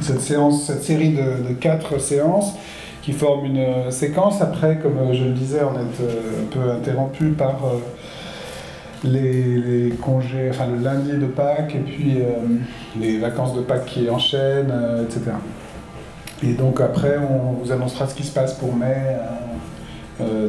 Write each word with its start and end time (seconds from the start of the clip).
cette, 0.00 0.20
séance, 0.20 0.64
cette 0.66 0.82
série 0.82 1.14
de, 1.14 1.52
quatre 1.54 2.00
séances 2.00 2.54
qui 3.02 3.12
forment 3.12 3.46
une 3.46 3.90
séquence. 3.90 4.40
Après, 4.42 4.78
comme 4.78 5.12
je 5.12 5.24
le 5.24 5.32
disais, 5.32 5.60
on 5.62 5.74
est 5.74 5.82
un 5.82 6.46
peu 6.50 6.70
interrompu 6.70 7.30
par 7.30 7.58
les, 9.04 9.92
congés, 10.02 10.48
enfin 10.50 10.66
le 10.66 10.82
lundi 10.82 11.12
de 11.12 11.26
Pâques 11.26 11.74
et 11.74 11.78
puis 11.78 12.18
les 13.00 13.18
vacances 13.18 13.54
de 13.54 13.62
Pâques 13.62 13.86
qui 13.86 14.10
enchaînent, 14.10 14.72
etc. 15.02 15.32
Et 16.42 16.52
donc 16.52 16.80
après, 16.80 17.16
on 17.18 17.52
vous 17.62 17.72
annoncera 17.72 18.06
ce 18.06 18.14
qui 18.14 18.24
se 18.24 18.32
passe 18.32 18.54
pour 18.54 18.74
mai 18.76 19.16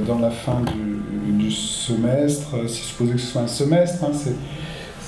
dans 0.05 0.19
la 0.19 0.31
fin 0.31 0.61
du, 0.61 1.49
semestre, 1.49 2.69
si 2.69 2.81
supposé 2.83 3.13
que 3.13 3.19
ce 3.19 3.27
soit 3.27 3.41
un 3.41 3.47
semestre. 3.47 4.03
Hein, 4.03 4.11
c'est 4.13 4.35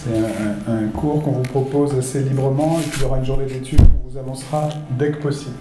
c'est 0.04 0.72
un, 0.72 0.88
cours 0.88 1.24
qu'on 1.24 1.32
vous 1.32 1.44
propose 1.44 1.96
assez 1.98 2.22
librement 2.22 2.78
et 2.80 2.84
puis 2.84 3.00
il 3.00 3.04
y 3.04 3.06
aura 3.06 3.20
une 3.20 3.26
journée 3.26 3.46
d'études 3.46 3.80
vous 4.14 4.20
annoncera 4.20 4.70
dès 4.92 5.12
que 5.12 5.18
possible. 5.18 5.56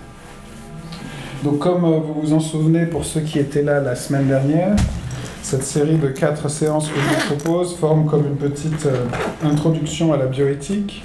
Donc 1.42 1.58
comme 1.58 1.84
euh, 1.84 1.98
vous 1.98 2.20
vous 2.20 2.32
en 2.34 2.40
souvenez 2.40 2.86
pour 2.86 3.04
ceux 3.04 3.20
qui 3.20 3.38
étaient 3.38 3.62
là 3.62 3.80
la 3.80 3.94
semaine 3.94 4.28
dernière, 4.28 4.76
cette 5.42 5.62
série 5.62 5.96
de 5.96 6.08
quatre 6.08 6.50
séances 6.50 6.88
que 6.88 6.94
je 6.94 7.00
vous 7.00 7.36
propose 7.36 7.76
forme 7.76 8.06
comme 8.06 8.26
une 8.26 8.36
petite 8.36 8.86
euh, 8.86 9.04
introduction 9.44 10.12
à 10.12 10.16
la 10.16 10.26
bioéthique, 10.26 11.02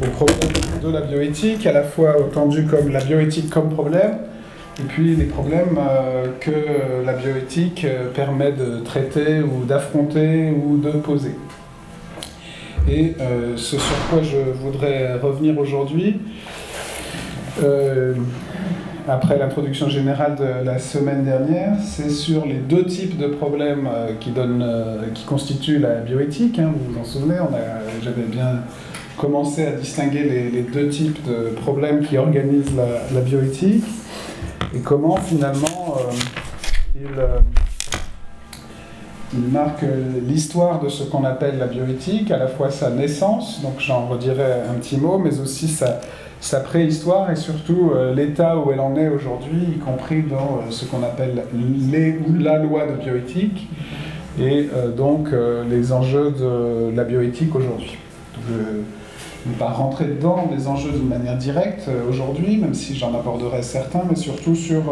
au 0.00 0.10
problème 0.10 0.38
de 0.82 0.88
la 0.88 1.00
bioéthique, 1.00 1.66
à 1.66 1.72
la 1.72 1.82
fois 1.82 2.22
entendu 2.22 2.66
comme 2.66 2.90
la 2.90 3.02
bioéthique 3.02 3.50
comme 3.50 3.70
problème, 3.70 4.18
et 4.78 4.84
puis 4.84 5.16
les 5.16 5.24
problèmes 5.24 5.78
euh, 5.78 6.26
que 6.40 7.04
la 7.04 7.14
bioéthique 7.14 7.86
permet 8.14 8.52
de 8.52 8.80
traiter 8.80 9.40
ou 9.40 9.64
d'affronter 9.64 10.50
ou 10.52 10.76
de 10.76 10.90
poser. 10.90 11.34
Et 12.88 13.14
ce 13.56 13.78
sur 13.78 14.08
quoi 14.08 14.20
je 14.22 14.36
voudrais 14.62 15.14
revenir 15.18 15.58
aujourd'hui, 15.58 16.20
euh, 17.62 18.14
après 19.08 19.38
l'introduction 19.38 19.88
générale 19.88 20.36
de 20.36 20.64
la 20.64 20.78
semaine 20.78 21.24
dernière, 21.24 21.76
c'est 21.82 22.10
sur 22.10 22.44
les 22.44 22.56
deux 22.56 22.84
types 22.84 23.16
de 23.16 23.28
problèmes 23.28 23.88
euh, 23.90 24.12
qui, 24.18 24.30
donnent, 24.30 24.66
qui 25.14 25.24
constituent 25.24 25.78
la 25.78 25.96
bioéthique. 26.00 26.58
Hein, 26.58 26.72
vous 26.76 26.92
vous 26.92 27.00
en 27.00 27.04
souvenez, 27.04 27.38
j'avais 28.02 28.24
bien 28.24 28.62
commencé 29.16 29.66
à 29.66 29.72
distinguer 29.72 30.50
les, 30.52 30.62
deux 30.62 30.88
types 30.88 31.24
de 31.26 31.50
problèmes 31.50 32.04
qui 32.04 32.18
organisent 32.18 32.74
la, 33.14 33.20
bioéthique 33.20 33.84
et 34.74 34.80
comment 34.80 35.16
finalement 35.16 35.96
ils 36.94 37.08
il 39.34 39.48
marque 39.48 39.84
l'histoire 40.26 40.80
de 40.80 40.88
ce 40.88 41.02
qu'on 41.04 41.24
appelle 41.24 41.58
la 41.58 41.66
bioéthique, 41.66 42.30
à 42.30 42.38
la 42.38 42.46
fois 42.46 42.70
sa 42.70 42.90
naissance, 42.90 43.60
donc 43.60 43.74
j'en 43.78 44.06
redirai 44.06 44.52
un 44.70 44.74
petit 44.74 44.96
mot, 44.96 45.18
mais 45.18 45.40
aussi 45.40 45.68
sa, 45.68 46.00
préhistoire 46.64 47.30
et 47.30 47.36
surtout 47.36 47.90
euh, 47.94 48.14
l'état 48.14 48.58
où 48.58 48.70
elle 48.72 48.80
en 48.80 48.96
est 48.96 49.08
aujourd'hui, 49.08 49.76
y 49.76 49.78
compris 49.78 50.22
dans 50.22 50.36
euh, 50.36 50.70
ce 50.70 50.84
qu'on 50.84 51.02
appelle 51.02 51.44
les, 51.90 52.18
la 52.38 52.58
loi 52.58 52.86
de 52.86 53.02
bioéthique 53.02 53.68
et 54.38 54.68
euh, 54.74 54.90
donc 54.90 55.28
les 55.68 55.92
enjeux 55.92 56.30
de 56.30 56.94
la 56.94 57.04
bioéthique 57.04 57.54
aujourd'hui. 57.54 57.96
Je 58.48 58.52
ne 58.52 59.52
vais 59.52 59.58
pas 59.58 59.70
rentrer 59.70 60.06
dedans 60.06 60.50
des 60.54 60.66
enjeux 60.66 60.90
d'une 60.90 61.08
manière 61.08 61.36
directe 61.36 61.88
aujourd'hui, 62.08 62.58
même 62.58 62.74
si 62.74 62.96
j'en 62.96 63.14
aborderai 63.14 63.62
certains, 63.62 64.02
mais 64.08 64.16
surtout 64.16 64.54
sur 64.54 64.82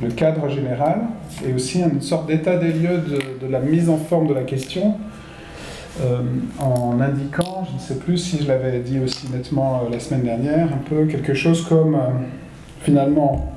le 0.00 0.08
cadre 0.10 0.48
général 0.48 1.02
et 1.46 1.52
aussi 1.54 1.80
une 1.80 2.02
sorte 2.02 2.26
d'état 2.26 2.56
des 2.56 2.72
lieux 2.72 3.02
de, 3.40 3.46
la 3.46 3.60
mise 3.60 3.88
en 3.88 3.96
forme 3.96 4.26
de 4.26 4.34
la 4.34 4.42
question 4.42 4.94
euh, 6.00 6.22
en 6.58 7.00
indiquant, 7.00 7.66
je 7.68 7.74
ne 7.74 7.78
sais 7.78 7.96
plus 7.96 8.16
si 8.16 8.42
je 8.42 8.48
l'avais 8.48 8.78
dit 8.78 8.98
aussi 8.98 9.28
nettement 9.30 9.82
euh, 9.84 9.90
la 9.90 10.00
semaine 10.00 10.22
dernière, 10.22 10.68
un 10.72 10.88
peu 10.88 11.04
quelque 11.04 11.34
chose 11.34 11.66
comme 11.66 11.94
euh, 11.94 12.08
finalement, 12.80 13.52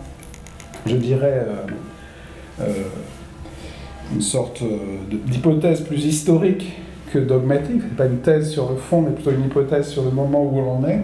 je 0.86 0.98
dirais, 0.98 1.46
une 4.14 4.22
sorte 4.22 4.62
d'hypothèse 5.10 5.82
plus 5.82 6.06
historique 6.06 6.74
que 7.12 7.20
dogmatique, 7.20 7.82
c'est 7.82 7.96
pas 7.96 8.06
une 8.06 8.20
thèse 8.20 8.52
sur 8.52 8.70
le 8.70 8.76
fond, 8.76 9.02
mais 9.02 9.12
plutôt 9.12 9.32
une 9.32 9.46
hypothèse 9.46 9.88
sur 9.88 10.04
le 10.04 10.12
moment 10.12 10.44
où 10.44 10.58
l'on 10.58 10.88
est, 10.88 11.02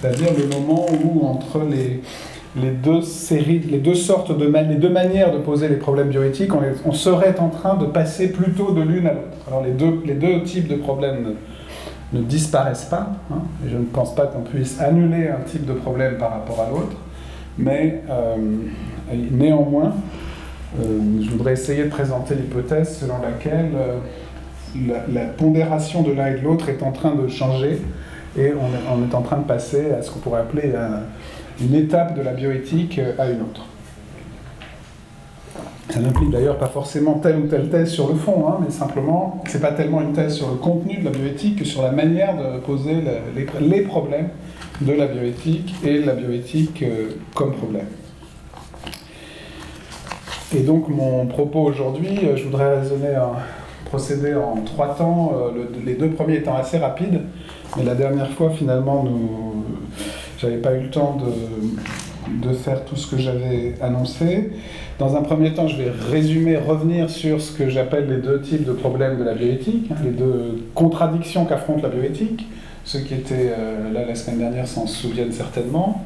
c'est-à-dire 0.00 0.28
le 0.38 0.46
moment 0.46 0.86
où 1.04 1.26
entre 1.26 1.64
les 1.68 2.00
les 2.56 2.70
deux 2.70 3.02
séries, 3.02 3.60
les 3.60 3.78
deux 3.78 3.94
sortes 3.94 4.36
de 4.36 4.46
les 4.46 4.76
deux 4.76 4.88
manières 4.88 5.32
de 5.32 5.38
poser 5.38 5.68
les 5.68 5.76
problèmes 5.76 6.08
bioéthiques, 6.08 6.50
on, 6.84 6.92
serait 6.92 7.38
en 7.38 7.48
train 7.48 7.76
de 7.76 7.86
passer 7.86 8.28
plutôt 8.28 8.72
de 8.72 8.80
l'une 8.80 9.06
à 9.06 9.12
l'autre. 9.12 9.36
Alors 9.46 9.62
les 9.62 9.72
deux, 9.72 10.00
les 10.04 10.14
deux 10.14 10.42
types 10.42 10.68
de 10.68 10.76
problèmes 10.76 11.34
ne, 12.12 12.20
disparaissent 12.22 12.86
pas, 12.86 13.12
hein, 13.30 13.42
et 13.64 13.70
je 13.70 13.76
ne 13.76 13.84
pense 13.84 14.14
pas 14.14 14.26
qu'on 14.26 14.40
puisse 14.40 14.80
annuler 14.80 15.28
un 15.28 15.42
type 15.44 15.66
de 15.66 15.74
problème 15.74 16.16
par 16.16 16.30
rapport 16.30 16.60
à 16.60 16.70
l'autre, 16.70 16.96
mais 17.58 18.02
euh, 18.08 18.36
néanmoins, 19.30 19.92
euh, 20.80 20.98
je 21.20 21.30
voudrais 21.30 21.52
essayer 21.52 21.84
de 21.84 21.90
présenter 21.90 22.34
l'hypothèse 22.34 22.98
selon 22.98 23.20
laquelle 23.20 23.70
euh, 23.74 24.94
la, 25.12 25.24
pondération 25.24 26.02
de 26.02 26.12
l'un 26.12 26.28
et 26.28 26.38
de 26.38 26.44
l'autre 26.44 26.68
est 26.70 26.82
en 26.82 26.92
train 26.92 27.14
de 27.14 27.28
changer, 27.28 27.78
et 28.38 28.52
on, 28.52 28.94
on, 28.94 29.08
est 29.08 29.14
en 29.14 29.22
train 29.22 29.38
de 29.38 29.44
passer 29.44 29.90
à 29.92 30.02
ce 30.02 30.10
qu'on 30.10 30.20
pourrait 30.20 30.40
appeler 30.40 30.72
un 30.74 31.02
une 31.60 31.74
étape 31.74 32.16
de 32.16 32.22
la 32.22 32.32
bioéthique 32.32 33.00
à 33.18 33.30
une 33.30 33.42
autre. 33.42 33.66
Ça 35.90 36.00
n'implique 36.00 36.30
d'ailleurs 36.30 36.58
pas 36.58 36.66
forcément 36.66 37.14
telle 37.14 37.38
ou 37.38 37.46
telle 37.46 37.70
thèse 37.70 37.90
sur 37.90 38.08
le 38.08 38.14
fond, 38.14 38.46
hein, 38.46 38.58
mais 38.62 38.70
simplement, 38.70 39.42
c'est 39.48 39.60
pas 39.60 39.72
tellement 39.72 40.02
une 40.02 40.12
thèse 40.12 40.34
sur 40.34 40.50
le 40.50 40.56
contenu 40.56 40.98
de 40.98 41.04
la 41.04 41.10
bioéthique 41.10 41.60
que 41.60 41.64
sur 41.64 41.82
la 41.82 41.92
manière 41.92 42.36
de 42.36 42.58
poser 42.58 43.02
les, 43.34 43.80
problèmes 43.82 44.28
de 44.82 44.92
la 44.92 45.06
bioéthique 45.06 45.74
et 45.82 46.00
la 46.00 46.12
bioéthique 46.12 46.82
euh, 46.82 47.12
comme 47.34 47.52
problème. 47.52 47.86
Et 50.54 50.60
donc 50.60 50.88
mon 50.88 51.26
propos 51.26 51.60
aujourd'hui, 51.60 52.18
euh, 52.22 52.36
je 52.36 52.44
voudrais 52.44 52.80
raisonner, 52.80 53.18
procéder 53.86 54.34
en 54.34 54.56
trois 54.66 54.94
temps, 54.94 55.32
euh, 55.34 55.64
les 55.86 55.94
deux 55.94 56.10
premiers 56.10 56.36
étant 56.36 56.56
assez 56.56 56.76
rapides, 56.76 57.22
mais 57.78 57.84
la 57.84 57.94
dernière 57.94 58.30
fois 58.30 58.50
finalement 58.50 59.04
nous 59.04 59.57
j'avais 60.38 60.58
pas 60.58 60.74
eu 60.74 60.82
le 60.82 60.90
temps 60.90 61.16
de, 61.16 62.48
de 62.48 62.52
faire 62.52 62.84
tout 62.84 62.96
ce 62.96 63.10
que 63.10 63.20
j'avais 63.20 63.74
annoncé. 63.80 64.50
Dans 64.98 65.16
un 65.16 65.22
premier 65.22 65.54
temps, 65.54 65.68
je 65.68 65.76
vais 65.76 65.90
résumer, 66.10 66.56
revenir 66.56 67.08
sur 67.10 67.40
ce 67.40 67.52
que 67.52 67.68
j'appelle 67.68 68.08
les 68.08 68.16
deux 68.18 68.40
types 68.40 68.64
de 68.64 68.72
problèmes 68.72 69.18
de 69.18 69.24
la 69.24 69.34
bioéthique, 69.34 69.90
hein, 69.90 69.96
les 70.02 70.10
deux 70.10 70.64
contradictions 70.74 71.44
qu'affronte 71.44 71.82
la 71.82 71.88
bioéthique. 71.88 72.46
Ceux 72.84 73.00
qui 73.00 73.14
étaient 73.14 73.52
euh, 73.56 73.92
là 73.92 74.04
la 74.06 74.14
semaine 74.14 74.38
dernière 74.38 74.66
s'en 74.66 74.86
souviennent 74.86 75.32
certainement. 75.32 76.04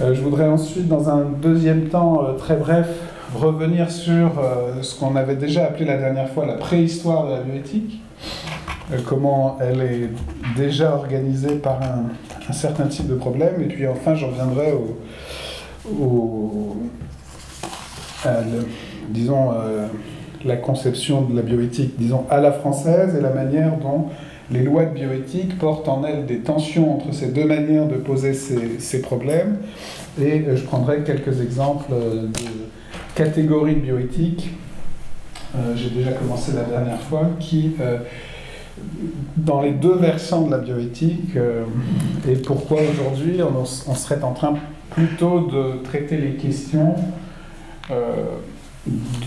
Euh, 0.00 0.14
je 0.14 0.20
voudrais 0.20 0.46
ensuite, 0.46 0.88
dans 0.88 1.08
un 1.08 1.22
deuxième 1.22 1.88
temps 1.88 2.22
euh, 2.22 2.32
très 2.32 2.56
bref, 2.56 2.88
revenir 3.34 3.90
sur 3.90 4.32
ce 4.80 4.94
qu'on 4.94 5.16
avait 5.16 5.34
déjà 5.34 5.64
appelé 5.64 5.84
la 5.84 5.96
dernière 5.96 6.28
fois 6.28 6.46
la 6.46 6.54
préhistoire 6.54 7.26
de 7.26 7.32
la 7.32 7.40
bioéthique, 7.40 8.00
comment 9.04 9.58
elle 9.60 9.80
est 9.80 10.10
déjà 10.56 10.94
organisée 10.94 11.56
par 11.56 11.82
un, 11.82 12.04
un 12.48 12.52
certain 12.52 12.86
type 12.86 13.08
de 13.08 13.14
problème. 13.14 13.62
Et 13.62 13.66
puis 13.66 13.86
enfin, 13.86 14.14
j'en 14.14 14.30
viendrai 14.30 14.72
au, 14.72 14.96
à 18.24 18.40
disons, 19.08 19.52
euh, 19.52 19.86
la 20.44 20.56
conception 20.56 21.22
de 21.22 21.36
la 21.36 21.42
bioéthique, 21.42 21.94
disons, 21.96 22.24
à 22.30 22.40
la 22.40 22.52
française 22.52 23.14
et 23.16 23.20
la 23.20 23.30
manière 23.30 23.76
dont 23.78 24.06
les 24.50 24.62
lois 24.62 24.84
de 24.84 24.94
bioéthique 24.94 25.58
portent 25.58 25.88
en 25.88 26.04
elles 26.04 26.26
des 26.26 26.38
tensions 26.38 26.96
entre 26.96 27.12
ces 27.12 27.28
deux 27.28 27.44
manières 27.44 27.86
de 27.86 27.96
poser 27.96 28.32
ces, 28.32 29.00
problèmes. 29.00 29.58
Et 30.20 30.40
euh, 30.40 30.56
je 30.56 30.62
prendrai 30.62 31.02
quelques 31.02 31.40
exemples 31.40 31.90
de 31.90 32.28
catégories 33.14 33.76
de 33.76 33.80
bioéthique. 33.80 34.50
Euh, 35.56 35.74
j'ai 35.74 35.90
déjà 35.90 36.12
commencé 36.12 36.52
la 36.52 36.64
dernière 36.64 37.00
fois, 37.00 37.30
qui 37.38 37.74
dans 39.36 39.60
les 39.60 39.72
deux 39.72 39.94
versants 39.94 40.46
de 40.46 40.50
la 40.50 40.58
bioéthique 40.58 41.36
euh, 41.36 41.64
et 42.28 42.34
pourquoi 42.34 42.78
aujourd'hui 42.90 43.40
on, 43.42 43.64
serait 43.94 44.22
en 44.22 44.32
train 44.32 44.54
plutôt 44.90 45.40
de 45.40 45.82
traiter 45.84 46.16
les 46.16 46.34
questions 46.36 46.94
euh, 47.90 48.12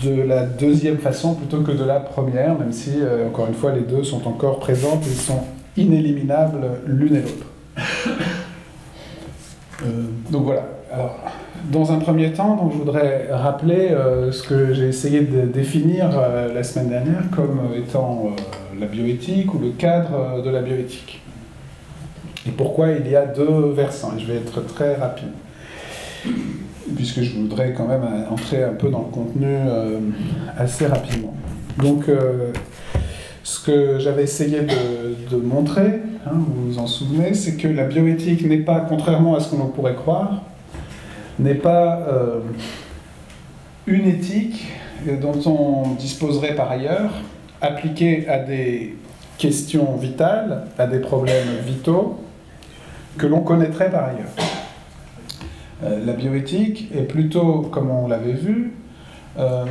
de 0.04 0.22
la 0.22 0.44
deuxième 0.46 0.98
façon 0.98 1.34
plutôt 1.34 1.60
que 1.60 1.72
de 1.72 1.84
la 1.84 2.00
première, 2.00 2.58
même 2.58 2.72
si, 2.72 2.92
euh, 2.96 3.28
encore 3.28 3.46
une 3.46 3.54
fois, 3.54 3.72
les 3.72 3.82
deux 3.82 4.04
sont 4.04 4.26
encore 4.26 4.58
présentes 4.58 5.06
et 5.06 5.10
sont 5.10 5.44
inéliminables 5.76 6.66
l'une 6.86 7.16
et 7.16 7.22
l'autre. 7.22 7.46
donc 10.30 10.44
voilà. 10.44 10.66
Dans 11.64 11.92
un 11.92 11.98
premier 11.98 12.32
temps, 12.32 12.56
donc, 12.56 12.72
je 12.72 12.78
voudrais 12.78 13.28
rappeler 13.30 13.94
ce 14.30 14.42
que 14.42 14.72
j'ai 14.74 14.88
essayé 14.88 15.20
de 15.20 15.42
définir 15.42 16.10
la 16.54 16.62
semaine 16.62 16.88
dernière 16.88 17.30
comme 17.30 17.60
étant 17.76 18.34
la 18.80 18.86
bioéthique 18.86 19.52
ou 19.54 19.58
le 19.58 19.70
cadre 19.70 20.14
euh, 20.14 20.42
de 20.42 20.50
la 20.50 20.62
bioéthique. 20.62 21.20
Et 22.46 22.50
pourquoi 22.50 22.90
il 22.92 23.08
y 23.08 23.14
a 23.14 23.26
deux 23.26 23.72
versants 23.72 24.12
Je 24.18 24.24
vais 24.24 24.36
être 24.36 24.64
très 24.66 24.94
rapide, 24.94 25.28
puisque 26.96 27.20
je 27.20 27.36
voudrais 27.36 27.74
quand 27.74 27.86
même 27.86 28.02
entrer 28.30 28.64
un 28.64 28.72
peu 28.72 28.88
dans 28.88 29.00
le 29.00 29.12
contenu 29.12 29.46
euh, 29.46 29.98
assez 30.56 30.86
rapidement. 30.86 31.34
Donc, 31.78 32.08
euh, 32.08 32.52
Ce 33.42 33.58
que 33.64 33.98
j'avais 33.98 34.22
essayé 34.24 34.60
de, 34.60 35.36
montrer, 35.36 36.02
hein, 36.26 36.32
vous 36.34 36.72
vous 36.72 36.78
en 36.78 36.86
souvenez, 36.86 37.34
c'est 37.34 37.56
que 37.56 37.68
la 37.68 37.84
bioéthique 37.84 38.46
n'est 38.46 38.64
pas, 38.64 38.86
contrairement 38.88 39.34
à 39.34 39.40
ce 39.40 39.50
qu'on 39.50 39.66
pourrait 39.66 39.96
croire, 39.96 40.42
n'est 41.40 41.54
pas 41.54 42.00
euh, 42.08 42.40
une 43.86 44.06
éthique 44.06 44.68
dont 45.20 45.40
on 45.46 45.94
disposerait 45.94 46.54
par 46.54 46.70
ailleurs, 46.70 47.10
appliquée 47.62 48.28
à 48.28 48.38
des 48.38 48.96
questions 49.38 49.96
vitales, 49.96 50.66
à 50.78 50.86
des 50.86 50.98
problèmes 50.98 51.56
vitaux, 51.66 52.18
que 53.16 53.26
l'on 53.26 53.40
connaîtrait 53.40 53.90
par 53.90 54.04
ailleurs. 54.04 54.28
Euh, 55.82 56.04
la 56.04 56.12
bioéthique 56.12 56.90
est 56.94 57.04
plutôt, 57.04 57.62
comme 57.62 57.90
on 57.90 58.06
l'avait 58.06 58.34
vu, 58.34 58.74
euh, 59.38 59.64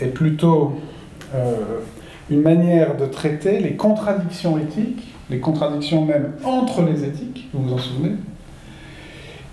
est 0.00 0.06
plutôt 0.06 0.80
une 2.30 2.40
manière 2.40 2.96
de 2.96 3.04
traiter 3.04 3.60
les 3.60 3.76
contradictions 3.76 4.56
éthiques, 4.58 5.14
les 5.28 5.40
contradictions 5.40 6.06
même 6.06 6.32
entre 6.42 6.80
les 6.82 7.04
éthiques, 7.04 7.48
vous 7.52 7.64
vous 7.64 7.74
en 7.74 7.78
souvenez, 7.78 8.12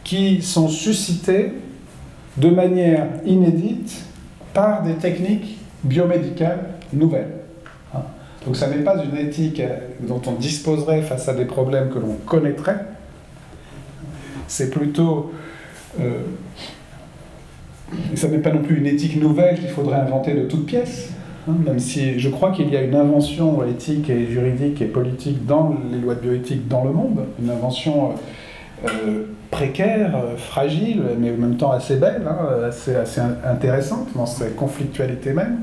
qui 0.05 0.41
sont 0.41 0.69
suscitées 0.69 1.51
de 2.37 2.49
manière 2.49 3.07
inédite 3.25 4.05
par 4.53 4.83
des 4.83 4.93
techniques 4.93 5.57
biomédicales 5.83 6.69
nouvelles. 6.93 7.33
Hein. 7.93 8.03
Donc 8.45 8.55
ça 8.55 8.69
n'est 8.69 8.83
pas 8.83 9.03
une 9.03 9.17
éthique 9.17 9.61
dont 10.01 10.21
on 10.27 10.33
disposerait 10.33 11.01
face 11.01 11.27
à 11.27 11.33
des 11.33 11.45
problèmes 11.45 11.89
que 11.89 11.99
l'on 11.99 12.15
connaîtrait, 12.25 12.85
c'est 14.47 14.69
plutôt... 14.69 15.33
Euh, 15.99 16.21
ça 18.15 18.27
n'est 18.27 18.39
pas 18.39 18.51
non 18.51 18.61
plus 18.61 18.77
une 18.77 18.87
éthique 18.87 19.19
nouvelle 19.21 19.59
qu'il 19.59 19.69
faudrait 19.69 19.99
inventer 19.99 20.33
de 20.33 20.43
toutes 20.43 20.65
pièces, 20.65 21.11
hein, 21.47 21.55
même 21.65 21.79
si 21.79 22.19
je 22.19 22.29
crois 22.29 22.51
qu'il 22.51 22.69
y 22.69 22.77
a 22.77 22.81
une 22.81 22.95
invention 22.95 23.65
éthique 23.65 24.09
et 24.09 24.27
juridique 24.27 24.81
et 24.81 24.85
politique 24.85 25.45
dans 25.45 25.75
les 25.91 25.99
lois 25.99 26.15
de 26.15 26.21
bioéthique 26.21 26.67
dans 26.67 26.83
le 26.83 26.91
monde, 26.91 27.21
une 27.41 27.49
invention 27.49 28.09
euh, 28.09 28.13
précaire, 29.51 30.15
euh, 30.15 30.37
fragile, 30.37 31.01
mais 31.19 31.31
en 31.31 31.37
même 31.37 31.57
temps 31.57 31.71
assez 31.71 31.95
belle, 31.95 32.23
hein, 32.27 32.67
assez, 32.67 32.95
assez, 32.95 33.21
intéressante 33.21 34.09
dans 34.15 34.25
sa 34.25 34.47
conflictualité 34.49 35.33
même. 35.33 35.59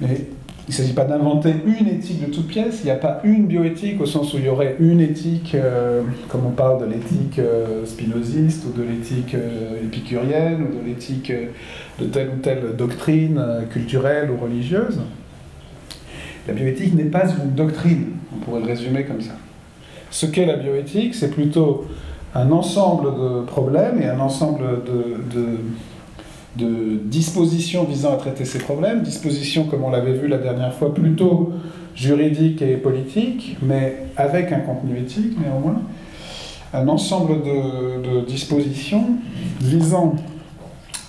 Mais 0.00 0.26
il 0.66 0.70
ne 0.70 0.76
s'agit 0.76 0.94
pas 0.94 1.04
d'inventer 1.04 1.52
une 1.66 1.88
éthique 1.88 2.26
de 2.26 2.32
toute 2.32 2.48
pièce, 2.48 2.80
il 2.82 2.86
n'y 2.86 2.90
a 2.90 2.96
pas 2.96 3.20
une 3.22 3.46
bioéthique 3.46 4.00
au 4.00 4.06
sens 4.06 4.32
où 4.32 4.38
il 4.38 4.46
y 4.46 4.48
aurait 4.48 4.76
une 4.80 5.00
éthique, 5.00 5.54
euh, 5.54 6.02
comme 6.28 6.46
on 6.46 6.52
parle 6.52 6.80
de 6.80 6.86
l'éthique 6.90 7.38
euh, 7.38 7.84
spinoziste 7.84 8.64
ou 8.64 8.72
de 8.72 8.82
l'éthique 8.82 9.34
euh, 9.34 9.82
épicurienne 9.84 10.62
ou 10.62 10.80
de 10.82 10.86
l'éthique 10.86 11.30
de 12.00 12.06
telle 12.06 12.28
ou 12.28 12.40
telle 12.40 12.76
doctrine 12.78 13.42
culturelle 13.70 14.30
ou 14.30 14.42
religieuse. 14.42 15.00
La 16.48 16.54
bioéthique 16.54 16.94
n'est 16.94 17.04
pas 17.04 17.26
une 17.28 17.54
doctrine, 17.54 18.12
on 18.34 18.38
pourrait 18.38 18.60
le 18.60 18.66
résumer 18.66 19.04
comme 19.04 19.20
ça. 19.20 19.32
Ce 20.10 20.24
qu'est 20.24 20.46
la 20.46 20.56
bioéthique, 20.56 21.14
c'est 21.14 21.30
plutôt 21.30 21.86
un 22.34 22.50
ensemble 22.50 23.14
de 23.14 23.42
problèmes 23.42 24.00
et 24.02 24.06
un 24.06 24.20
ensemble 24.20 24.82
de 24.84 25.58
de 26.56 27.00
dispositions 27.04 27.84
visant 27.84 28.14
à 28.14 28.16
traiter 28.16 28.44
ces 28.44 28.58
problèmes, 28.58 29.02
dispositions, 29.02 29.64
comme 29.64 29.84
on 29.84 29.90
l'avait 29.90 30.12
vu 30.12 30.28
la 30.28 30.38
dernière 30.38 30.72
fois, 30.72 30.94
plutôt 30.94 31.52
juridiques 31.94 32.62
et 32.62 32.76
politiques, 32.76 33.56
mais 33.62 34.06
avec 34.16 34.52
un 34.52 34.60
contenu 34.60 34.98
éthique 34.98 35.36
néanmoins, 35.40 35.82
un 36.72 36.88
ensemble 36.88 37.42
de, 37.42 38.24
dispositions 38.26 39.04
visant 39.60 40.14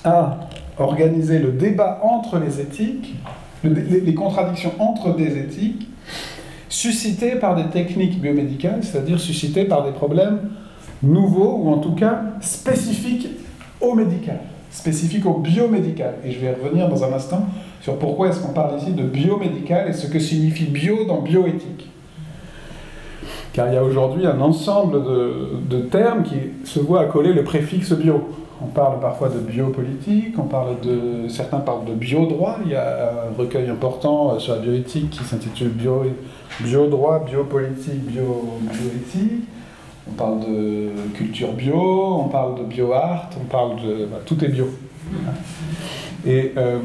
à 0.04 0.40
organiser 0.78 1.40
le 1.40 1.52
débat 1.52 2.02
entre 2.04 2.40
les 2.40 2.60
éthiques, 2.60 3.16
les, 3.64 4.14
contradictions 4.14 4.74
entre 4.80 5.16
des 5.16 5.38
éthiques, 5.38 5.88
suscitées 6.70 7.36
par 7.36 7.56
des 7.56 7.70
techniques 7.70 8.20
biomédicales, 8.20 8.84
c'est-à-dire 8.84 9.20
suscitées 9.20 9.66
par 9.66 9.86
des 9.86 9.92
problèmes 9.92 10.40
nouveaux 11.04 11.62
ou 11.64 11.72
en 11.72 11.78
tout 11.78 11.94
cas 11.94 12.22
spécifiques 12.42 13.28
au 13.82 13.94
médical 13.94 14.40
spécifique 14.76 15.26
au 15.26 15.36
biomédical. 15.36 16.16
Et 16.24 16.32
je 16.32 16.40
vais 16.40 16.54
revenir 16.54 16.90
dans 16.90 17.04
un 17.04 17.14
instant 17.14 17.46
sur 17.82 17.98
pourquoi 17.98 18.30
est-ce 18.30 18.42
qu'on 18.42 18.54
parle 18.54 18.78
ici 18.78 18.92
de 18.92 19.04
biomédical 19.04 19.88
et 19.88 19.94
ce 19.94 20.08
que 20.08 20.20
signifie 20.20 20.66
bio 20.66 21.06
dans 21.06 21.22
bioéthique. 21.22 21.90
Car 23.54 23.70
il 23.70 23.76
y 23.76 23.78
a 23.78 23.84
aujourd'hui 23.84 24.28
un 24.28 24.42
ensemble 24.42 25.02
de, 25.70 25.80
termes 25.80 26.24
qui 26.24 26.36
se 26.66 26.80
voient 26.80 27.02
accoler 27.02 27.32
le 27.32 27.44
préfixe 27.44 27.94
bio. 27.94 28.30
On 28.62 28.68
parle 28.68 29.00
parfois 29.00 29.30
de 29.30 29.40
biopolitique, 29.40 30.38
on 30.38 30.44
parle 30.44 30.80
de, 30.82 31.30
certains 31.30 31.60
parlent 31.60 31.86
de 31.86 31.94
biodroit. 31.94 32.58
Il 32.66 32.72
y 32.72 32.76
a 32.76 33.12
un 33.30 33.38
recueil 33.38 33.70
important 33.70 34.38
sur 34.40 34.56
la 34.56 34.60
bioéthique 34.60 35.10
qui 35.10 35.24
s'intitule 35.24 35.70
bio, 35.70 36.04
Biodroit, 36.62 37.20
biopolitique, 37.20 38.06
bio, 38.06 38.60
bioéthique 38.62 39.44
on 40.08 40.14
parle 40.14 40.40
de 40.42 40.92
culture 41.14 41.54
bio, 41.54 42.18
on 42.20 42.28
parle 42.28 42.60
de 42.60 42.64
bio-art, 42.64 43.30
on 43.42 43.46
parle 43.46 43.82
de... 43.82 44.08
tout 44.26 44.44
est 44.44 44.50
bio. 44.50 44.70
Et 46.26 46.54
euh, 46.58 46.80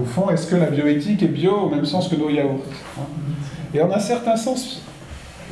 au 0.00 0.04
fond, 0.04 0.30
est-ce 0.30 0.46
que 0.46 0.56
la 0.56 0.66
bioéthique 0.66 1.22
est 1.22 1.28
bio 1.28 1.52
au 1.52 1.68
même 1.70 1.84
sens 1.84 2.08
que 2.08 2.16
nos 2.16 2.30
yaourts 2.30 2.64
Et 3.74 3.80
en 3.80 3.90
un 3.90 3.98
certain 3.98 4.36
sens, 4.36 4.82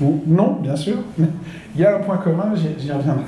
non, 0.00 0.58
bien 0.60 0.76
sûr, 0.76 0.96
mais 1.18 1.28
il 1.74 1.80
y 1.80 1.84
a 1.84 1.96
un 1.96 2.00
point 2.00 2.18
commun, 2.18 2.52
j'y 2.56 2.92
reviendrai. 2.92 3.24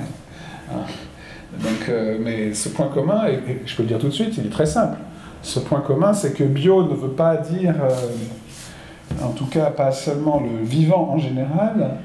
Donc, 1.59 1.89
euh, 1.89 2.17
mais 2.21 2.53
ce 2.53 2.69
point 2.69 2.87
commun, 2.87 3.27
et, 3.27 3.61
je 3.65 3.75
peux 3.75 3.83
le 3.83 3.87
dire 3.87 3.99
tout 3.99 4.07
de 4.07 4.13
suite, 4.13 4.37
il 4.37 4.45
est 4.45 4.51
très 4.51 4.65
simple. 4.65 4.97
Ce 5.41 5.59
point 5.59 5.81
commun, 5.81 6.13
c'est 6.13 6.33
que 6.33 6.43
bio 6.43 6.83
ne 6.83 6.93
veut 6.93 7.11
pas 7.11 7.37
dire, 7.37 7.75
euh, 7.81 9.23
en 9.23 9.31
tout 9.31 9.45
cas 9.45 9.69
pas 9.69 9.91
seulement 9.91 10.41
le 10.41 10.63
vivant 10.65 11.09
en 11.11 11.17
général, 11.17 11.97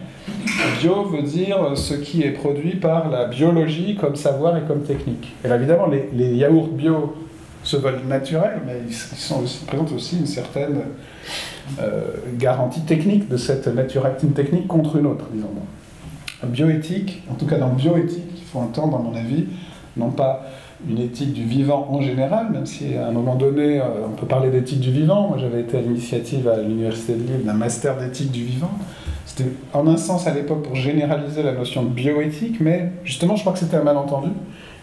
Bio 0.81 1.05
veut 1.05 1.23
dire 1.23 1.59
ce 1.77 1.95
qui 1.95 2.23
est 2.23 2.31
produit 2.31 2.77
par 2.77 3.11
la 3.11 3.27
biologie 3.27 3.97
comme 3.97 4.17
savoir 4.17 4.57
et 4.57 4.63
comme 4.63 4.83
technique. 4.83 5.33
Et 5.45 5.49
là, 5.49 5.57
évidemment, 5.57 5.89
les, 5.89 6.35
yaourts 6.35 6.69
bio 6.69 7.17
se 7.65 7.77
veulent 7.77 8.03
naturels, 8.09 8.61
mais 8.67 8.75
ils, 8.89 9.67
présentent 9.67 9.93
aussi 9.93 10.19
une 10.19 10.27
certaine 10.27 10.83
euh, 11.81 12.03
garantie 12.35 12.83
technique 12.83 13.29
de 13.29 13.37
cette 13.37 13.67
naturactine 13.69 14.33
technique 14.33 14.67
contre 14.67 14.97
une 14.97 15.07
autre, 15.07 15.27
disons. 15.33 15.49
Bioéthique, 16.45 17.23
en 17.31 17.35
tout 17.35 17.47
cas 17.47 17.59
dans 17.59 17.69
bioéthique, 17.69 18.25
il 18.37 18.43
faut 18.43 18.59
entendre, 18.59 18.97
à 18.97 19.01
mon 19.01 19.15
avis, 19.15 19.47
non 19.97 20.11
pas 20.11 20.45
une 20.89 20.99
éthique 20.99 21.33
du 21.33 21.45
vivant 21.45 21.87
en 21.91 22.01
général, 22.01 22.51
même 22.51 22.67
si 22.67 22.97
à 22.97 23.07
un 23.07 23.13
moment 23.13 23.37
donné, 23.37 23.81
euh, 23.81 23.85
on 24.07 24.17
peut 24.17 24.27
parler 24.27 24.51
d'éthique 24.51 24.81
du 24.81 24.91
vivant. 24.91 25.29
Moi, 25.29 25.39
j'avais 25.39 25.61
été 25.61 25.79
à 25.79 25.81
l'initiative 25.81 26.49
à 26.49 26.57
l'Université 26.57 27.15
de 27.15 27.21
Lille 27.21 27.45
d'un 27.45 27.53
master 27.53 27.97
d'éthique 27.99 28.33
du 28.33 28.43
vivant. 28.43 28.73
C'était 29.35 29.49
en 29.73 29.87
un 29.87 29.97
sens 29.97 30.27
à 30.27 30.35
l'époque 30.35 30.63
pour 30.63 30.77
généraliser 30.77 31.43
la 31.43 31.53
notion 31.53 31.85
de 31.85 31.89
bioéthique, 31.89 32.61
mais 32.61 32.93
justement, 33.03 33.35
je 33.35 33.41
crois 33.41 33.55
que 33.55 33.61
c'était 33.61 33.79
un 33.79 33.83
malentendu, 33.83 34.29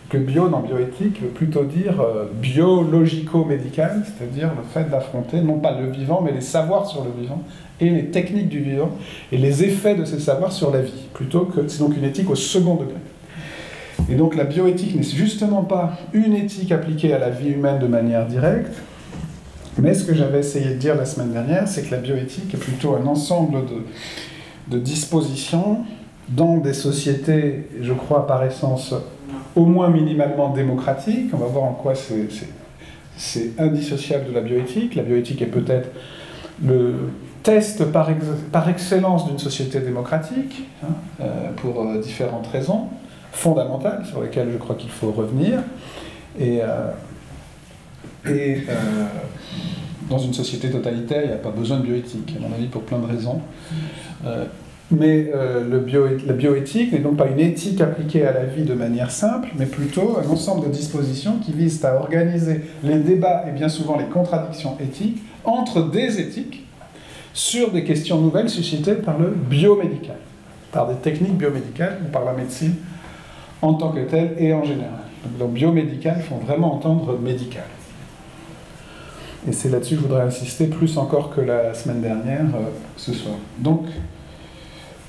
que 0.10 0.18
bio 0.18 0.50
dans 0.50 0.62
bioéthique 0.62 1.22
veut 1.22 1.28
plutôt 1.28 1.66
dire 1.66 2.02
euh, 2.02 2.26
biologico-médical, 2.42 4.04
c'est-à-dire 4.06 4.50
le 4.58 4.64
fait 4.64 4.90
d'affronter 4.90 5.42
non 5.42 5.60
pas 5.60 5.80
le 5.80 5.92
vivant, 5.92 6.22
mais 6.26 6.32
les 6.32 6.42
savoirs 6.42 6.88
sur 6.88 7.04
le 7.04 7.12
vivant 7.22 7.44
et 7.80 7.92
les 7.92 8.06
techniques 8.06 8.50
du 8.50 8.62
vivant 8.62 8.90
et 9.32 9.38
les 9.38 9.64
effets 9.64 9.94
de 9.94 10.04
ces 10.04 10.20
savoirs 10.20 10.52
sur 10.52 10.72
la 10.72 10.82
vie, 10.82 11.08
plutôt 11.14 11.42
que 11.42 11.68
c'est 11.68 11.80
donc 11.80 11.96
une 11.96 12.06
éthique 12.06 12.32
au 12.32 12.36
second 12.36 12.74
degré. 12.74 12.98
Et 14.10 14.16
donc 14.16 14.36
la 14.36 14.46
bioéthique 14.46 14.96
n'est 14.96 15.04
justement 15.04 15.62
pas 15.62 15.92
une 16.12 16.34
éthique 16.34 16.72
appliquée 16.72 17.14
à 17.14 17.20
la 17.20 17.30
vie 17.30 17.50
humaine 17.50 17.78
de 17.78 17.86
manière 17.86 18.26
directe, 18.26 18.74
mais 19.78 19.94
ce 19.94 20.06
que 20.06 20.16
j'avais 20.16 20.40
essayé 20.40 20.72
de 20.72 20.80
dire 20.80 20.96
la 20.96 21.06
semaine 21.06 21.32
dernière, 21.32 21.68
c'est 21.68 21.84
que 21.84 21.92
la 21.92 22.02
bioéthique 22.02 22.52
est 22.52 22.58
plutôt 22.58 22.96
un 22.96 23.06
ensemble 23.06 23.66
de, 23.68 23.84
de 24.70 24.80
dispositions 24.80 25.80
dans 26.30 26.58
des 26.58 26.74
sociétés, 26.74 27.68
je 27.82 27.94
crois 27.94 28.28
par 28.28 28.44
essence, 28.44 28.94
au 29.56 29.66
moins 29.66 29.90
minimalement 29.90 30.50
démocratiques. 30.50 31.32
On 31.34 31.38
va 31.38 31.48
voir 31.48 31.64
en 31.66 31.74
quoi 31.74 31.94
c'est 31.96 33.60
indissociable 33.60 34.28
de 34.30 34.34
la 34.34 34.42
bioéthique. 34.42 34.96
La 34.96 35.04
bioéthique 35.04 35.42
est 35.42 35.48
peut-être 35.48 35.90
le 36.64 36.94
test 37.44 37.86
par, 37.86 38.10
excellence 38.70 39.28
d'une 39.28 39.40
société 39.40 39.80
démocratique, 39.80 40.68
hein, 40.84 40.88
euh, 41.22 41.52
pour 41.56 41.82
euh, 41.82 42.00
différentes 42.00 42.48
raisons 42.48 42.90
fondamentales 43.32 44.06
sur 44.06 44.22
lesquelles 44.22 44.50
je 44.52 44.58
crois 44.58 44.76
qu'il 44.76 44.90
faut 44.90 45.12
revenir. 45.12 45.60
Et, 46.38 46.60
euh, 46.62 46.92
et 48.30 48.64
dans 50.10 50.18
une 50.18 50.34
société 50.34 50.70
totalitaire, 50.70 51.22
il 51.24 51.28
n'y 51.28 51.34
a 51.34 51.38
pas 51.38 51.52
besoin 51.52 51.78
de 51.78 51.84
bioéthique, 51.84 52.36
à 52.38 52.42
mon 52.42 52.54
avis, 52.54 52.68
pour 52.68 52.82
plein 52.82 53.00
de 53.00 53.06
raisons. 53.06 53.42
Euh, 54.26 54.46
mais 54.92 55.32
euh, 55.36 55.64
le 55.70 55.80
bio, 55.80 56.08
la 56.26 56.34
bioéthique 56.34 56.92
n'est 56.92 57.00
donc 57.00 57.18
pas 57.18 57.28
une 57.28 57.40
éthique 57.40 57.80
appliquée 57.80 58.26
à 58.26 58.34
la 58.34 58.46
vie 58.46 58.64
de 58.64 58.74
manière 58.74 59.12
simple, 59.12 59.50
mais 59.56 59.68
plutôt 59.68 60.18
un 60.18 60.28
ensemble 60.30 60.68
de 60.68 60.72
dispositions 60.72 61.38
qui 61.38 61.54
visent 61.54 61.86
à 61.86 61.96
organiser 61.96 62.62
les 62.84 62.98
débats 62.98 63.46
et 63.48 63.52
bien 63.52 63.70
souvent 63.70 63.98
les 63.98 64.06
contradictions 64.06 64.78
éthiques 64.80 65.22
entre 65.44 65.84
des 65.84 66.20
éthiques 66.20 66.66
sur 67.34 67.72
des 67.72 67.84
questions 67.84 68.20
nouvelles 68.20 68.50
suscitées 68.50 68.96
par 68.96 69.20
le 69.20 69.28
biomédical, 69.28 70.18
par 70.72 70.88
des 70.88 70.96
techniques 70.96 71.38
biomédicales 71.38 72.00
ou 72.04 72.12
par 72.12 72.26
la 72.26 72.34
médecine 72.34 72.74
en 73.62 73.76
tant 73.76 73.92
que 73.92 74.00
telle 74.00 74.34
et 74.40 74.54
en 74.54 74.64
général. 74.64 75.04
Donc 75.24 75.40
le 75.40 75.54
biomédical, 75.54 76.16
il 76.18 76.24
faut 76.24 76.44
vraiment 76.44 76.74
entendre 76.74 77.18
médical. 77.20 77.66
Et 79.48 79.54
c'est 79.54 79.70
là-dessus 79.70 79.96
que 79.96 80.02
je 80.02 80.08
voudrais 80.08 80.24
insister 80.24 80.68
plus 80.68 80.98
encore 80.98 81.34
que 81.34 81.42
la 81.42 81.74
semaine 81.74 82.02
dernière 82.02 82.46
euh, 82.56 82.70
ce 82.98 83.14
soir. 83.14 83.36
Donc, 83.58 83.86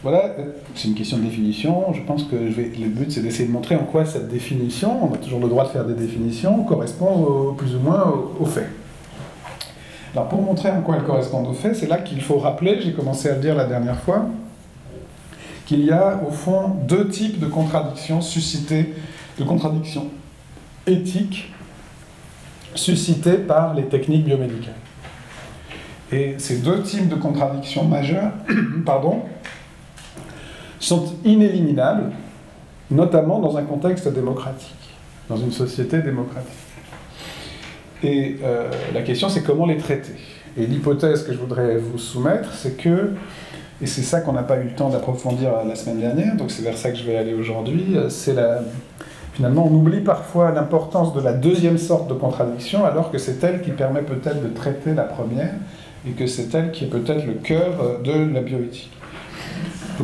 voilà, 0.03 0.35
c'est 0.75 0.89
une 0.89 0.95
question 0.95 1.19
de 1.19 1.25
définition. 1.25 1.93
Je 1.93 2.01
pense 2.03 2.25
que 2.25 2.37
je 2.49 2.55
vais, 2.55 2.71
le 2.79 2.89
but, 2.89 3.11
c'est 3.11 3.21
d'essayer 3.21 3.47
de 3.47 3.53
montrer 3.53 3.75
en 3.75 3.85
quoi 3.85 4.07
cette 4.07 4.29
définition, 4.29 5.05
on 5.05 5.13
a 5.13 5.19
toujours 5.19 5.41
le 5.41 5.49
droit 5.49 5.65
de 5.65 5.71
faire 5.71 5.85
des 5.85 5.95
définitions, 5.95 6.63
correspond 6.65 7.55
plus 7.59 7.75
ou 7.75 7.81
moins 7.81 8.15
aux, 8.39 8.47
faits. 8.47 8.71
Alors, 10.15 10.29
pour 10.29 10.41
montrer 10.41 10.71
en 10.71 10.81
quoi 10.81 10.97
elle 10.97 11.05
correspond 11.05 11.45
aux 11.45 11.53
faits, 11.53 11.77
c'est 11.77 11.89
là 11.89 11.99
qu'il 11.99 12.23
faut 12.23 12.39
rappeler, 12.39 12.81
j'ai 12.81 12.93
commencé 12.93 13.29
à 13.29 13.35
le 13.35 13.41
dire 13.41 13.55
la 13.55 13.67
dernière 13.67 14.01
fois, 14.01 14.27
qu'il 15.67 15.85
y 15.85 15.91
a 15.91 16.21
au 16.27 16.31
fond 16.31 16.77
deux 16.89 17.09
types 17.09 17.39
de 17.39 17.47
contradictions 17.47 18.21
suscitées, 18.21 18.95
de 19.39 19.45
contradictions 19.45 20.07
éthiques 20.87 21.53
suscitées 22.75 23.39
par 23.39 23.75
les 23.75 23.85
techniques 23.85 24.25
biomédicales. 24.25 24.75
Et 26.13 26.35
ces 26.39 26.59
deux 26.59 26.83
types 26.83 27.09
de 27.09 27.15
contradictions 27.15 27.85
majeures, 27.85 28.33
pardon, 28.87 29.23
sont 30.81 31.15
inéliminables, 31.25 32.11
notamment 32.91 33.39
dans 33.39 33.57
un 33.57 33.63
contexte 33.63 34.09
démocratique, 34.09 34.97
dans 35.29 35.37
une 35.37 35.53
société 35.53 36.01
démocratique. 36.01 36.51
Et 38.03 38.39
euh, 38.43 38.71
la 38.95 39.03
question, 39.03 39.29
c'est 39.29 39.43
comment 39.43 39.67
les 39.67 39.77
traiter. 39.77 40.15
Et 40.57 40.67
l'hypothèse 40.67 41.23
que 41.23 41.33
je 41.33 41.39
voudrais 41.39 41.77
vous 41.77 41.99
soumettre, 41.99 42.53
c'est 42.55 42.77
que, 42.77 43.13
et 43.81 43.87
c'est 43.87 44.03
ça 44.03 44.21
qu'on 44.21 44.33
n'a 44.33 44.43
pas 44.43 44.59
eu 44.59 44.65
le 44.65 44.75
temps 44.75 44.89
d'approfondir 44.89 45.53
la 45.67 45.77
semaine 45.77 46.01
dernière, 46.01 46.37
donc 46.37 46.51
c'est 46.51 46.63
vers 46.63 46.77
ça 46.77 46.91
que 46.91 46.97
je 46.97 47.05
vais 47.05 47.17
aller 47.17 47.35
aujourd'hui, 47.35 47.97
euh, 47.97 48.09
c'est 48.09 48.35
la... 48.35 48.63
Finalement, 49.41 49.69
on 49.73 49.75
oublie 49.75 50.01
parfois 50.03 50.51
l'importance 50.51 51.15
de 51.15 51.21
la 51.23 51.33
deuxième 51.33 51.79
sorte 51.79 52.09
de 52.09 52.13
contradiction, 52.13 52.85
alors 52.85 53.11
que 53.11 53.17
c'est 53.17 53.43
elle 53.43 53.63
qui 53.63 53.71
permet 53.71 54.03
peut-être 54.03 54.43
de 54.43 54.49
traiter 54.49 54.93
la 54.93 55.05
première, 55.05 55.55
et 56.07 56.11
que 56.11 56.27
c'est 56.27 56.55
elle 56.55 56.73
qui 56.73 56.85
est 56.85 56.89
peut-être 56.89 57.25
le 57.25 57.33
cœur 57.33 57.73
euh, 57.81 58.03
de 58.03 58.35
la 58.35 58.43
bioéthique. 58.43 58.93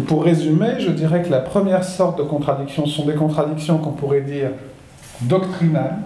Pour 0.06 0.24
résumer, 0.24 0.76
je 0.78 0.88
dirais 0.88 1.22
que 1.22 1.28
la 1.28 1.40
première 1.40 1.84
sorte 1.84 2.16
de 2.16 2.22
contradictions 2.22 2.86
sont 2.86 3.04
des 3.04 3.12
contradictions 3.12 3.76
qu'on 3.76 3.92
pourrait 3.92 4.22
dire 4.22 4.52
doctrinales, 5.20 5.98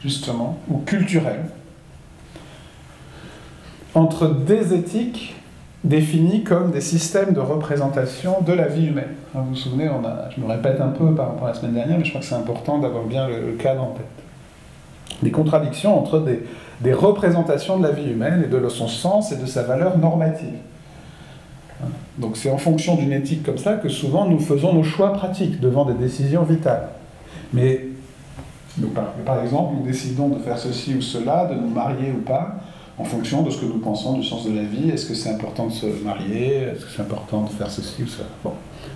justement, 0.00 0.58
ou 0.68 0.78
culturelles, 0.78 1.44
entre 3.94 4.26
des 4.26 4.74
éthiques 4.74 5.36
définies 5.84 6.42
comme 6.42 6.70
des 6.70 6.80
systèmes 6.80 7.32
de 7.32 7.40
représentation 7.40 8.40
de 8.40 8.52
la 8.52 8.66
vie 8.68 8.86
humaine. 8.86 9.14
Vous 9.34 9.44
vous 9.50 9.56
souvenez, 9.56 9.88
je 10.34 10.40
me 10.40 10.46
répète 10.46 10.80
un 10.80 10.88
peu 10.88 11.14
par 11.14 11.28
rapport 11.28 11.46
à 11.46 11.50
la 11.50 11.54
semaine 11.54 11.74
dernière, 11.74 11.98
mais 11.98 12.04
je 12.04 12.10
crois 12.10 12.20
que 12.20 12.26
c'est 12.26 12.34
important 12.34 12.78
d'avoir 12.78 13.04
bien 13.04 13.28
le, 13.28 13.52
cadre 13.52 13.82
en 13.82 13.90
tête. 13.90 14.06
Des 15.22 15.30
contradictions 15.30 15.98
entre 15.98 16.24
des 16.80 16.92
représentations 16.92 17.78
de 17.78 17.82
la 17.82 17.92
vie 17.92 18.10
humaine 18.10 18.44
et 18.44 18.48
de 18.48 18.68
son 18.68 18.88
sens 18.88 19.30
et 19.32 19.36
de 19.36 19.46
sa 19.46 19.62
valeur 19.62 19.98
normative. 19.98 20.54
Donc 22.18 22.36
c'est 22.36 22.50
en 22.50 22.58
fonction 22.58 22.96
d'une 22.96 23.12
éthique 23.12 23.42
comme 23.42 23.58
ça 23.58 23.74
que 23.74 23.88
souvent 23.88 24.26
nous 24.26 24.38
faisons 24.38 24.72
nos 24.72 24.84
choix 24.84 25.12
pratiques 25.12 25.60
devant 25.60 25.84
des 25.84 25.94
décisions 25.94 26.44
vitales. 26.44 26.88
Mais 27.52 27.86
par, 29.24 29.42
exemple, 29.42 29.74
nous 29.78 29.86
décidons 29.86 30.28
de 30.28 30.38
faire 30.40 30.58
ceci 30.58 30.94
ou 30.94 31.00
cela, 31.00 31.46
de 31.46 31.54
nous 31.54 31.68
marier 31.68 32.12
ou 32.12 32.22
pas, 32.22 32.56
en 32.98 33.04
fonction 33.04 33.42
de 33.42 33.50
ce 33.50 33.60
que 33.60 33.66
nous 33.66 33.78
pensons 33.78 34.14
du 34.18 34.22
sens 34.24 34.46
de 34.46 34.54
la 34.54 34.62
vie. 34.62 34.90
Est-ce 34.90 35.06
que 35.06 35.14
c'est 35.14 35.30
important 35.30 35.66
de 35.66 35.72
se 35.72 35.86
marier? 36.04 36.68
Est-ce 36.72 36.84
que 36.84 36.90
c'est 36.94 37.02
important 37.02 37.42
de 37.42 37.50
faire 37.50 37.70
ceci 37.70 38.02
ou 38.02 38.06
cela 38.06 38.28
bon. 38.42 38.52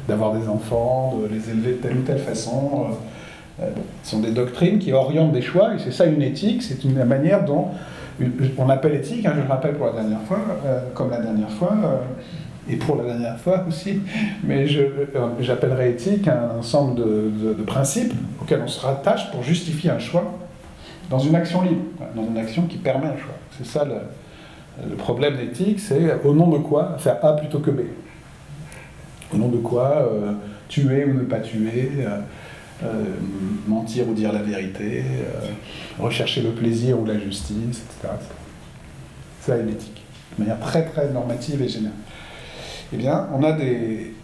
D'avoir 0.07 0.33
des 0.33 0.49
enfants, 0.49 1.19
de 1.23 1.35
les 1.35 1.50
élever 1.50 1.73
de 1.73 1.76
telle 1.76 1.97
ou 1.97 2.02
telle 2.02 2.19
façon. 2.19 2.87
Euh, 2.90 3.64
euh, 3.64 3.71
ce 4.05 4.12
sont 4.12 4.21
des 4.21 4.31
doctrines 4.31 4.78
qui 4.78 4.93
orientent 4.93 5.33
des 5.33 5.43
choix, 5.43 5.75
et 5.75 5.78
c'est 5.78 5.90
ça 5.90 6.07
une 6.07 6.23
éthique, 6.23 6.62
c'est 6.62 6.85
une 6.85 7.02
manière 7.05 7.45
dont 7.45 7.69
on 8.57 8.69
appelle 8.69 8.95
éthique, 8.95 9.26
hein, 9.26 9.33
je 9.35 9.43
le 9.43 9.49
rappelle 9.49 9.75
pour 9.75 9.87
la 9.87 9.93
dernière 9.93 10.23
fois, 10.23 10.38
euh, 10.64 10.81
comme 10.95 11.11
la 11.11 11.21
dernière 11.21 11.50
fois, 11.50 11.76
et 12.69 12.76
pour 12.76 12.97
la 12.97 13.05
dernière 13.05 13.38
fois 13.38 13.64
aussi, 13.67 14.00
mais 14.45 14.67
j'appellerais 15.40 15.90
éthique 15.90 16.28
un 16.28 16.59
ensemble 16.59 17.00
de, 17.00 17.62
principes 17.64 18.12
auxquels 18.40 18.61
on 18.64 18.69
se 18.69 18.85
rattache 18.85 19.31
pour 19.33 19.43
justifier 19.43 19.90
un 19.90 19.99
choix 19.99 20.25
dans 21.11 21.19
une 21.19 21.35
action 21.35 21.62
libre, 21.62 21.83
dans 22.14 22.26
une 22.26 22.37
action 22.37 22.62
qui 22.62 22.76
permet 22.76 23.07
un 23.07 23.17
choix. 23.17 23.38
C'est 23.59 23.67
ça 23.67 23.85
le, 23.85 24.95
problème 24.97 25.37
d'éthique, 25.37 25.81
c'est 25.81 26.23
au 26.25 26.33
nom 26.33 26.49
de 26.49 26.59
quoi 26.59 26.97
faire 26.99 27.25
A 27.25 27.35
plutôt 27.35 27.59
que 27.59 27.71
B. 27.71 27.81
Au 29.35 29.37
nom 29.37 29.49
de 29.49 29.59
quoi 29.59 30.09
euh, 30.12 30.33
tuer 30.69 31.05
ou 31.05 31.15
ne 31.15 31.25
pas 31.25 31.41
tuer, 31.41 31.91
euh, 32.83 32.95
mentir 33.67 34.09
ou 34.09 34.15
dire 34.15 34.33
la 34.33 34.43
vérité, 34.43 35.03
rechercher 35.99 36.43
le 36.43 36.50
plaisir 36.50 36.99
ou 37.00 37.05
la 37.05 37.19
justice, 37.19 37.83
etc. 37.83 38.15
Ça 39.41 39.57
l'éthique, 39.57 40.05
de 40.37 40.45
manière 40.45 40.61
très 40.61 40.85
très 40.85 41.11
normative 41.11 41.61
et 41.61 41.69
générale 41.69 41.97
eh 42.93 42.97
bien, 42.97 43.29
on 43.35 43.43
a 43.43 43.53
des, 43.53 44.15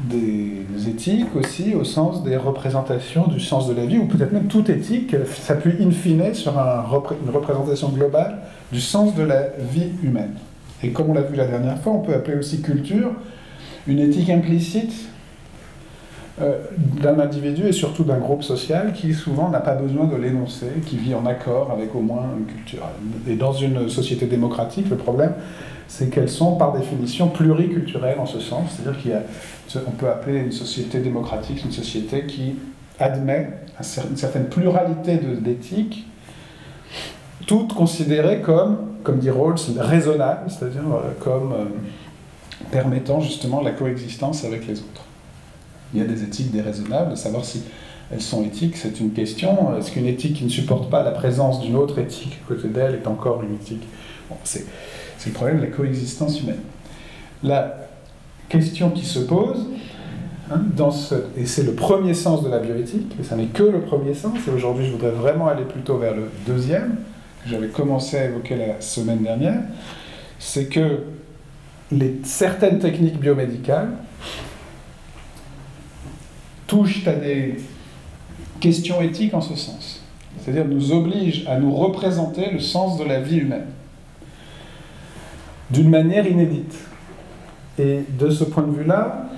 des 0.00 0.88
éthiques 0.88 1.34
aussi 1.36 1.74
au 1.74 1.84
sens 1.84 2.22
des 2.22 2.36
représentations 2.36 3.26
du 3.26 3.40
sens 3.40 3.68
de 3.68 3.74
la 3.74 3.86
vie, 3.86 3.98
ou 3.98 4.06
peut-être 4.06 4.32
même 4.32 4.46
toute 4.46 4.68
éthique 4.68 5.14
s'appuie 5.26 5.82
in 5.82 5.90
fine 5.90 6.34
sur 6.34 6.58
un, 6.58 6.84
une 7.24 7.34
représentation 7.34 7.88
globale 7.88 8.38
du 8.72 8.80
sens 8.80 9.14
de 9.14 9.22
la 9.22 9.48
vie 9.72 9.90
humaine. 10.02 10.34
Et 10.82 10.90
comme 10.90 11.10
on 11.10 11.14
l'a 11.14 11.22
vu 11.22 11.36
la 11.36 11.46
dernière 11.46 11.78
fois, 11.78 11.92
on 11.92 12.00
peut 12.00 12.14
appeler 12.14 12.38
aussi 12.38 12.60
culture 12.60 13.12
une 13.86 13.98
éthique 13.98 14.30
implicite 14.30 14.92
euh, 16.40 16.58
d'un 17.00 17.20
individu 17.20 17.68
et 17.68 17.72
surtout 17.72 18.02
d'un 18.02 18.18
groupe 18.18 18.42
social 18.42 18.92
qui 18.92 19.14
souvent 19.14 19.50
n'a 19.50 19.60
pas 19.60 19.74
besoin 19.74 20.06
de 20.06 20.16
l'énoncer, 20.16 20.66
qui 20.84 20.96
vit 20.96 21.14
en 21.14 21.26
accord 21.26 21.70
avec 21.70 21.94
au 21.94 22.00
moins 22.00 22.26
une 22.36 22.46
culture. 22.46 22.82
Et 23.28 23.36
dans 23.36 23.52
une 23.52 23.88
société 23.88 24.26
démocratique, 24.26 24.90
le 24.90 24.96
problème, 24.96 25.34
c'est 25.86 26.10
qu'elles 26.10 26.28
sont 26.28 26.56
par 26.56 26.72
définition 26.72 27.28
pluriculturelles 27.28 28.18
en 28.18 28.26
ce 28.26 28.40
sens, 28.40 28.70
c'est-à-dire 28.70 29.00
qu'on 29.72 29.92
peut 29.92 30.08
appeler 30.08 30.40
une 30.40 30.50
société 30.50 30.98
démocratique 30.98 31.64
une 31.64 31.70
société 31.70 32.26
qui 32.26 32.56
admet 32.98 33.50
une 34.10 34.16
certaine 34.16 34.46
pluralité 34.46 35.16
d'éthiques, 35.16 36.06
toutes 37.46 37.74
considérées 37.74 38.40
comme, 38.40 38.78
comme 39.04 39.18
dit 39.18 39.30
Rawls, 39.30 39.54
raisonnables, 39.78 40.50
c'est-à-dire 40.50 40.82
euh, 40.92 41.12
comme 41.20 41.52
euh, 41.52 41.64
permettant 42.70 43.20
justement 43.20 43.60
la 43.60 43.72
coexistence 43.72 44.44
avec 44.44 44.66
les 44.66 44.80
autres. 44.80 45.03
Il 45.92 46.00
y 46.00 46.02
a 46.02 46.06
des 46.06 46.22
éthiques 46.22 46.50
déraisonnables, 46.50 47.16
savoir 47.16 47.44
si 47.44 47.62
elles 48.12 48.20
sont 48.20 48.44
éthiques, 48.44 48.76
c'est 48.76 49.00
une 49.00 49.12
question. 49.12 49.76
Est-ce 49.76 49.90
qu'une 49.90 50.06
éthique 50.06 50.36
qui 50.36 50.44
ne 50.44 50.50
supporte 50.50 50.90
pas 50.90 51.02
la 51.02 51.10
présence 51.10 51.60
d'une 51.60 51.76
autre 51.76 51.98
éthique 51.98 52.38
à 52.44 52.48
côté 52.48 52.68
d'elle 52.68 52.94
est 52.94 53.06
encore 53.06 53.42
une 53.42 53.54
éthique? 53.54 53.82
Bon, 54.28 54.36
c'est 54.44 54.66
le 55.26 55.32
problème 55.32 55.58
de 55.58 55.64
la 55.64 55.70
coexistence 55.70 56.40
humaine. 56.40 56.60
La 57.42 57.88
question 58.48 58.90
qui 58.90 59.04
se 59.04 59.18
pose, 59.20 59.66
hein, 60.50 60.60
dans 60.76 60.90
ce, 60.90 61.14
et 61.36 61.46
c'est 61.46 61.62
le 61.62 61.72
premier 61.72 62.14
sens 62.14 62.42
de 62.42 62.48
la 62.48 62.58
bioéthique, 62.58 63.12
et 63.18 63.24
ça 63.24 63.36
n'est 63.36 63.46
que 63.46 63.62
le 63.62 63.80
premier 63.80 64.14
sens, 64.14 64.38
et 64.46 64.50
aujourd'hui 64.50 64.86
je 64.86 64.92
voudrais 64.92 65.10
vraiment 65.10 65.48
aller 65.48 65.64
plutôt 65.64 65.96
vers 65.96 66.14
le 66.14 66.30
deuxième, 66.46 66.96
que 67.42 67.50
j'avais 67.50 67.68
commencé 67.68 68.18
à 68.18 68.24
évoquer 68.26 68.56
la 68.56 68.80
semaine 68.80 69.22
dernière, 69.22 69.60
c'est 70.38 70.66
que 70.66 71.00
les, 71.90 72.20
certaines 72.24 72.78
techniques 72.78 73.18
biomédicales 73.18 73.90
touchent 76.74 77.06
à 77.06 77.14
des 77.14 77.56
questions 78.58 79.00
éthiques 79.00 79.34
en 79.34 79.40
ce 79.40 79.54
sens. 79.54 80.02
C'est-à-dire 80.38 80.64
nous 80.64 80.92
obligent 80.92 81.46
à 81.46 81.58
nous 81.58 81.74
représenter 81.74 82.50
le 82.50 82.58
sens 82.58 82.98
de 82.98 83.04
la 83.04 83.20
vie 83.20 83.38
humaine 83.38 83.66
d'une 85.70 85.88
manière 85.88 86.26
inédite. 86.26 86.76
Et 87.78 88.00
de 88.18 88.30
ce 88.30 88.44
point 88.44 88.64
de 88.64 88.72
vue-là, 88.72 89.28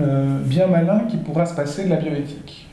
euh, 0.00 0.38
bien 0.44 0.66
malin 0.66 1.00
qui 1.08 1.16
pourra 1.16 1.46
se 1.46 1.54
passer 1.54 1.84
de 1.84 1.90
la 1.90 1.96
bioéthique. 1.96 2.68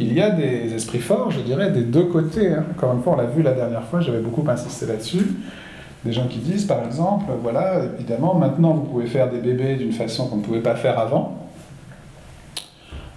Il 0.00 0.12
y 0.12 0.20
a 0.20 0.30
des 0.30 0.72
esprits 0.74 1.00
forts, 1.00 1.32
je 1.32 1.40
dirais, 1.40 1.70
des 1.70 1.82
deux 1.82 2.04
côtés. 2.04 2.52
Hein. 2.52 2.64
Encore 2.76 2.94
une 2.94 3.02
fois, 3.02 3.14
on 3.14 3.16
l'a 3.16 3.26
vu 3.26 3.42
la 3.42 3.52
dernière 3.52 3.84
fois, 3.84 4.00
j'avais 4.00 4.20
beaucoup 4.20 4.48
insisté 4.48 4.86
là-dessus. 4.86 5.26
Des 6.04 6.12
gens 6.12 6.28
qui 6.28 6.38
disent, 6.38 6.66
par 6.66 6.84
exemple, 6.84 7.32
voilà, 7.42 7.82
évidemment, 7.98 8.34
maintenant 8.34 8.74
vous 8.74 8.82
pouvez 8.82 9.06
faire 9.06 9.28
des 9.28 9.38
bébés 9.38 9.74
d'une 9.74 9.92
façon 9.92 10.28
qu'on 10.28 10.36
ne 10.36 10.42
pouvait 10.42 10.62
pas 10.62 10.76
faire 10.76 10.98
avant. 10.98 11.47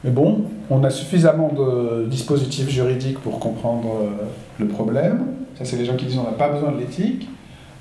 Mais 0.03 0.12
bon, 0.12 0.46
on 0.70 0.84
a 0.84 0.89
suffisamment 0.89 1.50
de 1.50 2.05
dispositifs 2.05 2.70
juridiques 2.70 3.20
pour 3.20 3.39
comprendre 3.39 3.89
euh, 4.01 4.25
le 4.60 4.67
problème. 4.67 5.25
Ça, 5.58 5.65
c'est 5.65 5.77
les 5.77 5.86
gens 5.86 5.96
qui 5.96 6.05
disent 6.05 6.17
on 6.17 6.24
n'a 6.24 6.38
pas 6.38 6.50
besoin 6.50 6.72
de 6.72 6.79
l'éthique 6.79 7.29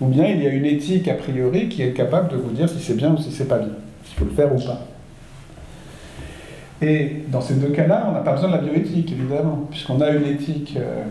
ou 0.00 0.06
bien 0.06 0.26
il 0.26 0.42
y 0.42 0.46
a 0.46 0.50
une 0.50 0.66
éthique 0.66 1.08
a 1.08 1.14
priori 1.14 1.68
qui 1.68 1.82
est 1.82 1.92
capable 1.92 2.30
de 2.30 2.36
vous 2.36 2.50
dire 2.50 2.68
si 2.68 2.78
c'est 2.80 2.96
bien 2.96 3.12
ou 3.12 3.18
si 3.18 3.30
c'est 3.30 3.48
pas 3.48 3.58
bien, 3.58 3.72
s'il 4.04 4.18
faut 4.18 4.24
le 4.24 4.30
faire 4.30 4.54
ou 4.54 4.58
pas. 4.58 4.86
Et 6.82 7.24
dans 7.28 7.42
ces 7.42 7.54
deux 7.54 7.68
cas-là, 7.68 8.06
on 8.08 8.12
n'a 8.12 8.20
pas 8.20 8.32
besoin 8.32 8.48
de 8.48 8.54
la 8.54 8.62
bioéthique, 8.62 9.12
évidemment, 9.12 9.66
puisqu'on 9.70 10.00
a 10.00 10.08
une 10.10 10.24
éthique 10.24 10.78
euh, 10.78 11.04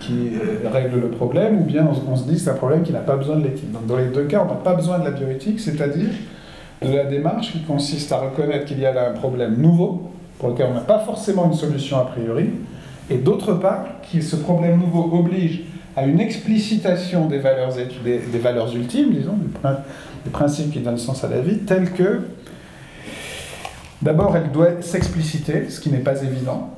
qui 0.00 0.30
euh, 0.34 0.68
règle 0.68 0.98
le 0.98 1.10
problème, 1.10 1.60
ou 1.60 1.64
bien 1.64 1.86
on, 1.86 2.16
se 2.16 2.24
dit 2.24 2.34
que 2.34 2.40
c'est 2.40 2.50
un 2.50 2.54
problème 2.54 2.82
qui 2.82 2.92
n'a 2.92 3.00
pas 3.00 3.16
besoin 3.16 3.36
de 3.36 3.44
l'éthique. 3.44 3.70
Donc 3.70 3.86
dans 3.86 3.96
les 3.96 4.06
deux 4.06 4.24
cas, 4.24 4.44
on 4.44 4.52
n'a 4.52 4.60
pas 4.60 4.74
besoin 4.74 4.98
de 4.98 5.04
la 5.04 5.12
bioéthique, 5.12 5.60
c'est-à-dire 5.60 6.10
de 6.82 6.92
la 6.92 7.04
démarche 7.04 7.52
qui 7.52 7.60
consiste 7.60 8.10
à 8.10 8.18
reconnaître 8.18 8.64
qu'il 8.64 8.80
y 8.80 8.86
a 8.86 8.92
là 8.92 9.10
un 9.10 9.12
problème 9.12 9.56
nouveau, 9.56 10.10
pour 10.38 10.50
lequel 10.50 10.68
on 10.70 10.74
n'a 10.74 10.80
pas 10.80 10.98
forcément 11.00 11.46
une 11.46 11.54
solution 11.54 11.98
a 11.98 12.04
priori, 12.04 12.50
et 13.10 13.18
d'autre 13.18 13.54
part, 13.54 13.84
que 14.12 14.20
ce 14.20 14.36
problème 14.36 14.78
nouveau 14.78 15.16
oblige 15.16 15.62
à 15.96 16.04
une 16.04 16.20
explicitation 16.20 17.26
des 17.26 17.38
valeurs, 17.38 17.72
des, 18.04 18.38
valeurs 18.38 18.74
ultimes, 18.74 19.12
disons, 19.12 19.38
des, 20.24 20.30
principes 20.30 20.72
qui 20.72 20.80
donnent 20.80 20.98
sens 20.98 21.24
à 21.24 21.28
la 21.28 21.40
vie, 21.40 21.58
tels 21.58 21.92
que, 21.92 22.20
d'abord, 24.02 24.36
elle 24.36 24.50
doit 24.50 24.82
s'expliciter, 24.82 25.70
ce 25.70 25.80
qui 25.80 25.90
n'est 25.90 25.98
pas 25.98 26.22
évident. 26.22 26.70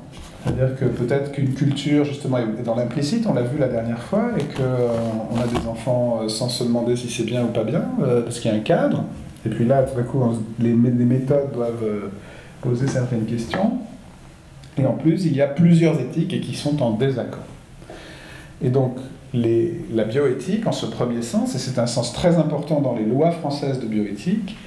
C'est-à-dire 0.43 0.75
que 0.77 0.85
peut-être 0.85 1.33
qu'une 1.33 1.53
culture, 1.53 2.05
justement, 2.05 2.37
est 2.37 2.63
dans 2.63 2.75
l'implicite, 2.75 3.27
on 3.27 3.33
l'a 3.33 3.41
vu 3.41 3.57
la 3.59 3.67
dernière 3.67 3.99
fois, 3.99 4.29
et 4.37 4.43
qu'on 4.55 4.63
euh, 4.63 5.43
a 5.43 5.47
des 5.47 5.67
enfants 5.67 6.21
euh, 6.23 6.29
sans 6.29 6.47
se 6.47 6.63
demander 6.63 6.95
si 6.95 7.09
c'est 7.09 7.25
bien 7.25 7.43
ou 7.43 7.47
pas 7.47 7.65
bien, 7.65 7.83
euh, 8.01 8.21
parce 8.21 8.39
qu'il 8.39 8.49
y 8.49 8.53
a 8.53 8.57
un 8.57 8.61
cadre. 8.61 9.03
Et 9.45 9.49
puis 9.49 9.65
là, 9.65 9.83
tout 9.83 9.97
d'un 9.97 10.03
coup, 10.03 10.23
les, 10.59 10.69
les 10.69 10.75
méthodes 10.75 11.51
doivent 11.53 11.83
poser 12.61 12.87
certaines 12.87 13.25
questions. 13.25 13.79
Et 14.77 14.85
en 14.85 14.93
plus, 14.93 15.25
il 15.25 15.35
y 15.35 15.41
a 15.41 15.47
plusieurs 15.47 15.99
éthiques 15.99 16.33
et 16.33 16.39
qui 16.39 16.55
sont 16.55 16.81
en 16.81 16.91
désaccord. 16.91 17.43
Et 18.61 18.69
donc, 18.69 18.97
la 19.33 20.03
bioéthique, 20.05 20.65
en 20.65 20.71
ce 20.71 20.85
premier 20.85 21.21
sens, 21.21 21.55
et 21.55 21.59
c'est 21.59 21.79
un 21.79 21.87
sens 21.87 22.13
très 22.13 22.37
important 22.37 22.81
dans 22.81 22.95
les 22.95 23.05
lois 23.05 23.31
françaises 23.31 23.79
de 23.79 23.85
bioéthique, 23.85 24.57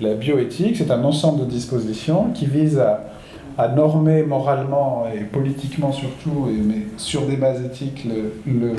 la 0.00 0.14
bioéthique, 0.14 0.76
c'est 0.76 0.90
un 0.90 1.04
ensemble 1.04 1.40
de 1.40 1.50
dispositions 1.50 2.30
qui 2.34 2.46
vise 2.46 2.78
à, 2.78 3.68
normer 3.74 4.22
moralement 4.22 5.06
et 5.08 5.20
politiquement 5.24 5.90
surtout, 5.90 6.50
mais 6.62 6.82
sur 6.98 7.26
des 7.26 7.36
bases 7.36 7.64
éthiques, 7.64 8.06
le, 8.46 8.74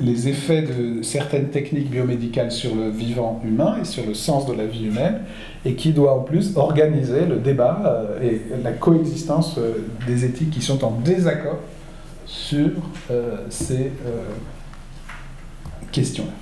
les 0.00 0.28
effets 0.28 0.62
de 0.62 1.02
certaines 1.02 1.48
techniques 1.48 1.90
biomédicales 1.90 2.50
sur 2.50 2.74
le 2.74 2.88
vivant 2.90 3.40
humain 3.44 3.76
et 3.80 3.84
sur 3.84 4.06
le 4.06 4.14
sens 4.14 4.46
de 4.46 4.54
la 4.54 4.66
vie 4.66 4.86
humaine, 4.86 5.20
et 5.64 5.74
qui 5.74 5.92
doit 5.92 6.14
en 6.14 6.20
plus 6.20 6.56
organiser 6.56 7.26
le 7.26 7.36
débat 7.36 7.82
euh, 7.84 8.22
et 8.22 8.42
la 8.62 8.72
coexistence 8.72 9.56
euh, 9.58 9.86
des 10.06 10.24
éthiques 10.24 10.50
qui 10.50 10.62
sont 10.62 10.82
en 10.84 10.92
désaccord 10.92 11.58
sur 12.26 12.70
euh, 13.10 13.36
ces 13.50 13.92
questions-là. 15.92 16.32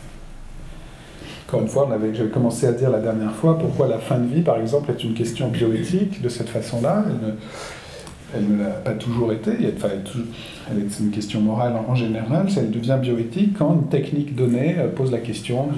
Encore 1.49 1.62
une 1.62 1.69
fois, 1.69 1.88
on 1.88 1.93
avait, 1.93 2.15
j'avais 2.15 2.29
commencé 2.29 2.67
à 2.67 2.73
dire 2.73 2.91
la 2.91 3.00
dernière 3.00 3.33
fois 3.33 3.59
pourquoi 3.59 3.88
la 3.88 3.99
fin 3.99 4.19
de 4.19 4.27
vie, 4.27 4.43
par 4.43 4.59
exemple, 4.59 4.91
est 4.91 5.03
une 5.03 5.15
question 5.15 5.49
bioéthique 5.49 6.21
de 6.21 6.29
cette 6.29 6.50
façon-là 6.50 7.07
l'a 8.35 8.70
pas 8.85 8.92
toujours 8.92 9.32
été, 9.32 9.50
elle 9.52 10.78
est 10.78 11.00
une 11.00 11.11
question 11.11 11.40
morale 11.40 11.75
en 11.88 11.94
général, 11.94 12.47
elle 12.56 12.70
devient 12.70 12.99
bioéthique 13.00 13.56
quand 13.56 13.75
une 13.75 13.88
technique 13.88 14.35
donnée 14.35 14.76
euh, 14.78 14.88
pose 14.88 15.11
la 15.11 15.18
question 15.18 15.68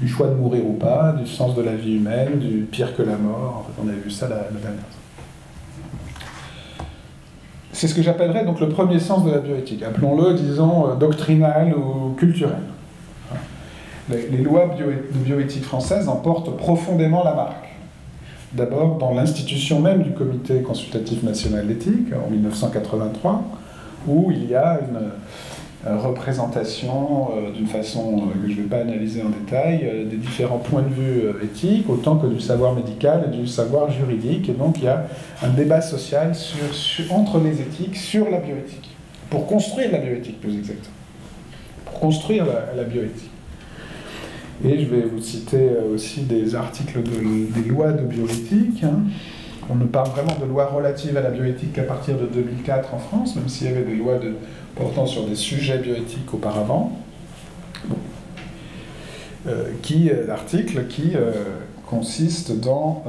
du, 0.00 0.08
choix 0.08 0.26
de 0.26 0.34
mourir 0.34 0.66
ou 0.66 0.72
pas, 0.72 1.12
du 1.12 1.26
sens 1.26 1.54
de 1.54 1.62
la 1.62 1.74
vie 1.74 1.96
humaine, 1.96 2.38
du 2.38 2.66
pire 2.70 2.96
que 2.96 3.02
la 3.02 3.16
mort. 3.16 3.70
on 3.82 3.88
a 3.88 3.92
vu 3.92 4.10
ça 4.10 4.28
la, 4.28 4.36
dernière 4.36 4.80
fois. 4.80 6.86
C'est 7.72 7.88
ce 7.88 7.94
que 7.94 8.02
j'appellerais 8.02 8.44
donc 8.44 8.60
le 8.60 8.68
premier 8.68 8.98
sens 8.98 9.24
de 9.24 9.30
la 9.30 9.38
bioéthique. 9.38 9.82
Appelons-le, 9.82 10.34
disons, 10.34 10.90
euh, 10.90 10.94
doctrinal 10.96 11.74
ou 11.74 12.14
culturel. 12.14 12.56
Les, 14.10 14.42
lois 14.42 14.74
de 14.78 15.18
bioéthique 15.18 15.64
françaises 15.64 16.08
en 16.08 16.16
portent 16.16 16.54
profondément 16.58 17.24
la 17.24 17.34
marque. 17.34 17.63
D'abord, 18.54 18.98
dans 18.98 19.12
l'institution 19.14 19.80
même 19.80 20.04
du 20.04 20.12
Comité 20.12 20.62
consultatif 20.62 21.24
national 21.24 21.66
d'éthique, 21.66 22.12
en 22.14 22.30
1983, 22.30 23.42
où 24.06 24.30
il 24.30 24.48
y 24.48 24.54
a 24.54 24.78
une 24.80 25.10
euh, 25.86 25.98
représentation 25.98 27.30
euh, 27.36 27.50
d'une 27.50 27.66
façon 27.66 28.28
euh, 28.28 28.42
que 28.42 28.48
je 28.48 28.56
ne 28.56 28.62
vais 28.62 28.68
pas 28.68 28.78
analyser 28.78 29.22
en 29.22 29.30
détail, 29.30 30.06
des 30.08 30.16
différents 30.16 30.58
points 30.58 30.82
de 30.82 30.94
vue 30.94 31.22
éthiques, 31.42 31.90
autant 31.90 32.16
que 32.16 32.28
du 32.28 32.40
savoir 32.40 32.74
médical 32.74 33.24
et 33.26 33.36
du 33.36 33.48
savoir 33.48 33.90
juridique. 33.90 34.48
Et 34.48 34.52
donc 34.52 34.78
il 34.78 34.84
y 34.84 34.88
a 34.88 35.04
un 35.42 35.50
débat 35.50 35.80
social 35.80 36.32
entre 37.10 37.40
les 37.40 37.60
éthiques 37.60 37.96
sur 37.96 38.30
la 38.30 38.38
bioéthique, 38.38 38.96
pour 39.30 39.46
construire 39.48 39.90
la 39.90 39.98
bioéthique 39.98 40.40
plus 40.40 40.56
exactement, 40.56 40.94
pour 41.86 41.98
construire 41.98 42.46
la 42.76 42.84
bioéthique. 42.84 43.33
Et 44.62 44.78
je 44.78 44.86
vais 44.86 45.02
vous 45.02 45.20
citer 45.20 45.56
euh, 45.58 45.94
aussi 45.94 46.22
des 46.22 46.54
articles 46.54 47.02
des 47.02 47.68
lois 47.68 47.92
de 47.92 48.02
bioéthique. 48.02 48.84
Hein. 48.84 49.00
On 49.68 49.74
ne 49.74 49.86
parle 49.86 50.10
vraiment 50.10 50.36
de 50.40 50.46
lois 50.46 50.66
relatives 50.66 51.16
à 51.16 51.22
la 51.22 51.30
bioéthique 51.30 51.72
qu'à 51.72 51.82
partir 51.82 52.16
de 52.18 52.26
2004 52.26 52.94
en 52.94 52.98
France, 52.98 53.34
même 53.34 53.48
s'il 53.48 53.66
y 53.66 53.70
avait 53.70 53.82
des 53.82 53.96
lois 53.96 54.20
portant 54.76 55.06
sur 55.06 55.26
des 55.26 55.34
sujets 55.34 55.78
bioéthiques 55.78 56.32
auparavant. 56.32 56.92
Euh, 59.46 59.70
qui, 59.82 60.08
euh, 60.08 60.26
l'article 60.26 60.86
qui 60.86 61.12
consiste 61.86 62.58
dans 62.60 63.04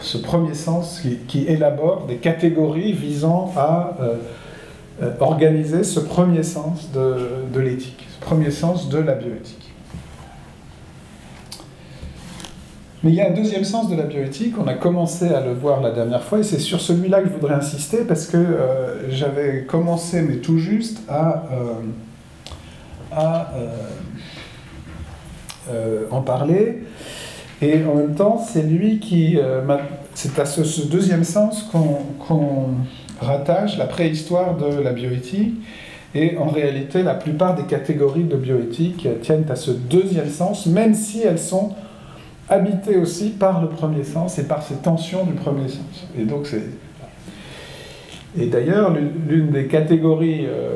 ce 0.00 0.18
premier 0.18 0.54
sens 0.54 1.00
qui, 1.28 1.44
élabore 1.46 2.06
des 2.06 2.16
catégories 2.16 2.92
visant 2.92 3.52
à 3.56 3.96
organiser 5.20 5.84
ce 5.84 6.00
premier 6.00 6.42
sens 6.42 6.90
de 6.92 7.60
l'éthique, 7.60 8.04
ce 8.08 8.26
premier 8.26 8.50
sens 8.50 8.88
de 8.88 8.98
la 8.98 9.14
bioéthique. 9.14 9.65
Mais 13.06 13.12
il 13.12 13.18
y 13.18 13.20
a 13.20 13.28
un 13.28 13.34
deuxième 13.34 13.62
sens 13.62 13.88
de 13.88 13.94
la 13.94 14.02
bioéthique, 14.02 14.54
on 14.58 14.66
a 14.66 14.74
commencé 14.74 15.28
à 15.28 15.40
le 15.40 15.52
voir 15.52 15.80
la 15.80 15.92
dernière 15.92 16.24
fois, 16.24 16.40
et 16.40 16.42
c'est 16.42 16.58
sur 16.58 16.80
celui-là 16.80 17.20
que 17.22 17.28
je 17.28 17.34
voudrais 17.34 17.54
insister, 17.54 17.98
parce 17.98 18.26
que 18.26 18.36
euh, 18.36 19.08
j'avais 19.12 19.62
commencé, 19.62 20.22
mais 20.22 20.38
tout 20.38 20.58
juste, 20.58 21.02
à, 21.08 21.44
euh, 21.52 23.44
euh, 25.70 26.02
en 26.10 26.20
parler. 26.20 26.82
Et 27.62 27.84
en 27.84 27.94
même 27.94 28.16
temps, 28.16 28.44
c'est 28.44 28.64
lui 28.64 28.98
qui... 28.98 29.38
c'est 30.14 30.36
à 30.40 30.44
ce, 30.44 30.88
deuxième 30.88 31.22
sens 31.22 31.62
qu'on 31.62 32.70
rattache 33.20 33.78
la 33.78 33.86
préhistoire 33.86 34.56
de 34.56 34.80
la 34.82 34.90
bioéthique. 34.90 35.54
Et 36.16 36.36
en 36.38 36.48
réalité, 36.48 37.04
la 37.04 37.14
plupart 37.14 37.54
des 37.54 37.66
catégories 37.66 38.24
de 38.24 38.34
bioéthique 38.34 39.06
tiennent 39.22 39.46
à 39.48 39.54
ce 39.54 39.70
deuxième 39.70 40.28
sens, 40.28 40.66
même 40.66 40.94
si 40.94 41.22
elles 41.22 41.38
sont 41.38 41.70
habité 42.48 42.96
aussi 42.96 43.30
par 43.30 43.60
le 43.60 43.68
premier 43.68 44.04
sens 44.04 44.38
et 44.38 44.44
par 44.44 44.62
ces 44.62 44.76
tensions 44.76 45.24
du 45.24 45.32
premier 45.32 45.68
sens. 45.68 46.06
Et 46.18 46.24
donc 46.24 46.46
c'est. 46.46 46.62
Et 48.38 48.46
d'ailleurs, 48.46 48.94
l'une 49.28 49.50
des 49.50 49.66
catégories 49.66 50.46
euh, 50.46 50.74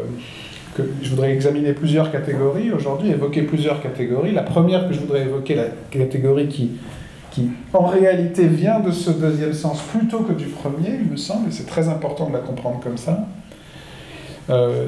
que 0.75 0.83
je 1.03 1.11
voudrais 1.11 1.33
examiner 1.33 1.73
plusieurs 1.73 2.11
catégories 2.11 2.71
aujourd'hui, 2.71 3.11
évoquer 3.11 3.43
plusieurs 3.43 3.83
catégories. 3.83 4.33
La 4.33 4.43
première 4.43 4.89
que 4.89 4.95
je 4.95 5.01
voudrais 5.01 5.23
évoquer, 5.23 5.57
la 5.57 5.67
catégorie 5.91 6.49
qui, 6.49 6.73
qui 7.31 7.51
en 7.73 7.87
réalité 7.87 8.47
vient 8.47 8.81
de 8.81 8.91
ce 8.91 9.11
deuxième 9.11 9.53
sens 9.53 9.83
plutôt 9.83 10.21
que 10.21 10.33
du 10.33 10.47
premier, 10.47 10.99
il 11.03 11.11
me 11.11 11.17
semble, 11.17 11.49
et 11.49 11.53
c'est 11.53 11.67
très 11.67 11.89
important 11.89 12.29
de 12.29 12.33
la 12.33 12.39
comprendre 12.39 12.81
comme 12.83 12.97
ça. 12.97 13.27
Euh, 14.49 14.87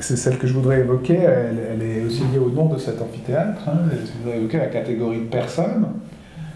c'est 0.00 0.16
celle 0.16 0.38
que 0.38 0.46
je 0.46 0.52
voudrais 0.52 0.80
évoquer, 0.80 1.18
elle, 1.18 1.82
est 1.82 2.04
aussi 2.04 2.22
liée 2.32 2.38
au 2.38 2.50
nom 2.50 2.66
de 2.66 2.78
cet 2.78 3.02
amphithéâtre. 3.02 3.68
Hein. 3.68 3.88
Je 3.90 4.22
voudrais 4.22 4.38
évoquer 4.38 4.58
la 4.58 4.66
catégorie 4.66 5.20
de 5.20 5.24
personnes, 5.24 5.86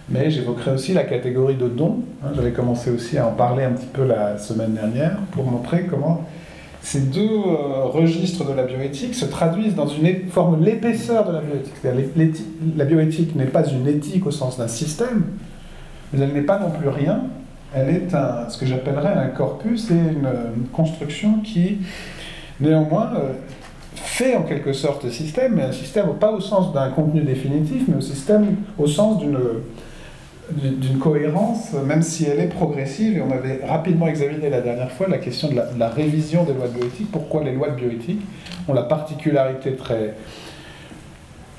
mais 0.09 0.31
j'évoquerai 0.31 0.73
aussi 0.73 0.93
la 0.93 1.05
catégorie 1.05 1.57
de 1.57 1.69
dons. 1.69 2.01
Hein. 2.23 2.29
J'avais 2.35 2.53
commencé 2.53 2.91
aussi 2.91 3.19
à 3.19 3.27
en 3.27 3.33
parler 3.33 3.65
un 3.65 3.73
petit 3.73 3.89
peu 3.93 4.05
la 4.05 4.39
semaine 4.39 4.75
dernière 4.75 5.17
pour 5.33 5.45
montrer 5.45 5.87
comment 5.87 6.25
ces 6.83 7.01
deux 7.01 7.21
euh, 7.21 7.85
registres 7.85 8.45
de 8.45 8.55
la 8.55 8.65
bioéthique 8.65 9.15
se 9.15 9.25
traduisent 9.25 9.77
dans 9.77 9.87
une 9.87 10.29
forme 10.31 10.63
l'épaisseur 10.65 11.29
de 11.29 11.33
la 11.33 11.41
bioéthique. 11.41 12.55
La 12.77 12.85
bioéthique 12.85 13.37
n'est 13.37 13.47
pas 13.47 13.65
une 13.69 13.87
éthique 13.87 14.27
au 14.27 14.33
sens 14.33 14.59
d'un 14.59 14.69
système, 14.69 15.23
mais 16.13 16.21
elle 16.21 16.33
n'est 16.33 16.43
pas 16.43 16.59
non 16.59 16.71
plus 16.71 16.89
rien. 16.89 17.25
Elle 17.75 17.89
est 17.89 18.09
ce 18.49 18.59
que 18.59 18.67
j'appellerais 18.67 19.15
un 19.15 19.29
corpus 19.29 19.91
et 19.91 19.95
une 19.95 20.67
construction 20.73 21.39
qui 21.43 21.79
néanmoins 22.63 23.11
euh, 23.17 23.33
fait 23.95 24.37
en 24.37 24.43
quelque 24.43 24.73
sorte 24.73 25.09
système, 25.11 25.55
mais 25.57 25.63
un 25.63 25.73
système 25.73 26.07
pas 26.19 26.33
au 26.33 26.41
sens 26.41 26.73
d'un 26.73 26.91
contenu 26.91 27.23
définitif, 27.23 27.83
mais 27.89 27.97
au 27.97 28.01
système 28.01 28.57
au 28.79 28.87
sens 28.87 29.19
d'une 29.19 29.39
d'une 30.51 30.99
cohérence, 30.99 31.73
même 31.87 32.03
si 32.03 32.25
elle 32.25 32.41
est 32.41 32.49
progressive, 32.49 33.17
et 33.17 33.23
on 33.23 33.31
avait 33.31 33.61
rapidement 33.65 34.07
examiné 34.09 34.51
la 34.51 34.61
dernière 34.61 34.91
fois 34.91 35.09
la 35.09 35.19
question 35.19 35.49
de 35.49 35.55
la, 35.79 35.89
révision 35.89 36.45
des 36.45 36.53
lois 36.53 36.69
de 36.69 36.75
bioéthique, 36.75 37.11
pourquoi 37.11 37.43
les 37.45 37.53
lois 37.53 37.71
de 37.71 37.77
bioéthique 37.77 38.21
ont 38.69 38.75
la 38.75 38.83
particularité 38.83 39.75
très 39.77 40.15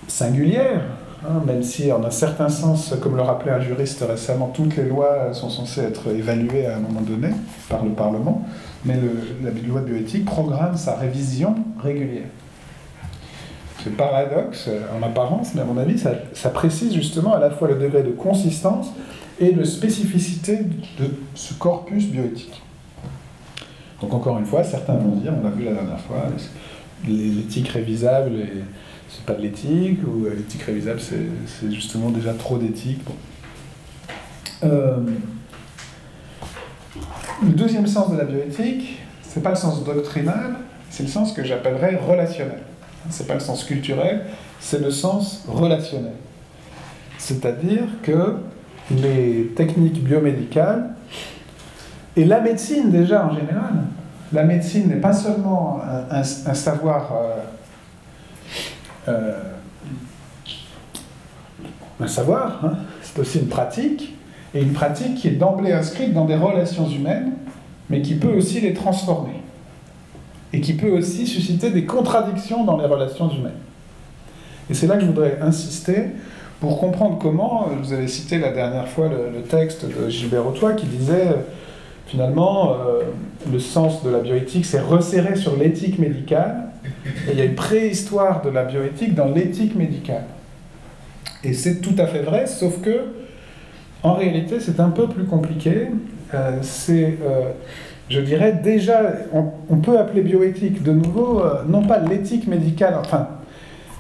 singulière, 0.08 0.82
hein, 1.26 1.42
même 1.46 1.64
si 1.64 1.92
en 1.92 2.04
un 2.04 2.12
certain 2.12 2.50
sens, 2.50 2.94
comme 3.02 3.16
le 3.16 3.22
rappelait 3.22 3.52
un 3.52 3.62
juriste 3.62 4.04
récemment, 4.08 4.52
toutes 4.54 4.76
les 4.76 4.84
lois 4.84 5.34
sont 5.34 5.50
censées 5.50 5.82
être 5.82 6.10
évaluées 6.10 6.68
à 6.68 6.76
un 6.76 6.80
moment 6.80 7.02
donné 7.02 7.30
par 7.70 7.84
le 7.84 7.92
Parlement, 7.92 8.46
mais 8.86 8.96
la 9.44 9.52
loi 9.68 9.82
de 9.82 9.88
bioéthique 9.88 10.26
programme 10.26 10.76
sa 10.78 10.96
révision 10.96 11.56
régulière. 11.82 12.28
C'est 13.84 13.96
paradoxe 13.96 14.70
en 14.98 15.04
apparence, 15.04 15.56
mais 15.56 15.62
à 15.62 15.66
mon 15.66 15.78
avis, 15.78 16.00
ça, 16.00 16.50
précise 16.50 16.94
justement 16.94 17.34
à 17.34 17.40
la 17.40 17.50
fois 17.50 17.68
le 17.68 17.76
degré 17.76 18.02
de 18.02 18.12
consistance 18.12 18.88
et 19.40 19.52
de 19.52 19.64
spécificité 19.64 20.60
de 21.00 21.10
ce 21.36 21.54
corpus 21.54 22.06
bioéthique. 22.06 22.62
Donc 24.00 24.14
encore 24.14 24.38
une 24.38 24.46
fois, 24.46 24.64
certains 24.64 24.96
vont 24.96 25.16
dire, 25.16 25.34
on 25.38 25.44
l'a 25.44 25.50
vu 25.50 25.66
la 25.66 25.74
dernière 25.74 26.00
fois, 26.00 26.28
l'éthique 27.06 27.70
révisable, 27.70 28.32
c'est 29.10 29.26
pas 29.26 29.34
de 29.34 29.42
l'éthique, 29.42 30.00
ou 30.08 30.26
l'éthique 30.30 30.64
révisable, 30.64 31.00
c'est 31.02 31.72
justement 31.72 32.10
déjà 32.10 32.34
trop 32.34 32.58
d'éthique. 32.58 33.02
Euh, 34.64 34.98
le 37.42 37.50
deuxième 37.50 37.88
sens 37.88 38.12
de 38.12 38.18
la 38.18 38.26
bioéthique, 38.26 39.00
c'est 39.24 39.42
pas 39.42 39.52
le 39.52 39.56
sens 39.56 39.84
doctrinal, 39.84 40.56
c'est 40.90 41.04
le 41.04 41.10
sens 41.10 41.34
que 41.34 41.44
j'appellerais 41.44 41.96
relationnel. 41.96 42.60
C'est 43.10 43.28
pas 43.28 43.34
le 43.34 43.40
sens 43.40 43.64
culturel, 43.64 44.26
c'est 44.60 44.80
le 44.80 44.92
sens 44.92 45.44
relationnel. 45.48 46.14
C'est-à-dire 47.18 47.84
que 48.02 48.36
les 48.92 49.54
techniques 49.56 50.04
biomédicales 50.04 50.90
et 52.16 52.26
la 52.26 52.42
médecine 52.42 52.92
déjà 52.92 53.26
en 53.26 53.34
général, 53.34 53.74
la 54.32 54.44
médecine 54.44 54.88
n'est 54.88 55.02
pas 55.02 55.14
seulement 55.14 55.82
un, 56.12 56.24
savoir, 56.24 57.12
euh, 57.14 59.10
euh, 59.10 59.40
un 62.00 62.08
savoir, 62.08 62.64
hein, 62.64 62.74
c'est 63.02 63.20
aussi 63.20 63.40
une 63.40 63.48
pratique, 63.48 64.13
et 64.54 64.62
une 64.62 64.74
pratique 64.74 65.16
qui 65.16 65.28
est 65.28 65.32
d'emblée 65.32 65.72
inscrite 65.72 66.14
dans 66.14 66.26
des 66.26 66.36
relations 66.36 66.88
humaines, 66.88 67.34
mais 67.90 68.02
qui 68.02 68.16
peut 68.16 68.34
aussi 68.34 68.62
les 68.62 68.74
transformer, 68.74 69.42
et 70.52 70.62
qui 70.62 70.74
peut 70.74 70.92
aussi 70.92 71.26
susciter 71.26 71.72
des 71.72 71.86
contradictions 71.86 72.64
dans 72.64 72.78
les 72.78 72.86
relations 72.86 73.30
humaines. 73.30 73.52
Et 74.70 74.74
c'est 74.74 74.88
là 74.88 74.96
que 74.96 75.02
je 75.02 75.08
voudrais 75.08 75.40
insister 75.42 76.06
pour 76.60 76.80
comprendre 76.80 77.18
comment, 77.22 77.68
vous 77.82 77.92
avez 77.92 78.08
cité 78.08 78.38
la 78.38 78.52
dernière 78.52 78.88
fois 78.88 79.10
le, 79.10 79.42
texte 79.42 79.86
de 79.86 80.10
Gilbert 80.10 80.48
Autois 80.48 80.74
qui 80.74 80.86
disait 80.86 81.36
finalement 82.08 82.74
euh, 82.74 83.02
le 83.52 83.60
sens 83.60 84.04
de 84.04 84.10
la 84.10 84.20
bioéthique 84.20 84.66
c'est 84.66 84.80
resserrer 84.80 85.36
sur 85.36 85.58
l'éthique 85.58 86.00
médicale, 86.00 86.70
et 87.28 87.32
il 87.32 87.38
y 87.38 87.42
a 87.42 87.46
une 87.46 87.56
préhistoire 87.56 88.42
de 88.42 88.50
la 88.50 88.64
bioéthique 88.64 89.16
dans 89.16 89.28
l'éthique 89.28 89.76
médicale. 89.76 90.26
Et 91.44 91.54
c'est 91.54 91.82
tout 91.82 91.96
à 91.98 92.08
fait 92.08 92.22
vrai, 92.22 92.48
sauf 92.48 92.80
que 92.82 93.02
en 94.04 94.14
réalité 94.14 94.60
c'est 94.60 94.80
un 94.80 94.90
peu 94.90 95.08
plus 95.08 95.26
compliqué. 95.26 95.88
Euh, 96.34 96.58
c'est, 96.62 97.18
euh, 97.24 97.52
je 98.10 98.20
dirais 98.20 98.60
déjà, 98.64 99.02
on, 99.34 99.78
peut 99.78 99.98
appeler 99.98 100.22
bioéthique 100.22 100.84
de 100.84 100.92
nouveau, 100.92 101.44
non 101.68 101.84
pas 101.84 102.00
l'éthique 102.00 102.48
médicale, 102.48 102.96
enfin 103.00 103.28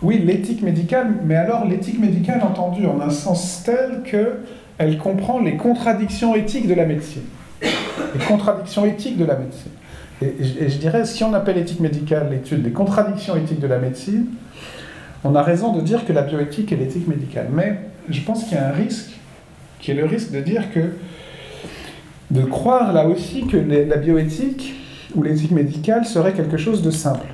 oui, 0.03 0.19
l'éthique 0.19 0.61
médicale, 0.61 1.07
mais 1.23 1.35
alors 1.35 1.65
l'éthique 1.65 1.99
médicale 1.99 2.41
entendue 2.43 2.85
en 2.85 2.99
un 2.99 3.09
sens 3.09 3.63
tel 3.63 4.03
qu'elle 4.03 4.97
comprend 4.97 5.39
les 5.39 5.55
contradictions 5.55 6.35
éthiques 6.35 6.67
de 6.67 6.73
la 6.73 6.85
médecine. 6.85 7.23
Les 7.61 8.25
contradictions 8.27 8.85
éthiques 8.85 9.17
de 9.17 9.23
la 9.23 9.37
médecine. 9.37 9.71
Et, 10.21 10.69
je 10.69 10.77
dirais, 10.77 11.05
si 11.05 11.23
on 11.23 11.33
appelle 11.33 11.57
éthique 11.57 11.79
médicale 11.79 12.27
l'étude 12.29 12.61
des 12.61 12.71
contradictions 12.71 13.37
éthiques 13.37 13.61
de 13.61 13.67
la 13.67 13.77
médecine, 13.77 14.27
on 15.23 15.35
a 15.35 15.41
raison 15.41 15.73
de 15.73 15.81
dire 15.81 16.05
que 16.05 16.11
la 16.11 16.21
bioéthique 16.21 16.73
est 16.73 16.75
l'éthique 16.75 17.07
médicale. 17.07 17.47
Mais 17.53 17.79
je 18.09 18.21
pense 18.21 18.43
qu'il 18.43 18.57
y 18.57 18.59
a 18.59 18.67
un 18.67 18.73
risque, 18.73 19.12
qui 19.83 19.91
est 19.91 19.95
le 19.95 20.05
risque 20.05 20.31
de 20.31 20.39
dire 20.39 20.71
que, 20.73 20.93
de 22.31 22.43
croire 22.45 22.93
là 22.93 23.05
aussi 23.05 23.45
que 23.45 23.57
la 23.57 23.97
bioéthique 23.97 24.75
ou 25.13 25.21
l'éthique 25.21 25.51
médicale 25.51 26.05
serait 26.05 26.31
quelque 26.31 26.55
chose 26.55 26.81
de 26.81 26.89
simple. 26.89 27.27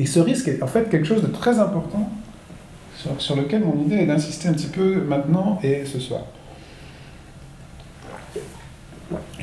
Et 0.00 0.06
ce 0.06 0.18
risque 0.18 0.48
est 0.48 0.62
en 0.64 0.66
fait 0.66 0.90
quelque 0.90 1.06
chose 1.06 1.22
de 1.22 1.28
très 1.28 1.60
important 1.60 2.10
sur, 3.18 3.36
lequel 3.36 3.62
mon 3.64 3.80
idée 3.80 3.96
est 3.96 4.06
d'insister 4.06 4.48
un 4.48 4.52
petit 4.52 4.66
peu 4.66 5.02
maintenant 5.02 5.60
et 5.62 5.84
ce 5.84 6.00
soir. 6.00 6.22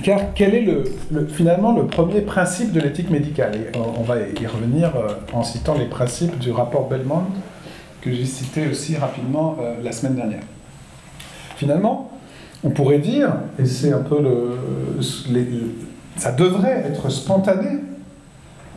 Car 0.03 0.33
quel 0.35 0.55
est 0.55 0.61
le, 0.61 0.83
finalement 1.27 1.73
le 1.73 1.87
premier 1.87 2.21
principe 2.21 2.73
de 2.73 2.81
l'éthique 2.81 3.09
médicale? 3.09 3.57
On, 3.75 4.03
va 4.03 4.17
y 4.19 4.47
revenir 4.47 4.95
euh, 4.95 5.13
en 5.31 5.43
citant 5.43 5.77
les 5.77 5.85
principes 5.85 6.37
du 6.39 6.51
rapport 6.51 6.89
Belmont 6.89 7.23
que 8.01 8.11
j'ai 8.11 8.25
cité 8.25 8.67
aussi 8.67 8.97
rapidement 8.97 9.57
euh, 9.61 9.75
la 9.81 9.91
semaine 9.91 10.15
dernière. 10.15 10.43
Finalement, 11.59 12.09
on 12.63 12.71
pourrait 12.71 12.99
dire, 12.99 13.33
et 13.59 13.65
c'est 13.65 13.93
un 13.93 13.99
peu 13.99 14.21
le, 14.21 15.01
ça 16.15 16.31
devrait 16.31 16.85
être 16.87 17.09
spontané 17.09 17.81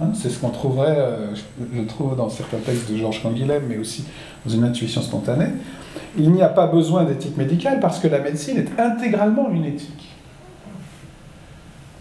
Hein, 0.00 0.12
c'est 0.14 0.30
ce 0.30 0.38
qu'on 0.38 0.50
trouverait, 0.50 0.96
euh, 0.96 1.34
je 1.74 1.82
trouve 1.82 2.16
dans 2.16 2.30
certains 2.30 2.58
textes 2.58 2.90
de 2.90 2.96
Georges 2.96 3.22
Canguilhem, 3.22 3.62
mais 3.68 3.76
aussi 3.76 4.04
dans 4.44 4.52
une 4.52 4.64
intuition 4.64 5.02
spontanée. 5.02 5.48
Il 6.16 6.32
n'y 6.32 6.42
a 6.42 6.48
pas 6.48 6.66
besoin 6.66 7.04
d'éthique 7.04 7.36
médicale 7.36 7.78
parce 7.78 7.98
que 7.98 8.08
la 8.08 8.18
médecine 8.18 8.56
est 8.56 8.80
intégralement 8.80 9.50
une 9.50 9.64
éthique. 9.64 10.08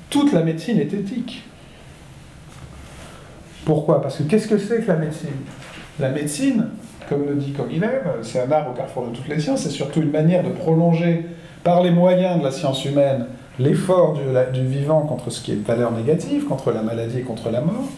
Toute 0.10 0.32
la 0.32 0.42
médecine 0.42 0.80
est 0.80 0.94
éthique. 0.94 1.44
Pourquoi? 3.66 4.02
Parce 4.02 4.18
que 4.18 4.24
qu'est-ce 4.24 4.48
que 4.48 4.58
c'est 4.58 4.82
que 4.82 4.88
la 4.88 4.98
médecine? 4.98 5.30
La 6.00 6.10
médecine, 6.10 6.68
comme 7.12 7.26
le 7.26 7.36
dit 7.36 7.52
Canguilhem, 7.52 7.92
c'est 8.22 8.40
un 8.40 8.50
art 8.54 8.70
au 8.70 8.74
carrefour 8.74 9.08
de 9.08 9.14
toutes 9.14 9.28
les 9.28 9.38
sciences, 9.38 9.64
c'est 9.64 9.70
surtout 9.70 10.02
une 10.02 10.12
manière 10.12 10.44
de 10.44 10.50
prolonger 10.50 11.26
par 11.62 11.84
les 11.84 11.92
moyens 11.92 12.40
de 12.40 12.44
la 12.46 12.52
science 12.52 12.86
humaine 12.86 13.26
l'effort 13.60 14.18
du, 14.54 14.66
vivant 14.66 15.02
contre 15.02 15.30
ce 15.30 15.42
qui 15.42 15.52
est 15.52 15.68
valeur 15.68 15.92
négative, 15.92 16.46
contre 16.46 16.72
la 16.72 16.82
maladie 16.82 17.20
et 17.20 17.24
contre 17.24 17.52
la 17.52 17.60
mort. 17.60 17.90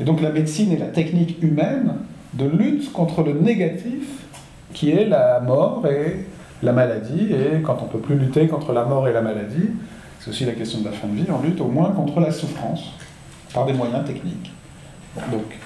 Et 0.00 0.04
donc 0.04 0.22
la 0.22 0.30
médecine 0.30 0.72
est 0.72 0.78
la 0.78 0.86
technique 0.86 1.42
humaine 1.42 1.96
de 2.32 2.46
lutte 2.46 2.90
contre 2.94 3.22
le 3.22 3.34
négatif 3.34 4.08
qui 4.72 4.90
est 4.92 5.04
la 5.04 5.38
mort 5.40 5.86
et 5.86 6.24
la 6.62 6.72
maladie. 6.72 7.34
Et 7.34 7.60
quand 7.60 7.80
on 7.82 7.84
ne 7.84 7.90
peut 7.90 7.98
plus 7.98 8.16
lutter 8.16 8.48
contre 8.48 8.72
la 8.72 8.86
mort 8.86 9.06
et 9.08 9.12
la 9.12 9.20
maladie, 9.20 9.68
c'est 10.20 10.30
aussi 10.30 10.46
la 10.46 10.52
question 10.52 10.80
de 10.80 10.86
la 10.86 10.92
fin 10.92 11.06
de 11.06 11.16
vie, 11.16 11.26
on 11.28 11.46
lutte 11.46 11.60
au 11.60 11.66
moins 11.68 11.90
contre 11.90 12.18
la 12.18 12.32
souffrance 12.32 12.94
par 13.52 13.66
des 13.66 13.74
moyens 13.74 14.06
techniques. 14.06 14.50
donc, 15.30 15.58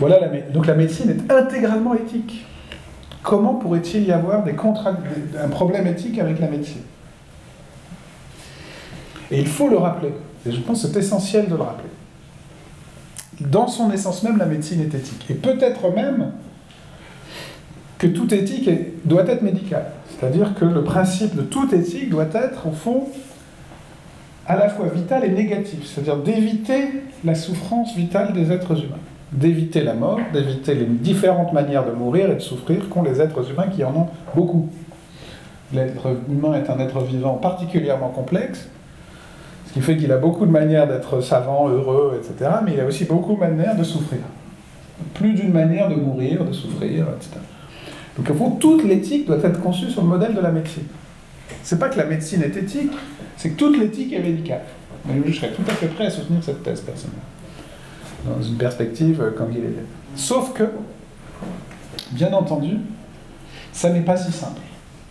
voilà 0.00 0.18
la, 0.18 0.28
donc 0.28 0.66
la 0.66 0.74
médecine 0.74 1.10
est 1.10 1.32
intégralement 1.32 1.94
éthique. 1.94 2.46
Comment 3.22 3.54
pourrait-il 3.54 4.04
y 4.04 4.12
avoir 4.12 4.42
des 4.42 4.52
un 4.52 5.48
problème 5.48 5.86
éthique 5.86 6.18
avec 6.18 6.40
la 6.40 6.48
médecine? 6.48 6.80
Et 9.30 9.38
il 9.38 9.46
faut 9.46 9.68
le 9.68 9.76
rappeler. 9.76 10.12
Et 10.46 10.52
je 10.52 10.60
pense 10.60 10.82
que 10.82 10.88
c'est 10.88 10.98
essentiel 10.98 11.48
de 11.48 11.54
le 11.54 11.62
rappeler. 11.62 11.90
Dans 13.40 13.68
son 13.68 13.90
essence 13.92 14.22
même, 14.22 14.38
la 14.38 14.46
médecine 14.46 14.80
est 14.80 14.94
éthique. 14.94 15.26
Et 15.28 15.34
peut-être 15.34 15.94
même 15.94 16.32
que 17.98 18.06
toute 18.06 18.32
éthique 18.32 18.70
doit 19.04 19.26
être 19.28 19.42
médicale. 19.42 19.92
C'est-à-dire 20.08 20.54
que 20.54 20.64
le 20.64 20.82
principe 20.82 21.36
de 21.36 21.42
toute 21.42 21.74
éthique 21.74 22.08
doit 22.08 22.28
être, 22.32 22.66
au 22.66 22.72
fond, 22.72 23.08
à 24.46 24.56
la 24.56 24.70
fois 24.70 24.86
vital 24.88 25.24
et 25.24 25.30
négatif. 25.30 25.84
C'est-à-dire 25.84 26.16
d'éviter 26.16 26.88
la 27.22 27.34
souffrance 27.34 27.94
vitale 27.94 28.32
des 28.32 28.50
êtres 28.50 28.72
humains. 28.82 28.96
D'éviter 29.32 29.82
la 29.82 29.94
mort, 29.94 30.18
d'éviter 30.32 30.74
les 30.74 30.86
différentes 30.86 31.52
manières 31.52 31.86
de 31.86 31.92
mourir 31.92 32.30
et 32.30 32.34
de 32.34 32.40
souffrir 32.40 32.88
qu'ont 32.88 33.02
les 33.02 33.20
êtres 33.20 33.48
humains 33.50 33.68
qui 33.68 33.84
en 33.84 33.94
ont 33.94 34.08
beaucoup. 34.34 34.68
L'être 35.72 36.16
humain 36.28 36.54
est 36.54 36.68
un 36.68 36.80
être 36.80 37.00
vivant 37.02 37.34
particulièrement 37.34 38.08
complexe, 38.08 38.68
ce 39.68 39.72
qui 39.72 39.80
fait 39.80 39.96
qu'il 39.96 40.10
a 40.10 40.16
beaucoup 40.16 40.46
de 40.46 40.50
manières 40.50 40.88
d'être 40.88 41.20
savant, 41.20 41.68
heureux, 41.68 42.18
etc. 42.18 42.50
Mais 42.64 42.74
il 42.74 42.80
a 42.80 42.86
aussi 42.86 43.04
beaucoup 43.04 43.34
de 43.34 43.40
manières 43.40 43.76
de 43.76 43.84
souffrir. 43.84 44.20
Plus 45.14 45.32
d'une 45.34 45.52
manière 45.52 45.88
de 45.88 45.94
mourir, 45.94 46.44
de 46.44 46.52
souffrir, 46.52 47.06
etc. 47.16 47.38
Donc 48.16 48.28
au 48.30 48.34
fond, 48.34 48.50
toute 48.50 48.84
l'éthique 48.84 49.26
doit 49.26 49.38
être 49.42 49.60
conçue 49.60 49.90
sur 49.90 50.02
le 50.02 50.08
modèle 50.08 50.34
de 50.34 50.40
la 50.40 50.50
médecine. 50.50 50.86
C'est 51.62 51.78
pas 51.78 51.88
que 51.88 51.98
la 51.98 52.04
médecine 52.04 52.42
est 52.42 52.56
éthique, 52.56 52.90
c'est 53.36 53.50
que 53.50 53.56
toute 53.56 53.78
l'éthique 53.78 54.12
est 54.12 54.20
médicale. 54.20 54.62
je 55.24 55.32
serais 55.32 55.52
tout 55.52 55.62
à 55.68 55.72
fait 55.72 55.86
prêt 55.86 56.06
à 56.06 56.10
soutenir 56.10 56.42
cette 56.42 56.62
thèse 56.62 56.80
personnellement, 56.80 57.22
dans 58.24 58.42
une 58.42 58.56
perspective 58.56 59.20
euh, 59.20 59.30
comme 59.30 59.52
il 59.52 59.58
est. 59.58 59.84
Sauf 60.14 60.52
que, 60.52 60.64
bien 62.12 62.32
entendu, 62.32 62.78
ça 63.72 63.90
n'est 63.90 64.02
pas 64.02 64.16
si 64.16 64.32
simple. 64.32 64.60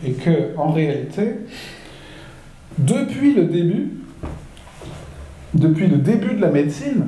Et 0.06 0.14
que, 0.14 0.56
en 0.58 0.72
réalité, 0.72 1.36
depuis 2.78 3.34
le 3.34 3.46
début, 3.46 3.92
depuis 5.54 5.88
le 5.88 5.98
début 5.98 6.36
de 6.36 6.42
la 6.42 6.50
médecine, 6.50 7.08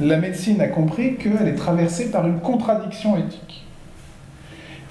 la 0.00 0.18
médecine 0.18 0.60
a 0.60 0.68
compris 0.68 1.16
qu'elle 1.16 1.46
est 1.46 1.54
traversée 1.54 2.10
par 2.10 2.26
une 2.26 2.40
contradiction 2.40 3.16
éthique. 3.16 3.64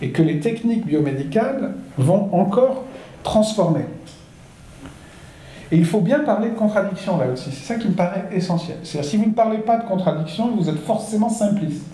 Et 0.01 0.11
que 0.11 0.21
les 0.21 0.39
techniques 0.39 0.85
biomédicales 0.85 1.75
vont 1.97 2.33
encore 2.33 2.85
transformer. 3.23 3.85
Et 5.73 5.77
il 5.77 5.85
faut 5.85 6.01
bien 6.01 6.19
parler 6.19 6.49
de 6.49 6.53
contradiction 6.53 7.17
là 7.17 7.25
aussi. 7.33 7.49
C'est 7.51 7.73
ça 7.73 7.79
qui 7.79 7.87
me 7.87 7.95
paraît 7.95 8.25
essentiel. 8.31 8.77
C'est-à-dire, 8.83 9.09
si 9.09 9.17
vous 9.17 9.25
ne 9.25 9.33
parlez 9.33 9.57
pas 9.57 9.77
de 9.77 9.87
contradiction, 9.87 10.55
vous 10.55 10.69
êtes 10.69 10.77
forcément 10.77 11.29
simpliste. 11.29 11.87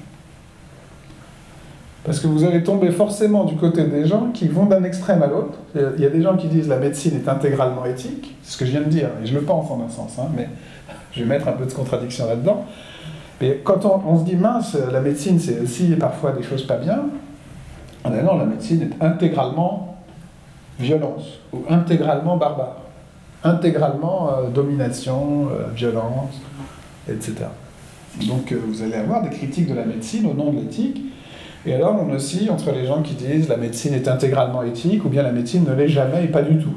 Parce 2.03 2.19
que 2.19 2.27
vous 2.27 2.43
allez 2.43 2.61
tomber 2.61 2.91
forcément 2.91 3.45
du 3.45 3.55
côté 3.55 3.85
des 3.85 4.05
gens 4.05 4.31
qui 4.33 4.49
vont 4.49 4.65
d'un 4.65 4.83
extrême 4.83 5.23
à 5.23 5.27
l'autre. 5.27 5.59
Il 5.95 6.03
y 6.03 6.05
a 6.05 6.09
des 6.09 6.21
gens 6.21 6.35
qui 6.35 6.47
disent 6.47 6.67
la 6.67 6.75
médecine 6.75 7.15
est 7.15 7.29
intégralement 7.29 7.85
éthique, 7.85 8.35
c'est 8.43 8.51
ce 8.51 8.57
que 8.57 8.65
je 8.65 8.71
viens 8.71 8.81
de 8.81 8.89
dire, 8.89 9.11
et 9.23 9.25
je 9.25 9.33
le 9.33 9.43
pense 9.43 9.71
en 9.71 9.81
un 9.81 9.89
sens, 9.89 10.19
hein, 10.19 10.27
mais 10.35 10.49
je 11.13 11.21
vais 11.21 11.25
mettre 11.25 11.47
un 11.47 11.53
peu 11.53 11.65
de 11.65 11.71
contradiction 11.71 12.27
là-dedans. 12.27 12.65
Mais 13.39 13.61
quand 13.63 13.85
on, 13.85 14.19
se 14.19 14.25
dit 14.25 14.35
mince, 14.35 14.75
la 14.91 14.99
médecine 14.99 15.39
c'est 15.39 15.61
aussi 15.61 15.95
parfois 15.95 16.33
des 16.33 16.43
choses 16.43 16.67
pas 16.67 16.75
bien, 16.75 16.99
ah 18.03 18.09
ben 18.09 18.25
non, 18.25 18.37
la 18.37 18.45
médecine 18.45 18.81
est 18.81 19.05
intégralement 19.05 19.97
violence, 20.77 21.39
ou 21.53 21.59
intégralement 21.69 22.35
barbare, 22.35 22.78
intégralement 23.43 24.31
euh, 24.31 24.49
domination, 24.49 25.47
euh, 25.49 25.71
violence, 25.73 26.41
etc. 27.07 27.35
Donc 28.27 28.51
euh, 28.51 28.59
vous 28.67 28.81
allez 28.81 28.95
avoir 28.95 29.21
des 29.21 29.29
critiques 29.29 29.67
de 29.67 29.73
la 29.73 29.85
médecine 29.85 30.25
au 30.25 30.33
nom 30.33 30.51
de 30.51 30.59
l'éthique 30.59 31.01
et 31.65 31.73
alors 31.73 31.95
on 32.01 32.13
oscille 32.13 32.49
entre 32.49 32.71
les 32.71 32.85
gens 32.85 33.01
qui 33.01 33.13
disent 33.13 33.47
la 33.47 33.57
médecine 33.57 33.93
est 33.93 34.07
intégralement 34.07 34.63
éthique 34.63 35.05
ou 35.05 35.09
bien 35.09 35.23
la 35.23 35.31
médecine 35.31 35.65
ne 35.65 35.73
l'est 35.73 35.87
jamais 35.87 36.25
et 36.25 36.27
pas 36.27 36.41
du 36.41 36.57
tout. 36.57 36.73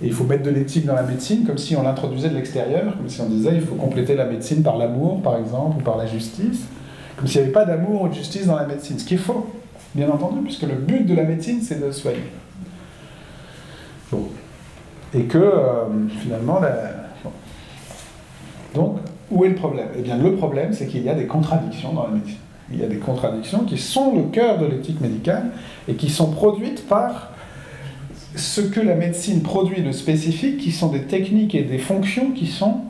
Et 0.00 0.06
il 0.06 0.12
faut 0.12 0.24
mettre 0.24 0.44
de 0.44 0.50
l'éthique 0.50 0.86
dans 0.86 0.94
la 0.94 1.02
médecine 1.02 1.44
comme 1.44 1.58
si 1.58 1.74
on 1.74 1.82
l'introduisait 1.82 2.28
de 2.28 2.36
l'extérieur, 2.36 2.96
comme 2.96 3.08
si 3.08 3.20
on 3.20 3.28
disait 3.28 3.54
il 3.54 3.62
faut 3.62 3.74
compléter 3.74 4.14
la 4.14 4.26
médecine 4.26 4.62
par 4.62 4.76
l'amour, 4.76 5.22
par 5.22 5.36
exemple, 5.36 5.78
ou 5.80 5.82
par 5.82 5.96
la 5.96 6.06
justice, 6.06 6.66
comme 7.16 7.26
s'il 7.26 7.40
n'y 7.40 7.44
avait 7.46 7.52
pas 7.52 7.64
d'amour 7.64 8.02
ou 8.02 8.08
de 8.08 8.14
justice 8.14 8.46
dans 8.46 8.56
la 8.56 8.66
médecine. 8.66 8.98
Ce 8.98 9.04
qui 9.04 9.14
est 9.14 9.18
faux, 9.18 9.50
bien 9.94 10.08
entendu, 10.08 10.40
puisque 10.42 10.62
le 10.62 10.76
but 10.76 11.04
de 11.04 11.14
la 11.14 11.24
médecine, 11.24 11.60
c'est 11.62 11.84
de 11.84 11.90
soigner. 11.90 12.22
Et 15.14 15.22
que, 15.22 15.38
euh, 15.38 15.84
finalement, 16.20 16.60
donc, 18.74 18.98
où 19.30 19.44
est 19.44 19.48
le 19.48 19.54
problème? 19.54 19.88
Eh 19.96 20.02
bien, 20.02 20.16
le 20.16 20.34
problème, 20.36 20.72
c'est 20.72 20.86
qu'il 20.86 21.02
y 21.02 21.08
a 21.08 21.14
des 21.14 21.26
contradictions 21.26 21.92
dans 21.92 22.04
la 22.04 22.10
médecine. 22.10 22.36
Il 22.70 22.78
y 22.78 22.84
a 22.84 22.88
des 22.88 22.98
contradictions 22.98 23.60
qui 23.60 23.78
sont 23.78 24.14
le 24.14 24.24
cœur 24.24 24.58
de 24.58 24.66
l'éthique 24.66 25.00
médicale 25.00 25.50
et 25.88 25.94
qui 25.94 26.10
sont 26.10 26.30
produites 26.30 26.86
par 26.86 27.32
ce 28.36 28.60
que 28.60 28.80
la 28.80 28.94
médecine 28.94 29.42
produit 29.42 29.82
de 29.82 29.92
spécifique, 29.92 30.58
qui 30.58 30.70
sont 30.70 30.88
des 30.88 31.02
techniques 31.02 31.54
et 31.54 31.62
des 31.62 31.78
fonctions 31.78 32.32
qui 32.32 32.46
sont 32.46 32.82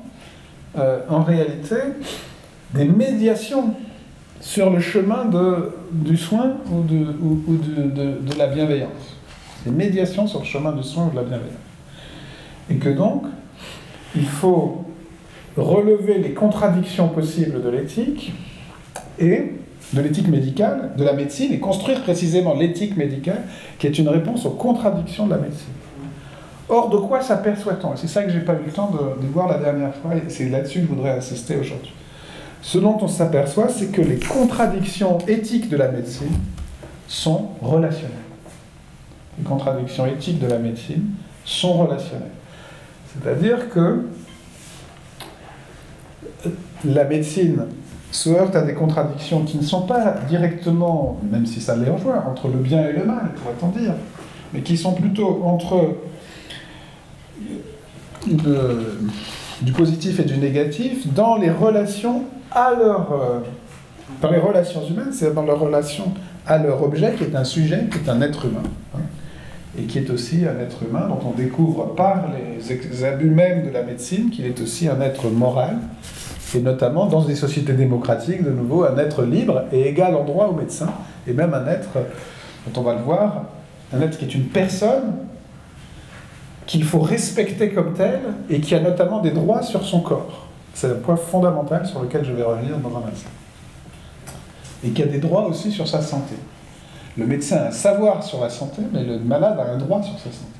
euh, 0.77 1.01
en 1.09 1.23
réalité 1.23 1.77
des 2.75 2.85
médiations 2.85 3.75
sur 4.41 4.71
le 4.71 4.81
chemin 4.81 5.25
de, 5.25 5.73
du 5.91 6.17
soin 6.17 6.57
ou, 6.71 6.83
de, 6.83 8.21
de, 8.21 8.39
la 8.39 8.49
bienveillance. 8.49 9.17
Des 9.65 9.71
médiations 9.71 10.27
sur 10.27 10.41
le 10.41 10.45
chemin 10.45 10.73
du 10.73 10.83
soin 10.83 11.07
ou 11.07 11.11
de 11.11 11.17
la 11.17 11.23
bienveillance. 11.23 11.68
Et 12.71 12.77
que 12.77 12.89
donc, 12.89 13.25
il 14.15 14.27
faut 14.27 14.85
relever 15.57 16.19
les 16.19 16.33
contradictions 16.33 17.09
possibles 17.09 17.63
de 17.63 17.69
l'éthique 17.69 18.33
et 19.19 19.53
de 19.93 20.01
l'éthique 20.01 20.29
médicale, 20.29 20.93
de 20.97 21.05
la 21.05 21.15
médecine, 21.15 21.53
et 21.53 21.59
construire 21.59 22.03
précisément 22.03 22.55
l'éthique 22.55 22.97
médicale, 22.97 23.43
qui 23.79 23.87
est 23.87 23.99
une 23.99 24.09
réponse 24.09 24.45
aux 24.45 24.51
contradictions 24.51 25.27
de 25.27 25.31
la 25.31 25.39
médecine. 25.39 25.73
Or, 26.69 26.91
de 26.91 26.99
quoi 26.99 27.23
s'aperçoit-on 27.23 27.97
C'est 27.97 28.09
ça 28.09 28.23
que 28.23 28.31
j'ai 28.31 28.41
pas 28.41 28.53
eu 28.53 28.67
le 28.67 28.73
temps 28.73 28.91
de, 28.91 29.27
de 29.27 29.33
voir 29.33 29.49
la 29.49 29.59
dernière 29.59 29.95
fois, 29.95 30.15
et 30.15 30.29
c'est 30.29 30.51
là-dessus 30.51 30.81
que 30.81 30.87
je 30.87 30.91
voudrais 30.91 31.13
insister 31.13 31.57
aujourd'hui. 31.57 31.95
Ce 32.61 32.77
dont 32.77 32.99
on 33.01 33.09
s'aperçoit, 33.09 33.69
c'est 33.69 33.91
que 33.91 34.03
les 34.03 34.19
contradictions 34.19 35.19
éthiques 35.27 35.71
de 35.71 35.77
la 35.77 35.89
médecine 35.89 36.37
sont 37.07 37.49
relationnelles. 37.63 38.17
Les 39.39 39.45
contradictions 39.45 40.05
éthiques 40.07 40.41
de 40.41 40.49
la 40.49 40.59
médecine 40.59 41.05
sont 41.45 41.73
relationnelles. 41.73 42.29
C'est-à-dire 43.13 43.69
que 43.71 44.05
la 46.85 47.05
médecine 47.05 47.65
se 48.11 48.31
heurte 48.31 48.57
à 48.57 48.63
des 48.63 48.75
contradictions 48.75 49.43
qui 49.43 49.59
ne 49.59 49.63
sont 49.63 49.83
pas 49.83 50.17
directement, 50.29 51.21
même 51.31 51.47
si 51.47 51.61
ça 51.61 51.77
les 51.77 51.91
rejoint, 51.91 52.25
entre 52.27 52.49
le 52.49 52.59
bien 52.59 52.89
et 52.89 52.93
le 52.93 53.05
mal, 53.05 53.31
pourrait-on 53.37 53.69
dire, 53.79 53.95
mais 54.53 54.63
qui 54.63 54.77
sont 54.77 54.93
plutôt 54.93 55.43
entre 55.45 55.97
du 59.63 59.73
positif 59.73 60.21
et 60.21 60.25
du 60.25 60.39
négatif 60.39 61.13
dans 61.13 61.37
les 61.37 61.51
relations 61.51 62.25
à 62.51 62.73
leur, 62.75 63.13
euh, 63.13 63.41
dans 64.23 64.31
les 64.31 64.39
relations 64.39 64.87
humaines, 64.87 65.13
c'est 65.13 65.35
dans 65.35 65.43
leur 65.43 65.61
relation 65.61 66.13
à 66.47 66.59
leur 66.59 66.83
objet 66.83 67.15
qui 67.17 67.25
est 67.25 67.37
un 67.37 67.45
sujet, 67.45 67.89
qui 67.91 67.99
est 67.99 68.11
un 68.11 68.21
être 68.23 68.47
humain. 68.47 68.63
Hein, 68.95 69.01
et 69.79 69.85
qui 69.85 69.99
est 69.99 70.11
aussi 70.11 70.45
un 70.45 70.59
être 70.61 70.83
humain 70.83 71.07
dont 71.09 71.21
on 71.29 71.31
découvre 71.31 71.95
par 71.95 72.25
les 72.33 73.05
abus 73.05 73.31
même 73.31 73.67
de 73.67 73.71
la 73.71 73.83
médecine 73.83 74.31
qu'il 74.31 74.45
est 74.45 74.61
aussi 74.61 74.89
un 74.89 75.01
être 75.01 75.29
moral, 75.29 75.79
et 76.55 76.61
notamment 76.61 77.07
dans 77.07 77.23
des 77.23 77.37
sociétés 77.37 77.75
démocratiques, 77.75 78.43
de 78.43 78.51
nouveau, 78.51 78.85
un 78.85 78.97
être 78.99 79.23
libre 79.23 79.65
et 79.71 79.89
égal 79.89 80.17
en 80.17 80.25
droit 80.25 80.47
aux 80.47 80.55
médecins, 80.55 80.93
et 81.27 81.33
même 81.33 81.55
un 81.55 81.67
être, 81.67 81.91
dont 82.67 82.81
on 82.81 82.85
va 82.85 82.95
le 82.95 83.03
voir, 83.03 83.45
un 83.93 84.01
être 84.01 84.19
qui 84.19 84.25
est 84.25 84.35
une 84.35 84.47
personne 84.47 85.15
qu'il 86.67 86.85
faut 86.85 87.01
respecter 87.01 87.71
comme 87.71 87.95
tel 87.95 88.21
et 88.51 88.61
qui 88.61 88.75
a 88.75 88.81
notamment 88.81 89.21
des 89.21 89.31
droits 89.31 89.63
sur 89.63 89.85
son 89.85 90.01
corps. 90.01 90.49
C'est 90.75 90.91
un 90.91 90.95
point 90.95 91.17
fondamental 91.17 91.87
sur 91.87 92.03
lequel 92.03 92.25
je 92.25 92.33
vais 92.33 92.43
revenir 92.43 92.77
dans 92.79 92.91
un 92.91 93.09
instant. 93.11 93.31
Et 94.85 94.91
qui 94.91 95.03
a 95.03 95.07
des 95.07 95.19
droits 95.19 95.47
aussi 95.47 95.73
sur 95.73 95.89
sa 95.89 96.03
santé. 96.03 96.35
Le 97.17 97.27
médecin 97.27 97.57
a 97.57 97.69
un 97.69 97.71
savoir 97.71 98.23
sur 98.23 98.41
la 98.41 98.51
santé, 98.51 98.83
mais 98.93 99.03
le 99.03 99.19
malade 99.19 99.59
a 99.59 99.73
un 99.73 99.79
droit 99.79 100.03
sur 100.03 100.19
sa 100.19 100.31
santé. 100.31 100.59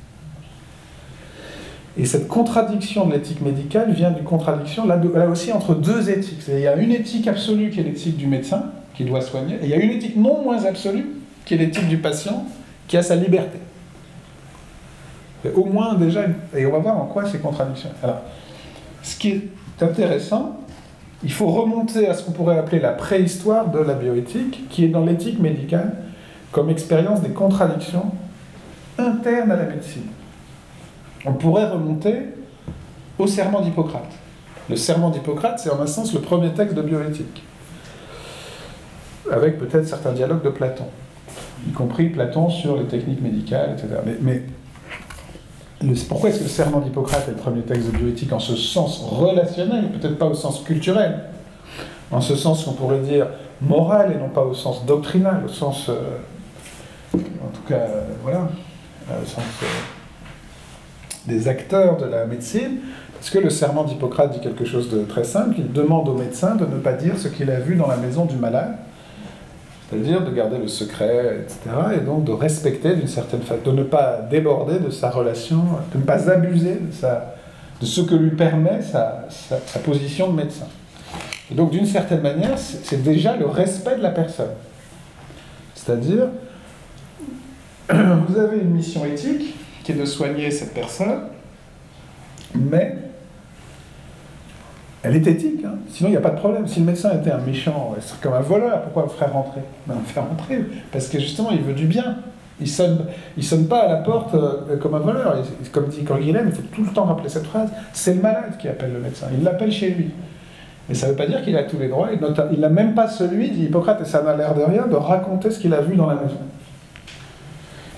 Et 1.97 2.05
cette 2.05 2.27
contradiction 2.27 3.05
de 3.07 3.13
l'éthique 3.13 3.41
médicale 3.41 3.91
vient 3.91 4.11
d'une 4.11 4.23
contradiction, 4.23 4.85
là, 4.85 4.97
aussi, 5.29 5.51
entre 5.51 5.75
deux 5.75 6.09
éthiques. 6.09 6.41
Il 6.47 6.59
y 6.59 6.67
a 6.67 6.75
une 6.75 6.91
éthique 6.91 7.27
absolue 7.27 7.69
qui 7.69 7.79
est 7.81 7.83
l'éthique 7.83 8.17
du 8.17 8.27
médecin, 8.27 8.71
qui 8.95 9.05
doit 9.05 9.21
soigner, 9.21 9.55
et 9.55 9.63
il 9.63 9.69
y 9.69 9.73
a 9.73 9.77
une 9.77 9.91
éthique 9.91 10.15
non 10.15 10.41
moins 10.43 10.63
absolue, 10.65 11.05
qui 11.45 11.55
est 11.55 11.57
l'éthique 11.57 11.87
du 11.87 11.97
patient, 11.97 12.45
qui 12.87 12.97
a 12.97 13.03
sa 13.03 13.15
liberté. 13.15 13.59
au 15.55 15.65
moins 15.65 15.95
déjà, 15.95 16.25
et 16.55 16.65
on 16.65 16.71
va 16.71 16.79
voir 16.79 16.97
en 16.97 17.05
quoi 17.05 17.23
c'est 17.25 17.41
contradiction. 17.41 17.89
Alors, 18.03 18.21
ce 19.01 19.17
qui 19.17 19.29
est 19.29 19.49
intéressant, 19.81 20.59
il 21.23 21.31
faut 21.31 21.47
remonter 21.47 22.07
à 22.07 22.13
ce 22.13 22.23
qu'on 22.23 22.31
pourrait 22.31 22.57
appeler 22.57 22.79
la 22.79 22.91
préhistoire 22.91 23.69
de 23.69 23.79
la 23.79 23.93
bioéthique, 23.93 24.67
qui 24.69 24.85
est 24.85 24.89
dans 24.89 25.05
l'éthique 25.05 25.39
médicale, 25.39 25.95
comme 26.51 26.69
expérience 26.69 27.21
des 27.21 27.29
contradictions 27.29 28.11
internes 28.97 29.51
à 29.51 29.55
la 29.55 29.65
médecine 29.65 30.07
on 31.25 31.33
pourrait 31.33 31.69
remonter 31.69 32.15
au 33.17 33.27
serment 33.27 33.61
d'Hippocrate. 33.61 34.11
Le 34.69 34.75
serment 34.75 35.09
d'Hippocrate, 35.09 35.59
c'est 35.59 35.69
en 35.69 35.81
un 35.81 35.87
sens 35.87 36.13
le 36.13 36.21
premier 36.21 36.51
texte 36.51 36.75
de 36.75 36.81
bioéthique, 36.81 37.43
avec 39.31 39.57
peut-être 39.57 39.87
certains 39.87 40.11
dialogues 40.11 40.43
de 40.43 40.49
Platon, 40.49 40.85
y 41.67 41.71
compris 41.71 42.09
Platon 42.09 42.49
sur 42.49 42.77
les 42.77 42.85
techniques 42.85 43.21
médicales, 43.21 43.71
etc. 43.73 44.01
Mais, 44.21 44.43
pourquoi 46.07 46.29
est-ce 46.29 46.39
que 46.39 46.43
le 46.43 46.49
serment 46.49 46.81
d'Hippocrate 46.81 47.27
est 47.27 47.31
le 47.31 47.37
premier 47.37 47.61
texte 47.61 47.91
de 47.91 47.97
bioéthique 47.97 48.31
en 48.31 48.39
ce 48.39 48.55
sens 48.55 48.99
relationnel, 48.99 49.89
peut-être 49.91 50.17
pas 50.17 50.27
au 50.27 50.33
sens 50.33 50.61
culturel, 50.63 51.19
en 52.11 52.21
ce 52.21 52.35
sens 52.35 52.63
qu'on 52.63 52.73
pourrait 52.73 52.99
dire 52.99 53.27
moral 53.61 54.11
et 54.13 54.19
non 54.19 54.29
pas 54.29 54.41
au 54.41 54.53
sens 54.53 54.85
doctrinal, 54.85 55.43
au 55.45 55.49
sens, 55.49 55.89
euh, 55.89 56.17
en 57.13 57.49
tout 57.53 57.61
cas, 57.67 57.75
euh, 57.75 58.01
voilà, 58.23 58.49
sens... 59.25 59.43
Euh, 59.63 59.65
des 61.27 61.47
acteurs 61.47 61.97
de 61.97 62.05
la 62.05 62.25
médecine, 62.25 62.77
parce 63.13 63.29
que 63.29 63.39
le 63.39 63.49
serment 63.49 63.83
d'Hippocrate 63.83 64.31
dit 64.31 64.39
quelque 64.39 64.65
chose 64.65 64.89
de 64.89 65.03
très 65.03 65.23
simple, 65.23 65.55
il 65.57 65.71
demande 65.71 66.07
au 66.07 66.13
médecin 66.13 66.55
de 66.55 66.65
ne 66.65 66.79
pas 66.79 66.93
dire 66.93 67.17
ce 67.17 67.27
qu'il 67.27 67.51
a 67.51 67.59
vu 67.59 67.75
dans 67.75 67.87
la 67.87 67.97
maison 67.97 68.25
du 68.25 68.35
malade, 68.35 68.77
c'est-à-dire 69.89 70.23
de 70.23 70.31
garder 70.31 70.57
le 70.57 70.67
secret, 70.67 71.41
etc., 71.41 71.59
et 71.97 71.99
donc 71.99 72.23
de 72.23 72.31
respecter 72.31 72.95
d'une 72.95 73.07
certaine 73.07 73.41
façon, 73.41 73.61
de 73.65 73.71
ne 73.71 73.83
pas 73.83 74.21
déborder 74.29 74.79
de 74.79 74.89
sa 74.89 75.09
relation, 75.09 75.61
de 75.93 75.97
ne 75.97 76.03
pas 76.03 76.29
abuser 76.29 76.75
de, 76.75 76.93
sa, 76.93 77.35
de 77.81 77.85
ce 77.85 78.01
que 78.01 78.15
lui 78.15 78.31
permet 78.31 78.81
sa, 78.81 79.25
sa 79.29 79.79
position 79.79 80.31
de 80.31 80.37
médecin. 80.37 80.67
Et 81.51 81.55
donc 81.55 81.71
d'une 81.71 81.85
certaine 81.85 82.21
manière, 82.21 82.57
c'est 82.57 83.01
déjà 83.01 83.35
le 83.35 83.47
respect 83.47 83.97
de 83.97 84.03
la 84.03 84.11
personne. 84.11 84.51
C'est-à-dire, 85.73 86.27
vous 88.27 88.39
avez 88.39 88.59
une 88.59 88.71
mission 88.71 89.03
éthique, 89.05 89.55
de 89.93 90.05
soigner 90.05 90.51
cette 90.51 90.73
personne, 90.73 91.21
mais 92.55 92.95
elle 95.01 95.15
est 95.15 95.27
éthique, 95.27 95.63
hein. 95.65 95.75
sinon 95.89 96.09
il 96.09 96.11
n'y 96.11 96.17
a 96.17 96.21
pas 96.21 96.31
de 96.31 96.39
problème. 96.39 96.67
Si 96.67 96.79
le 96.79 96.85
médecin 96.85 97.11
était 97.19 97.31
un 97.31 97.39
méchant, 97.39 97.95
c'est 98.01 98.19
comme 98.19 98.33
un 98.33 98.41
voleur, 98.41 98.81
pourquoi 98.83 99.03
le 99.03 99.09
faire 99.09 99.31
rentrer? 99.31 99.61
Ben, 99.87 99.95
Le 100.15 100.21
rentrer, 100.21 100.65
parce 100.91 101.07
que 101.07 101.19
justement 101.19 101.51
il 101.51 101.61
veut 101.61 101.73
du 101.73 101.85
bien. 101.85 102.17
Il 102.61 102.67
sonne, 102.67 103.05
il 103.37 103.43
sonne 103.43 103.67
pas 103.67 103.83
à 103.83 103.87
la 103.87 103.95
porte 103.97 104.35
euh, 104.35 104.75
comme 104.81 104.93
un 104.93 104.99
voleur. 104.99 105.37
comme 105.71 105.87
dit 105.87 106.03
Canguilhem, 106.03 106.47
il 106.47 106.51
faut 106.51 106.61
tout 106.73 106.83
le 106.83 106.91
temps 106.91 107.05
rappeler 107.05 107.29
cette 107.29 107.45
phrase, 107.45 107.69
c'est 107.93 108.15
le 108.15 108.21
malade 108.21 108.57
qui 108.59 108.67
appelle 108.67 108.91
le 108.91 108.99
médecin, 108.99 109.27
il 109.33 109.45
l'appelle 109.45 109.71
chez 109.71 109.91
lui. 109.91 110.11
Mais 110.89 110.95
ça 110.95 111.05
ne 111.05 111.11
veut 111.11 111.17
pas 111.17 111.25
dire 111.25 111.41
qu'il 111.41 111.55
a 111.55 111.63
tous 111.63 111.77
les 111.77 111.87
droits, 111.87 112.09
il 112.51 112.59
n'a 112.59 112.69
même 112.69 112.95
pas 112.95 113.07
celui, 113.07 113.51
dit 113.51 113.63
Hippocrate, 113.63 114.01
et 114.01 114.05
ça 114.05 114.21
n'a 114.23 114.35
l'air 114.35 114.53
de 114.55 114.61
rien, 114.61 114.87
de 114.87 114.95
raconter 114.95 115.51
ce 115.51 115.59
qu'il 115.59 115.73
a 115.73 115.79
vu 115.79 115.95
dans 115.95 116.07
la 116.07 116.15
maison. 116.15 116.39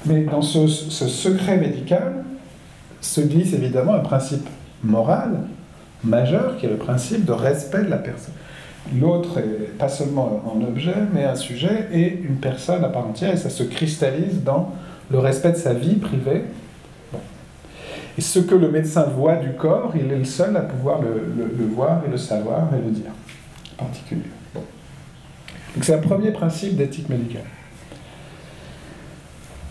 Mais 0.05 0.21
dans 0.23 0.41
ce, 0.41 0.67
secret 0.67 1.57
médical 1.57 2.23
se 3.01 3.21
glisse 3.21 3.53
évidemment 3.53 3.93
un 3.93 3.99
principe 3.99 4.47
moral 4.83 5.41
majeur 6.03 6.57
qui 6.57 6.65
est 6.65 6.69
le 6.69 6.77
principe 6.77 7.25
de 7.25 7.31
respect 7.31 7.83
de 7.83 7.89
la 7.89 7.97
personne. 7.97 8.33
L'autre 8.99 9.37
est 9.37 9.77
pas 9.77 9.89
seulement 9.89 10.41
un 10.55 10.65
objet, 10.65 10.95
mais 11.13 11.23
un 11.23 11.35
sujet 11.35 11.87
et 11.93 12.19
une 12.23 12.37
personne 12.37 12.83
à 12.83 12.89
part 12.89 13.05
entière, 13.05 13.31
et 13.31 13.37
ça 13.37 13.51
se 13.51 13.61
cristallise 13.61 14.43
dans 14.43 14.73
le 15.11 15.19
respect 15.19 15.51
de 15.51 15.57
sa 15.57 15.73
vie 15.73 15.95
privée. 15.95 16.45
Et 18.17 18.21
ce 18.21 18.39
que 18.39 18.55
le 18.55 18.71
médecin 18.71 19.03
voit 19.03 19.35
du 19.35 19.51
corps, 19.53 19.93
il 19.95 20.11
est 20.11 20.17
le 20.17 20.25
seul 20.25 20.57
à 20.57 20.61
pouvoir 20.61 20.99
le, 21.01 21.65
voir 21.67 22.01
et 22.05 22.09
le 22.09 22.17
savoir 22.17 22.69
et 22.73 22.83
le 22.83 22.91
dire, 22.91 23.11
en 23.77 23.85
particulier. 23.85 24.23
Donc 24.55 25.83
c'est 25.83 25.93
un 25.93 25.99
premier 25.99 26.31
principe 26.31 26.75
d'éthique 26.75 27.07
médicale. 27.07 27.43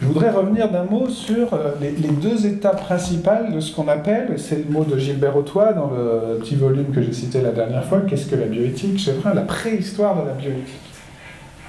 Je 0.01 0.07
voudrais 0.07 0.31
revenir 0.31 0.71
d'un 0.71 0.85
mot 0.85 1.09
sur 1.11 1.53
euh, 1.53 1.73
les, 1.81 1.91
deux 1.91 2.47
étapes 2.47 2.81
principales 2.81 3.53
de 3.53 3.61
ce 3.61 3.75
qu'on 3.75 3.87
appelle, 3.87 4.35
c'est 4.39 4.65
le 4.67 4.73
mot 4.73 4.83
de 4.83 4.97
Gilbert 4.97 5.37
Autois 5.37 5.75
dans 5.75 5.91
le 5.91 6.39
petit 6.39 6.57
volume 6.57 6.87
que 6.87 7.03
j'ai 7.03 7.13
cité 7.13 7.43
la 7.43 7.53
dernière 7.53 7.85
fois, 7.85 8.01
qu'est-ce 8.09 8.27
que 8.27 8.37
la 8.37 8.47
bioéthique 8.47 9.07
vrai, 9.21 9.35
la 9.35 9.43
préhistoire 9.43 10.23
de 10.23 10.29
la 10.29 10.33
bioéthique. 10.33 10.81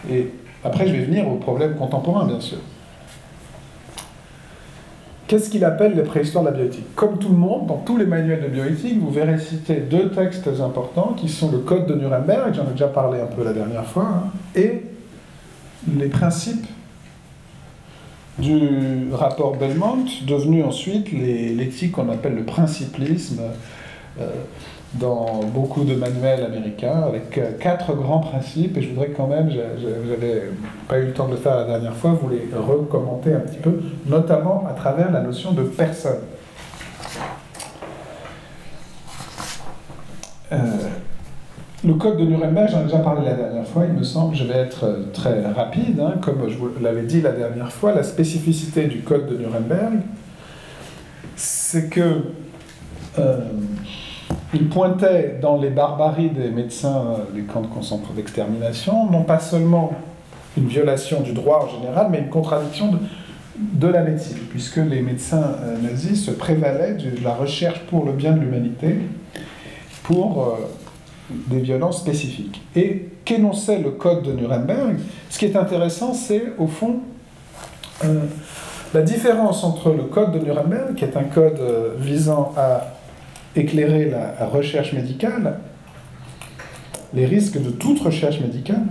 Et 0.10 0.32
après, 0.64 0.88
je 0.88 0.94
vais 0.94 1.04
venir 1.04 1.28
aux 1.28 1.36
problèmes 1.36 1.76
contemporains, 1.76 2.26
bien 2.26 2.40
sûr. 2.40 2.60
qu'est-ce 5.28 5.50
qu'il 5.50 5.66
appelle 5.66 5.96
les 5.96 6.04
préhistoires 6.04 6.46
de 6.46 6.52
la 6.52 6.56
bioéthique? 6.56 6.96
Comme 6.96 7.18
tout 7.18 7.30
le 7.30 7.38
monde, 7.38 7.68
dans 7.68 7.84
tous 7.86 7.98
les 7.98 8.06
manuels 8.06 8.44
de 8.44 8.48
bioéthique, 8.48 8.98
vous 8.98 9.12
verrez 9.12 9.40
citer 9.40 9.76
deux 9.76 10.10
textes 10.10 10.48
importants 10.62 11.16
qui 11.18 11.28
sont 11.28 11.52
le 11.52 11.58
Code 11.58 11.86
de 11.86 11.96
Nuremberg, 11.96 12.54
j'en 12.54 12.64
ai 12.64 12.72
déjà 12.72 12.88
parlé 12.88 13.20
un 13.20 13.26
peu 13.26 13.44
la 13.44 13.52
dernière 13.52 13.86
fois, 13.86 14.08
hein, 14.08 14.24
et 14.56 14.84
les 15.98 16.08
principes 16.08 16.66
du 18.42 19.14
rapport 19.14 19.56
Belmont, 19.56 20.06
devenu 20.28 20.64
ensuite 20.64 21.12
l'éthique 21.12 21.94
qu'on 21.94 22.10
appelle 22.10 22.36
le 22.36 22.44
principlisme. 22.44 23.42
Euh, 24.20 24.26
dans 24.96 25.40
beaucoup 25.54 25.86
de 25.86 25.96
manuels 25.96 26.44
américains 26.44 27.04
avec 27.04 27.38
euh, 27.38 27.52
quatre 27.58 27.94
grands 27.96 28.20
principes 28.20 28.78
et 28.78 28.82
je 28.82 28.90
voudrais 28.90 29.10
quand 29.10 29.28
même, 29.28 29.50
j'avais 29.50 30.50
pas 30.88 31.00
eu 31.00 31.06
le 31.06 31.14
temps 31.14 31.28
de 31.28 31.32
le 31.32 31.38
faire 31.38 31.56
la 31.56 31.66
dernière 31.66 31.96
fois, 31.96 32.12
vous 32.22 32.28
les 32.28 32.50
recommenter 32.54 33.34
un 33.34 33.40
petit 33.40 33.60
peu, 33.60 33.80
notamment 34.06 34.66
à 34.70 34.74
travers 34.74 35.12
la 35.12 35.22
notion 35.22 35.54
de 35.54 35.64
personne. 35.64 36.20
Euh, 40.52 40.58
le 41.84 41.94
code 41.96 42.18
de 42.18 42.26
Nuremberg, 42.26 42.70
j'en 42.70 42.82
ai 42.82 42.84
déjà 42.84 43.00
parlé 43.00 43.26
la 43.26 43.34
dernière 43.34 43.66
fois, 43.66 43.86
il 43.88 43.94
me 43.94 44.04
semble, 44.04 44.36
je 44.36 44.44
vais 44.44 44.58
être 44.58 45.10
très 45.14 45.46
rapide, 45.52 46.00
hein, 46.00 46.14
comme 46.22 46.48
je 46.48 46.58
vous 46.58 46.70
l'avais 46.80 47.04
dit 47.04 47.22
la 47.22 47.32
dernière 47.32 47.72
fois, 47.72 47.94
la 47.94 48.04
spécificité 48.04 48.86
du 48.86 49.00
code 49.00 49.28
de 49.28 49.38
Nuremberg, 49.38 50.00
c'est 51.36 51.90
que 51.90 52.26
euh, 53.18 53.40
il 54.54 54.70
pointait 54.70 55.40
dans 55.42 55.58
les 55.58 55.70
barbaries 55.70 56.30
des 56.30 56.52
médecins 56.52 57.16
des 57.34 57.42
camps 57.44 57.62
de 57.62 57.68
concentration 57.68 58.14
d'extermination, 58.14 59.10
non 59.10 59.24
pas 59.24 59.40
seulement 59.40 59.94
une 60.58 60.68
violation 60.68 61.22
du 61.22 61.34
droit 61.34 61.68
en 61.68 61.80
général, 61.80 62.08
mais 62.12 62.20
une 62.20 62.30
contradiction 62.30 62.92
de, 63.56 63.88
la 63.88 64.04
médecine, 64.04 64.38
puisque 64.50 64.78
les 64.78 65.02
médecins 65.02 65.56
euh, 65.64 65.78
nazis 65.82 66.26
se 66.26 66.32
prévalaient 66.32 66.94
de 66.94 67.24
la 67.24 67.34
recherche 67.34 67.80
pour 67.90 68.06
le 68.06 68.12
bien 68.12 68.34
de 68.34 68.40
l'humanité, 68.40 68.98
pour 70.04 70.44
euh, 70.44 70.68
des 71.48 71.60
violences 71.60 72.00
spécifiques. 72.00 72.62
Et 72.76 73.10
qu'énonçait 73.26 73.80
le 73.80 73.92
code 73.92 74.24
de 74.24 74.34
Nuremberg 74.34 74.98
Ce 75.30 75.38
qui 75.38 75.46
est 75.46 75.56
intéressant, 75.56 76.14
c'est 76.14 76.54
au 76.58 76.68
fond 76.68 77.00
euh, 78.04 78.22
la 78.94 79.02
différence 79.02 79.64
entre 79.64 79.92
le 79.92 80.04
code 80.04 80.32
de 80.32 80.40
Nuremberg, 80.40 80.96
qui 80.96 81.06
est 81.06 81.16
un 81.16 81.24
code 81.24 81.60
visant 81.98 82.54
à 82.58 82.96
éclairer 83.56 84.10
la 84.10 84.48
recherche 84.48 84.94
médicale, 84.94 85.60
les 87.14 87.26
risques 87.26 87.62
de 87.62 87.70
toute 87.70 88.00
recherche 88.00 88.40
médicale. 88.40 88.84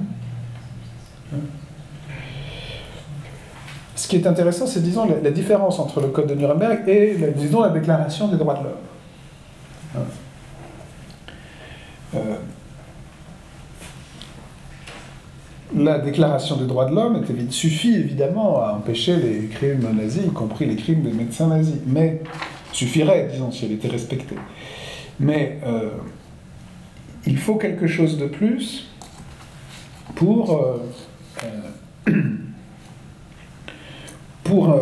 Ce 4.01 4.09
qui 4.09 4.17
est 4.17 4.27
intéressant, 4.27 4.67
c'est 4.67 4.83
disons 4.83 5.07
la, 5.23 5.31
différence 5.31 5.79
entre 5.79 6.01
le 6.01 6.09
Code 6.09 6.27
de 6.29 6.35
Nuremberg 6.35 6.89
et 6.89 7.17
disons 7.37 7.61
la 7.61 7.69
Déclaration 7.69 8.29
des 8.29 8.39
droits 8.39 8.55
de 8.55 8.65
l'homme. 8.65 10.05
Euh, 12.15 12.37
la 15.77 15.99
Déclaration 15.99 16.57
des 16.57 16.67
droits 16.67 16.87
de 16.87 16.95
l'homme 16.95 17.25
suffit 17.51 17.95
évidemment 17.95 18.61
à 18.61 18.73
empêcher 18.73 19.17
les 19.17 19.47
crimes 19.47 19.87
nazis, 19.95 20.25
y 20.27 20.31
compris 20.31 20.67
les 20.67 20.77
crimes 20.77 21.03
des 21.03 21.13
médecins 21.13 21.47
nazis. 21.47 21.77
Mais 21.87 22.23
suffirait, 22.73 23.29
disons, 23.33 23.53
si 23.53 23.67
elle 23.67 23.73
était 23.73 23.89
respectée. 23.89 24.37
Mais 25.21 25.59
euh, 25.65 25.91
il 27.27 27.39
faut 27.39 27.57
quelque 27.57 27.87
chose 27.87 28.19
de 28.19 28.27
plus 28.27 28.89
pour, 30.17 30.83
euh, 31.45 32.11
pour 34.45 34.77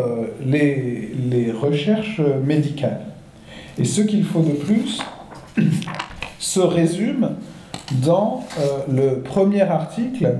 les, 0.45 1.13
les, 1.31 1.53
recherches 1.53 2.21
médicales. 2.45 3.03
Et 3.77 3.85
ce 3.85 4.01
qu'il 4.01 4.25
faut 4.25 4.43
de 4.43 4.53
plus 4.53 5.01
se 6.39 6.61
résume 6.61 7.31
dans 7.91 8.45
le 8.89 9.21
premier 9.21 9.63
article 9.63 10.37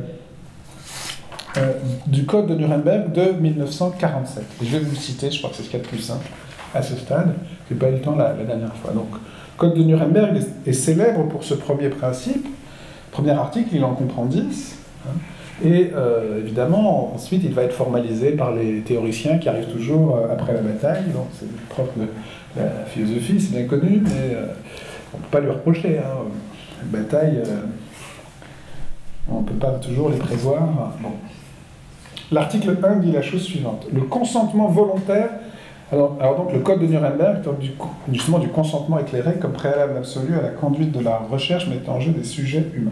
du 2.07 2.25
Code 2.25 2.47
de 2.47 2.55
Nuremberg 2.55 3.13
de 3.13 3.33
1947. 3.41 4.45
je 4.63 4.67
vais 4.67 4.79
vous 4.79 4.91
le 4.91 4.97
citer, 4.97 5.31
je 5.31 5.39
crois 5.39 5.51
que 5.51 5.57
c'est 5.57 5.63
ce 5.63 5.69
qu'il 5.69 5.79
y 5.79 5.83
a 5.83 5.85
de 5.85 5.89
plus 5.89 5.99
simple 5.99 6.27
à 6.75 6.83
ce 6.83 6.97
stade. 6.97 7.35
Je 7.69 7.75
n'ai 7.75 7.81
pas 7.81 7.89
eu 7.89 7.93
le 7.93 8.01
temps 8.01 8.17
la, 8.17 8.33
dernière 8.33 8.75
fois. 8.75 8.93
Donc, 8.93 9.09
Code 9.57 9.75
de 9.75 9.83
Nuremberg 9.83 10.37
est, 10.67 10.73
célèbre 10.73 11.27
pour 11.29 11.45
ce 11.45 11.55
premier 11.55 11.89
principe. 11.89 12.47
Premier 13.11 13.33
article, 13.33 13.71
il 13.73 13.85
en 13.85 13.95
comprend 13.95 14.27
10. 14.27 14.79
Hein. 15.07 15.11
et 15.65 15.91
euh, 15.95 16.41
évidemment, 16.41 17.15
ensuite, 17.15 17.43
il 17.45 17.53
va 17.53 17.63
être 17.63 17.73
formalisé 17.73 18.33
par 18.33 18.55
les 18.55 18.81
théoriciens 18.81 19.39
qui 19.39 19.49
arrivent 19.49 19.73
toujours 19.73 20.17
euh, 20.17 20.33
après 20.33 20.53
la 20.53 20.61
bataille. 20.61 21.05
Donc, 21.15 21.27
c'est 21.39 21.51
propre 21.69 21.93
de 21.97 22.07
la 22.57 22.85
philosophie, 22.87 23.41
c'est 23.41 23.57
bien 23.57 23.65
connu, 23.67 24.01
mais 24.03 24.35
euh, 24.35 24.47
on 25.15 25.19
ne 25.19 25.23
peut 25.23 25.29
pas 25.31 25.41
lui 25.41 25.51
reprocher. 25.51 25.99
Hein. 25.99 26.29
Bataille, 26.85 27.43
on 29.29 29.41
ne 29.41 29.47
peut 29.47 29.55
pas 29.55 29.73
toujours 29.73 30.11
les 30.11 30.19
prévoir. 30.19 30.63
Bon. 31.01 31.13
L'article 32.31 32.77
1 32.83 32.97
dit 32.97 33.13
la 33.13 33.23
chose 33.23 33.43
suivante. 33.43 33.87
Le 33.93 34.03
consentement 34.03 34.69
volontaire 34.69 35.31
alors, 35.91 36.37
donc 36.37 36.53
le 36.53 36.59
code 36.59 36.81
de 36.81 36.87
Nuremberg 36.87 37.43
du, 37.59 37.71
justement 38.13 38.39
du 38.39 38.49
consentement 38.49 38.99
éclairé 38.99 39.37
comme 39.41 39.53
préalable 39.53 39.97
absolu 39.97 40.35
à 40.39 40.43
la 40.43 40.51
conduite 40.51 40.93
de 40.93 41.03
la 41.03 41.17
recherche 41.17 41.67
mettant 41.67 41.95
en 41.95 42.01
jeu 42.01 42.13
des 42.13 42.25
sujets 42.25 42.67
humains. 42.75 42.91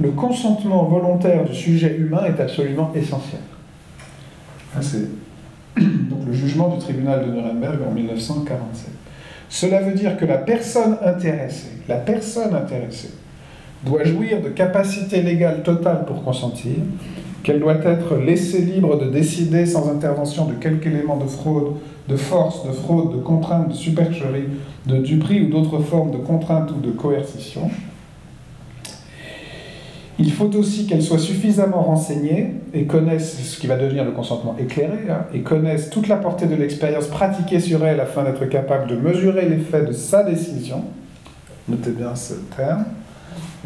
Le 0.00 0.10
consentement 0.12 0.84
volontaire 0.84 1.44
du 1.44 1.54
sujet 1.54 1.94
humain 1.96 2.24
est 2.24 2.40
absolument 2.40 2.90
essentiel. 2.94 3.42
C'est 4.80 5.08
donc 5.76 6.26
le 6.26 6.32
jugement 6.32 6.68
du 6.68 6.78
tribunal 6.78 7.26
de 7.26 7.32
Nuremberg 7.32 7.80
en 7.86 7.92
1947. 7.92 8.90
Cela 9.48 9.80
veut 9.82 9.94
dire 9.94 10.16
que 10.16 10.24
la 10.24 10.38
personne 10.38 10.96
intéressée, 11.04 11.72
la 11.88 12.02
doit 13.84 14.04
jouir 14.04 14.40
de 14.40 14.48
capacités 14.48 15.22
légales 15.22 15.62
totales 15.62 16.04
pour 16.06 16.24
consentir, 16.24 16.76
qu'elle 17.42 17.60
doit 17.60 17.76
être 17.84 18.16
laissée 18.16 18.62
libre 18.62 18.98
de 18.98 19.10
décider 19.10 19.66
sans 19.66 19.90
intervention 19.90 20.46
de 20.46 20.54
quelque 20.54 20.86
élément 20.86 21.18
de 21.18 21.26
fraude, 21.26 21.74
de 22.08 22.16
force, 22.16 22.66
de 22.66 22.72
fraude, 22.72 23.16
de 23.16 23.20
contrainte, 23.20 23.68
de 23.68 23.74
supercherie, 23.74 24.48
de 24.86 24.96
duperie 24.96 25.42
ou 25.42 25.50
d'autres 25.50 25.80
formes 25.80 26.10
de 26.10 26.18
contrainte 26.18 26.70
ou 26.70 26.80
de 26.80 26.90
coercition. 26.90 27.70
Il 30.18 30.30
faut 30.30 30.54
aussi 30.56 30.86
qu'elle 30.86 31.02
soit 31.02 31.18
suffisamment 31.18 31.82
renseignée 31.82 32.54
et 32.72 32.84
connaisse 32.84 33.36
ce 33.42 33.58
qui 33.58 33.66
va 33.66 33.76
devenir 33.76 34.04
le 34.04 34.12
consentement 34.12 34.54
éclairé, 34.60 35.10
hein, 35.10 35.26
et 35.34 35.40
connaisse 35.40 35.90
toute 35.90 36.06
la 36.06 36.16
portée 36.16 36.46
de 36.46 36.54
l'expérience 36.54 37.08
pratiquée 37.08 37.58
sur 37.58 37.84
elle 37.84 37.98
afin 37.98 38.22
d'être 38.22 38.44
capable 38.46 38.88
de 38.88 38.96
mesurer 38.96 39.48
l'effet 39.48 39.84
de 39.84 39.92
sa 39.92 40.22
décision. 40.22 40.84
Notez 41.68 41.90
bien 41.90 42.14
ce 42.14 42.34
terme. 42.56 42.84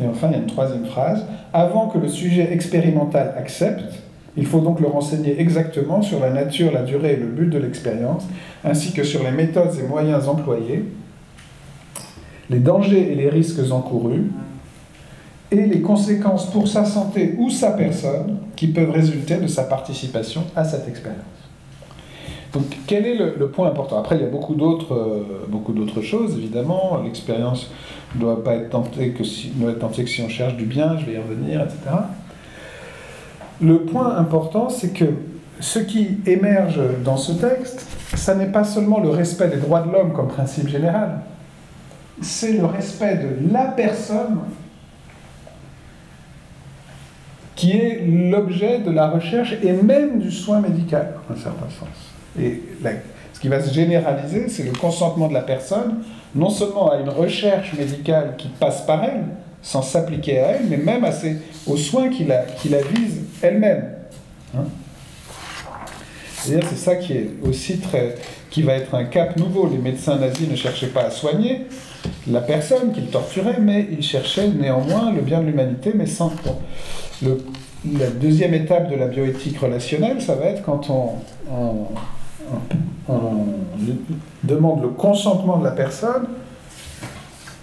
Et 0.02 0.06
enfin, 0.06 0.28
il 0.28 0.32
y 0.32 0.34
a 0.36 0.38
une 0.38 0.46
troisième 0.46 0.86
phrase. 0.86 1.26
Avant 1.52 1.88
que 1.88 1.98
le 1.98 2.08
sujet 2.08 2.50
expérimental 2.52 3.34
accepte, 3.36 3.92
il 4.36 4.46
faut 4.46 4.60
donc 4.60 4.80
le 4.80 4.86
renseigner 4.86 5.40
exactement 5.40 6.00
sur 6.00 6.20
la 6.20 6.30
nature, 6.30 6.72
la 6.72 6.82
durée 6.82 7.14
et 7.14 7.16
le 7.16 7.26
but 7.26 7.50
de 7.50 7.58
l'expérience, 7.58 8.26
ainsi 8.64 8.92
que 8.92 9.02
sur 9.02 9.22
les 9.22 9.32
méthodes 9.32 9.74
et 9.78 9.86
moyens 9.86 10.28
employés, 10.28 10.84
les 12.48 12.60
dangers 12.60 13.12
et 13.12 13.14
les 13.16 13.28
risques 13.28 13.70
encourus, 13.70 14.30
et 15.50 15.66
les 15.66 15.80
conséquences 15.80 16.50
pour 16.50 16.68
sa 16.68 16.84
santé 16.84 17.34
ou 17.38 17.50
sa 17.50 17.70
personne 17.70 18.38
qui 18.54 18.68
peuvent 18.68 18.90
résulter 18.90 19.36
de 19.36 19.46
sa 19.46 19.64
participation 19.64 20.44
à 20.54 20.64
cette 20.64 20.88
expérience. 20.88 21.22
Donc 22.52 22.64
quel 22.86 23.06
est 23.06 23.14
le, 23.14 23.48
point 23.48 23.68
important? 23.68 23.98
Après, 23.98 24.16
il 24.16 24.22
y 24.22 24.24
a 24.24 24.28
beaucoup 24.28 24.54
d'autres, 24.54 24.94
euh, 24.94 26.02
choses, 26.02 26.36
évidemment. 26.38 27.00
L'expérience 27.04 27.70
ne 28.14 28.20
doit 28.20 28.42
pas 28.42 28.54
être 28.54 28.70
tentée 28.70 29.10
que 29.10 29.24
si, 29.24 29.52
être 29.68 29.78
tentée 29.78 30.04
que 30.04 30.10
si 30.10 30.22
on 30.22 30.28
cherche 30.28 30.56
du 30.56 30.64
bien, 30.64 30.96
je 30.98 31.04
vais 31.04 31.12
y 31.14 31.18
revenir, 31.18 31.60
etc. 31.60 31.78
Le 33.60 33.80
point 33.80 34.16
important, 34.16 34.70
c'est 34.70 34.94
que 34.94 35.04
ce 35.60 35.78
qui 35.78 36.18
émerge 36.26 36.80
dans 37.04 37.16
ce 37.16 37.32
texte, 37.32 37.86
ça 38.14 38.34
n'est 38.34 38.46
pas 38.46 38.64
seulement 38.64 39.00
le 39.00 39.10
respect 39.10 39.48
des 39.48 39.56
droits 39.56 39.82
de 39.82 39.92
l'homme 39.92 40.12
comme 40.12 40.28
principe 40.28 40.68
général, 40.68 41.20
c'est 42.22 42.52
le 42.52 42.64
respect 42.64 43.16
de 43.16 43.52
la 43.52 43.64
personne 43.64 44.38
qui 47.58 47.72
est 47.72 48.04
l'objet 48.06 48.78
de 48.78 48.92
la 48.92 49.08
recherche 49.08 49.52
et 49.64 49.72
même 49.72 50.20
du 50.20 50.30
soin 50.30 50.60
médical, 50.60 51.14
en 51.28 51.34
un 51.34 51.36
certain 51.36 51.66
sens. 51.68 51.88
Et 52.40 52.62
ce 53.32 53.40
qui 53.40 53.48
va 53.48 53.60
se 53.60 53.74
généraliser, 53.74 54.48
c'est 54.48 54.62
le 54.62 54.70
consentement 54.70 55.26
de 55.26 55.34
la 55.34 55.40
personne, 55.40 56.04
non 56.36 56.50
seulement 56.50 56.92
à 56.92 56.98
une 56.98 57.08
recherche 57.08 57.74
médicale 57.76 58.36
qui 58.38 58.46
passe 58.46 58.82
par 58.86 59.02
elle, 59.02 59.24
sans 59.60 59.82
s'appliquer 59.82 60.38
à 60.38 60.46
elle, 60.52 60.66
mais 60.70 60.76
même 60.76 61.04
à 61.04 61.10
aux 61.66 61.76
soins 61.76 62.10
qui 62.10 62.26
la, 62.26 62.42
qui 62.42 62.68
la 62.68 62.78
visent 62.80 63.22
elle-même. 63.42 63.88
Hein 64.56 64.64
c'est 66.36 66.76
ça 66.76 66.94
qui 66.94 67.14
est 67.14 67.30
aussi 67.42 67.78
très, 67.78 68.14
qui 68.50 68.62
va 68.62 68.74
être 68.74 68.94
un 68.94 69.04
cap 69.04 69.36
nouveau. 69.36 69.68
Les 69.68 69.78
médecins 69.78 70.14
nazis 70.14 70.48
ne 70.48 70.54
cherchaient 70.54 70.86
pas 70.86 71.02
à 71.02 71.10
soigner 71.10 71.66
la 72.30 72.40
personne 72.40 72.92
qu'ils 72.92 73.08
torturaient, 73.08 73.58
mais 73.60 73.88
ils 73.90 74.04
cherchaient 74.04 74.46
néanmoins 74.46 75.10
le 75.12 75.22
bien 75.22 75.40
de 75.40 75.46
l'humanité, 75.46 75.90
mais 75.92 76.06
sans. 76.06 76.32
La 77.22 78.10
deuxième 78.10 78.54
étape 78.54 78.90
de 78.90 78.96
la 78.96 79.06
bioéthique 79.06 79.58
relationnelle, 79.58 80.20
ça 80.22 80.34
va 80.34 80.46
être 80.46 80.62
quand 80.62 80.90
on 80.90 81.14
demande 84.44 84.82
le 84.82 84.88
consentement 84.88 85.58
de 85.58 85.64
la 85.64 85.72
personne, 85.72 86.26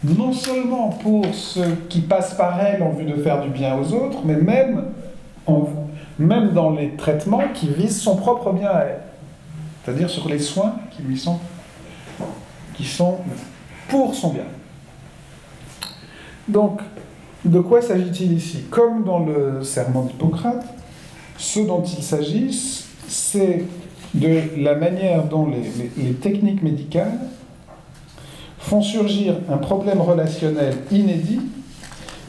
non 0.04 0.34
seulement 0.34 0.90
pour 0.90 1.26
ce 1.34 1.62
qui 1.90 2.02
passe 2.02 2.34
par 2.34 2.60
elle 2.62 2.84
en 2.84 2.92
vue 2.92 3.06
de 3.06 3.16
faire 3.22 3.42
du 3.42 3.50
bien 3.50 3.78
aux 3.78 3.94
autres, 3.94 4.20
mais 4.26 4.36
même, 4.36 4.86
même 6.20 6.52
dans 6.52 6.72
les 6.72 6.96
traitements 6.96 7.44
qui 7.54 7.70
visent 7.70 8.02
son 8.02 8.16
propre 8.16 8.52
bien 8.52 8.70
à 8.70 8.82
elle. 8.82 9.02
C'est-à-dire 9.84 10.10
sur 10.10 10.28
les 10.28 10.40
soins 10.40 10.76
qui 10.92 11.02
lui 11.04 11.18
sont, 11.18 11.40
qui 12.74 12.86
sont 12.86 13.18
pour 13.88 14.16
son 14.16 14.34
bien. 14.34 14.46
Donc, 16.48 16.82
de 17.46 17.60
quoi 17.60 17.82
s'agit-il 17.82 18.34
ici? 18.34 18.64
Comme 18.70 19.04
dans 19.04 19.20
le 19.20 19.64
serment 19.64 20.04
d'Hippocrate, 20.04 20.66
ce 21.38 21.60
dont 21.60 21.84
il 21.84 22.04
s'agit, 22.04 22.52
c'est 23.08 23.64
de 24.14 24.42
la 24.58 24.76
manière 24.76 25.26
dont 25.26 25.48
les, 25.48 26.14
techniques 26.14 26.64
médicales 26.64 27.20
font 28.58 28.82
surgir 28.82 29.36
un 29.52 29.58
problème 29.58 30.02
relationnel 30.02 30.74
inédit 30.92 31.42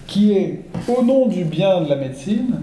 qui 0.07 0.33
est, 0.33 0.63
au 0.89 1.03
nom 1.03 1.27
du 1.27 1.45
bien 1.45 1.81
de 1.81 1.89
la 1.89 1.97
médecine, 1.97 2.61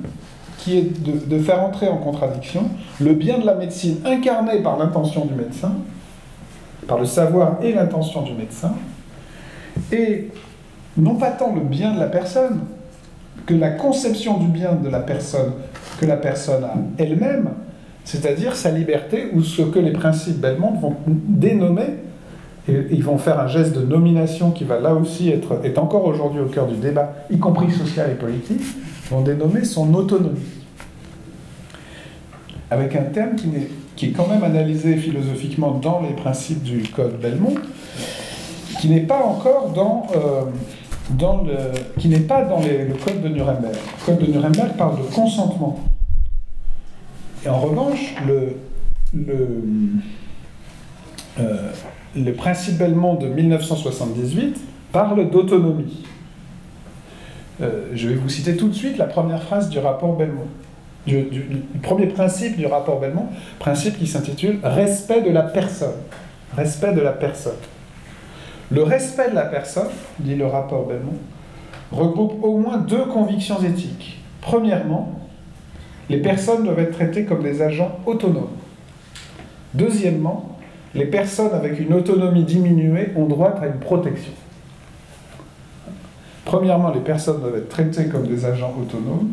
qui 0.60 0.78
est 0.78 1.28
de, 1.28 1.40
faire 1.40 1.62
entrer 1.62 1.88
en 1.88 1.98
contradiction 1.98 2.70
le 3.00 3.14
bien 3.14 3.40
de 3.40 3.46
la 3.46 3.56
médecine 3.56 3.98
incarné 4.06 4.62
par 4.62 4.78
l'intention 4.78 5.26
du 5.26 5.34
médecin, 5.34 5.74
par 6.88 7.00
le 7.00 7.06
savoir 7.06 7.58
et 7.64 7.74
l'intention 7.74 8.22
du 8.22 8.34
médecin, 8.34 8.76
et 9.92 10.30
non 10.98 11.16
pas 11.16 11.32
tant 11.32 11.54
le 11.54 11.62
bien 11.62 11.94
de 11.94 12.00
la 12.00 12.08
personne, 12.08 12.60
que 13.46 13.54
la 13.54 13.72
conception 13.72 14.38
du 14.38 14.48
bien 14.48 14.74
de 14.74 14.90
la 14.90 15.00
personne 15.00 15.54
que 16.00 16.06
la 16.06 16.18
personne 16.18 16.64
a 16.64 16.74
elle-même, 16.98 17.50
c'est-à-dire 18.04 18.56
sa 18.56 18.72
liberté, 18.72 19.30
ou 19.34 19.42
ce 19.42 19.62
que 19.62 19.80
les 19.80 19.92
principes 19.92 20.40
Belmont 20.40 20.74
vont 20.74 20.96
dénommer, 21.08 21.98
et 22.68 22.88
ils 22.92 23.04
vont 23.04 23.18
faire 23.18 23.40
un 23.40 23.48
geste 23.48 23.78
de 23.78 23.86
nomination 23.86 24.52
qui 24.52 24.64
va 24.64 24.80
là 24.80 24.94
aussi 24.94 25.30
être, 25.30 25.60
est 25.64 25.78
encore 25.78 26.06
aujourd'hui 26.06 26.42
au 26.42 26.46
cœur 26.46 26.68
du 26.68 26.76
débat, 26.76 27.14
y 27.30 27.38
compris 27.38 27.72
social 27.72 28.10
et 28.12 28.16
politique, 28.16 28.62
vont 29.10 29.22
dénommer 29.22 29.64
son 29.64 29.94
autonomie. 29.94 30.40
Avec 32.72 32.96
un 32.96 33.04
terme 33.04 33.36
qui, 33.36 33.48
est, 33.50 33.70
qui 33.96 34.08
est 34.08 34.12
quand 34.12 34.28
même 34.28 34.44
analysé 34.44 34.96
philosophiquement 34.96 35.72
dans 35.72 36.02
les 36.02 36.16
principes 36.16 36.64
du 36.64 36.84
Code 36.84 37.20
Belmont, 37.22 37.56
qui 38.80 38.90
n'est 38.90 39.02
pas 39.02 39.24
encore 39.24 39.72
dans... 39.74 40.08
Euh, 40.16 40.42
qui 42.00 42.08
n'est 42.10 42.20
pas 42.20 42.44
dans 42.44 42.60
le 42.60 42.94
code 43.04 43.22
de 43.22 43.30
Nuremberg. 43.30 43.74
Le 43.74 44.06
code 44.06 44.20
de 44.20 44.32
Nuremberg 44.32 44.74
parle 44.78 44.98
de 44.98 45.04
consentement. 45.14 45.80
Et 47.46 47.50
en 47.50 47.60
revanche, 47.60 48.16
le, 48.26 48.56
euh, 51.40 52.34
principe 52.38 52.78
Belmont 52.78 53.16
de 53.16 53.28
1978 53.28 54.60
parle 54.92 55.30
d'autonomie. 55.30 56.06
Euh, 57.62 57.88
je 57.94 58.10
vais 58.10 58.16
vous 58.16 58.30
citer 58.30 58.56
tout 58.56 58.70
de 58.70 58.74
suite 58.74 58.98
la 58.98 59.06
première 59.06 59.44
phrase 59.44 59.70
du 59.70 59.80
rapport 59.80 60.16
Belmont. 60.16 60.48
Du, 61.06 61.24
du, 61.24 61.42
premier 61.82 62.08
principe 62.08 62.56
du 62.56 62.66
rapport 62.66 63.02
Belmont, 63.02 63.28
principe 63.60 63.98
qui 63.98 64.08
s'intitule 64.08 64.60
Respect 64.64 65.22
de 65.22 65.32
la 65.32 65.44
personne. 65.44 65.96
Respect 66.56 66.94
de 66.94 67.02
la 67.02 67.12
personne. 67.12 67.58
Le 68.74 68.82
respect 68.82 69.30
de 69.30 69.36
la 69.36 69.46
personne, 69.46 69.90
dit 70.20 70.36
le 70.36 70.48
rapport 70.48 70.88
Belmont, 70.88 71.20
regroupe 71.92 72.44
au 72.44 72.58
moins 72.58 72.78
deux 72.78 73.06
convictions 73.06 73.62
éthiques. 73.62 74.20
Premièrement, 74.42 75.20
les 76.10 76.18
personnes 76.18 76.64
doivent 76.64 76.80
être 76.80 76.94
traitées 76.94 77.26
comme 77.26 77.44
des 77.44 77.62
agents 77.62 78.00
autonomes. 78.08 78.58
Deuxièmement, 79.76 80.58
les 80.96 81.06
personnes 81.06 81.54
avec 81.54 81.80
une 81.80 81.94
autonomie 81.94 82.46
diminuée 82.46 83.12
ont 83.16 83.28
droit 83.28 83.50
à 83.62 83.68
une 83.68 83.80
protection. 83.80 84.34
Premièrement, 86.44 86.92
les 86.92 87.00
personnes 87.00 87.42
doivent 87.42 87.58
être 87.58 87.70
traitées 87.70 88.08
comme 88.08 88.26
des 88.26 88.44
agents 88.44 88.74
autonomes. 88.82 89.30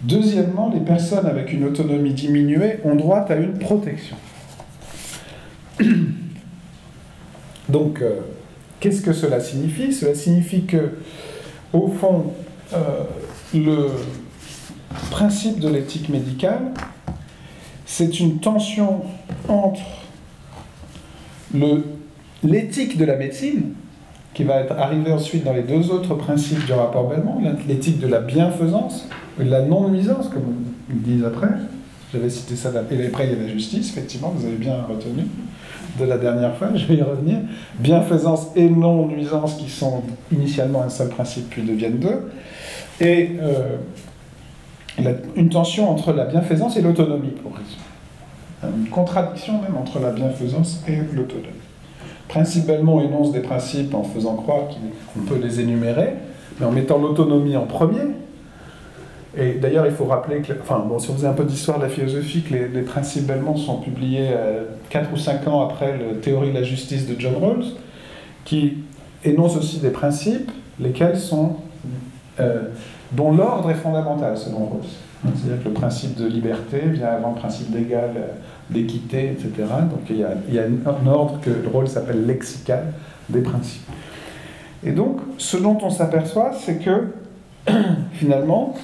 Deuxièmement, 0.00 0.70
les 0.72 0.80
personnes 0.80 1.26
avec 1.26 1.52
une 1.52 1.64
autonomie 1.64 2.14
diminuée 2.14 2.80
ont 2.84 2.94
droit 2.94 3.18
à 3.18 3.34
une 3.34 3.58
protection. 3.58 4.16
Donc, 7.74 8.02
euh, 8.02 8.20
qu'est-ce 8.78 9.02
que 9.02 9.12
cela 9.12 9.40
signifie? 9.40 9.92
Cela 9.92 10.14
signifie 10.14 10.62
que, 10.62 10.92
au 11.72 11.88
fond, 11.88 12.26
euh, 12.72 12.78
le 13.52 13.88
principe 15.10 15.58
de 15.58 15.68
l'éthique 15.68 16.08
médicale, 16.08 16.70
c'est 17.84 18.20
une 18.20 18.38
tension 18.38 19.02
entre 19.48 19.80
l'éthique 22.44 22.96
de 22.96 23.04
la 23.04 23.16
médecine, 23.16 23.72
qui 24.34 24.44
va 24.44 24.60
être 24.60 24.78
arrivée 24.78 25.10
ensuite 25.10 25.42
dans 25.42 25.52
les 25.52 25.62
deux 25.62 25.90
autres 25.90 26.14
principes 26.14 26.64
du 26.66 26.72
rapport 26.74 27.08
Belmont, 27.08 27.42
l'éthique 27.66 27.98
de 27.98 28.06
la 28.06 28.20
bienfaisance, 28.20 29.08
de 29.36 29.50
la 29.50 29.62
non-nuisance, 29.62 30.28
comme 30.28 30.64
ils 30.90 31.02
disent 31.02 31.24
après. 31.24 31.50
J'avais 32.12 32.30
cité 32.30 32.54
ça, 32.54 32.70
et 32.70 33.06
après 33.06 33.26
il 33.26 33.32
y 33.32 33.34
a 33.34 33.42
la 33.42 33.48
justice, 33.48 33.90
effectivement, 33.90 34.32
vous 34.36 34.46
avez 34.46 34.58
bien 34.58 34.76
retenu 34.88 35.24
de 35.98 36.04
la 36.04 36.18
dernière 36.18 36.56
fois, 36.56 36.68
je 36.74 36.86
vais 36.86 36.96
y 36.96 37.02
revenir. 37.02 37.38
Bienfaisance 37.78 38.48
et 38.56 38.68
non-nuisance 38.68 39.54
qui 39.54 39.70
sont 39.70 40.02
initialement 40.32 40.82
un 40.82 40.88
seul 40.88 41.08
principe 41.08 41.50
puis 41.50 41.62
deviennent 41.62 41.98
deux. 41.98 42.30
Et 43.00 43.32
euh, 43.40 43.76
une 45.36 45.48
tension 45.48 45.90
entre 45.90 46.12
la 46.12 46.24
bienfaisance 46.24 46.76
et 46.76 46.82
l'autonomie, 46.82 47.32
pour 47.42 47.52
résumer. 47.52 48.78
Une 48.78 48.88
contradiction 48.88 49.60
même 49.60 49.76
entre 49.76 49.98
la 49.98 50.10
bienfaisance 50.10 50.82
et 50.88 50.96
l'autonomie. 51.12 51.48
Principalement, 52.28 52.96
on 52.96 53.02
énonce 53.02 53.32
des 53.32 53.40
principes 53.40 53.94
en 53.94 54.02
faisant 54.02 54.34
croire 54.36 54.62
qu'on 55.12 55.20
peut 55.20 55.38
les 55.42 55.60
énumérer, 55.60 56.14
mais 56.58 56.66
en 56.66 56.70
mettant 56.70 56.98
l'autonomie 56.98 57.56
en 57.56 57.66
premier, 57.66 58.00
et 59.36 59.54
d'ailleurs, 59.54 59.86
il 59.86 59.92
faut 59.92 60.04
rappeler 60.04 60.40
que, 60.42 60.52
enfin, 60.60 60.84
bon, 60.86 60.98
si 60.98 61.10
on 61.10 61.14
faisait 61.14 61.26
un 61.26 61.32
peu 61.32 61.44
d'histoire 61.44 61.78
de 61.78 61.84
la 61.84 61.88
philosophie, 61.88 62.42
que 62.42 62.54
les, 62.54 62.82
principes 62.82 63.26
Belmont 63.26 63.56
sont 63.56 63.78
publiés 63.78 64.30
4 64.90 65.04
euh, 65.04 65.14
ou 65.14 65.16
5 65.16 65.48
ans 65.48 65.62
après 65.62 65.98
la 65.98 66.14
théorie 66.20 66.50
de 66.50 66.54
la 66.54 66.62
justice 66.62 67.08
de 67.08 67.18
John 67.18 67.34
Rawls, 67.36 67.64
qui 68.44 68.78
énonce 69.24 69.56
aussi 69.56 69.78
des 69.78 69.90
principes, 69.90 70.50
lesquels 70.78 71.18
sont, 71.18 71.56
euh, 72.38 72.68
dont 73.12 73.32
l'ordre 73.32 73.70
est 73.70 73.74
fondamental 73.74 74.36
selon 74.36 74.66
Rawls. 74.66 74.82
C'est-à-dire 75.24 75.62
que 75.62 75.68
le 75.68 75.74
principe 75.74 76.16
de 76.16 76.26
liberté 76.26 76.80
vient 76.80 77.08
avant 77.08 77.30
le 77.30 77.36
principe 77.36 77.70
d'égal, 77.70 78.10
euh, 78.16 78.26
d'équité, 78.70 79.30
etc. 79.32 79.50
Donc 79.90 80.02
il 80.10 80.18
y, 80.18 80.58
a, 80.58 80.62
un 80.62 81.06
ordre 81.06 81.40
que 81.40 81.50
Rawls 81.72 81.96
appelle 81.96 82.26
lexical 82.26 82.92
des 83.28 83.40
principes. 83.40 83.82
Et 84.84 84.92
donc, 84.92 85.20
ce 85.38 85.56
dont 85.56 85.78
on 85.82 85.90
s'aperçoit, 85.90 86.52
c'est 86.52 86.78
que 86.78 87.08
finalement, 88.12 88.74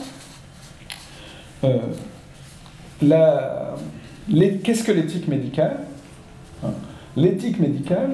qu'est-ce 4.63 4.85
que 4.85 4.93
l'éthique 4.93 5.29
médicale 5.29 5.79
hein 6.65 6.71
L'éthique 7.17 7.59
médicale, 7.59 8.11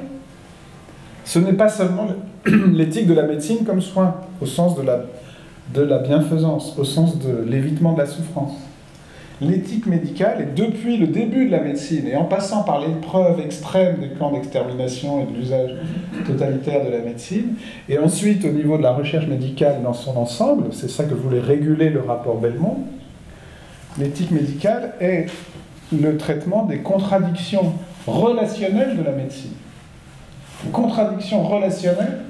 ce 1.25 1.39
n'est 1.39 1.53
pas 1.53 1.69
seulement 1.69 2.09
l'éthique 2.47 3.07
de 3.07 3.15
la 3.15 3.25
médecine 3.25 3.65
comme 3.65 3.81
soin, 3.81 4.15
au 4.41 4.47
sens 4.47 4.77
de 4.77 5.83
la 5.83 5.99
bienfaisance, 5.99 6.79
au 6.79 6.85
sens 6.85 7.19
de 7.19 7.45
l'évitement 7.47 7.93
de 7.93 7.99
la 7.99 8.07
souffrance. 8.07 8.55
L'éthique 9.43 9.85
médicale 9.85 10.41
est 10.41 10.59
depuis 10.59 10.97
le 10.97 11.09
début 11.09 11.45
de 11.45 11.51
la 11.51 11.61
médecine, 11.61 12.07
et 12.07 12.17
en 12.17 12.25
passant 12.25 12.63
par 12.63 12.81
l'épreuve 12.81 13.39
extrême 13.41 13.97
des 14.01 14.09
camps 14.09 14.33
d'extermination 14.33 15.21
et 15.21 15.31
de 15.31 15.37
l'usage 15.37 15.73
totalitaire 16.27 16.87
de 16.87 16.91
la 16.91 17.01
médecine, 17.01 17.55
et 17.87 17.99
ensuite 17.99 18.47
au 18.47 18.51
niveau 18.51 18.79
de 18.79 18.83
la 18.83 18.93
recherche 18.93 19.27
médicale 19.27 19.83
dans 19.83 19.93
son 19.93 20.17
ensemble, 20.17 20.69
c'est 20.73 20.89
ça 20.89 21.05
que 21.05 21.13
voulait 21.13 21.41
réguler 21.41 21.91
le 21.91 22.01
rapport 22.01 22.39
Belmont, 22.39 22.79
l'éthique 23.99 24.31
médicale 24.31 24.95
est 25.01 25.27
le 25.93 26.17
traitement 26.17 26.65
des 26.65 26.79
contradictions 26.79 27.75
relationnelles 28.07 28.97
de 28.97 29.03
la 29.03 29.13
médecine. 29.13 29.53
Les 30.65 30.71
contradictions 30.71 31.43
relationnelles, 31.43 32.21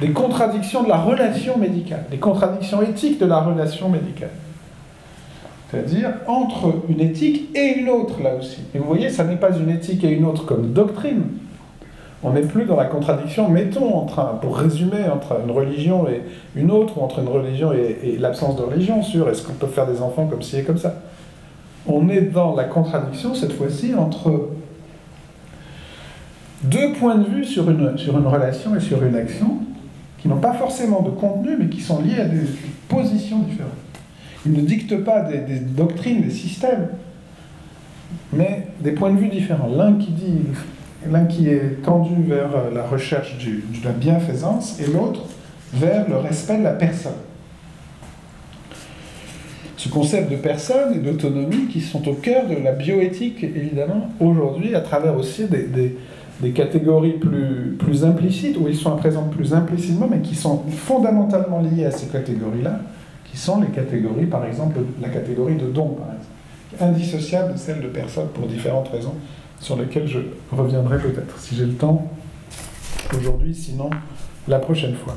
des 0.00 0.10
contradictions 0.10 0.82
de 0.82 0.88
la 0.88 0.98
relation 0.98 1.56
médicale, 1.56 2.04
des 2.10 2.18
contradictions 2.18 2.82
éthiques 2.82 3.18
de 3.18 3.26
la 3.26 3.40
relation 3.40 3.88
médicale. 3.88 4.30
C'est-à-dire 5.70 6.10
entre 6.26 6.82
une 6.88 7.00
éthique 7.00 7.48
et 7.54 7.78
une 7.78 7.88
autre, 7.88 8.22
là 8.22 8.34
aussi. 8.36 8.60
Et 8.74 8.78
vous 8.78 8.86
voyez, 8.86 9.10
ça 9.10 9.24
n'est 9.24 9.36
pas 9.36 9.56
une 9.56 9.70
éthique 9.70 10.04
et 10.04 10.10
une 10.10 10.24
autre 10.24 10.44
comme 10.44 10.72
doctrine, 10.72 11.24
on 12.24 12.32
n'est 12.32 12.40
plus 12.40 12.64
dans 12.64 12.76
la 12.76 12.86
contradiction, 12.86 13.50
mettons, 13.50 14.06
pour 14.40 14.56
résumer, 14.56 15.06
entre 15.12 15.40
une 15.44 15.50
religion 15.50 16.08
et 16.08 16.22
une 16.56 16.70
autre, 16.70 16.96
ou 16.98 17.02
entre 17.02 17.18
une 17.18 17.28
religion 17.28 17.72
et, 17.74 18.16
l'absence 18.18 18.56
de 18.56 18.62
religion, 18.62 19.02
sur 19.02 19.28
est-ce 19.28 19.42
qu'on 19.42 19.52
peut 19.52 19.66
faire 19.66 19.86
des 19.86 20.00
enfants 20.00 20.26
comme 20.26 20.40
ci 20.40 20.56
et 20.56 20.62
comme 20.62 20.78
ça? 20.78 21.02
On 21.86 22.08
est 22.08 22.22
dans 22.22 22.56
la 22.56 22.64
contradiction, 22.64 23.34
cette 23.34 23.52
fois-ci, 23.52 23.94
entre 23.94 24.48
deux 26.62 26.94
points 26.94 27.16
de 27.16 27.28
vue 27.28 27.44
sur 27.44 27.68
une, 27.70 27.86
relation 28.26 28.74
et 28.74 28.80
sur 28.80 29.04
une 29.04 29.16
action, 29.16 29.58
qui 30.16 30.28
n'ont 30.28 30.38
pas 30.38 30.54
forcément 30.54 31.02
de 31.02 31.10
contenu, 31.10 31.58
mais 31.58 31.68
qui 31.68 31.82
sont 31.82 32.00
liés 32.00 32.20
à 32.20 32.24
des 32.24 32.40
positions 32.88 33.40
différentes. 33.40 33.72
Ils 34.46 34.52
ne 34.52 34.62
dictent 34.62 35.04
pas 35.04 35.20
des 35.20 35.58
doctrines, 35.60 36.22
des 36.22 36.30
systèmes, 36.30 36.88
mais 38.32 38.68
des 38.80 38.92
points 38.92 39.10
de 39.10 39.18
vue 39.18 39.28
différents. 39.28 39.68
L'un 39.68 39.94
qui 39.94 40.10
dit, 40.10 40.38
l'un 41.10 41.24
qui 41.24 41.48
est 41.48 41.82
tendu 41.82 42.14
vers 42.26 42.70
la 42.74 42.84
recherche 42.84 43.38
de 43.38 43.84
la 43.84 43.92
bienfaisance 43.92 44.80
et 44.80 44.90
l'autre 44.90 45.22
vers 45.72 46.08
le 46.08 46.16
respect 46.16 46.58
de 46.58 46.62
la 46.62 46.72
personne. 46.72 47.12
Ce 49.76 49.88
concept 49.88 50.30
de 50.30 50.36
personne 50.36 50.94
et 50.94 50.98
d'autonomie 50.98 51.66
qui 51.66 51.80
sont 51.80 52.08
au 52.08 52.14
cœur 52.14 52.46
de 52.46 52.54
la 52.62 52.72
bioéthique, 52.72 53.42
évidemment, 53.42 54.08
aujourd'hui, 54.20 54.74
à 54.74 54.80
travers 54.80 55.16
aussi 55.16 55.44
des, 55.46 56.52
catégories 56.52 57.18
plus, 57.18 57.76
plus 57.78 58.04
implicites, 58.04 58.56
où 58.56 58.68
ils 58.68 58.76
sont 58.76 58.96
présents 58.96 59.28
plus 59.28 59.52
implicitement, 59.52 60.08
mais 60.10 60.20
qui 60.20 60.34
sont 60.34 60.62
fondamentalement 60.70 61.60
liées 61.60 61.84
à 61.84 61.90
ces 61.90 62.06
catégories-là, 62.06 62.80
qui 63.30 63.36
sont 63.36 63.60
les 63.60 63.68
catégories, 63.68 64.26
par 64.26 64.46
exemple, 64.46 64.76
la 65.02 65.08
catégorie 65.08 65.56
de 65.56 65.66
don, 65.66 65.88
par 65.88 66.06
exemple 66.06 66.24
indissociable 66.80 67.54
de 67.54 67.58
celle 67.58 67.80
de 67.80 67.88
personne 67.88 68.28
pour 68.34 68.46
différentes 68.46 68.88
raisons 68.88 69.14
sur 69.64 69.76
lesquelles 69.76 70.06
je 70.06 70.18
reviendrai 70.52 70.98
peut-être 70.98 71.40
si 71.40 71.56
j'ai 71.56 71.64
le 71.64 71.72
temps 71.72 72.06
aujourd'hui, 73.16 73.54
sinon 73.54 73.88
la 74.46 74.58
prochaine 74.58 74.94
fois. 74.94 75.16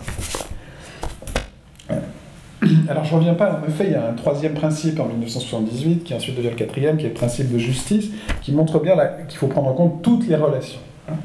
Alors 2.88 3.04
je 3.04 3.14
ne 3.14 3.20
reviens 3.20 3.34
pas, 3.34 3.60
en 3.62 3.68
effet, 3.68 3.88
il 3.88 3.92
y 3.92 3.96
a 3.96 4.10
un 4.10 4.14
troisième 4.14 4.54
principe 4.54 5.02
en 5.02 5.08
1978, 5.08 6.06
qui 6.06 6.14
ensuite 6.14 6.38
devient 6.38 6.52
le 6.52 6.56
quatrième, 6.56 6.96
qui 6.96 7.06
est 7.06 7.10
le 7.10 7.14
principe 7.14 7.52
de 7.52 7.58
justice, 7.58 8.10
qui 8.42 8.54
montre 8.54 8.80
bien 8.80 8.96
qu'il 9.28 9.38
faut 9.38 9.48
prendre 9.48 9.68
en 9.68 9.74
compte 9.74 10.02
toutes 10.02 10.26
les 10.28 10.38
relations. 10.38 10.80
Hein. 11.10 11.16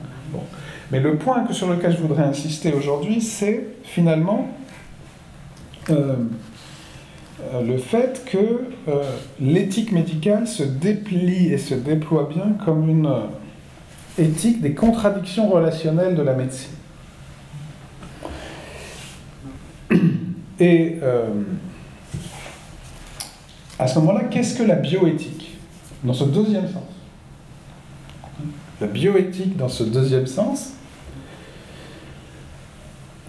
Mais 0.90 0.98
le 0.98 1.16
point 1.16 1.44
que, 1.44 1.54
sur 1.54 1.70
lequel 1.70 1.92
je 1.92 1.98
voudrais 1.98 2.24
insister 2.24 2.72
aujourd'hui, 2.72 3.20
c'est 3.20 3.68
finalement 3.84 4.48
euh, 5.90 6.16
le 7.64 7.78
fait 7.78 8.24
que 8.24 8.38
euh, 8.88 9.02
l'éthique 9.40 9.92
médicale 9.92 10.46
se 10.46 10.62
déplie 10.62 11.52
et 11.52 11.58
se 11.58 11.74
déploie 11.74 12.28
bien 12.32 12.56
comme 12.64 12.88
une 12.88 13.06
euh, 13.06 13.26
éthique 14.18 14.60
des 14.60 14.74
contradictions 14.74 15.48
relationnelles 15.48 16.14
de 16.14 16.22
la 16.22 16.34
médecine. 16.34 16.70
Et 20.60 20.98
à 23.78 23.88
ce 23.88 23.98
moment-là, 23.98 24.24
qu'est-ce 24.30 24.56
que 24.56 24.62
la 24.62 24.76
bioéthique? 24.76 25.58
Dans 26.04 26.14
ce 26.14 26.24
deuxième 26.24 26.68
sens. 26.68 26.84
La 28.80 28.86
bioéthique, 28.86 29.56
dans 29.56 29.68
ce 29.68 29.82
deuxième 29.82 30.26
sens, 30.26 30.74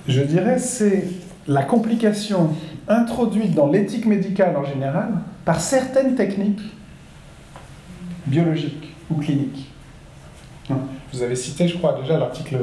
je 0.07 0.21
dirais, 0.21 0.59
c'est 0.59 1.07
la 1.47 1.63
complication 1.63 2.51
introduite 2.87 3.53
dans 3.53 3.67
l'éthique 3.67 4.05
médicale 4.05 4.55
en 4.57 4.65
général 4.65 5.09
par 5.45 5.59
certaines 5.59 6.15
techniques 6.15 6.61
biologiques 8.25 8.95
ou 9.09 9.15
cliniques. 9.15 9.69
Hein, 10.69 10.77
vous 11.11 11.21
avez 11.21 11.35
cité, 11.35 11.67
je 11.67 11.77
crois, 11.77 11.99
déjà 12.01 12.17
l'article 12.17 12.57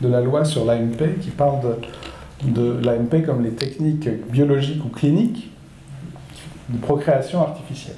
de 0.00 0.08
la 0.08 0.20
loi 0.20 0.44
sur 0.44 0.64
l'AMP 0.64 1.18
qui 1.20 1.30
parle 1.30 1.60
de, 2.44 2.50
de 2.50 2.84
l'AMP 2.84 3.24
comme 3.24 3.42
les 3.42 3.52
techniques 3.52 4.08
biologiques 4.30 4.84
ou 4.84 4.88
cliniques 4.88 5.50
de 6.68 6.78
procréation 6.78 7.40
artificielle. 7.40 7.96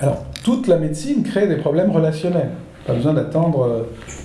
Alors, 0.00 0.24
toute 0.42 0.66
la 0.66 0.78
médecine 0.78 1.22
crée 1.22 1.46
des 1.46 1.56
problèmes 1.56 1.90
relationnels. 1.90 2.50
Pas 2.86 2.94
besoin 2.94 3.12
d'attendre 3.12 3.62
euh, 3.62 3.82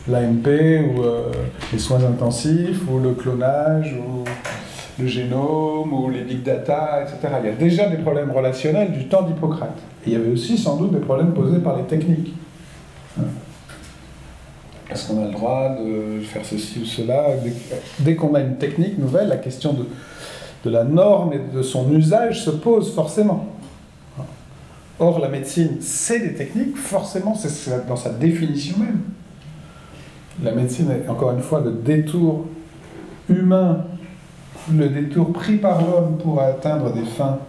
l'AMP 0.08 0.48
ou 0.48 1.04
euh, 1.04 1.32
les 1.72 1.80
soins 1.80 2.04
intensifs 2.04 2.82
ou 2.90 3.00
le 3.00 3.12
clonage 3.12 3.94
ou 3.94 4.24
le 5.00 5.08
génome 5.08 5.94
ou 5.94 6.10
les 6.10 6.22
big 6.22 6.42
data, 6.42 7.04
etc. 7.04 7.36
Il 7.44 7.50
y 7.50 7.52
a 7.52 7.56
déjà 7.56 7.88
des 7.88 7.98
problèmes 7.98 8.32
relationnels 8.32 8.92
du 8.92 9.08
temps 9.08 9.22
d'Hippocrate. 9.22 9.78
Et 10.06 10.10
il 10.10 10.14
y 10.14 10.16
avait 10.16 10.32
aussi 10.32 10.58
sans 10.58 10.78
doute 10.78 10.92
des 10.92 11.00
problèmes 11.00 11.34
posés 11.34 11.60
par 11.60 11.78
les 11.78 11.84
techniques. 11.84 12.34
Hein. 13.20 13.26
Est-ce 14.90 15.08
qu'on 15.08 15.22
a 15.22 15.28
le 15.28 15.34
droit 15.34 15.76
de 15.78 16.22
faire 16.22 16.44
ceci 16.44 16.80
ou 16.80 16.86
cela? 16.86 17.26
Dès, 18.00 18.16
qu'on 18.16 18.34
a 18.34 18.40
une 18.40 18.56
technique 18.56 18.98
nouvelle, 18.98 19.28
la 19.28 19.38
question 19.38 19.74
de, 19.74 19.86
de 20.64 20.70
la 20.70 20.84
norme 20.84 21.34
et 21.34 21.56
de 21.56 21.62
son 21.62 21.92
usage 21.92 22.44
se 22.44 22.50
pose 22.50 22.96
forcément. 22.96 23.46
Or, 25.00 25.20
la 25.20 25.30
médecine, 25.30 25.78
c'est 25.80 26.20
des 26.20 26.34
techniques, 26.34 26.76
forcément, 26.76 27.36
c'est 27.36 27.88
dans 27.88 27.96
sa 27.96 28.10
définition 28.10 28.78
même. 28.80 29.02
La 30.44 30.52
médecine 30.52 30.90
est, 30.90 31.08
encore 31.08 31.32
une 31.32 31.42
fois, 31.42 31.62
le 31.62 31.72
détour 31.72 32.48
humain, 33.30 33.86
le 34.74 34.90
détour 34.90 35.32
pris 35.34 35.58
par 35.58 35.82
l'homme 35.82 36.18
pour 36.18 36.42
atteindre 36.42 36.92
des 36.94 37.06
fins, 37.06 37.40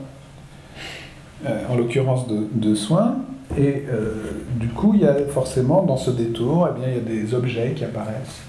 euh, 1.47 1.65
en 1.71 1.77
l'occurrence 1.77 2.27
de, 2.29 2.75
soins. 2.75 3.17
Et 3.57 3.85
euh, 3.89 4.45
du 4.57 4.69
coup, 4.69 4.93
il 4.95 5.01
y 5.01 5.07
a 5.07 5.15
forcément, 5.29 5.83
dans 5.83 5.97
ce 5.97 6.11
détour, 6.11 6.69
eh 6.71 6.79
bien, 6.79 6.89
il 6.89 6.95
y 6.97 6.99
a 6.99 7.23
des 7.23 7.35
objets 7.35 7.73
qui 7.75 7.85
apparaissent, 7.85 8.43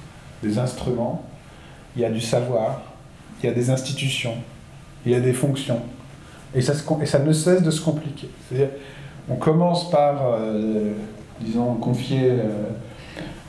des 0.44 0.60
instruments, 0.60 1.24
il 1.96 2.02
y 2.02 2.06
a 2.06 2.10
du 2.10 2.22
savoir, 2.22 2.82
il 3.42 3.46
y 3.46 3.50
a 3.50 3.54
des 3.54 3.70
institutions, 3.70 4.36
il 5.06 5.14
y 5.14 5.16
a 5.16 5.22
des 5.22 5.34
fonctions. 5.34 5.82
Et 6.56 6.62
ça, 6.62 6.74
et 7.02 7.06
ça 7.06 7.20
ne 7.20 7.32
cesse 7.32 7.62
de 7.62 7.72
se 7.72 7.82
compliquer. 7.82 8.30
On 9.30 9.36
commence 9.36 9.90
par, 9.92 10.34
euh, 10.34 10.94
disons, 11.40 11.76
confier 11.76 12.32
euh, 12.32 12.70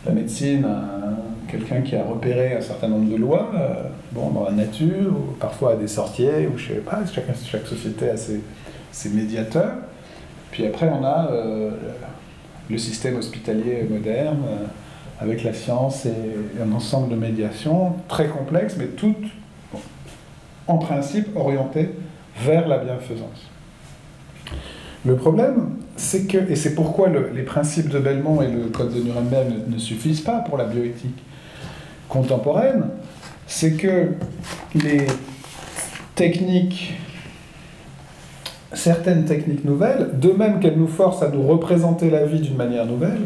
la 0.04 0.12
médecine 0.12 0.66
à 0.66 1.50
quelqu'un 1.50 1.80
qui 1.80 1.96
a 1.96 2.04
repéré 2.04 2.54
un 2.54 2.60
certain 2.60 2.88
nombre 2.88 3.10
de 3.10 3.16
lois, 3.16 3.50
euh, 3.54 3.84
bon, 4.12 4.30
dans 4.30 4.44
la 4.44 4.52
nature, 4.52 5.12
ou 5.12 5.32
parfois 5.38 5.72
à 5.72 5.76
des 5.76 5.88
sorciers, 5.88 6.46
ou 6.46 6.58
je 6.58 6.68
sais 6.68 6.80
pas, 6.80 7.00
chaque, 7.10 7.24
chaque 7.44 7.66
société 7.66 8.10
a 8.10 8.16
ses, 8.16 8.42
ses, 8.92 9.08
médiateurs. 9.08 9.76
Puis 10.50 10.66
après, 10.66 10.90
on 10.90 11.04
a 11.04 11.30
le 12.68 12.76
système 12.76 13.16
hospitalier 13.16 13.86
moderne, 13.88 14.42
avec 15.20 15.44
la 15.44 15.52
science 15.52 16.06
et 16.06 16.12
un 16.60 16.72
ensemble 16.72 17.10
de 17.10 17.14
médiations 17.14 17.94
très 18.08 18.26
complexes, 18.26 18.74
mais 18.76 18.86
toutes, 18.86 19.28
en 20.66 20.78
principe, 20.78 21.36
orientées 21.36 21.90
vers 22.44 22.68
la 22.68 22.78
bienfaisance. 22.78 23.48
Le 25.04 25.16
problème, 25.16 25.76
c'est 25.96 26.26
que, 26.26 26.38
et 26.50 26.56
c'est 26.56 26.74
pourquoi 26.74 27.08
les 27.08 27.42
principes 27.42 27.88
de 27.88 27.98
Belmont 27.98 28.42
et 28.42 28.48
le 28.48 28.64
code 28.68 28.92
de 28.92 29.00
Nuremberg 29.00 29.46
ne, 29.68 29.78
suffisent 29.78 30.20
pas 30.20 30.40
pour 30.40 30.58
la 30.58 30.64
bioéthique 30.64 31.22
contemporaine, 32.08 32.84
c'est 33.46 33.72
que 33.72 34.08
les 34.74 35.06
techniques, 36.14 36.94
certaines 38.72 39.24
techniques 39.24 39.64
nouvelles, 39.64 40.18
de 40.18 40.32
même 40.32 40.60
qu'elles 40.60 40.78
nous 40.78 40.88
forcent 40.88 41.22
à 41.22 41.28
nous 41.28 41.46
représenter 41.46 42.10
la 42.10 42.26
vie 42.26 42.40
d'une 42.40 42.56
manière 42.56 42.84
nouvelle, 42.84 43.22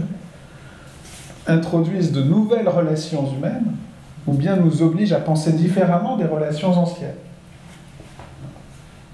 introduisent 1.47 2.13
de 2.13 2.23
nouvelles 2.23 2.69
relations 2.69 3.27
humaines, 3.37 3.73
ou 4.27 4.33
bien 4.33 4.57
nous 4.57 4.83
obligent 4.83 5.13
à 5.13 5.21
penser 5.21 5.53
différemment 5.53 6.17
des 6.17 6.25
relations 6.25 6.71
anciennes 6.71 7.11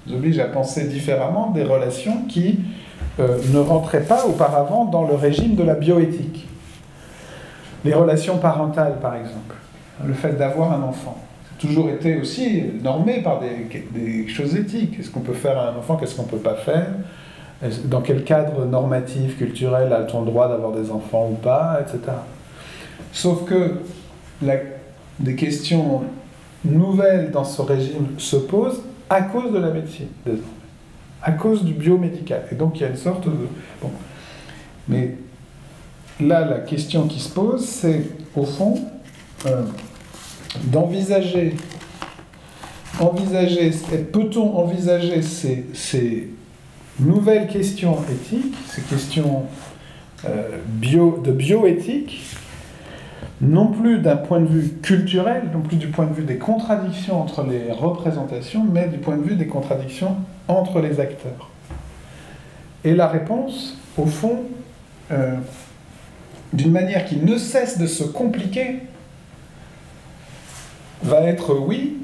nous 0.06 0.14
oblige 0.14 0.38
à 0.38 0.46
penser 0.46 0.84
différemment 0.84 1.50
des 1.50 1.64
relations 1.64 2.22
qui 2.28 2.60
euh, 3.18 3.38
ne 3.52 3.58
rentraient 3.58 4.04
pas 4.04 4.24
auparavant 4.26 4.84
dans 4.84 5.06
le 5.06 5.14
régime 5.14 5.54
de 5.54 5.62
la 5.62 5.74
bioéthique. 5.74 6.46
Les 7.84 7.94
relations 7.94 8.38
parentales, 8.38 8.98
par 9.00 9.16
exemple, 9.16 9.54
le 10.04 10.14
fait 10.14 10.36
d'avoir 10.36 10.72
un 10.72 10.82
enfant, 10.82 11.18
toujours 11.58 11.90
été 11.90 12.18
aussi 12.18 12.64
normé 12.82 13.20
par 13.22 13.40
des, 13.40 14.28
choses 14.28 14.56
éthiques. 14.56 14.96
Qu'est-ce 14.96 15.10
qu'on 15.10 15.20
peut 15.20 15.34
faire 15.34 15.58
à 15.58 15.70
un 15.70 15.76
enfant, 15.76 15.96
qu'est-ce 15.96 16.14
qu'on 16.14 16.24
ne 16.24 16.28
peut 16.28 16.38
pas 16.38 16.54
faire? 16.54 16.88
Dans 17.84 18.00
quel 18.00 18.24
cadre 18.24 18.64
normatif, 18.64 19.36
culturel 19.36 19.92
a-t-on 19.92 20.20
le 20.20 20.26
droit 20.26 20.48
d'avoir 20.48 20.72
des 20.72 20.90
enfants 20.90 21.28
ou 21.30 21.34
pas, 21.34 21.78
etc. 21.82 21.98
Sauf 23.12 23.44
que 23.44 23.74
des 25.18 25.36
questions 25.36 26.02
nouvelles 26.64 27.30
dans 27.30 27.44
ce 27.44 27.60
régime 27.60 28.06
se 28.16 28.36
posent 28.36 28.82
à 29.10 29.22
cause 29.22 29.52
de 29.52 29.58
la 29.58 29.70
médecine, 29.70 30.06
à 31.22 31.32
cause 31.32 31.64
du 31.64 31.74
biomédical. 31.74 32.44
Et 32.50 32.54
donc 32.54 32.76
il 32.76 32.82
y 32.82 32.84
a 32.84 32.88
une 32.88 32.96
sorte 32.96 33.26
de... 33.26 33.48
Bon. 33.82 33.90
Mais 34.88 35.16
là, 36.20 36.44
la 36.44 36.60
question 36.60 37.06
qui 37.06 37.20
se 37.20 37.28
pose, 37.28 37.64
c'est 37.64 38.02
au 38.34 38.44
fond 38.44 38.80
euh, 39.46 39.64
d'envisager, 40.64 41.56
envisager, 43.00 43.70
peut-on 44.12 44.56
envisager 44.56 45.22
ces, 45.22 45.66
ces, 45.74 46.30
nouvelles 46.98 47.48
questions 47.48 47.96
éthiques, 48.10 48.54
ces 48.68 48.82
questions 48.82 49.44
euh, 50.26 50.58
bio, 50.66 51.20
de 51.24 51.32
bioéthique, 51.32 52.20
non 53.40 53.68
plus 53.68 53.98
d'un 53.98 54.16
point 54.16 54.40
de 54.40 54.46
vue 54.46 54.68
culturel, 54.82 55.44
non 55.52 55.60
plus 55.60 55.76
du 55.76 55.88
point 55.88 56.06
de 56.06 56.12
vue 56.12 56.24
des 56.24 56.36
contradictions 56.36 57.20
entre 57.20 57.42
les 57.42 57.72
représentations, 57.72 58.64
mais 58.70 58.88
du 58.88 58.98
point 58.98 59.16
de 59.16 59.22
vue 59.22 59.36
des 59.36 59.46
contradictions 59.46 60.16
entre 60.46 60.80
les 60.80 61.00
acteurs. 61.00 61.48
Et 62.84 62.94
la 62.94 63.06
réponse, 63.06 63.78
au 63.96 64.06
fond, 64.06 64.42
euh, 65.10 65.36
d'une 66.52 66.72
manière 66.72 67.04
qui 67.06 67.16
ne 67.16 67.38
cesse 67.38 67.78
de 67.78 67.86
se 67.86 68.04
compliquer, 68.04 68.80
va 71.02 71.22
être 71.22 71.54
oui, 71.54 71.96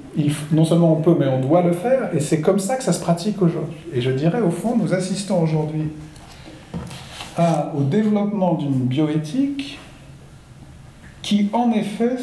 non 0.53 0.64
seulement 0.64 0.93
on 0.93 1.03
peut, 1.03 1.16
mais 1.18 1.26
on 1.26 1.41
doit 1.41 1.62
le 1.62 1.72
faire, 1.72 2.14
et 2.14 2.20
c'est 2.20 2.41
comme 2.41 2.59
ça 2.59 2.76
que 2.76 2.82
ça 2.82 2.95
se 2.95 3.01
pratique 3.01 3.43
aujourd'hui. 3.43 3.76
Et 3.93 4.01
je 4.01 4.11
dirais, 4.11 4.41
au 4.41 4.51
fond, 4.51 4.74
nous 4.76 4.95
assistons 4.95 5.43
aujourd'hui 5.43 5.89
au 7.76 7.82
développement 7.82 8.55
d'une 8.55 8.87
bioéthique 8.87 9.78
qui, 11.27 11.51
en 11.53 11.72
effet, 11.72 12.18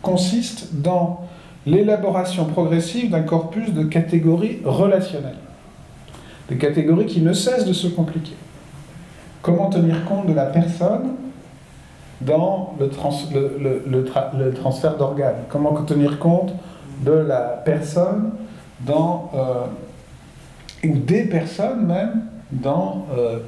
consiste 0.00 0.74
dans 0.74 1.22
l'élaboration 1.66 2.44
progressive 2.44 3.10
d'un 3.10 3.22
corpus 3.22 3.72
de 3.72 3.82
catégories 3.82 4.60
relationnelles. 4.64 5.40
Des 6.48 6.56
catégories 6.56 7.06
qui 7.06 7.20
ne 7.20 7.32
cessent 7.32 7.64
de 7.64 7.72
se 7.72 7.88
compliquer. 7.88 8.36
Comment 9.42 9.70
tenir 9.70 10.04
compte 10.04 10.28
de 10.28 10.34
la 10.34 10.44
personne 10.46 11.16
dans 12.20 12.76
le, 12.78 14.52
transfert 14.52 14.96
d'organes? 14.96 15.42
Comment 15.48 15.72
tenir 15.82 16.20
compte 16.20 16.54
de 17.04 17.10
la 17.10 17.40
personne 17.64 18.34
dans, 18.86 19.32
euh, 19.34 20.88
ou 20.88 20.96
des 20.96 21.24
personnes 21.24 21.86
même 21.86 22.22
dans 22.52 23.04
euh, 23.18 23.40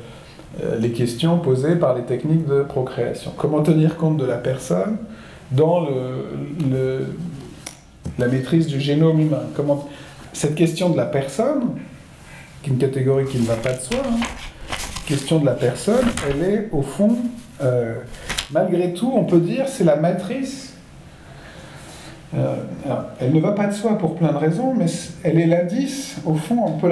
les 0.78 0.90
questions 0.90 1.38
posées 1.38 1.76
par 1.76 1.94
les 1.94 2.02
techniques 2.02 2.46
de 2.46 2.62
procréation. 2.62 3.32
Comment 3.36 3.62
tenir 3.62 3.96
compte 3.96 4.16
de 4.16 4.24
la 4.24 4.36
personne 4.36 4.98
dans 5.50 5.80
le, 5.80 7.06
la 8.18 8.28
maîtrise 8.28 8.66
du 8.66 8.80
génome 8.80 9.20
humain? 9.20 9.42
Comment, 9.56 9.88
Cette 10.32 10.54
question 10.54 10.90
de 10.90 10.96
la 10.96 11.06
personne, 11.06 11.76
qui 12.62 12.70
est 12.70 12.72
une 12.72 12.78
catégorie 12.78 13.26
qui 13.26 13.38
ne 13.38 13.46
va 13.46 13.56
pas 13.56 13.72
de 13.72 13.80
soi, 13.80 14.02
hein, 14.04 14.20
question 15.06 15.38
de 15.38 15.46
la 15.46 15.54
personne, 15.54 16.06
elle 16.28 16.42
est 16.42 16.68
au 16.72 16.82
fond, 16.82 17.16
malgré 18.52 18.92
tout, 18.92 19.12
on 19.14 19.24
peut 19.24 19.40
dire, 19.40 19.68
c'est 19.68 19.84
la 19.84 19.96
matrice 19.96 20.73
euh, 22.36 22.56
elle 23.20 23.32
ne 23.32 23.40
va 23.40 23.52
pas 23.52 23.66
de 23.66 23.72
soi 23.72 23.96
pour 23.96 24.16
plein 24.16 24.32
de 24.32 24.36
raisons, 24.36 24.74
mais 24.74 24.86
elle 25.22 25.38
est 25.38 25.46
l'indice. 25.46 26.16
Au 26.24 26.34
fond, 26.34 26.58
on 26.66 26.72
peut, 26.72 26.90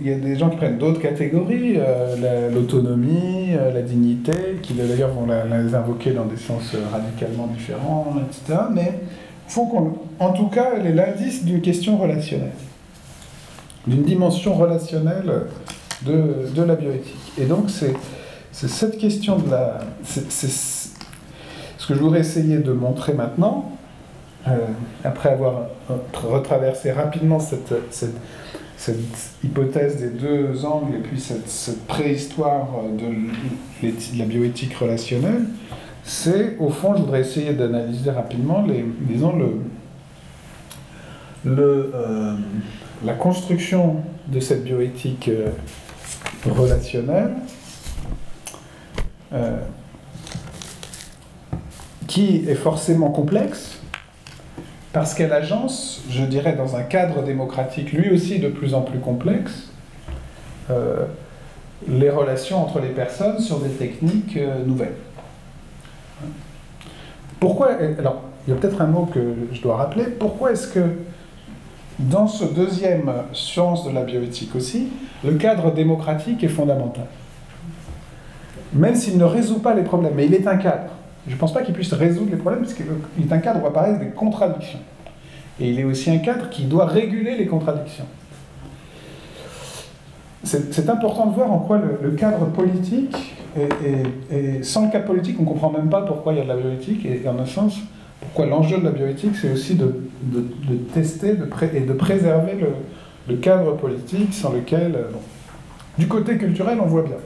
il 0.00 0.08
y 0.08 0.12
a 0.12 0.16
des 0.16 0.36
gens 0.36 0.50
qui 0.50 0.56
prennent 0.56 0.78
d'autres 0.78 1.00
catégories, 1.00 1.74
euh, 1.76 2.50
l'autonomie, 2.50 3.50
euh, 3.52 3.72
la, 3.72 3.82
dignité, 3.82 4.32
qui 4.62 4.74
d'ailleurs 4.74 5.10
vont 5.10 5.26
les 5.26 5.74
invoquer 5.74 6.10
dans 6.12 6.24
des 6.24 6.36
sens 6.36 6.74
radicalement 6.92 7.46
différents, 7.46 8.14
etc. 8.28 8.60
Mais 8.72 9.00
en 10.18 10.32
tout 10.32 10.46
cas, 10.46 10.70
elle 10.76 10.86
est 10.86 10.94
l'indice 10.94 11.44
d'une 11.44 11.60
question 11.60 11.96
relationnelle, 11.96 12.52
d'une 13.86 14.02
dimension 14.02 14.54
relationnelle 14.54 15.30
de, 16.04 16.48
de, 16.54 16.62
la 16.62 16.74
bioéthique. 16.74 17.32
Et 17.38 17.44
donc, 17.44 17.70
c'est 17.70 17.94
cette 18.50 18.98
question 18.98 19.38
de 19.38 19.50
la. 19.50 19.78
C'est 20.02 20.48
ce 20.48 21.86
que 21.86 21.94
je 21.94 22.00
voudrais 22.00 22.20
essayer 22.20 22.58
de 22.58 22.72
montrer 22.72 23.12
maintenant 23.12 23.70
après 25.04 25.30
avoir 25.30 25.68
retraversé 26.12 26.92
rapidement 26.92 27.40
cette, 27.40 27.72
cette, 27.90 28.16
cette, 28.76 28.98
hypothèse 29.42 29.96
des 29.96 30.10
deux 30.10 30.64
angles 30.64 30.96
et 30.96 31.00
puis 31.00 31.18
cette, 31.18 31.86
préhistoire 31.86 32.68
de, 32.98 33.88
la 34.18 34.24
bioéthique 34.24 34.74
relationnelle, 34.74 35.44
c'est, 36.02 36.56
au 36.58 36.68
fond, 36.68 36.94
je 36.94 37.00
voudrais 37.00 37.20
essayer 37.20 37.54
d'analyser 37.54 38.10
rapidement, 38.10 38.66
disons, 39.00 39.34
le, 39.36 39.60
le, 41.44 41.92
euh, 41.94 42.34
la 43.04 43.14
construction 43.14 43.96
de 44.26 44.40
cette 44.40 44.64
bioéthique 44.64 45.28
euh, 45.28 45.48
relationnelle, 46.46 47.34
qui 52.06 52.44
est 52.46 52.54
forcément 52.54 53.10
complexe, 53.10 53.80
parce 54.94 55.12
qu'elle 55.12 55.32
agence, 55.32 56.02
je 56.08 56.22
dirais, 56.22 56.54
dans 56.54 56.76
un 56.76 56.82
cadre 56.82 57.24
démocratique 57.24 57.92
lui 57.92 58.10
aussi 58.10 58.38
de 58.38 58.48
plus 58.48 58.74
en 58.74 58.80
plus 58.80 59.00
complexe, 59.00 59.70
euh, 60.70 61.04
les 61.88 62.10
relations 62.10 62.62
entre 62.62 62.78
les 62.78 62.90
personnes 62.90 63.40
sur 63.40 63.58
des 63.58 63.70
techniques 63.70 64.36
euh, 64.36 64.64
nouvelles. 64.64 64.94
Pourquoi, 67.40 67.70
alors, 67.98 68.22
il 68.46 68.54
y 68.54 68.56
a 68.56 68.60
peut-être 68.60 68.80
un 68.80 68.86
mot 68.86 69.06
que 69.06 69.34
je 69.52 69.60
dois 69.60 69.76
rappeler, 69.76 70.04
pourquoi 70.04 70.52
est-ce 70.52 70.68
que 70.68 70.84
dans 71.98 72.28
ce 72.28 72.44
deuxième 72.44 73.12
science 73.32 73.84
de 73.84 73.90
la 73.90 74.04
bioéthique 74.04 74.54
aussi, 74.54 74.90
le 75.24 75.32
cadre 75.32 75.72
démocratique 75.72 76.44
est 76.44 76.48
fondamental? 76.48 77.06
Même 78.72 78.94
s'il 78.94 79.18
ne 79.18 79.24
résout 79.24 79.58
pas 79.58 79.74
les 79.74 79.82
problèmes, 79.82 80.14
mais 80.14 80.26
il 80.26 80.34
est 80.34 80.46
un 80.46 80.56
cadre. 80.56 80.92
Je 81.26 81.34
ne 81.34 81.38
pense 81.38 81.54
pas 81.54 81.62
qu'il 81.62 81.74
puisse 81.74 81.92
résoudre 81.92 82.30
les 82.30 82.36
problèmes, 82.36 82.62
parce 82.62 82.74
qu'il 82.74 82.86
est 82.86 83.32
un 83.32 83.38
cadre 83.38 83.62
où 83.62 83.66
apparaissent 83.66 83.98
des 83.98 84.10
contradictions. 84.10 84.80
Et 85.60 85.70
il 85.70 85.80
est 85.80 85.84
aussi 85.84 86.10
un 86.10 86.18
cadre 86.18 86.50
qui 86.50 86.64
doit 86.64 86.86
réguler 86.86 87.36
les 87.36 87.46
contradictions. 87.46 88.06
C'est 90.42 90.90
important 90.90 91.26
de 91.26 91.34
voir 91.34 91.50
en 91.50 91.58
quoi 91.60 91.80
le, 92.02 92.10
cadre 92.10 92.44
politique, 92.46 93.34
et 93.56 94.62
sans 94.62 94.86
le 94.86 94.92
cadre 94.92 95.06
politique, 95.06 95.36
on 95.38 95.44
ne 95.44 95.48
comprend 95.48 95.70
même 95.70 95.88
pas 95.88 96.02
pourquoi 96.02 96.34
il 96.34 96.38
y 96.38 96.42
a 96.42 96.44
de 96.44 96.48
la 96.48 96.56
bioéthique, 96.56 97.06
et 97.06 97.26
en 97.26 97.38
un 97.38 97.46
sens, 97.46 97.78
pourquoi 98.20 98.46
l'enjeu 98.46 98.78
de 98.78 98.84
la 98.84 98.90
bioéthique, 98.90 99.36
c'est 99.36 99.52
aussi 99.52 99.74
de, 99.74 99.94
tester 100.92 101.36
et 101.74 101.80
de 101.80 101.92
préserver 101.92 102.58
le, 103.28 103.36
cadre 103.36 103.74
politique 103.76 104.34
sans 104.34 104.52
lequel, 104.52 104.94
euh, 104.94 105.04
du 105.98 106.06
côté 106.06 106.36
culturel, 106.36 106.78
on 106.82 106.86
voit 106.86 107.02
bien. 107.02 107.16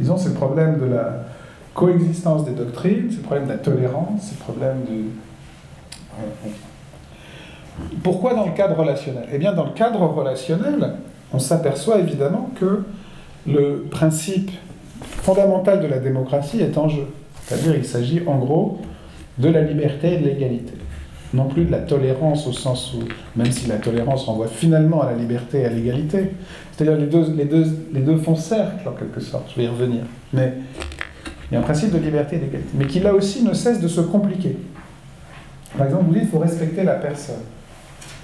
Disons, 0.00 0.16
c'est 0.16 0.30
le 0.30 0.34
problème 0.34 0.78
de 0.78 0.86
la, 0.86 1.26
coexistence 1.78 2.44
des 2.44 2.50
doctrines, 2.50 3.06
c'est 3.08 3.18
le 3.18 3.22
problème 3.22 3.46
de 3.46 3.52
la 3.52 3.58
tolérance, 3.58 4.22
c'est 4.22 4.38
le 4.38 4.44
problème 4.44 4.78
de... 4.88 5.04
Pourquoi 8.02 8.34
dans 8.34 8.46
le 8.46 8.52
cadre 8.52 8.76
relationnel? 8.76 9.28
Eh 9.32 9.38
bien, 9.38 9.52
dans 9.52 9.66
le 9.66 9.70
cadre 9.70 10.00
relationnel, 10.00 10.94
on 11.32 11.38
s'aperçoit 11.38 12.00
évidemment 12.00 12.50
que 12.58 12.82
le 13.46 13.86
principe 13.90 14.50
fondamental 15.22 15.80
de 15.80 15.86
la 15.86 16.00
démocratie 16.00 16.60
est 16.60 16.76
en 16.76 16.88
jeu. 16.88 17.06
C'est-à-dire 17.44 17.76
il 17.76 17.84
s'agit 17.84 18.22
en 18.26 18.38
gros 18.38 18.80
de 19.38 19.48
la 19.48 19.62
liberté 19.62 20.14
et 20.14 20.18
de 20.18 20.24
l'égalité. 20.24 20.72
Non 21.32 21.44
plus 21.44 21.64
de 21.64 21.70
la 21.70 21.78
tolérance 21.78 22.48
au 22.48 22.52
sens 22.52 22.92
où, 22.94 23.04
même 23.36 23.52
si 23.52 23.68
la 23.68 23.76
tolérance 23.76 24.24
renvoie 24.24 24.48
finalement 24.48 25.02
à 25.02 25.12
la 25.12 25.16
liberté 25.16 25.60
et 25.60 25.66
à 25.66 25.68
l'égalité, 25.68 26.32
c'est-à-dire 26.72 26.98
les 26.98 27.06
deux, 27.06 27.32
les, 27.36 27.44
deux, 27.44 27.66
les 27.92 28.00
deux 28.00 28.16
font 28.16 28.34
cercle 28.34 28.88
en 28.88 28.92
quelque 28.92 29.20
sorte, 29.20 29.44
je 29.52 29.60
vais 29.60 29.66
y 29.66 29.68
revenir. 29.68 30.02
Mais 30.32 30.54
il 31.50 31.54
y 31.54 31.56
a 31.56 31.60
un 31.60 31.62
principe 31.62 31.92
de 31.92 31.98
liberté 31.98 32.36
et 32.36 32.38
d'égalité, 32.40 32.70
mais 32.74 32.86
qui 32.86 33.00
là 33.00 33.14
aussi 33.14 33.42
ne 33.42 33.54
cesse 33.54 33.80
de 33.80 33.88
se 33.88 34.00
compliquer. 34.00 34.56
Par 35.76 35.86
exemple, 35.86 36.04
vous 36.04 36.12
dites 36.12 36.22
qu'il 36.22 36.30
faut 36.30 36.38
respecter 36.38 36.82
la 36.82 36.94
personne. 36.94 37.42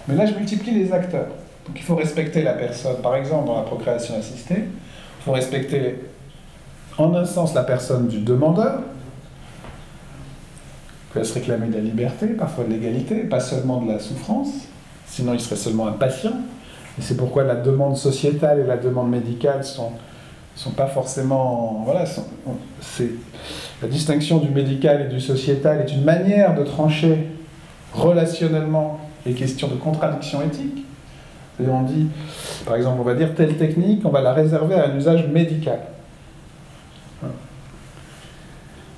Mais 0.09 0.15
là, 0.15 0.27
je 0.27 0.35
multiplie 0.35 0.73
les 0.73 0.93
acteurs. 0.93 1.29
Donc 1.67 1.77
il 1.77 1.83
faut 1.83 1.97
respecter 1.97 2.43
la 2.43 2.53
personne. 2.53 2.97
Par 3.03 3.17
exemple, 3.17 3.47
dans 3.47 3.57
la 3.57 3.63
procréation 3.63 4.19
assistée, 4.19 4.65
il 4.65 5.25
faut 5.25 5.33
respecter 5.33 5.97
en 6.99 7.15
un 7.15 7.25
sens 7.25 7.55
la 7.55 7.63
personne 7.63 8.09
du 8.09 8.21
demandeur, 8.21 8.81
qui 11.11 11.19
va 11.19 11.25
se 11.25 11.35
réclamer 11.35 11.69
de 11.69 11.75
la 11.75 11.81
liberté, 11.81 12.27
parfois 12.29 12.65
de 12.65 12.71
l'égalité, 12.71 13.17
pas 13.25 13.41
seulement 13.41 13.81
de 13.81 13.91
la 13.91 13.99
souffrance, 13.99 14.51
sinon 15.07 15.33
il 15.33 15.41
serait 15.41 15.57
seulement 15.57 15.87
un 15.89 15.93
patient. 15.93 16.35
Et 16.99 17.03
c'est 17.03 17.17
pourquoi 17.17 17.45
la 17.45 17.57
demande 17.57 17.97
sociétale 17.97 18.61
et 18.61 18.65
la 18.65 18.77
demande 18.77 19.11
médicale 19.11 19.65
sont 19.65 19.93
sont 20.55 20.71
pas 20.71 20.87
forcément. 20.87 21.83
Voilà, 21.85 22.05
c'est 22.81 23.11
la 23.83 23.89
distinction 23.89 24.39
du 24.39 24.49
médical 24.49 25.03
et 25.03 25.09
du 25.13 25.21
sociétal 25.21 25.81
est 25.81 25.93
une 25.93 26.05
manière 26.05 26.55
de 26.55 26.63
trancher 26.63 27.27
relationnellement 27.93 29.01
les 29.27 29.33
questions 29.33 29.69
de 29.69 29.75
contradiction 29.75 30.43
éthique. 30.43 30.85
Et 31.63 31.69
on 31.69 31.83
dit, 31.83 32.09
par 32.67 32.77
exemple, 32.77 32.99
on 33.01 33.05
va 33.05 33.15
dire 33.15 33.35
telle 33.35 33.57
technique, 33.57 34.05
on 34.05 34.11
va 34.11 34.21
la 34.21 34.33
réserver 34.33 34.75
à 34.75 34.87
un 34.87 34.97
usage 34.97 35.27
médical. 35.29 35.79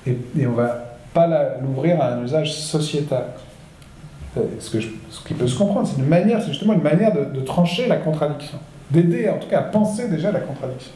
Et, 0.05 0.17
et 0.39 0.47
on 0.47 0.53
va 0.53 0.95
pas 1.13 1.27
l'ouvrir 1.61 2.01
à 2.01 2.13
un 2.13 2.23
usage 2.23 2.53
sociétal. 2.53 3.25
Ce, 4.59 4.69
que 4.69 4.79
ce 4.81 5.23
qui 5.25 5.33
peut 5.33 5.47
se 5.47 5.57
comprendre, 5.57 5.87
c'est 5.87 5.99
une 5.99 6.07
manière, 6.07 6.41
c'est 6.41 6.49
justement 6.49 6.73
une 6.73 6.83
manière 6.83 7.11
de 7.11 7.41
trancher 7.41 7.87
la 7.87 7.97
contradiction, 7.97 8.59
d'aider 8.91 9.27
en 9.29 9.39
tout 9.39 9.47
cas 9.47 9.59
à 9.59 9.63
penser 9.63 10.07
déjà 10.09 10.31
la 10.31 10.41
contradiction 10.41 10.91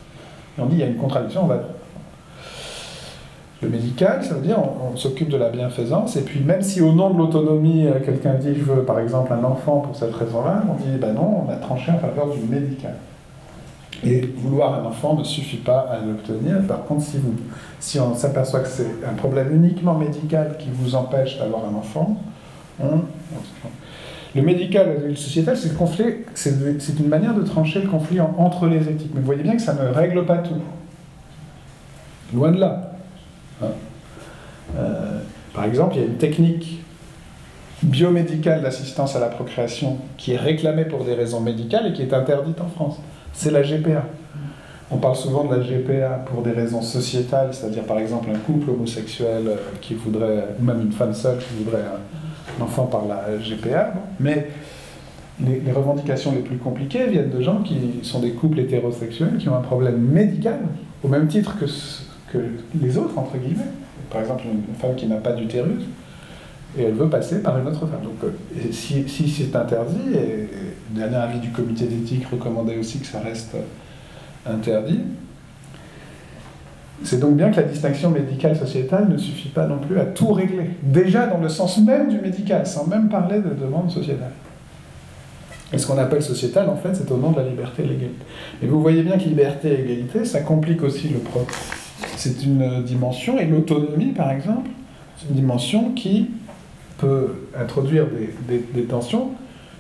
on 0.58 0.66
dit 0.66 0.76
il 0.76 0.80
y 0.80 0.84
a 0.84 0.88
une 0.88 0.98
contradiction, 0.98 1.44
on 1.44 1.48
va... 1.48 1.62
Le 3.62 3.70
médical, 3.70 4.24
ça 4.24 4.34
veut 4.34 4.42
dire 4.42 4.58
on, 4.58 4.98
s'occupe 4.98 5.30
de 5.30 5.38
la 5.38 5.50
bienfaisance, 5.50 6.16
et 6.16 6.22
puis 6.22 6.40
même 6.40 6.64
si 6.64 6.82
au 6.82 6.94
nom 6.94 7.12
de 7.12 7.18
l'autonomie, 7.20 7.86
euh, 7.86 8.00
quelqu'un 8.04 8.34
dit 8.34 8.56
je 8.56 8.64
veux 8.64 8.84
par 8.84 9.00
exemple 9.00 9.32
un 9.34 9.44
enfant 9.44 9.82
pour 9.82 9.96
cette 9.96 10.16
raison-là, 10.16 10.64
on 10.68 10.74
dit 10.74 10.98
ben 10.98 11.14
non, 11.14 11.46
on 11.46 11.52
a 11.52 11.58
tranché 11.58 11.92
en 11.92 12.00
faveur 12.00 12.30
du 12.30 12.40
médical. 12.40 12.96
Et 14.04 14.22
vouloir 14.22 14.82
un 14.82 14.86
enfant 14.86 15.14
ne 15.14 15.24
suffit 15.24 15.58
pas 15.58 15.82
à 15.82 16.00
l'obtenir. 16.00 16.66
Par 16.68 16.86
contre, 16.86 17.04
si, 17.04 17.18
vous, 17.20 17.36
si 17.80 18.00
on 18.00 18.16
s'aperçoit 18.16 18.62
que 18.62 18.68
c'est 18.68 18.96
un 19.08 19.14
problème 19.14 19.54
uniquement 19.54 19.94
médical 19.94 20.58
qui 20.58 20.70
vous 20.74 20.96
empêche 20.96 21.38
d'avoir 21.38 21.66
un 21.66 21.76
enfant, 21.76 22.18
on, 22.82 23.02
le 24.36 24.42
médical 24.42 24.98
et 25.04 25.08
le 25.10 25.16
sociétal, 25.16 25.58
c'est 25.58 25.72
c'est 26.36 27.00
une 27.00 27.08
manière 27.08 27.34
de 27.34 27.44
trancher 27.44 27.82
le 27.82 27.90
conflit 27.90 28.20
entre 28.22 28.68
les 28.68 28.88
éthiques. 28.88 29.12
Mais 29.14 29.20
vous 29.20 29.26
voyez 29.26 29.44
bien 29.44 29.56
que 29.56 29.62
ça 29.62 29.74
ne 29.74 29.90
règle 29.90 30.26
pas 30.26 30.38
tout. 30.38 30.56
Loin 32.34 32.52
de 32.52 32.60
là. 32.60 32.94
Hein. 33.62 33.68
Euh, 34.78 35.20
par 35.54 35.66
exemple, 35.66 35.96
il 35.96 36.02
y 36.02 36.04
a 36.06 36.08
une 36.08 36.18
technique 36.18 36.82
biomédicale 37.84 38.62
d'assistance 38.62 39.16
à 39.16 39.20
la 39.20 39.28
procréation 39.28 39.98
qui 40.18 40.34
est 40.34 40.38
réclamée 40.38 40.86
pour 40.86 41.04
des 41.04 41.14
raisons 41.14 41.42
médicales 41.42 41.88
et 41.88 41.94
qui 41.94 42.04
est 42.04 42.14
interdite 42.14 42.62
en 42.62 42.68
France. 42.68 43.00
C'est 43.34 43.52
la 43.52 43.64
GPA. 43.64 44.06
On 44.92 44.98
parle 44.98 45.16
souvent 45.16 45.46
de 45.46 45.56
la 45.56 45.62
GPA 45.62 46.26
pour 46.26 46.42
des 46.42 46.52
raisons 46.52 46.82
sociétales, 46.82 47.50
c'est-à-dire 47.54 47.84
par 47.84 47.98
exemple 48.00 48.30
un 48.30 48.38
couple 48.38 48.70
homosexuel 48.70 49.44
euh, 49.48 49.56
qui 49.82 49.94
voudrait, 49.94 50.48
ou 50.60 50.64
même 50.64 50.82
une 50.82 50.92
femme 50.92 51.14
seule 51.14 51.38
qui 51.38 51.64
voudrait 51.64 51.84
un 52.60 52.64
enfant 52.64 52.86
par 52.86 53.06
la 53.06 53.38
GPA, 53.38 53.94
mais 54.20 54.48
les, 55.46 55.72
revendications 55.72 56.34
les 56.34 56.42
plus 56.42 56.58
compliquées 56.58 57.08
viennent 57.08 57.30
de 57.30 57.42
gens 57.42 57.62
qui 57.64 58.00
sont 58.04 58.20
des 58.20 58.32
couples 58.32 58.60
hétérosexuels 58.60 59.38
qui 59.38 59.50
ont 59.50 59.56
un 59.56 59.62
problème 59.62 60.00
médical, 60.00 60.60
au 61.04 61.08
même 61.08 61.28
titre 61.28 61.56
que, 61.60 61.66
que 62.32 62.44
les 62.80 62.98
autres, 62.98 63.18
entre 63.18 63.38
guillemets. 63.38 63.72
Par 64.10 64.22
exemple, 64.22 64.44
une 64.46 64.76
femme 64.76 64.96
qui 64.96 65.08
n'a 65.08 65.16
pas 65.16 65.32
d'utérus, 65.32 65.84
et 66.78 66.84
elle 66.84 66.94
veut 66.94 67.10
passer 67.10 67.42
par 67.42 67.58
une 67.60 67.68
autre 67.68 67.86
femme. 67.88 68.02
Donc, 68.04 68.24
euh, 68.24 68.72
si, 68.72 69.08
si 69.08 69.30
c'est 69.30 69.56
interdit, 69.56 70.14
et 70.14 70.48
le 70.94 71.00
dernier 71.00 71.16
avis 71.16 71.40
du 71.40 71.50
comité 71.50 71.86
d'éthique 71.86 72.26
recommandait 72.28 72.78
aussi 72.78 73.00
que 73.00 73.08
ça 73.08 73.20
reste 73.20 73.56
interdit, 74.46 75.02
c'est 77.04 77.20
donc 77.20 77.36
bien 77.36 77.50
que 77.50 77.58
la 77.58 77.64
distinction 77.64 78.10
médicale 78.12 78.56
sociétale 78.56 79.10
ne 79.10 79.18
suffit 79.18 79.50
pas 79.50 79.66
non 79.66 79.78
plus 79.78 80.00
à 80.00 80.06
tout 80.06 80.32
régler, 80.34 80.72
déjà 80.84 81.28
dans 81.28 81.40
le 81.40 81.50
sens 81.50 81.80
même 81.80 82.10
du 82.10 82.20
médical, 82.20 82.66
sans 82.66 82.86
même 82.88 83.10
parler 83.10 83.40
de 83.40 83.50
demande 83.50 83.90
sociétale. 83.90 84.32
Et 85.74 85.78
ce 85.78 85.88
qu'on 85.88 85.98
appelle 85.98 86.22
sociétal, 86.22 86.70
en 86.70 86.76
fait, 86.76 86.96
c'est 86.96 87.10
au 87.12 87.18
nom 87.18 87.32
de 87.32 87.38
la 87.38 87.48
liberté 87.48 87.84
et 87.84 87.88
l'égalité. 87.88 88.26
Mais 88.62 88.68
vous 88.68 88.82
voyez 88.82 89.04
bien 89.04 89.18
que 89.18 89.24
liberté 89.24 89.70
et 89.70 89.82
égalité, 89.82 90.26
ça 90.26 90.42
complique 90.42 90.84
aussi 90.84 91.08
le 91.10 91.20
propre. 91.20 91.54
C'est 92.18 92.44
une 92.44 92.84
dimension, 92.84 93.40
et 93.40 93.46
l'autonomie, 93.46 94.12
par 94.12 94.32
exemple, 94.32 94.70
c'est 95.18 95.30
une 95.30 95.36
dimension 95.36 95.92
qui 95.92 96.30
peut 96.98 97.48
introduire 97.60 98.06
des, 98.48 98.84
tensions, 98.84 99.30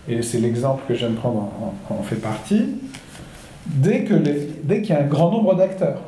et 0.07 0.21
c'est 0.21 0.39
l'exemple 0.39 0.81
que 0.87 0.93
je 0.93 0.99
viens 0.99 1.09
de 1.09 1.15
prendre 1.15 1.51
en, 1.89 2.03
fait 2.03 2.15
partie, 2.15 2.65
dès 3.67 4.05
qu'il 4.05 4.89
y 4.89 4.93
a 4.93 4.99
un 4.99 5.07
grand 5.07 5.29
nombre 5.29 5.55
d'acteurs. 5.55 6.01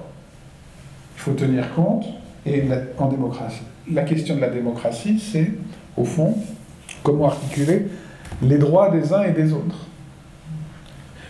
Faut 1.24 1.34
tenir 1.34 1.74
compte, 1.74 2.06
et 2.46 2.64
en 2.98 3.08
démocratie. 3.08 3.62
La 3.92 4.04
question 4.04 4.36
de 4.36 4.42
la 4.42 4.50
démocratie, 4.50 5.20
c'est, 5.20 5.52
au 5.96 6.04
fond, 6.04 6.38
comment 7.04 7.28
articuler 7.28 7.88
les 8.42 8.58
droits 8.58 8.90
des 8.90 9.14
uns 9.14 9.24
et 9.24 9.32
des 9.32 9.54
autres. 9.54 9.88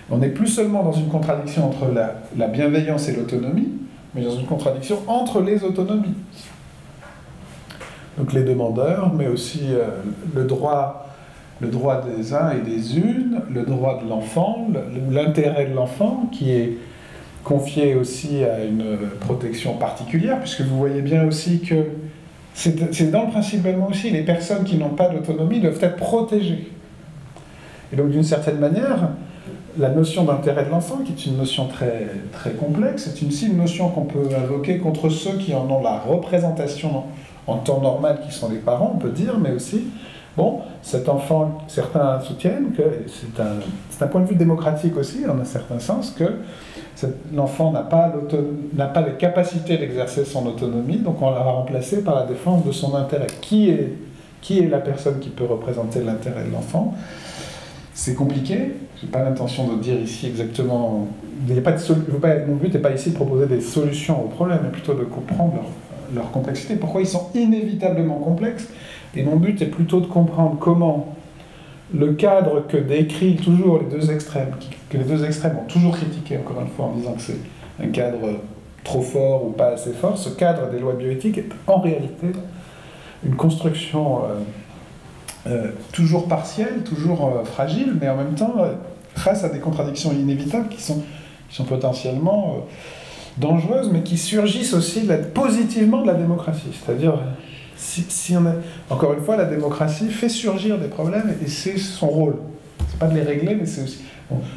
On 0.10 0.18
n'est 0.18 0.30
plus 0.30 0.48
seulement 0.48 0.84
dans 0.84 0.94
une 0.94 1.10
contradiction 1.10 1.68
entre 1.68 1.88
la 2.36 2.48
bienveillance 2.48 3.08
et 3.10 3.16
l'autonomie, 3.16 3.70
mais 4.16 4.24
dans 4.24 4.36
une 4.36 4.46
contradiction 4.46 5.00
entre 5.08 5.42
les 5.42 5.64
autonomies 5.64 6.16
donc 8.18 8.34
les 8.34 8.44
demandeurs, 8.44 9.12
mais 9.14 9.28
aussi 9.28 9.62
euh, 9.72 9.88
le, 10.36 10.44
droit, 10.46 11.10
le 11.62 11.68
droit 11.68 12.02
des 12.02 12.34
uns 12.34 12.52
et 12.52 12.62
des 12.62 12.98
unes, 12.98 13.42
le 13.52 13.64
droit 13.64 14.02
de 14.04 14.10
l'enfant, 14.10 14.68
l'intérêt 15.10 15.66
de 15.66 15.74
l'enfant 15.74 16.30
qui 16.32 16.52
est 16.52 16.78
confié 17.44 17.96
aussi 17.96 18.44
à 18.44 18.64
une 18.64 18.98
protection 19.20 19.74
particulière, 19.74 20.40
puisque 20.40 20.62
vous 20.62 20.78
voyez 20.78 21.02
bien 21.02 21.26
aussi 21.26 21.60
que 21.60 21.76
c'est 22.54 23.12
dans 23.12 23.24
le 23.24 23.32
principe 23.32 23.64
même 23.64 23.84
aussi, 23.84 24.12
les 24.12 24.22
personnes 24.22 24.64
qui 24.64 24.78
n'ont 24.78 24.90
pas 24.90 25.10
d'autonomie 25.10 25.60
doivent 25.60 25.82
être 25.82 25.96
protégées. 25.96 26.72
Et 27.92 27.96
donc 27.96 28.10
d'une 28.10 28.24
certaine 28.24 28.60
manière, 28.60 29.10
la 29.78 29.90
notion 29.90 30.24
d'intérêt 30.24 30.66
de 30.66 30.70
l'enfant, 30.70 31.00
qui 31.04 31.12
est 31.12 31.26
une 31.26 31.38
notion 31.38 31.68
très, 31.68 32.08
très 32.32 32.52
complexe, 32.52 33.10
c'est 33.14 33.26
aussi 33.26 33.48
une 33.48 33.58
notion 33.58 33.90
qu'on 33.90 34.06
peut 34.06 34.30
invoquer 34.36 34.78
contre 34.78 35.10
ceux 35.10 35.38
qui 35.38 35.54
en 35.54 35.70
ont 35.70 35.82
la 35.82 35.98
représentation 35.98 37.04
en 37.48 37.58
temps 37.58 37.82
normal 37.82 38.22
qui 38.26 38.34
sont 38.34 38.50
les 38.50 38.58
parents, 38.58 38.94
on 38.96 39.00
peut 39.00 39.10
dire, 39.10 39.38
mais 39.40 39.52
aussi, 39.52 39.86
bon, 40.38 40.62
cet 40.82 41.10
enfant, 41.10 41.60
certains 41.68 42.20
soutiennent 42.22 42.72
que 42.72 42.84
c'est 43.08 43.42
un, 43.42 44.06
un, 44.06 44.08
point 44.08 44.22
de 44.22 44.28
vue 44.28 44.36
démocratique 44.36 44.96
aussi, 44.96 45.26
en 45.28 45.40
un 45.40 45.46
certain 45.46 45.80
sens, 45.80 46.12
que 46.12 46.26
l'enfant 47.34 47.72
n'a 47.72 47.82
pas, 47.82 48.14
pas 48.94 49.02
les 49.02 49.14
capacités 49.14 49.78
d'exercer 49.78 50.26
son 50.26 50.46
autonomie, 50.46 50.98
donc 50.98 51.22
on 51.22 51.32
l'a 51.32 51.42
remplacé 51.42 52.04
par 52.04 52.16
la 52.16 52.26
défense 52.26 52.66
de 52.66 52.72
son 52.72 52.96
intérêt. 52.96 53.28
Qui 53.42 53.70
est, 53.70 53.94
qui 54.42 54.60
est 54.60 54.68
la 54.68 54.80
personne 54.80 55.20
qui 55.20 55.30
peut 55.30 55.46
représenter 55.46 56.02
l'intérêt 56.02 56.44
de 56.46 56.52
l'enfant? 56.52 56.94
C'est 57.94 58.16
compliqué. 58.16 58.74
Je 58.98 59.06
n'ai 59.06 59.12
pas 59.12 59.24
l'intention 59.24 59.68
de 59.68 59.82
dire 59.82 60.00
ici 60.00 60.28
exactement. 60.28 61.08
Il 61.48 61.62
pas 61.62 61.74
de 61.74 62.46
mon 62.48 62.56
but 62.56 62.74
n'est 62.74 62.80
pas 62.80 62.94
ici 62.94 63.12
de 63.12 63.16
proposer 63.16 63.48
des 63.48 63.62
solutions 63.62 64.24
aux 64.24 64.30
problèmes, 64.30 64.62
mais 64.64 64.70
plutôt 64.70 64.94
de 64.94 65.04
comprendre 65.04 65.56
leur 65.56 65.66
leur 66.14 66.32
complexité, 66.32 66.76
pourquoi 66.76 67.02
ils 67.02 67.08
sont 67.08 67.30
inévitablement 67.34 68.16
complexes? 68.16 68.68
Et 69.16 69.24
mon 69.24 69.36
but 69.36 69.62
est 69.62 69.68
plutôt 69.68 70.00
de 70.00 70.06
comprendre 70.06 70.58
comment 70.60 71.16
le 71.94 72.14
cadre 72.14 72.66
que 72.68 72.78
décrit 72.78 73.36
toujours 73.36 73.80
les 73.80 73.86
deux 73.86 74.12
extrêmes, 74.12 74.52
que 74.94 74.98
les 75.00 75.06
deux 75.06 75.26
extrêmes 75.26 75.58
ont 75.58 75.68
toujours 75.68 75.98
critiqué, 75.98 76.38
encore 76.38 76.62
une 76.62 76.68
fois, 76.68 76.86
en 76.86 76.92
disant 76.94 77.14
que 77.14 77.22
c'est 77.22 77.40
un 77.84 77.88
cadre 77.88 78.40
trop 78.84 79.02
fort 79.02 79.46
ou 79.46 79.50
pas 79.50 79.70
assez 79.70 79.92
fort, 79.92 80.18
ce 80.18 80.30
cadre 80.30 80.70
des 80.70 80.80
lois 80.80 80.94
bioéthiques 80.94 81.38
est 81.40 81.50
en 81.66 81.80
réalité 81.80 82.28
une 83.26 83.36
construction 83.36 84.20
euh, 84.20 84.28
euh, 85.48 85.72
toujours 85.94 86.28
partielle, 86.28 86.84
toujours 86.84 87.26
euh, 87.26 87.44
fragile, 87.44 87.96
mais 88.00 88.08
en 88.08 88.18
même 88.18 88.36
temps 88.36 88.54
face 89.16 89.44
à 89.44 89.50
des 89.50 89.60
contradictions 89.60 90.12
inévitables 90.12 90.70
qui 90.70 90.82
sont, 90.82 91.04
potentiellement 91.68 92.66
dangereuses, 93.38 93.90
mais 93.92 94.02
qui 94.02 94.18
surgissent 94.18 94.74
aussi 94.74 95.08
positivement 95.34 96.02
de 96.02 96.08
la 96.08 96.16
démocratie. 96.16 96.72
C'est-à-dire, 96.84 97.20
encore 98.90 99.14
une 99.14 99.22
fois, 99.22 99.38
la 99.38 99.46
démocratie 99.46 100.10
fait 100.10 100.30
surgir 100.30 100.80
des 100.80 100.88
problèmes 100.88 101.36
et 101.44 101.48
c'est 101.48 101.78
son 101.78 102.08
rôle. 102.08 102.36
C'est 102.90 102.98
pas 102.98 103.08
de 103.08 103.16
les 103.16 103.22
régler, 103.22 103.56
mais 103.56 103.68
c'est 103.68 103.84
aussi. 103.84 104.00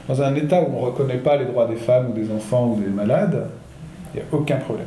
Dans 0.09 0.23
un 0.23 0.35
État 0.35 0.63
où 0.63 0.67
on 0.75 0.81
ne 0.81 0.87
reconnaît 0.87 1.19
pas 1.19 1.37
les 1.37 1.45
droits 1.45 1.67
des 1.67 1.77
femmes 1.77 2.11
ou 2.11 2.13
des 2.13 2.31
enfants 2.31 2.75
ou 2.77 2.81
des 2.81 2.89
malades, 2.89 3.47
il 4.15 4.19
n'y 4.19 4.23
a 4.23 4.27
aucun 4.33 4.57
problème. 4.57 4.87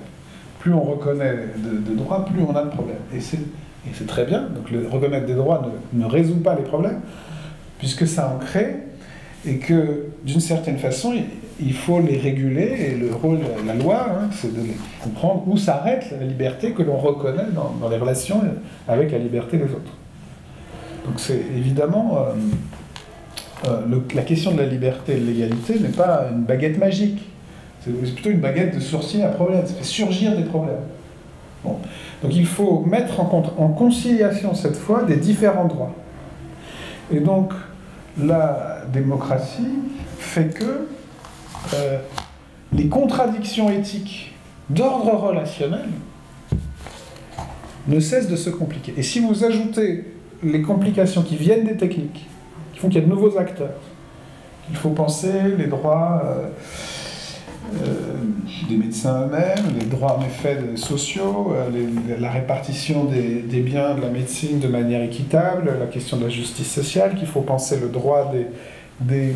Plus 0.60 0.74
on 0.74 0.82
reconnaît 0.82 1.36
de, 1.58 1.96
droits, 1.96 2.26
plus 2.26 2.42
on 2.42 2.56
a 2.56 2.64
de 2.64 2.70
problèmes. 2.70 2.98
Et 3.16 3.20
c'est 3.20 4.08
très 4.08 4.26
bien. 4.26 4.42
Donc, 4.42 4.72
le, 4.72 4.88
reconnaître 4.88 5.26
des 5.26 5.36
droits 5.36 5.62
ne, 5.94 6.06
résout 6.06 6.42
pas 6.42 6.56
les 6.56 6.64
problèmes, 6.64 7.00
puisque 7.78 8.08
ça 8.08 8.34
en 8.36 8.40
crée, 8.40 8.78
et 9.46 9.58
que 9.58 10.08
d'une 10.26 10.42
certaine 10.42 10.78
façon, 10.78 11.14
il 11.62 11.74
faut 11.74 12.02
les 12.02 12.18
réguler 12.18 12.92
et 12.92 12.96
le 12.96 13.14
rôle 13.14 13.40
de 13.40 13.68
la 13.68 13.74
loi, 13.74 14.08
hein, 14.10 14.30
c'est 14.34 14.54
de 14.54 14.62
comprendre 15.02 15.44
où 15.48 15.58
s'arrête 15.58 16.14
la 16.20 16.26
liberté 16.26 16.72
que 16.72 16.84
l'on 16.84 16.98
reconnaît 16.98 17.48
dans, 17.54 17.88
les 17.90 17.98
relations 17.98 18.42
avec 18.88 19.12
la 19.12 19.18
liberté 19.18 19.58
des 19.58 19.66
autres. 19.66 19.94
Donc 21.06 21.20
c'est 21.20 21.42
évidemment 21.56 22.18
euh, 22.18 22.34
euh, 23.68 23.82
la 24.16 24.22
question 24.22 24.52
de 24.54 24.58
la 24.58 24.66
liberté 24.66 25.18
et 25.18 25.20
de 25.20 25.26
l'égalité 25.26 25.80
n'est 25.80 25.90
pas 25.90 26.28
une 26.32 26.44
baguette 26.44 26.78
magique. 26.78 27.20
C'est 27.82 27.92
plutôt 27.92 28.30
une 28.30 28.40
baguette 28.40 28.76
de 28.76 28.80
sourcil 28.80 29.22
à 29.22 29.30
problème. 29.30 29.66
Ça 29.66 29.74
fait 29.74 29.84
surgir 29.84 30.36
des 30.36 30.44
problèmes. 30.44 30.76
Donc 31.64 32.36
il 32.36 32.46
faut 32.46 32.82
mettre 32.86 33.20
en, 33.20 33.70
conciliation 33.70 34.54
cette 34.54 34.78
fois 34.78 35.04
des 35.04 35.18
différents 35.18 35.66
droits. 35.66 35.94
Et 37.12 37.20
donc 37.20 37.54
la 38.22 38.84
démocratie 38.92 39.80
fait 40.18 40.54
que 40.54 40.88
euh, 41.74 41.98
les 42.74 42.88
contradictions 42.88 43.70
éthiques 43.70 44.34
d'ordre 44.70 45.12
relationnel 45.12 45.88
ne 47.88 48.00
cessent 48.00 48.28
de 48.28 48.36
se 48.36 48.50
compliquer. 48.50 48.94
Et 48.98 49.04
si 49.04 49.20
vous 49.20 49.44
ajoutez 49.44 50.06
les 50.44 50.62
complications 50.62 51.24
qui 51.24 51.36
viennent 51.36 51.66
des 51.66 51.78
techniques, 51.78 52.28
font 52.80 52.88
qu'il 52.88 53.00
y 53.00 53.04
a 53.04 53.06
de 53.06 53.10
nouveaux 53.10 53.38
acteurs, 53.38 53.76
il 54.70 54.76
faut 54.76 54.92
penser 54.92 55.34
les 55.58 55.68
droits 55.68 56.22
euh, 56.24 56.48
euh, 57.76 57.88
des 58.70 58.78
médecins 58.78 59.26
eux-mêmes, 59.26 59.78
les 59.78 59.86
droits 59.86 60.18
en 60.18 60.22
effet 60.22 60.58
sociaux, 60.76 61.54
la 62.20 62.32
répartition 62.32 63.06
des, 63.06 63.62
biens 63.62 63.96
de 63.96 64.02
la 64.02 64.10
médecine 64.10 64.60
de 64.60 64.68
manière 64.68 65.02
équitable, 65.02 65.72
la 65.80 65.88
question 65.88 66.18
de 66.18 66.24
la 66.24 66.30
justice 66.30 66.72
sociale, 66.72 67.16
qu'il 67.16 67.28
faut 67.28 67.42
penser 67.42 67.80
le 67.80 67.90
droit 67.90 68.32
des, 69.02 69.36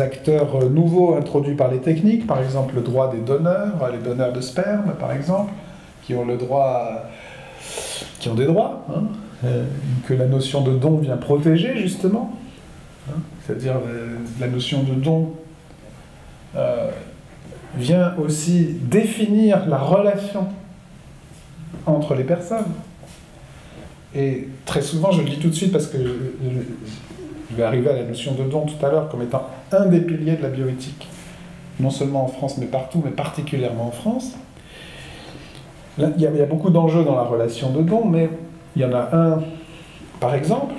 acteurs 0.00 0.70
nouveaux 0.70 1.16
introduits 1.16 1.54
par 1.54 1.70
les 1.70 1.78
techniques, 1.78 2.26
par 2.26 2.42
exemple 2.42 2.76
le 2.76 2.82
droit 2.82 3.10
des 3.10 3.20
donneurs, 3.20 3.90
les 3.90 3.98
donneurs 3.98 4.32
de 4.32 4.40
sperme 4.40 4.94
par 5.00 5.12
exemple, 5.12 5.52
qui 6.02 6.14
ont 6.14 6.24
le 6.24 6.36
droit, 6.36 7.02
qui 8.20 8.28
ont 8.28 8.34
des 8.34 8.46
droits, 8.46 8.84
hein, 8.90 9.02
euh, 9.02 9.25
que 9.42 10.14
la 10.14 10.26
notion 10.26 10.62
de 10.62 10.72
don 10.72 10.96
vient 10.96 11.16
protéger 11.16 11.76
justement, 11.76 12.36
hein, 13.08 13.18
c'est-à-dire 13.44 13.76
euh, 13.76 14.16
la 14.40 14.48
notion 14.48 14.82
de 14.82 14.94
don 14.94 15.34
euh, 16.56 16.90
vient 17.76 18.14
aussi 18.18 18.78
définir 18.82 19.66
la 19.66 19.78
relation 19.78 20.48
entre 21.84 22.14
les 22.14 22.24
personnes. 22.24 22.72
Et 24.14 24.48
très 24.64 24.80
souvent, 24.80 25.12
je 25.12 25.20
le 25.20 25.28
dis 25.28 25.38
tout 25.38 25.50
de 25.50 25.54
suite 25.54 25.72
parce 25.72 25.86
que 25.86 25.98
je 25.98 27.56
vais 27.56 27.62
arriver 27.62 27.90
à 27.90 27.96
la 27.96 28.04
notion 28.04 28.34
de 28.34 28.44
don 28.44 28.62
tout 28.62 28.84
à 28.84 28.90
l'heure 28.90 29.08
comme 29.08 29.22
étant 29.22 29.46
un 29.72 29.86
des 29.86 30.00
piliers 30.00 30.36
de 30.36 30.42
la 30.42 30.48
bioéthique, 30.48 31.06
non 31.78 31.90
seulement 31.90 32.24
en 32.24 32.28
France 32.28 32.56
mais 32.58 32.66
partout, 32.66 33.02
mais 33.04 33.10
particulièrement 33.10 33.88
en 33.88 33.90
France. 33.90 34.32
il, 35.98 36.14
y 36.18 36.26
a, 36.26 36.46
beaucoup 36.46 36.70
d'enjeux 36.70 37.04
dans 37.04 37.16
la 37.16 37.24
relation 37.24 37.70
de 37.70 37.82
don, 37.82 38.06
mais 38.06 38.30
il 38.76 38.82
y 38.82 38.84
en 38.84 38.92
a 38.92 39.08
un 39.16 39.42
par 40.20 40.34
exemple, 40.34 40.74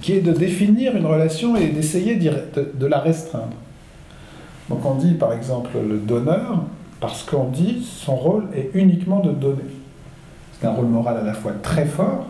qui 0.00 0.12
est 0.12 0.20
de 0.20 0.32
définir 0.32 0.96
une 0.96 1.06
relation 1.06 1.56
et 1.56 1.68
d'essayer 1.68 2.16
de, 2.16 2.86
la 2.86 2.98
restreindre. 2.98 3.56
Donc 4.68 4.84
on 4.84 4.94
dit 4.94 5.14
par 5.14 5.32
exemple 5.32 5.70
le 5.88 5.98
donneur, 5.98 6.62
parce 7.00 7.22
qu'on 7.22 7.48
dit 7.48 7.86
son 7.88 8.16
rôle 8.16 8.48
est 8.54 8.70
uniquement 8.74 9.20
de 9.20 9.30
donner. 9.30 9.64
C'est 10.52 10.66
un 10.66 10.72
rôle 10.72 10.86
moral 10.86 11.18
à 11.18 11.22
la 11.22 11.32
fois 11.32 11.52
très 11.62 11.84
fort 11.84 12.26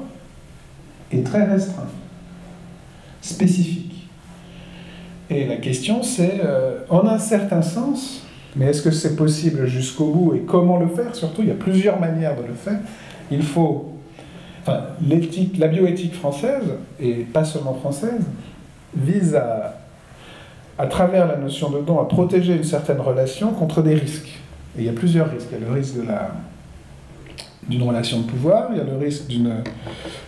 et 1.11 1.23
très 1.23 1.45
restreint, 1.45 1.89
spécifique. 3.23 4.09
Et 5.31 5.47
la 5.47 5.57
question 5.57 6.03
c'est, 6.03 6.41
euh, 6.45 6.81
en 6.91 7.07
un 7.07 7.19
certain 7.19 7.63
sens, 7.63 8.27
mais 8.57 8.67
est-ce 8.67 8.83
que 8.83 8.91
c'est 8.91 9.17
possible 9.17 9.67
jusqu'au 9.67 10.11
bout 10.11 10.35
et 10.35 10.41
comment 10.41 10.79
le 10.79 10.89
faire? 10.89 11.15
Surtout, 11.15 11.43
il 11.43 11.49
y 11.49 11.53
a 11.53 11.55
plusieurs 11.55 12.01
manières 12.01 12.35
de 12.37 12.47
le 12.47 12.55
faire. 12.55 12.81
Il 13.31 13.43
faut 13.43 13.98
l'éthique, 15.07 15.59
la 15.59 15.69
bioéthique 15.69 16.15
française, 16.15 16.65
et 17.01 17.15
pas 17.15 17.45
seulement 17.45 17.75
française, 17.75 18.23
vise 18.97 19.37
à, 19.37 20.87
travers 20.87 21.27
la 21.27 21.37
notion 21.37 21.71
de 21.71 21.81
don, 21.81 22.01
à 22.01 22.05
protéger 22.05 22.55
une 22.55 22.65
certaine 22.65 23.01
relation 23.01 23.53
contre 23.53 23.83
des 23.83 23.95
risques. 23.95 24.39
Et 24.77 24.83
il 24.83 24.85
y 24.85 24.89
a 24.89 24.93
plusieurs 24.93 25.31
risques. 25.31 25.49
Il 25.53 25.61
y 25.61 25.65
a 25.65 25.67
le 25.67 25.73
risque 25.73 25.95
d'une 27.69 27.83
relation 27.83 28.21
de 28.21 28.25
pouvoir, 28.25 28.69
il 28.73 28.79
y 28.79 28.81
a 28.81 28.85
le 28.85 28.97
risque 28.97 29.27
d'une 29.27 29.63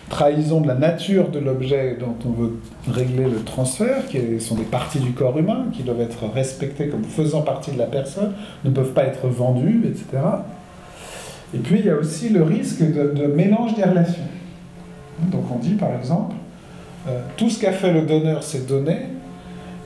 trahison 0.09 0.61
de 0.61 0.67
la 0.67 0.75
nature 0.75 1.29
de 1.29 1.39
l'objet 1.39 1.97
dont 1.99 2.15
on 2.25 2.31
veut 2.31 2.59
régler 2.91 3.23
le 3.23 3.43
transfert, 3.43 4.07
qui 4.07 4.39
sont 4.39 4.55
des 4.55 4.63
parties 4.63 4.99
du 4.99 5.13
corps 5.13 5.37
humain, 5.37 5.65
qui 5.73 5.83
doivent 5.83 6.01
être 6.01 6.25
respectées 6.33 6.89
comme 6.89 7.03
faisant 7.03 7.41
partie 7.41 7.71
de 7.71 7.79
la 7.79 7.87
personne, 7.87 8.33
ne 8.65 8.69
peuvent 8.69 8.93
pas 8.93 9.03
être 9.03 9.27
vendues, 9.27 9.83
etc. 9.85 10.21
Et 11.53 11.57
puis 11.57 11.79
il 11.79 11.85
y 11.85 11.89
a 11.89 11.95
aussi 11.95 12.29
le 12.29 12.43
risque 12.43 12.81
de, 12.81 13.27
mélange 13.27 13.75
des 13.75 13.83
relations. 13.83 14.23
Donc 15.31 15.43
on 15.53 15.59
dit 15.59 15.73
par 15.73 15.93
exemple, 15.97 16.35
euh, 17.07 17.21
tout 17.37 17.49
ce 17.49 17.59
qu'a 17.59 17.71
fait 17.71 17.91
le 17.91 18.03
donneur, 18.03 18.43
c'est 18.43 18.67
donner, 18.67 18.99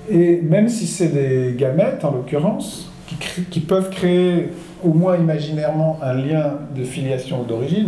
et 0.10 0.42
même 0.42 0.70
si 0.70 0.86
c'est 0.86 1.08
des 1.08 1.56
gamètes 1.58 2.06
en 2.06 2.12
l'occurrence, 2.12 2.92
qui, 3.08 3.44
qui, 3.44 3.60
peuvent 3.60 3.92
créer 3.92 4.50
au 4.84 4.90
moins 4.90 5.16
imaginairement 5.16 6.00
un 6.02 6.14
lien 6.14 6.54
de 6.76 6.84
filiation 6.84 7.42
ou 7.42 7.46
d'origine, 7.46 7.88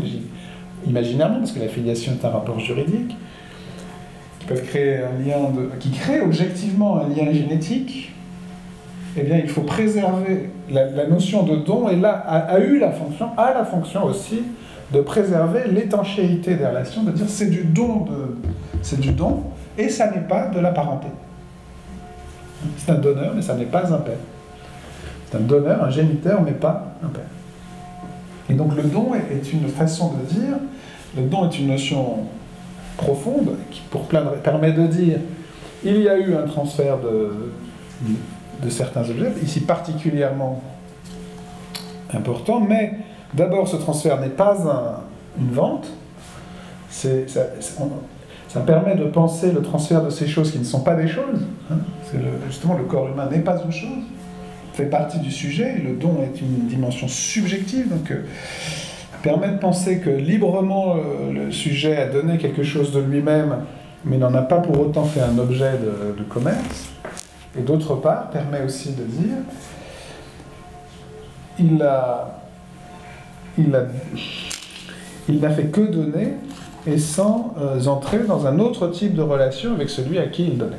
imaginairement 0.86 1.40
parce 1.40 1.52
que 1.52 1.60
la 1.60 1.68
filiation 1.68 2.14
est 2.14 2.26
un 2.26 2.30
rapport 2.30 2.60
juridique, 2.60 3.16
qui 4.40 4.46
peuvent 4.46 4.64
créer 4.64 4.98
un 4.98 5.26
lien 5.26 5.50
de, 5.50 5.70
qui 5.80 5.90
crée 5.90 6.22
objectivement 6.22 7.00
un 7.00 7.10
lien 7.10 7.32
génétique, 7.32 8.12
eh 9.16 9.24
bien, 9.24 9.38
il 9.38 9.50
faut 9.50 9.62
préserver 9.62 10.50
la, 10.70 11.08
notion 11.08 11.44
de 11.44 11.58
don, 11.58 11.90
et 11.90 11.96
là, 11.96 12.12
a, 12.12 12.60
eu 12.60 12.80
la 12.80 12.92
fonction, 12.92 13.30
a 13.38 13.54
la 13.54 13.66
fonction 13.66 14.04
aussi 14.06 14.44
de 14.94 15.02
préserver 15.02 15.64
l'étanchéité 15.70 16.56
des 16.56 16.66
relations, 16.66 17.04
de 17.04 17.12
dire 17.12 17.26
c'est 17.28 17.50
du 17.50 17.64
don, 17.64 18.06
c'est 18.82 19.00
du 19.00 19.12
don, 19.12 19.44
et 19.78 19.90
ça 19.90 20.12
n'est 20.12 20.28
pas 20.28 20.48
de 20.48 20.60
la 20.60 20.72
parenté. 20.72 21.08
C'est 22.78 22.92
un 22.92 22.96
donneur, 22.96 23.34
mais 23.36 23.42
ça 23.42 23.56
n'est 23.56 23.66
pas 23.66 23.92
un 23.94 23.98
père. 23.98 24.18
C'est 25.30 25.38
un 25.38 25.42
donneur, 25.42 25.84
un 25.84 25.90
géniteur, 25.90 26.42
mais 26.42 26.52
pas 26.52 26.96
un 27.04 27.08
père. 27.08 27.24
Et 28.50 28.54
donc 28.54 28.76
le 28.76 28.84
don 28.84 29.12
est 29.14 29.52
une 29.52 29.68
façon 29.68 30.14
de 30.14 30.34
dire, 30.34 30.56
le 31.16 31.24
don 31.24 31.50
est 31.50 31.60
une 31.60 31.68
notion 31.68 32.20
profonde 32.98 33.56
qui, 33.72 33.82
pour 33.90 34.04
permet 34.04 34.72
de 34.72 34.88
dire 34.88 35.20
il 35.84 36.02
y 36.02 36.10
a 36.10 36.18
eu 36.18 36.36
un 36.36 36.44
transfert 36.44 36.98
de, 37.00 37.32
de 38.64 38.70
certains 38.70 39.10
objets, 39.10 39.32
ici 39.44 39.62
particulièrement 39.62 40.62
important, 42.14 42.60
mais 42.60 42.94
d'abord 43.34 43.68
ce 43.68 43.76
transfert 43.76 44.20
n'est 44.20 44.30
pas 44.30 44.58
une 45.38 45.52
vente, 45.52 45.88
ça, 46.90 47.10
ça, 47.28 48.62
permet 48.62 48.96
de 48.96 49.06
penser 49.06 49.52
le 49.52 49.62
transfert 49.62 50.04
de 50.04 50.10
ces 50.10 50.28
choses 50.28 50.52
qui 50.52 50.58
ne 50.58 50.64
sont 50.64 50.80
pas 50.80 50.96
des 50.96 51.08
choses, 51.08 51.46
hein, 51.72 51.78
justement 52.48 52.76
le 52.76 52.86
corps 52.86 53.08
humain 53.08 53.28
n'est 53.30 53.40
pas 53.40 53.62
une 53.64 53.72
chose, 53.72 54.04
fait 54.74 54.86
partie 54.86 55.20
du 55.20 55.32
sujet, 55.32 55.82
le 55.84 55.94
don 55.94 56.18
est 56.24 56.40
une 56.42 56.68
dimension 56.68 57.08
subjective, 57.08 57.90
donc 57.90 58.10
euh, 58.12 58.26
permet 59.22 59.50
de 59.50 59.58
penser 59.58 60.00
que 60.00 60.10
librement 60.10 60.96
euh, 60.96 61.34
le 61.34 61.52
sujet 61.52 61.98
a 61.98 62.08
donné 62.08 62.38
quelque 62.38 62.64
chose 62.64 62.92
de 62.92 63.00
lui-même, 63.00 63.58
mais 64.06 64.18
n'en 64.18 64.34
a 64.34 64.42
pas 64.42 64.60
pour 64.60 64.80
autant 64.80 65.04
fait 65.04 65.22
un 65.22 65.38
objet 65.38 65.74
de 66.18 66.24
commerce. 66.24 66.87
Et 67.58 67.62
d'autre 67.62 67.96
part, 67.96 68.30
permet 68.30 68.62
aussi 68.62 68.94
de 68.94 69.04
dire, 69.04 69.38
il 71.60 71.82
a, 71.82 72.40
il 73.58 73.76
a, 73.76 73.86
il 75.28 75.40
n'a 75.40 75.50
fait 75.50 75.66
que 75.66 75.82
donner 75.82 76.36
et 76.86 77.00
sans 77.00 77.56
euh, 77.58 77.84
entrer 77.88 78.20
dans 78.20 78.46
un 78.46 78.60
autre 78.60 78.88
type 78.90 79.16
de 79.16 79.22
relation 79.22 79.74
avec 79.74 79.90
celui 79.90 80.20
à 80.20 80.28
qui 80.28 80.48
il 80.48 80.58
donnait. 80.58 80.78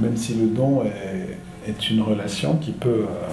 Même 0.00 0.16
si 0.16 0.34
le 0.34 0.46
don 0.46 0.82
est, 0.84 1.90
une 1.90 2.02
relation 2.02 2.56
qui 2.56 2.72
peut, 2.72 3.04
euh, 3.08 3.28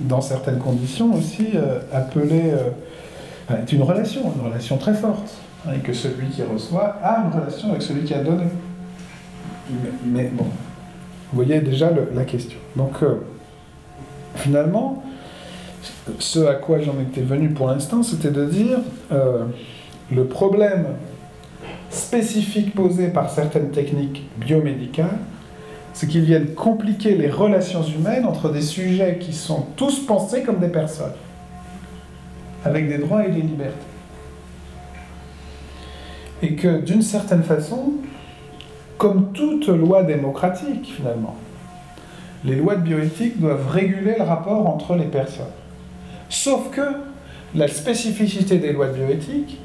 dans 0.00 0.20
certaines 0.20 0.58
conditions 0.58 1.14
aussi, 1.14 1.48
euh, 1.54 1.80
appeler... 1.92 2.54
est 3.50 3.72
une 3.72 3.82
relation, 3.82 4.32
une 4.36 4.46
relation 4.46 4.76
très 4.76 4.94
forte, 4.94 5.38
hein, 5.66 5.70
et 5.74 5.80
que 5.80 5.92
celui 5.92 6.28
qui 6.28 6.42
reçoit 6.42 6.98
a 7.02 7.24
une 7.24 7.40
relation 7.40 7.70
avec 7.70 7.82
celui 7.82 8.04
qui 8.04 8.14
a 8.14 8.22
donné. 8.22 8.44
Mais, 10.04 10.30
bon, 10.32 10.44
vous 10.44 11.44
voyez 11.44 11.60
déjà 11.60 11.90
la 12.14 12.24
question. 12.24 12.58
Donc, 12.76 13.02
euh, 13.02 13.16
finalement, 14.36 15.04
ce 16.18 16.40
à 16.40 16.54
quoi 16.54 16.80
j'en 16.80 16.98
étais 17.00 17.20
venu 17.20 17.50
pour 17.50 17.68
l'instant, 17.68 18.02
c'était 18.02 18.30
de 18.30 18.44
dire 18.46 18.78
euh, 19.12 19.44
le 20.10 20.24
problème 20.24 20.86
spécifique 21.90 22.74
posé 22.74 23.08
par 23.08 23.30
certaines 23.30 23.70
techniques 23.70 24.28
biomédicales, 24.38 25.18
c'est 25.92 26.06
qu'ils 26.06 26.24
viennent 26.24 26.54
compliquer 26.54 27.16
les 27.16 27.28
relations 27.28 27.82
humaines 27.82 28.24
entre 28.24 28.50
des 28.50 28.62
sujets 28.62 29.18
qui 29.18 29.32
sont 29.32 29.66
tous 29.76 30.06
pensés 30.06 30.42
comme 30.42 30.58
des 30.58 30.68
personnes, 30.68 31.12
avec 32.64 32.88
des 32.88 32.98
droits 32.98 33.26
et 33.26 33.30
des 33.30 33.42
libertés. 33.42 33.74
Et 36.42 36.54
que 36.54 36.80
d'une 36.80 37.02
certaine 37.02 37.42
façon, 37.42 37.94
comme 39.00 39.32
toute 39.32 39.68
loi 39.68 40.02
démocratique 40.02 40.92
finalement. 40.94 41.34
Les 42.44 42.54
lois 42.54 42.76
de 42.76 42.82
bioéthique 42.82 43.40
doivent 43.40 43.66
réguler 43.70 44.16
le 44.18 44.24
rapport 44.24 44.66
entre 44.66 44.94
les 44.94 45.06
personnes. 45.06 45.46
Sauf 46.28 46.70
que 46.70 46.82
la 47.54 47.66
spécificité 47.66 48.58
des 48.58 48.74
lois 48.74 48.88
de 48.88 48.92
bioéthique, 48.92 49.58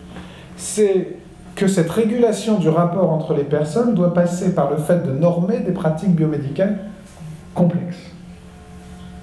c'est 0.56 1.18
que 1.54 1.68
cette 1.68 1.90
régulation 1.90 2.60
du 2.60 2.70
rapport 2.70 3.12
entre 3.12 3.34
les 3.34 3.44
personnes 3.44 3.94
doit 3.94 4.14
passer 4.14 4.56
par 4.56 4.72
le 4.72 4.78
fait 4.78 5.06
de 5.06 5.12
normer 5.12 5.60
des 5.60 5.74
pratiques 5.74 6.16
biomédicales 6.16 6.80
complexes. 7.54 8.12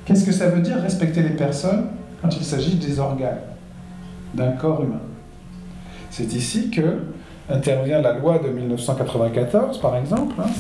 Qu'est-ce 0.04 0.26
que 0.26 0.32
ça 0.32 0.48
veut 0.48 0.60
dire 0.60 0.76
respecter 0.76 1.22
les 1.22 1.36
personnes 1.36 1.86
quand 2.20 2.36
il 2.36 2.44
s'agit 2.44 2.74
des 2.74 3.00
organes 3.00 3.40
d'un 4.34 4.50
corps 4.50 4.82
humain? 4.82 5.00
C'est 6.10 6.34
ici 6.34 6.68
que 6.68 6.98
intervient 7.50 8.00
la 8.00 8.12
loi 8.14 8.38
de 8.38 8.48
1994, 8.48 9.78
par 9.78 9.96
exemple, 9.96 10.34
hein, 10.38 10.50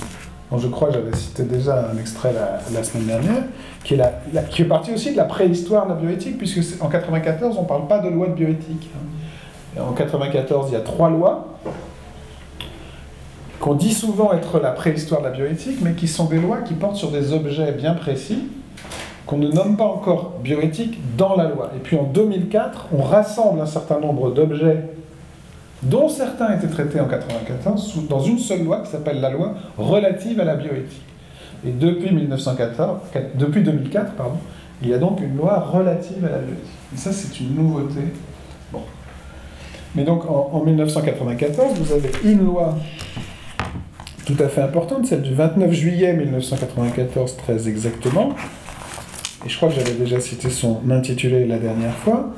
dont 0.50 0.58
je 0.58 0.68
crois 0.68 0.88
que 0.88 0.94
j'avais 0.94 1.14
cité 1.16 1.44
déjà 1.44 1.90
un 1.92 1.98
extrait 1.98 2.32
la, 2.72 2.84
semaine 2.84 3.06
dernière, 3.06 3.44
qui 3.84 3.94
est, 3.94 3.96
la, 3.96 4.42
qui 4.42 4.62
est 4.62 4.66
partie 4.66 4.92
aussi 4.92 5.12
de 5.12 5.16
la 5.16 5.24
préhistoire 5.24 5.86
de 5.86 5.90
la 5.90 5.96
bioéthique, 5.96 6.38
puisque 6.38 6.58
en 6.82 6.88
1994, 6.88 7.56
on 7.58 7.62
ne 7.62 7.66
parle 7.66 7.86
pas 7.86 7.98
de 7.98 8.08
loi 8.08 8.28
de 8.28 8.34
bioéthique. 8.34 8.90
Hein. 8.94 9.80
En 9.80 9.92
1994, 9.92 10.70
il 10.70 10.72
y 10.74 10.76
a 10.76 10.80
trois 10.80 11.08
lois 11.08 11.48
qu'on 13.62 13.74
dit 13.74 13.94
souvent 13.94 14.32
être 14.32 14.58
la 14.58 14.72
préhistoire 14.72 15.20
de 15.22 15.26
la 15.26 15.32
bioéthique, 15.32 15.78
mais 15.82 15.92
qui 15.92 16.08
sont 16.08 16.24
des 16.24 16.40
lois 16.40 16.58
qui 16.58 16.74
portent 16.74 16.96
sur 16.96 17.12
des 17.12 17.32
objets 17.32 17.70
bien 17.70 17.94
précis, 17.94 18.48
qu'on 19.24 19.38
ne 19.38 19.48
nomme 19.48 19.76
pas 19.76 19.84
encore 19.84 20.32
bioéthiques 20.42 20.98
dans 21.16 21.36
la 21.36 21.44
loi. 21.44 21.70
Et 21.76 21.78
puis 21.78 21.96
en 21.96 22.02
2004, 22.02 22.88
on 22.92 23.02
rassemble 23.02 23.60
un 23.60 23.66
certain 23.66 24.00
nombre 24.00 24.32
d'objets 24.32 24.82
dont 25.82 26.08
certains 26.08 26.56
étaient 26.56 26.68
traités 26.68 27.00
en 27.00 27.06
1994 27.06 28.08
dans 28.08 28.20
une 28.20 28.38
seule 28.38 28.64
loi 28.64 28.80
qui 28.80 28.90
s'appelle 28.90 29.20
la 29.20 29.30
loi 29.30 29.54
relative 29.76 30.40
à 30.40 30.44
la 30.44 30.54
bioéthique. 30.54 31.02
Et 31.66 31.70
depuis, 31.70 32.12
1914, 32.12 33.00
depuis 33.34 33.62
2004, 33.62 34.12
pardon, 34.12 34.38
il 34.82 34.88
y 34.88 34.94
a 34.94 34.98
donc 34.98 35.20
une 35.20 35.36
loi 35.36 35.60
relative 35.60 36.24
à 36.24 36.30
la 36.30 36.38
bioéthique. 36.38 36.66
Et 36.94 36.96
ça, 36.96 37.12
c'est 37.12 37.40
une 37.40 37.54
nouveauté. 37.54 38.00
Mais 39.94 40.04
donc, 40.04 40.24
en, 40.24 40.50
en, 40.52 40.64
1994, 40.64 41.78
vous 41.78 41.92
avez 41.92 42.10
une 42.24 42.46
loi 42.46 42.76
tout 44.24 44.36
à 44.38 44.48
fait 44.48 44.62
importante, 44.62 45.06
celle 45.06 45.22
du 45.22 45.34
29 45.34 45.72
juillet 45.72 46.14
1994, 46.14 47.36
très 47.36 47.68
exactement. 47.68 48.30
Et 49.44 49.48
je 49.48 49.56
crois 49.56 49.68
que 49.68 49.74
j'avais 49.74 49.92
déjà 49.92 50.20
cité 50.20 50.48
son 50.48 50.80
intitulé 50.90 51.46
la 51.46 51.58
dernière 51.58 51.94
fois, 51.94 52.30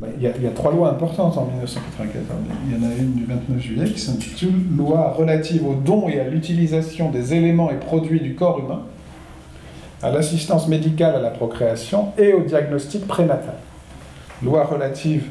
bah, 0.00 0.06
il 0.16 0.22
y, 0.22 0.46
a, 0.46 0.50
trois 0.52 0.72
lois 0.72 0.90
importantes 0.90 1.36
en 1.36 1.44
1994. 1.44 2.38
Il 2.66 2.72
y 2.72 2.80
en 2.80 2.90
a 2.90 2.94
une 2.94 3.12
du 3.12 3.26
29 3.26 3.60
juillet 3.60 3.84
qui 3.84 4.00
s'intitule 4.00 4.54
Loi 4.74 5.12
relative 5.12 5.66
au 5.66 5.74
don 5.74 6.08
et 6.08 6.18
à 6.18 6.24
l'utilisation 6.24 7.10
des 7.10 7.34
éléments 7.34 7.70
et 7.70 7.76
produits 7.76 8.20
du 8.20 8.34
corps 8.34 8.60
humain, 8.60 8.80
à 10.02 10.10
l'assistance 10.10 10.68
médicale 10.68 11.16
à 11.16 11.20
la 11.20 11.28
procréation 11.28 12.12
et 12.16 12.32
au 12.32 12.40
diagnostic 12.40 13.06
prénatal. 13.06 13.56
Loi 14.42 14.64
relative 14.64 15.26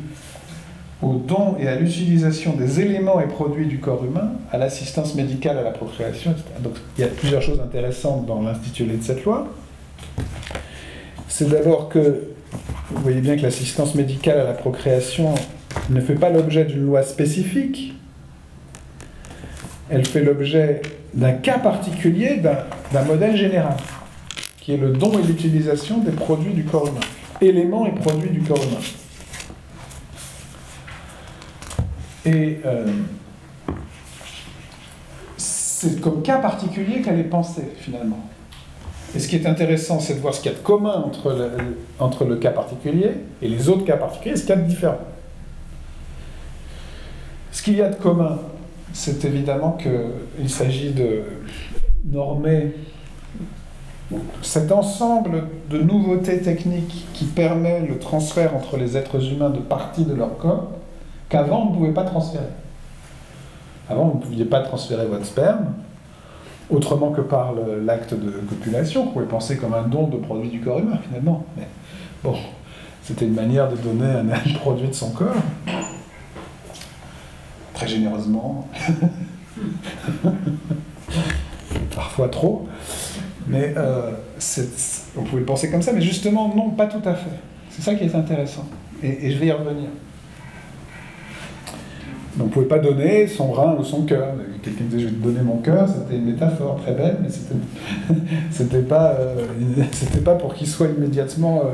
au 1.01 1.13
don 1.13 1.55
et 1.59 1.67
à 1.67 1.75
l'utilisation 1.75 2.53
des 2.55 2.79
éléments 2.79 3.19
et 3.19 3.27
produits 3.27 3.65
du 3.65 3.79
corps 3.79 4.05
humain, 4.05 4.33
à 4.51 4.59
l'assistance 4.59 5.15
médicale 5.15 5.57
à 5.57 5.63
la 5.63 5.71
procréation, 5.71 6.29
etc. 6.29 6.45
Donc 6.59 6.73
il 6.95 7.01
y 7.01 7.03
a 7.05 7.07
plusieurs 7.07 7.41
choses 7.41 7.59
intéressantes 7.59 8.27
dans 8.27 8.43
l'intitulé 8.43 8.97
de 8.97 9.03
cette 9.03 9.25
loi. 9.25 9.47
C'est 11.27 11.49
d'abord 11.49 11.89
que 11.89 12.28
vous 12.91 13.01
voyez 13.01 13.21
bien 13.21 13.37
que 13.37 13.43
l'assistance 13.43 13.95
médicale 13.95 14.39
à 14.39 14.43
la 14.43 14.53
procréation 14.53 15.35
ne 15.89 16.01
fait 16.01 16.15
pas 16.15 16.29
l'objet 16.29 16.65
d'une 16.65 16.85
loi 16.85 17.03
spécifique, 17.03 17.93
elle 19.89 20.05
fait 20.05 20.23
l'objet 20.23 20.81
d'un 21.13 21.33
cas 21.33 21.59
particulier, 21.59 22.41
d'un 22.91 23.03
modèle 23.03 23.35
général, 23.35 23.77
qui 24.59 24.73
est 24.73 24.77
le 24.77 24.91
don 24.91 25.11
et 25.19 25.23
l'utilisation 25.23 25.99
des 25.99 26.11
produits 26.11 26.53
du 26.53 26.63
corps 26.63 26.87
humain, 26.87 26.99
éléments 27.41 27.85
et 27.85 27.91
produits 27.91 28.29
du 28.29 28.41
corps 28.41 28.61
humain. 28.63 28.81
Et 32.25 32.59
euh, 32.65 32.85
c'est 35.37 36.01
comme 36.01 36.21
cas 36.21 36.37
particulier 36.37 37.01
qu'elle 37.01 37.19
est 37.19 37.23
pensée, 37.23 37.71
finalement. 37.79 38.19
Et 39.15 39.19
ce 39.19 39.27
qui 39.27 39.35
est 39.35 39.47
intéressant, 39.47 39.99
c'est 39.99 40.15
de 40.15 40.19
voir 40.19 40.33
ce 40.33 40.41
qu'il 40.41 40.51
y 40.51 40.53
a 40.53 40.57
de 40.57 40.63
commun 40.63 41.03
entre 41.05 41.31
le, 41.31 41.49
entre 41.99 42.25
le 42.25 42.35
cas 42.35 42.51
particulier 42.51 43.11
et 43.41 43.47
les 43.47 43.69
autres 43.69 43.85
cas 43.85 43.97
particuliers, 43.97 44.35
ce 44.35 44.41
qu'il 44.41 44.49
y 44.49 44.53
a 44.53 44.61
de 44.61 44.67
différent. 44.67 44.99
Ce 47.51 47.63
qu'il 47.63 47.75
y 47.75 47.81
a 47.81 47.89
de 47.89 47.95
commun, 47.95 48.37
c'est 48.93 49.25
évidemment 49.25 49.77
qu'il 49.81 50.49
s'agit 50.49 50.91
de 50.91 51.23
normer 52.05 52.73
cet 54.41 54.71
ensemble 54.71 55.43
de 55.69 55.79
nouveautés 55.79 56.41
techniques 56.41 57.07
qui 57.13 57.25
permet 57.25 57.81
le 57.81 57.99
transfert 57.99 58.55
entre 58.55 58.77
les 58.77 58.97
êtres 58.97 59.31
humains 59.31 59.49
de 59.49 59.59
parties 59.59 60.05
de 60.05 60.15
leur 60.15 60.37
corps 60.37 60.71
qu'avant 61.29 61.67
on 61.67 61.71
ne 61.71 61.75
pouvait 61.75 61.93
pas 61.93 62.03
transférer. 62.03 62.43
Avant, 63.89 64.05
vous 64.05 64.19
ne 64.19 64.23
pouviez 64.23 64.45
pas 64.45 64.61
transférer 64.61 65.05
votre 65.05 65.25
sperme, 65.25 65.73
autrement 66.69 67.11
que 67.11 67.21
par 67.21 67.53
l'acte 67.83 68.13
de 68.13 68.31
copulation, 68.47 69.05
vous 69.05 69.11
pouvez 69.11 69.25
penser 69.25 69.57
comme 69.57 69.73
un 69.73 69.83
don 69.83 70.07
de 70.07 70.17
produit 70.17 70.49
du 70.49 70.61
corps 70.61 70.79
humain 70.79 70.99
finalement. 71.07 71.45
Mais 71.57 71.67
bon, 72.23 72.35
c'était 73.03 73.25
une 73.25 73.33
manière 73.33 73.69
de 73.69 73.77
donner 73.77 74.05
un, 74.05 74.53
produit 74.59 74.87
de 74.87 74.93
son 74.93 75.11
corps, 75.11 75.35
très 77.73 77.87
généreusement, 77.87 78.67
parfois 81.95 82.29
trop. 82.29 82.67
Mais 83.47 83.73
euh, 83.77 84.11
on 85.17 85.23
pouvait 85.23 85.39
le 85.39 85.45
penser 85.45 85.71
comme 85.71 85.81
ça, 85.81 85.91
mais 85.91 86.01
justement, 86.01 86.53
non, 86.55 86.69
pas 86.69 86.85
tout 86.85 87.01
à 87.03 87.15
fait. 87.15 87.31
C'est 87.71 87.81
ça 87.81 87.95
qui 87.95 88.03
est 88.03 88.13
intéressant. 88.13 88.65
et 89.01 89.31
je 89.31 89.39
vais 89.39 89.47
y 89.47 89.51
revenir. 89.51 89.89
On 92.39 92.43
ne 92.43 92.49
pouvait 92.49 92.67
pas 92.67 92.79
donner 92.79 93.27
son 93.27 93.51
rein 93.51 93.75
ou 93.79 93.83
son 93.83 94.03
cœur. 94.03 94.33
Quelqu'un 94.61 94.83
disait 94.85 94.99
je 94.99 95.05
vais 95.07 95.11
te 95.13 95.23
donner 95.23 95.41
mon 95.41 95.57
cœur, 95.57 95.87
c'était 95.87 96.17
une 96.17 96.25
métaphore 96.25 96.79
très 96.81 96.93
belle, 96.93 97.17
mais 97.21 97.29
c'était 98.51 98.79
pas, 98.87 99.15
euh, 99.19 99.45
pas 100.25 100.35
pour 100.35 100.53
qu'il 100.53 100.67
soit 100.67 100.87
immédiatement 100.87 101.63
euh, 101.65 101.69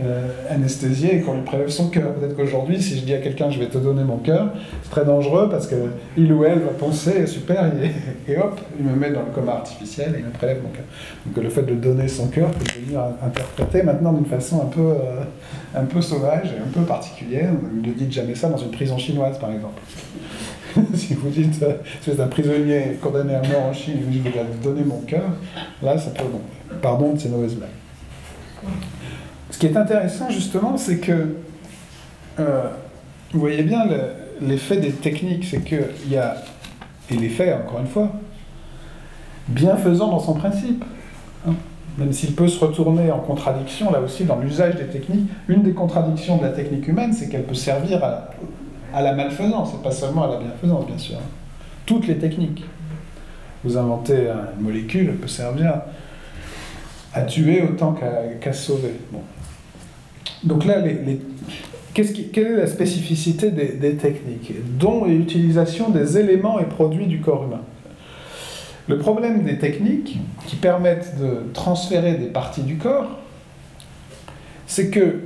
euh, 0.00 0.28
et 0.50 1.20
qu'on 1.20 1.34
lui 1.34 1.42
prélève 1.42 1.68
son 1.68 1.88
cœur. 1.88 2.12
Peut-être 2.14 2.36
qu'aujourd'hui, 2.36 2.80
si 2.80 2.98
je 2.98 3.04
dis 3.04 3.14
à 3.14 3.18
quelqu'un 3.18 3.50
je 3.50 3.58
vais 3.58 3.66
te 3.66 3.78
donner 3.78 4.04
mon 4.04 4.18
cœur, 4.18 4.52
c'est 4.82 4.90
très 4.90 5.04
dangereux 5.04 5.48
parce 5.50 5.68
qu'il 5.68 6.32
ou 6.32 6.44
elle 6.44 6.60
va 6.60 6.72
penser 6.72 7.26
super, 7.26 7.70
et, 8.28 8.36
hop, 8.36 8.60
il 8.78 8.84
me 8.84 8.94
met 8.94 9.10
dans 9.10 9.22
le 9.22 9.30
coma 9.34 9.52
artificiel 9.52 10.14
et 10.16 10.18
il 10.18 10.24
me 10.24 10.30
prélève 10.30 10.62
mon 10.62 10.70
cœur. 10.70 10.84
Donc 11.24 11.42
le 11.42 11.50
fait 11.50 11.62
de 11.62 11.74
donner 11.74 12.08
son 12.08 12.28
cœur 12.28 12.50
peut 12.50 12.64
devenir 12.64 13.00
interprété 13.22 13.82
maintenant 13.82 14.12
d'une 14.12 14.26
façon 14.26 14.62
un 14.62 14.66
peu, 14.66 14.80
euh, 14.80 15.22
un 15.74 15.84
peu 15.84 16.00
sauvage 16.00 16.48
et 16.48 16.60
un 16.60 16.72
peu 16.72 16.86
particulière. 16.86 17.50
Ne 17.52 17.92
dites 17.92 18.12
jamais 18.12 18.34
ça 18.34 18.48
dans 18.48 18.58
une 18.58 18.70
prison 18.70 18.98
chinoise, 18.98 19.38
par 19.38 19.50
exemple. 19.52 19.80
si 20.94 21.14
vous 21.14 21.30
dites, 21.30 21.62
euh, 21.62 21.74
si 22.02 22.10
vous 22.10 22.16
êtes 22.16 22.20
un 22.20 22.28
prisonnier 22.28 22.98
condamné 23.00 23.34
à 23.34 23.40
mort 23.40 23.62
en 23.70 23.72
Chine 23.72 23.94
et 23.98 24.02
vous 24.02 24.10
dites 24.10 24.24
je 24.26 24.68
donner 24.68 24.84
mon 24.84 25.00
cœur, 25.00 25.30
là 25.82 25.96
ça 25.96 26.10
peut. 26.10 26.24
Bon, 26.30 26.40
pardon 26.82 27.14
de 27.14 27.18
ces 27.18 27.28
mauvaises 27.28 27.54
blagues. 27.54 27.70
Ce 29.50 29.58
qui 29.58 29.66
est 29.66 29.76
intéressant 29.76 30.28
justement, 30.30 30.76
c'est 30.76 30.98
que 30.98 31.36
euh, 32.38 32.68
vous 33.32 33.40
voyez 33.40 33.62
bien 33.62 33.84
l'effet 34.40 34.76
des 34.76 34.92
techniques, 34.92 35.44
c'est 35.44 35.62
qu'il 35.62 36.10
y 36.10 36.16
a, 36.16 36.36
et 37.10 37.14
l'effet 37.14 37.52
encore 37.54 37.80
une 37.80 37.86
fois, 37.86 38.12
bienfaisant 39.48 40.08
dans 40.08 40.20
son 40.20 40.34
principe. 40.34 40.84
Hein. 41.48 41.54
même 41.96 42.12
s'il 42.12 42.34
peut 42.34 42.48
se 42.48 42.62
retourner 42.62 43.12
en 43.12 43.20
contradiction, 43.20 43.92
là 43.92 44.00
aussi, 44.00 44.24
dans 44.24 44.38
l'usage 44.38 44.74
des 44.76 44.86
techniques, 44.86 45.30
une 45.48 45.62
des 45.62 45.72
contradictions 45.72 46.38
de 46.38 46.42
la 46.42 46.50
technique 46.50 46.88
humaine, 46.88 47.12
c'est 47.12 47.28
qu'elle 47.28 47.44
peut 47.44 47.54
servir 47.54 48.02
à, 48.92 49.02
la 49.02 49.14
malfaisance, 49.14 49.74
et 49.74 49.82
pas 49.82 49.92
seulement 49.92 50.24
à 50.24 50.28
la 50.28 50.38
bienfaisance, 50.38 50.86
bien 50.86 50.98
sûr. 50.98 51.18
Toutes 51.84 52.08
les 52.08 52.18
techniques. 52.18 52.64
Vous 53.62 53.76
inventez 53.76 54.28
une 54.58 54.64
molécule, 54.64 55.08
elle 55.10 55.16
peut 55.16 55.28
servir 55.28 55.82
à 57.14 57.22
tuer 57.22 57.62
autant 57.62 57.94
qu'à 58.40 58.52
sauver. 58.52 58.94
Bon. 59.12 59.20
Donc 60.44 60.64
là, 60.64 60.82
quelle 61.94 62.46
est 62.46 62.56
la 62.56 62.66
spécificité 62.66 63.50
des, 63.50 63.96
techniques 63.96 64.52
Don 64.78 65.06
et 65.06 65.14
utilisation 65.14 65.90
des 65.90 66.18
éléments 66.18 66.58
et 66.58 66.64
produits 66.64 67.06
du 67.06 67.20
corps 67.20 67.44
humain? 67.44 67.62
Le 68.88 68.98
problème 68.98 69.42
des 69.42 69.58
techniques 69.58 70.18
qui 70.46 70.56
permettent 70.56 71.18
de 71.18 71.52
transférer 71.52 72.14
des 72.14 72.26
parties 72.26 72.62
du 72.62 72.76
corps, 72.76 73.18
c'est 74.66 74.90
que, 74.90 75.22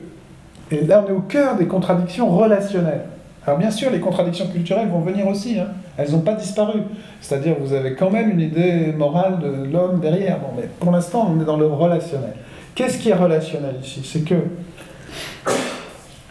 et 0.70 0.82
là 0.82 1.04
on 1.06 1.10
est 1.10 1.16
au 1.16 1.20
cœur 1.20 1.56
des 1.56 1.66
contradictions 1.66 2.30
relationnelles. 2.30 3.04
Alors 3.46 3.58
bien 3.58 3.70
sûr, 3.70 3.90
les 3.90 4.00
contradictions 4.00 4.46
culturelles 4.48 4.88
vont 4.88 5.00
venir 5.00 5.26
aussi, 5.26 5.58
hein. 5.58 5.68
elles 5.96 6.12
n'ont 6.12 6.20
pas 6.20 6.34
disparu. 6.34 6.80
C'est-à-dire 7.20 7.56
vous 7.60 7.72
avez 7.72 7.94
quand 7.94 8.10
même 8.10 8.30
une 8.30 8.40
idée 8.40 8.92
morale 8.96 9.38
de 9.40 9.70
l'homme 9.70 10.00
derrière. 10.00 10.38
Bon, 10.38 10.48
mais 10.56 10.68
pour 10.78 10.92
l'instant, 10.92 11.30
on 11.30 11.40
est 11.40 11.44
dans 11.44 11.56
le 11.56 11.66
relationnel. 11.66 12.34
Qu'est-ce 12.74 12.98
qui 12.98 13.10
est 13.10 13.14
relationnel 13.14 13.76
ici? 13.82 14.00
C'est 14.04 14.24
que 14.24 14.36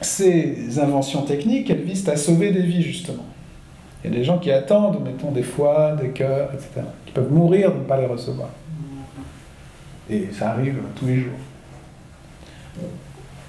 ces 0.01 0.80
inventions 0.80 1.23
techniques, 1.23 1.69
elles 1.69 1.82
visent 1.82 2.07
à 2.09 2.17
sauver 2.17 2.51
des 2.51 2.61
vies, 2.61 2.82
justement. 2.82 3.25
Il 4.03 4.11
y 4.11 4.13
a 4.13 4.17
des 4.17 4.23
gens 4.23 4.38
qui 4.38 4.51
attendent, 4.51 5.03
mettons, 5.03 5.32
des 5.32 5.43
foies, 5.43 5.95
des 6.01 6.09
cœurs, 6.09 6.51
etc., 6.53 6.82
qui 7.05 7.11
peuvent 7.11 7.32
mourir 7.32 7.73
de 7.73 7.80
ne 7.80 7.84
pas 7.84 7.99
les 7.99 8.05
recevoir. 8.05 8.49
Et 10.09 10.30
ça 10.32 10.51
arrive 10.51 10.77
tous 10.95 11.05
les 11.05 11.17
jours. 11.17 11.34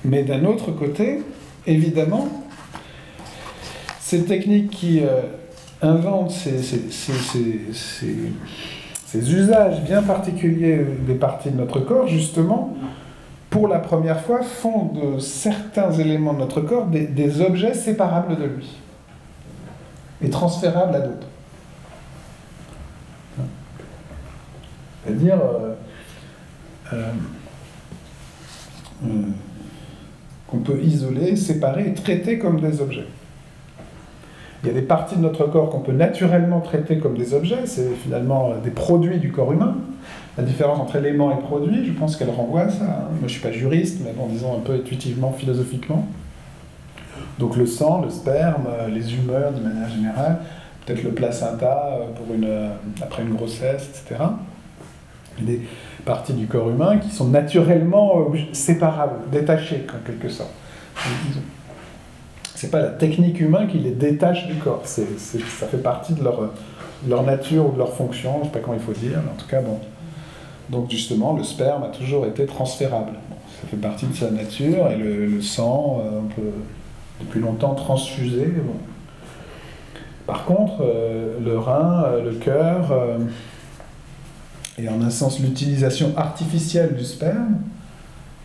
Mais 0.05 0.25
d'un 0.25 0.45
autre 0.45 0.73
côté, 0.73 1.23
évidemment, 1.67 2.29
ces 4.01 4.25
techniques 4.25 4.71
qui 4.71 5.01
euh, 5.01 5.21
inventent 5.83 6.33
ces, 6.33 6.61
ces, 6.63 7.73
usages 9.15 9.83
bien 9.83 10.03
particuliers 10.03 10.85
des 11.07 11.15
parties 11.15 11.51
de 11.51 11.57
notre 11.57 11.81
corps, 11.81 12.09
justement, 12.09 12.77
pour 13.51 13.67
la 13.67 13.81
première 13.81 14.21
fois, 14.21 14.43
font 14.43 14.85
de 14.87 15.19
certains 15.19 15.91
éléments 15.91 16.33
de 16.33 16.39
notre 16.39 16.61
corps 16.61 16.87
des, 16.87 17.41
objets 17.41 17.75
séparables 17.75 18.37
de 18.37 18.45
lui 18.45 18.79
et 20.23 20.31
transférables 20.31 20.95
à 20.95 21.01
d'autres. 21.01 21.27
C'est-à-dire 25.05 25.39
euh, 25.41 25.75
euh, 26.93 27.13
euh, 29.05 29.23
qu'on 30.47 30.59
peut 30.59 30.79
isoler, 30.81 31.35
séparer 31.35 31.89
et 31.89 31.95
traiter 31.95 32.39
comme 32.39 32.61
des 32.61 32.81
objets. 32.81 33.07
Il 34.63 34.69
y 34.69 34.71
a 34.71 34.75
des 34.75 34.83
parties 34.83 35.17
de 35.17 35.23
notre 35.23 35.47
corps 35.47 35.71
qu'on 35.71 35.81
peut 35.81 35.93
naturellement 35.93 36.61
traiter 36.61 36.99
comme 36.99 37.17
des 37.17 37.33
objets, 37.33 37.65
c'est 37.65 37.95
finalement 37.95 38.55
des 38.63 38.71
produits 38.71 39.19
du 39.19 39.33
corps 39.33 39.53
humain, 39.53 39.77
la 40.37 40.45
différence 40.45 40.79
entre 40.79 40.97
éléments 40.97 41.37
et 41.37 41.41
produits, 41.41 41.85
je 41.85 41.93
pense 41.93 42.17
qu'elle 42.17 42.31
renvoie 42.31 42.63
à 42.63 42.69
ça. 42.71 42.85
Moi, 42.85 43.19
je 43.19 43.25
ne 43.25 43.29
suis 43.29 43.41
pas 43.41 43.53
juriste, 43.53 44.01
mais 44.05 44.13
bon, 44.13 44.27
disons 44.27 44.57
un 44.57 44.61
peu 44.61 44.75
intuitivement, 44.75 45.33
philosophiquement. 45.33 46.07
Donc 47.39 47.57
le 47.57 47.67
sang, 47.67 48.03
le 48.03 48.11
sperme, 48.11 48.69
les 48.93 49.15
humeurs 49.15 49.53
de 49.53 49.61
manière 49.61 49.89
générale, 49.89 50.39
peut-être 50.85 51.03
le 51.03 51.11
placenta 51.11 51.89
euh, 51.93 52.07
pour 52.15 52.35
une, 52.35 52.45
euh, 52.45 52.71
après 53.03 53.23
une 53.23 53.35
grossesse, 53.35 53.89
etc. 53.89 54.23
Des 55.41 55.63
parties 56.05 56.35
du 56.35 56.47
corps 56.47 56.69
humain 56.69 56.99
qui 56.99 57.11
sont 57.11 57.29
naturellement 57.29 58.21
euh, 58.21 58.39
séparables, 58.53 59.31
détachées 59.31 59.87
en 59.89 60.07
quelque 60.07 60.29
sorte. 60.29 60.51
C'est 62.55 62.71
pas 62.71 62.81
la 62.81 62.89
technique 62.89 63.41
humaine 63.41 63.69
qui 63.69 63.79
les 63.79 63.93
détache 63.93 64.47
du 64.47 64.55
corps, 64.57 64.83
ça 64.85 65.03
fait 65.67 65.83
partie 65.83 66.13
de 66.13 66.23
leur, 66.23 66.53
leur 67.09 67.23
nature 67.23 67.67
ou 67.67 67.73
de 67.73 67.79
leur 67.79 67.95
fonction, 67.95 68.35
je 68.35 68.39
ne 68.41 68.45
sais 68.45 68.51
pas 68.51 68.59
comment 68.59 68.77
il 68.77 68.83
faut 68.83 68.93
dire, 68.93 69.19
mais 69.25 69.31
en 69.31 69.37
tout 69.37 69.47
cas, 69.47 69.63
bon, 69.63 69.79
donc 70.71 70.91
justement, 70.91 71.35
le 71.35 71.43
sperme 71.43 71.83
a 71.83 71.89
toujours 71.89 72.27
été 72.27 72.47
transférable. 72.47 73.13
ça 73.61 73.69
fait 73.69 73.77
partie 73.77 74.07
de 74.07 74.15
sa 74.15 74.31
nature 74.31 74.89
et 74.91 74.97
le, 74.97 75.43
sang, 75.43 76.01
euh, 76.01 76.21
on 76.21 76.29
peut 76.29 76.51
depuis 77.21 77.41
longtemps 77.41 77.75
transfuser. 77.75 78.53
Par 80.27 80.45
contre, 80.45 80.83
euh, 80.83 81.39
le 81.45 81.59
rein, 81.59 82.05
euh, 82.05 82.23
le 82.23 82.33
cœur, 82.37 82.95
et 84.79 84.89
en 84.89 85.03
un 85.03 85.11
sens 85.11 85.41
l'utilisation 85.41 86.13
artificielle 86.17 86.95
du 86.95 87.05
sperme, 87.05 87.59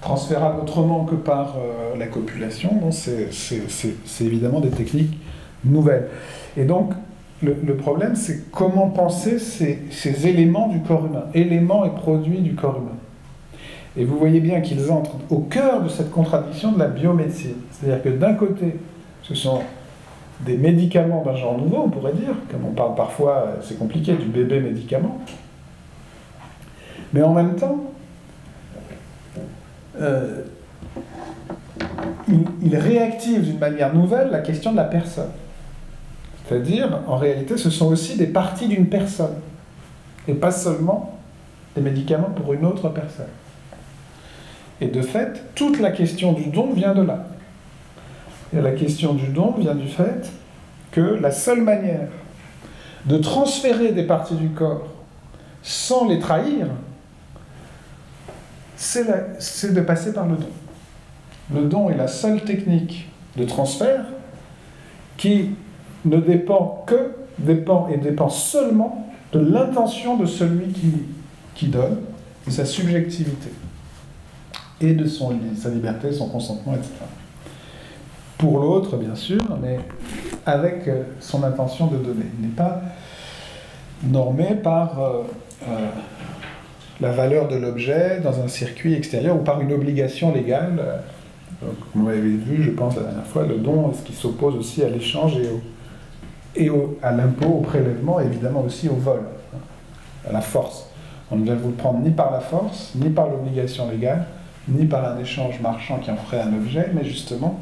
transférable 0.01 0.61
autrement 0.61 1.05
que 1.05 1.15
par 1.15 1.55
la 1.97 2.07
copulation. 2.07 2.75
Donc 2.81 2.93
c'est 2.93 4.25
évidemment 4.25 4.59
des 4.59 4.69
techniques 4.69 5.17
nouvelles. 5.63 6.09
Et 6.57 6.65
donc 6.65 6.93
le, 7.43 7.75
problème, 7.75 8.15
c'est 8.15 8.49
comment 8.51 8.89
penser 8.89 9.39
ces, 9.39 10.27
éléments 10.27 10.67
du 10.69 10.79
corps 10.81 11.05
humain, 11.05 11.25
éléments 11.33 11.85
et 11.85 11.89
produits 11.89 12.39
du 12.39 12.55
corps 12.55 12.77
humain. 12.77 12.97
Et 13.97 14.03
vous 14.03 14.17
voyez 14.17 14.39
bien 14.39 14.61
qu'ils 14.61 14.91
entrent 14.91 15.17
au 15.29 15.39
cœur 15.39 15.81
de 15.81 15.89
cette 15.89 16.11
contradiction 16.11 16.71
de 16.71 16.79
la 16.79 16.87
biomédecine. 16.87 17.55
C'est-à-dire 17.71 18.03
que 18.03 18.09
d'un 18.09 18.33
côté, 18.33 18.75
ce 19.21 19.35
sont 19.35 19.61
des 20.41 20.57
médicaments 20.57 21.23
d'un 21.23 21.35
genre 21.35 21.57
nouveau, 21.57 21.83
on 21.85 21.89
pourrait 21.89 22.13
dire, 22.13 22.33
comme 22.51 22.65
on 22.65 22.73
parle 22.73 22.95
parfois, 22.95 23.57
c'est 23.61 23.77
compliqué, 23.77 24.13
du 24.13 24.25
bébé 24.25 24.59
médicament. 24.59 25.19
Mais 27.13 27.21
en 27.21 27.33
même 27.33 27.55
temps, 27.55 27.91
euh, 30.01 30.41
il, 32.61 32.75
réactive 32.75 33.43
d'une 33.43 33.59
manière 33.59 33.93
nouvelle 33.93 34.29
la 34.29 34.39
question 34.39 34.71
de 34.71 34.77
la 34.77 34.83
personne. 34.83 35.29
C'est-à-dire, 36.47 36.99
en 37.07 37.17
réalité, 37.17 37.57
ce 37.57 37.69
sont 37.69 37.87
aussi 37.87 38.17
des 38.17 38.27
parties 38.27 38.67
d'une 38.67 38.87
personne, 38.87 39.35
et 40.27 40.33
pas 40.33 40.51
seulement 40.51 41.17
des 41.75 41.81
médicaments 41.81 42.29
pour 42.29 42.53
une 42.53 42.65
autre 42.65 42.89
personne. 42.89 43.25
Et 44.81 44.87
de 44.87 45.01
fait, 45.01 45.43
toute 45.55 45.79
la 45.79 45.91
question 45.91 46.33
du 46.33 46.45
don 46.47 46.73
vient 46.73 46.93
de 46.93 47.01
là. 47.01 47.25
Et 48.55 48.61
la 48.61 48.71
question 48.71 49.13
du 49.13 49.27
don 49.27 49.55
vient 49.57 49.75
du 49.75 49.87
fait 49.87 50.31
que 50.91 51.01
la 51.01 51.31
seule 51.31 51.61
manière 51.61 52.07
de 53.05 53.17
transférer 53.17 53.91
des 53.91 54.03
parties 54.03 54.35
du 54.35 54.49
corps 54.49 54.87
sans 55.61 56.07
les 56.07 56.19
trahir, 56.19 56.67
c'est 58.75 59.73
de 59.73 59.81
passer 59.81 60.13
par 60.13 60.25
le 60.25 60.35
don. 60.35 60.49
Le 61.53 61.61
don 61.63 61.89
est 61.89 61.97
la 61.97 62.07
seule 62.07 62.43
technique 62.43 63.09
de 63.35 63.45
transfert 63.45 64.05
qui 65.17 65.51
ne 66.05 66.17
dépend 66.17 66.83
que, 66.87 67.11
dépend 67.39 67.89
et 67.89 67.97
dépend 67.97 68.29
seulement 68.29 69.07
de 69.33 69.39
l'intention 69.39 70.17
de 70.17 70.25
celui 70.25 70.67
qui, 70.67 70.93
qui 71.55 71.67
donne, 71.67 71.97
de 72.45 72.51
sa 72.51 72.65
subjectivité, 72.65 73.49
et 74.81 74.93
de 74.93 75.05
son, 75.07 75.33
sa 75.57 75.69
liberté, 75.69 76.11
son 76.11 76.29
consentement, 76.29 76.73
etc. 76.73 76.91
Pour 78.37 78.59
l'autre, 78.59 78.97
bien 78.97 79.15
sûr, 79.15 79.41
mais 79.61 79.79
avec 80.45 80.87
euh, 80.87 81.03
son 81.19 81.43
intention 81.43 81.87
de 81.87 81.97
donner. 81.97 82.25
Il 82.39 82.47
n'est 82.47 82.53
pas 82.53 82.81
normé 84.03 84.55
par 84.61 84.99
euh, 84.99 85.23
euh, 85.67 85.87
la 86.99 87.11
valeur 87.11 87.47
de 87.47 87.55
l'objet 87.55 88.19
dans 88.21 88.41
un 88.41 88.47
circuit 88.47 88.93
extérieur 88.93 89.37
ou 89.37 89.39
par 89.39 89.61
une 89.61 89.71
obligation 89.71 90.33
légale. 90.33 91.01
comme 91.61 92.03
vous 92.03 92.09
l'avez 92.09 92.21
vu, 92.21 92.61
je 92.61 92.71
pense, 92.71 92.97
la 92.97 93.03
dernière 93.03 93.25
fois, 93.25 93.45
le 93.45 93.55
don, 93.55 93.93
ce 93.93 94.03
qui 94.03 94.13
s'oppose 94.13 94.55
aussi 94.55 94.83
à 94.83 94.89
l'échange 94.89 95.37
et, 95.37 95.47
au, 95.47 95.61
et 96.55 96.71
à 97.01 97.11
l'impôt, 97.11 97.49
au 97.49 97.61
prélèvement, 97.61 98.19
et 98.19 98.25
évidemment 98.25 98.61
aussi 98.61 98.89
au 98.89 98.95
vol, 98.95 99.21
à 100.27 100.31
la 100.31 100.41
force. 100.41 100.87
On 101.31 101.37
ne 101.37 101.43
vient 101.43 101.55
vous 101.55 101.69
le 101.69 101.75
prendre 101.75 101.99
ni 101.99 102.11
par 102.11 102.31
la 102.31 102.39
force, 102.39 102.93
ni 102.95 103.09
par 103.09 103.29
l'obligation 103.29 103.89
légale, 103.89 104.25
ni 104.67 104.85
par 104.85 105.05
un 105.05 105.19
échange 105.19 105.59
marchand 105.59 105.97
qui 105.97 106.11
en 106.11 106.15
ferait 106.15 106.41
un 106.41 106.53
objet, 106.53 106.89
mais 106.93 107.03
justement, 107.03 107.59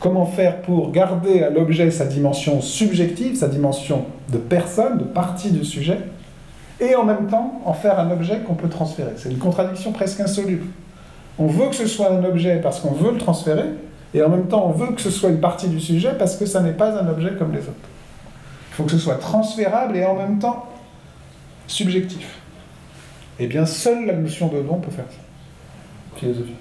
comment 0.00 0.26
faire 0.26 0.62
pour 0.62 0.90
garder 0.90 1.42
à 1.42 1.50
l'objet 1.50 1.90
sa 1.90 2.06
dimension 2.06 2.60
subjective, 2.60 3.36
sa 3.36 3.48
dimension 3.48 4.04
de 4.30 4.38
personne, 4.38 4.98
de 4.98 5.04
partie 5.04 5.50
du 5.50 5.64
sujet, 5.64 5.98
et 6.80 6.96
en 6.96 7.04
même 7.04 7.28
temps 7.28 7.60
en 7.64 7.72
faire 7.72 7.98
un 8.00 8.10
objet 8.10 8.40
qu'on 8.40 8.54
peut 8.54 8.68
transférer. 8.68 9.12
C'est 9.16 9.30
une 9.30 9.38
contradiction 9.38 9.92
presque 9.92 10.20
insoluble. 10.20 10.66
On 11.38 11.46
veut 11.46 11.68
que 11.68 11.76
ce 11.76 11.86
soit 11.86 12.10
un 12.10 12.24
objet 12.24 12.56
parce 12.62 12.80
qu'on 12.80 12.92
veut 12.92 13.12
le 13.12 13.18
transférer, 13.18 13.68
et 14.14 14.22
en 14.22 14.28
même 14.28 14.46
temps 14.46 14.66
on 14.66 14.72
veut 14.72 14.92
que 14.92 15.00
ce 15.00 15.10
soit 15.10 15.30
une 15.30 15.40
partie 15.40 15.68
du 15.68 15.80
sujet 15.80 16.14
parce 16.18 16.36
que 16.36 16.44
ça 16.44 16.60
n'est 16.60 16.72
pas 16.72 16.98
un 16.98 17.08
objet 17.08 17.32
comme 17.38 17.52
les 17.52 17.60
autres. 17.60 17.88
Il 18.72 18.76
faut 18.76 18.84
que 18.84 18.92
ce 18.92 18.98
soit 18.98 19.16
transférable 19.16 19.98
et 19.98 20.04
en 20.06 20.16
même 20.16 20.38
temps 20.38 20.64
subjectif. 21.66 22.40
Eh 23.38 23.46
bien, 23.46 23.66
seule 23.66 24.06
la 24.06 24.14
notion 24.14 24.48
de 24.48 24.62
don 24.62 24.76
peut 24.76 24.90
faire 24.90 25.04
ça. 25.10 25.18
Philosophie. 26.16 26.54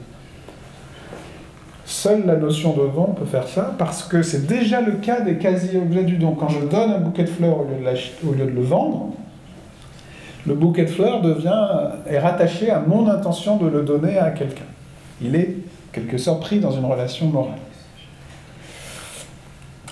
Seule 1.86 2.26
la 2.26 2.36
notion 2.36 2.74
de 2.74 2.90
don 2.94 3.14
peut 3.14 3.26
faire 3.26 3.48
ça, 3.48 3.76
parce 3.78 4.04
que 4.04 4.24
c'est 4.24 4.46
déjà 4.46 4.82
le 4.82 4.94
cas 4.94 5.22
des 5.22 5.38
quasi-objets 5.38 6.04
du 6.04 6.18
don. 6.18 6.36
Quand 6.36 6.50
je 6.50 6.60
donne 6.60 6.92
un 6.92 7.00
bouquet 7.00 7.24
de 7.24 7.30
fleurs 7.30 7.60
au 7.60 7.64
lieu 8.34 8.46
de, 8.46 8.52
le 8.52 8.62
vendre, 8.62 9.14
le 10.46 10.54
bouquet 10.54 10.84
de 10.84 10.90
fleurs 10.90 11.22
devient, 11.22 11.68
est 12.08 12.20
rattaché 12.20 12.72
à 12.72 12.80
mon 12.80 13.08
intention 13.08 13.56
de 13.56 13.68
le 13.68 13.84
donner 13.84 14.18
à 14.18 14.32
quelqu'un. 14.32 14.66
Il 15.22 15.36
est, 15.36 15.56
quelque 15.94 16.18
sorte, 16.18 16.42
pris 16.42 16.60
dans 16.60 16.72
une 16.72 16.86
relation 16.86 17.28
morale. 17.28 17.56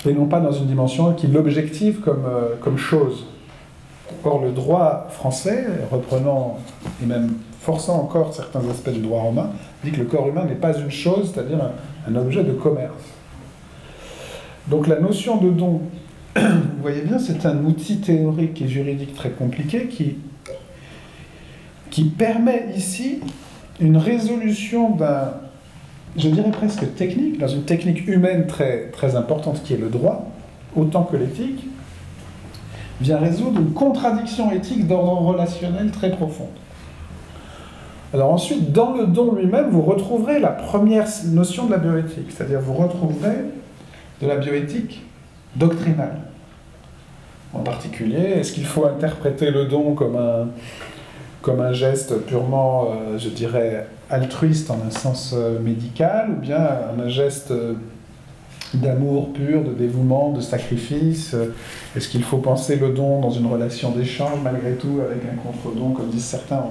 Et 0.05 0.13
non 0.13 0.25
pas 0.25 0.39
dans 0.39 0.51
une 0.51 0.65
dimension 0.65 1.13
qui 1.13 1.27
l'objective 1.27 1.99
comme, 1.99 2.23
euh, 2.25 2.55
comme 2.61 2.77
chose. 2.77 3.25
Or, 4.23 4.41
le 4.41 4.51
droit 4.51 5.07
français, 5.09 5.65
reprenant 5.91 6.57
et 7.03 7.05
même 7.05 7.33
forçant 7.61 8.01
encore 8.01 8.33
certains 8.33 8.61
aspects 8.69 8.89
du 8.89 9.01
droit 9.01 9.21
romain, 9.21 9.49
dit 9.83 9.91
que 9.91 9.99
le 9.99 10.05
corps 10.05 10.27
humain 10.27 10.45
n'est 10.45 10.55
pas 10.55 10.77
une 10.77 10.89
chose, 10.89 11.31
c'est-à-dire 11.33 11.59
un, 11.61 12.11
un 12.11 12.15
objet 12.15 12.43
de 12.43 12.53
commerce. 12.53 13.03
Donc 14.67 14.87
la 14.87 14.99
notion 14.99 15.37
de 15.37 15.49
don, 15.49 15.81
vous 16.35 16.41
voyez 16.81 17.01
bien, 17.01 17.19
c'est 17.19 17.45
un 17.45 17.63
outil 17.65 17.99
théorique 17.99 18.61
et 18.61 18.67
juridique 18.67 19.13
très 19.15 19.31
compliqué 19.31 19.87
qui 19.87 20.15
qui 21.89 22.03
permet 22.03 22.67
ici 22.75 23.19
une 23.79 23.97
résolution 23.97 24.91
d'un, 24.91 25.33
je 26.17 26.29
dirais 26.29 26.51
presque 26.51 26.95
technique, 26.95 27.39
dans 27.39 27.47
une 27.47 27.63
technique 27.63 28.07
humaine 28.07 28.47
très, 28.47 28.87
très 28.91 29.15
importante 29.15 29.63
qui 29.63 29.73
est 29.73 29.77
le 29.77 29.89
droit, 29.89 30.31
autant 30.75 31.03
que 31.03 31.17
l'éthique, 31.17 31.65
vient 33.01 33.17
résoudre 33.17 33.59
une 33.59 33.71
contradiction 33.71 34.51
éthique 34.51 34.87
d'ordre 34.87 35.21
relationnel 35.21 35.91
très 35.91 36.11
profonde. 36.11 36.47
Alors 38.13 38.33
ensuite, 38.33 38.71
dans 38.71 38.95
le 38.95 39.05
don 39.05 39.35
lui-même, 39.35 39.69
vous 39.69 39.83
retrouverez 39.83 40.39
la 40.39 40.49
première 40.49 41.07
notion 41.27 41.67
de 41.67 41.71
la 41.71 41.77
bioéthique, 41.77 42.31
c'est-à-dire 42.31 42.59
vous 42.59 42.73
retrouverez 42.73 43.37
de 44.21 44.27
la 44.27 44.37
bioéthique 44.37 45.03
doctrinale. 45.55 46.19
En 47.53 47.59
particulier, 47.59 48.17
est-ce 48.17 48.51
qu'il 48.53 48.65
faut 48.65 48.85
interpréter 48.85 49.51
le 49.51 49.65
don 49.65 49.93
comme 49.93 50.15
un, 50.15 50.47
comme 51.49 51.61
un 51.61 51.73
geste 51.73 52.15
purement, 52.27 52.89
euh, 52.91 53.17
je 53.17 53.27
dirais, 53.27 53.87
altruiste 54.11 54.69
en 54.69 54.77
un 54.85 54.91
sens 54.91 55.33
euh, 55.35 55.59
médical, 55.59 56.29
ou 56.29 56.39
bien 56.39 56.59
un 56.59 57.09
geste 57.09 57.49
euh, 57.49 57.73
d'amour 58.75 59.33
pur, 59.33 59.63
de 59.63 59.73
dévouement, 59.73 60.31
de 60.31 60.41
sacrifice 60.41 61.35
Est-ce 61.95 62.07
qu'il 62.07 62.21
faut 62.21 62.37
penser 62.37 62.75
le 62.75 62.89
don 62.89 63.19
dans 63.19 63.31
une 63.31 63.47
relation 63.47 63.89
d'échange, 63.89 64.37
malgré 64.43 64.73
tout, 64.73 64.99
avec 65.03 65.23
un 65.25 65.37
contre-don, 65.37 65.89
comme 65.93 66.09
disent 66.09 66.25
certains, 66.25 66.63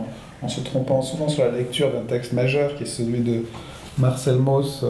en, 0.42 0.46
se 0.46 0.60
trompant 0.60 1.02
souvent 1.02 1.28
sur 1.28 1.44
la 1.44 1.50
lecture 1.50 1.90
d'un 1.90 2.04
texte 2.06 2.32
majeur 2.32 2.76
qui 2.76 2.84
est 2.84 2.86
celui 2.86 3.18
de 3.18 3.46
Marcel 3.98 4.36
Mauss 4.36 4.84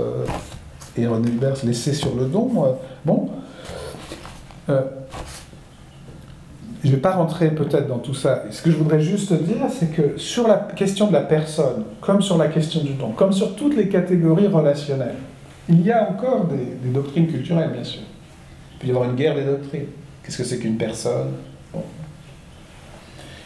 et 0.99 1.07
René 1.07 1.31
Hubert, 1.31 1.55
L'essai 1.65 1.95
sur 1.95 2.15
le 2.15 2.27
don 2.27 2.77
Bon 3.07 3.31
je 6.85 6.89
ne 6.89 6.95
vais 6.95 7.01
pas 7.01 7.13
rentrer 7.13 7.51
peut-être 7.51 7.89
dans 7.89 7.99
tout 7.99 8.15
ça. 8.15 8.45
Ce 8.51 8.63
que 8.63 8.71
je 8.71 8.77
voudrais 8.77 9.01
juste 9.01 9.33
dire, 9.33 9.57
c'est 9.71 9.93
que 9.93 10.17
sur 10.17 10.47
la 10.47 10.57
question 10.57 11.09
de 11.09 11.13
la 11.13 11.23
personne, 11.23 11.85
comme 12.01 12.23
sur 12.23 12.39
la 12.39 12.47
question 12.47 12.83
du 12.83 12.93
don, 12.93 13.11
comme 13.11 13.33
sur 13.33 13.57
toutes 13.57 13.77
les 13.77 13.89
catégories 13.89 14.47
relationnelles, 14.47 15.17
il 15.69 15.83
y 15.83 15.91
a 15.91 16.09
encore 16.09 16.47
des, 16.47 16.91
doctrines 16.91 17.27
culturelles, 17.27 17.71
bien 17.73 17.85
sûr. 17.85 18.03
Il 18.75 18.79
peut 18.79 18.87
y 18.87 18.91
avoir 18.91 19.09
une 19.09 19.17
guerre 19.17 19.35
des 19.35 19.45
doctrines. 19.45 19.87
Qu'est-ce 20.23 20.39
que 20.39 20.45
c'est 20.45 20.59
qu'une 20.59 20.77
personne? 20.77 21.33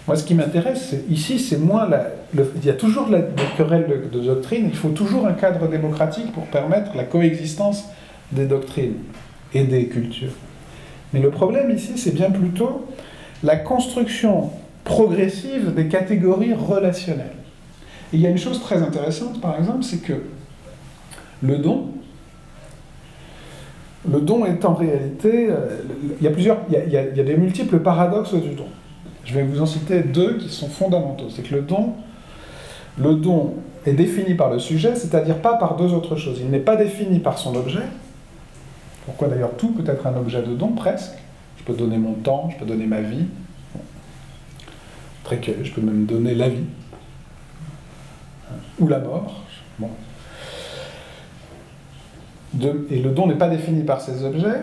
Moi, 0.07 0.17
ce 0.17 0.25
qui 0.25 0.35
m'intéresse 0.35 0.95
ici, 1.09 1.39
c'est 1.39 1.59
moins 1.59 1.89
la. 1.89 2.09
il 2.35 2.65
y 2.65 2.71
a 2.71 2.75
toujours 2.75 3.09
la, 3.09 3.21
des 3.21 3.43
querelles 3.57 3.87
de, 3.89 4.19
de 4.19 4.25
doctrine. 4.25 4.67
Il 4.69 4.77
faut 4.77 4.91
toujours 4.91 5.27
un 5.27 5.33
cadre 5.33 5.69
démocratique 5.69 6.33
pour 6.33 6.45
permettre 6.47 6.97
la 6.97 7.05
coexistence 7.05 7.85
des 8.33 8.47
doctrines 8.47 8.97
et 9.55 9.65
des 9.65 9.87
cultures. 9.87 10.33
Mais 11.13 11.21
le 11.21 11.31
problème 11.31 11.71
ici, 11.71 11.93
c'est 11.97 12.15
bien 12.15 12.31
plutôt 12.31 12.87
la 13.43 13.57
construction 13.57 14.51
progressive 14.85 15.75
des 15.75 15.89
catégories 15.89 16.55
relationnelles. 16.55 17.37
il 18.13 18.21
y 18.21 18.27
a 18.27 18.31
une 18.31 18.39
chose 18.39 18.61
très 18.61 18.83
intéressante, 18.83 19.41
par 19.41 19.59
exemple, 19.59 19.83
c'est 19.83 20.03
que 20.03 20.23
le 21.43 21.59
don, 21.59 21.89
le 24.11 24.21
don 24.21 24.45
est 24.45 24.65
en 24.65 24.75
réalité, 24.75 25.49
euh, 25.51 25.81
il 26.21 26.25
y 26.25 26.27
a 26.27 26.31
plusieurs, 26.31 26.59
il 26.69 26.93
y 26.93 26.97
a, 26.97 27.05
des 27.05 27.37
multiples 27.37 27.79
paradoxes 27.79 28.35
du 28.35 28.55
don. 28.55 28.67
Je 29.25 29.35
vais 29.35 29.45
vous 29.45 29.61
en 29.61 29.67
citer 29.67 30.01
deux 30.01 30.39
qui 30.39 30.49
sont 30.49 30.69
fondamentaux. 30.69 31.29
C'est 31.31 31.43
que 31.43 31.55
le 31.55 31.63
don, 31.63 31.95
le 32.99 33.15
don 33.15 33.55
est 33.87 33.93
défini 33.93 34.35
par 34.35 34.51
le 34.51 34.59
sujet, 34.59 34.97
c'est-à-dire 34.97 35.39
pas 35.39 35.55
par 35.55 35.77
deux 35.77 35.93
autres 35.93 36.17
choses. 36.17 36.39
Il 36.41 36.51
n'est 36.51 36.59
pas 36.59 36.75
défini 36.75 37.21
par 37.21 37.39
son 37.39 37.55
objet. 37.55 37.83
Pourquoi 39.07 39.29
d'ailleurs 39.29 39.57
tout 39.57 39.73
peut 39.73 39.89
être 39.91 40.07
un 40.07 40.17
objet 40.17 40.43
de 40.43 40.55
don, 40.55 40.69
presque. 40.69 41.22
Je 41.59 41.65
peux 41.65 41.75
donner 41.75 41.99
mon 41.99 42.15
temps, 42.15 42.51
je 42.53 42.59
peux 42.59 42.67
donner 42.67 42.87
ma 42.87 43.01
vie. 43.01 43.27
Très 45.25 45.39
que 45.39 45.53
je 45.63 45.73
peux 45.73 45.81
même 45.81 46.07
donner 46.07 46.35
la 46.35 46.49
vie. 46.49 46.65
Ou 48.79 48.89
la 48.89 48.99
mort. 48.99 49.45
Et 52.91 53.01
le 53.01 53.11
don 53.11 53.27
n'est 53.29 53.37
pas 53.37 53.49
défini 53.49 53.83
par 53.83 54.01
ces 54.01 54.25
objets, 54.25 54.61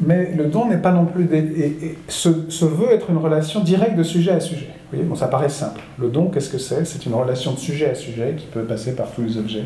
mais 0.00 0.32
le 0.34 0.46
don 0.46 0.66
n'est 0.66 0.78
pas 0.78 0.92
non 0.92 1.04
plus... 1.04 1.28
et, 1.34 1.98
se, 2.08 2.48
se, 2.48 2.64
veut 2.64 2.92
être 2.92 3.10
une 3.10 3.18
relation 3.18 3.60
directe 3.60 3.96
de 3.96 4.02
sujet 4.02 4.30
à 4.30 4.40
sujet. 4.40 4.68
Vous 4.68 4.96
voyez 4.96 5.04
bon, 5.04 5.14
ça 5.14 5.28
paraît 5.28 5.50
simple. 5.50 5.80
Le 5.98 6.08
don, 6.08 6.30
qu'est-ce 6.30 6.48
que 6.48 6.58
c'est? 6.58 6.84
C'est 6.86 7.04
une 7.04 7.14
relation 7.14 7.52
de 7.52 7.58
sujet 7.58 7.90
à 7.90 7.94
sujet 7.94 8.34
qui 8.38 8.46
peut 8.46 8.62
passer 8.62 8.94
par 8.94 9.10
tous 9.10 9.22
les 9.22 9.36
objets, 9.36 9.64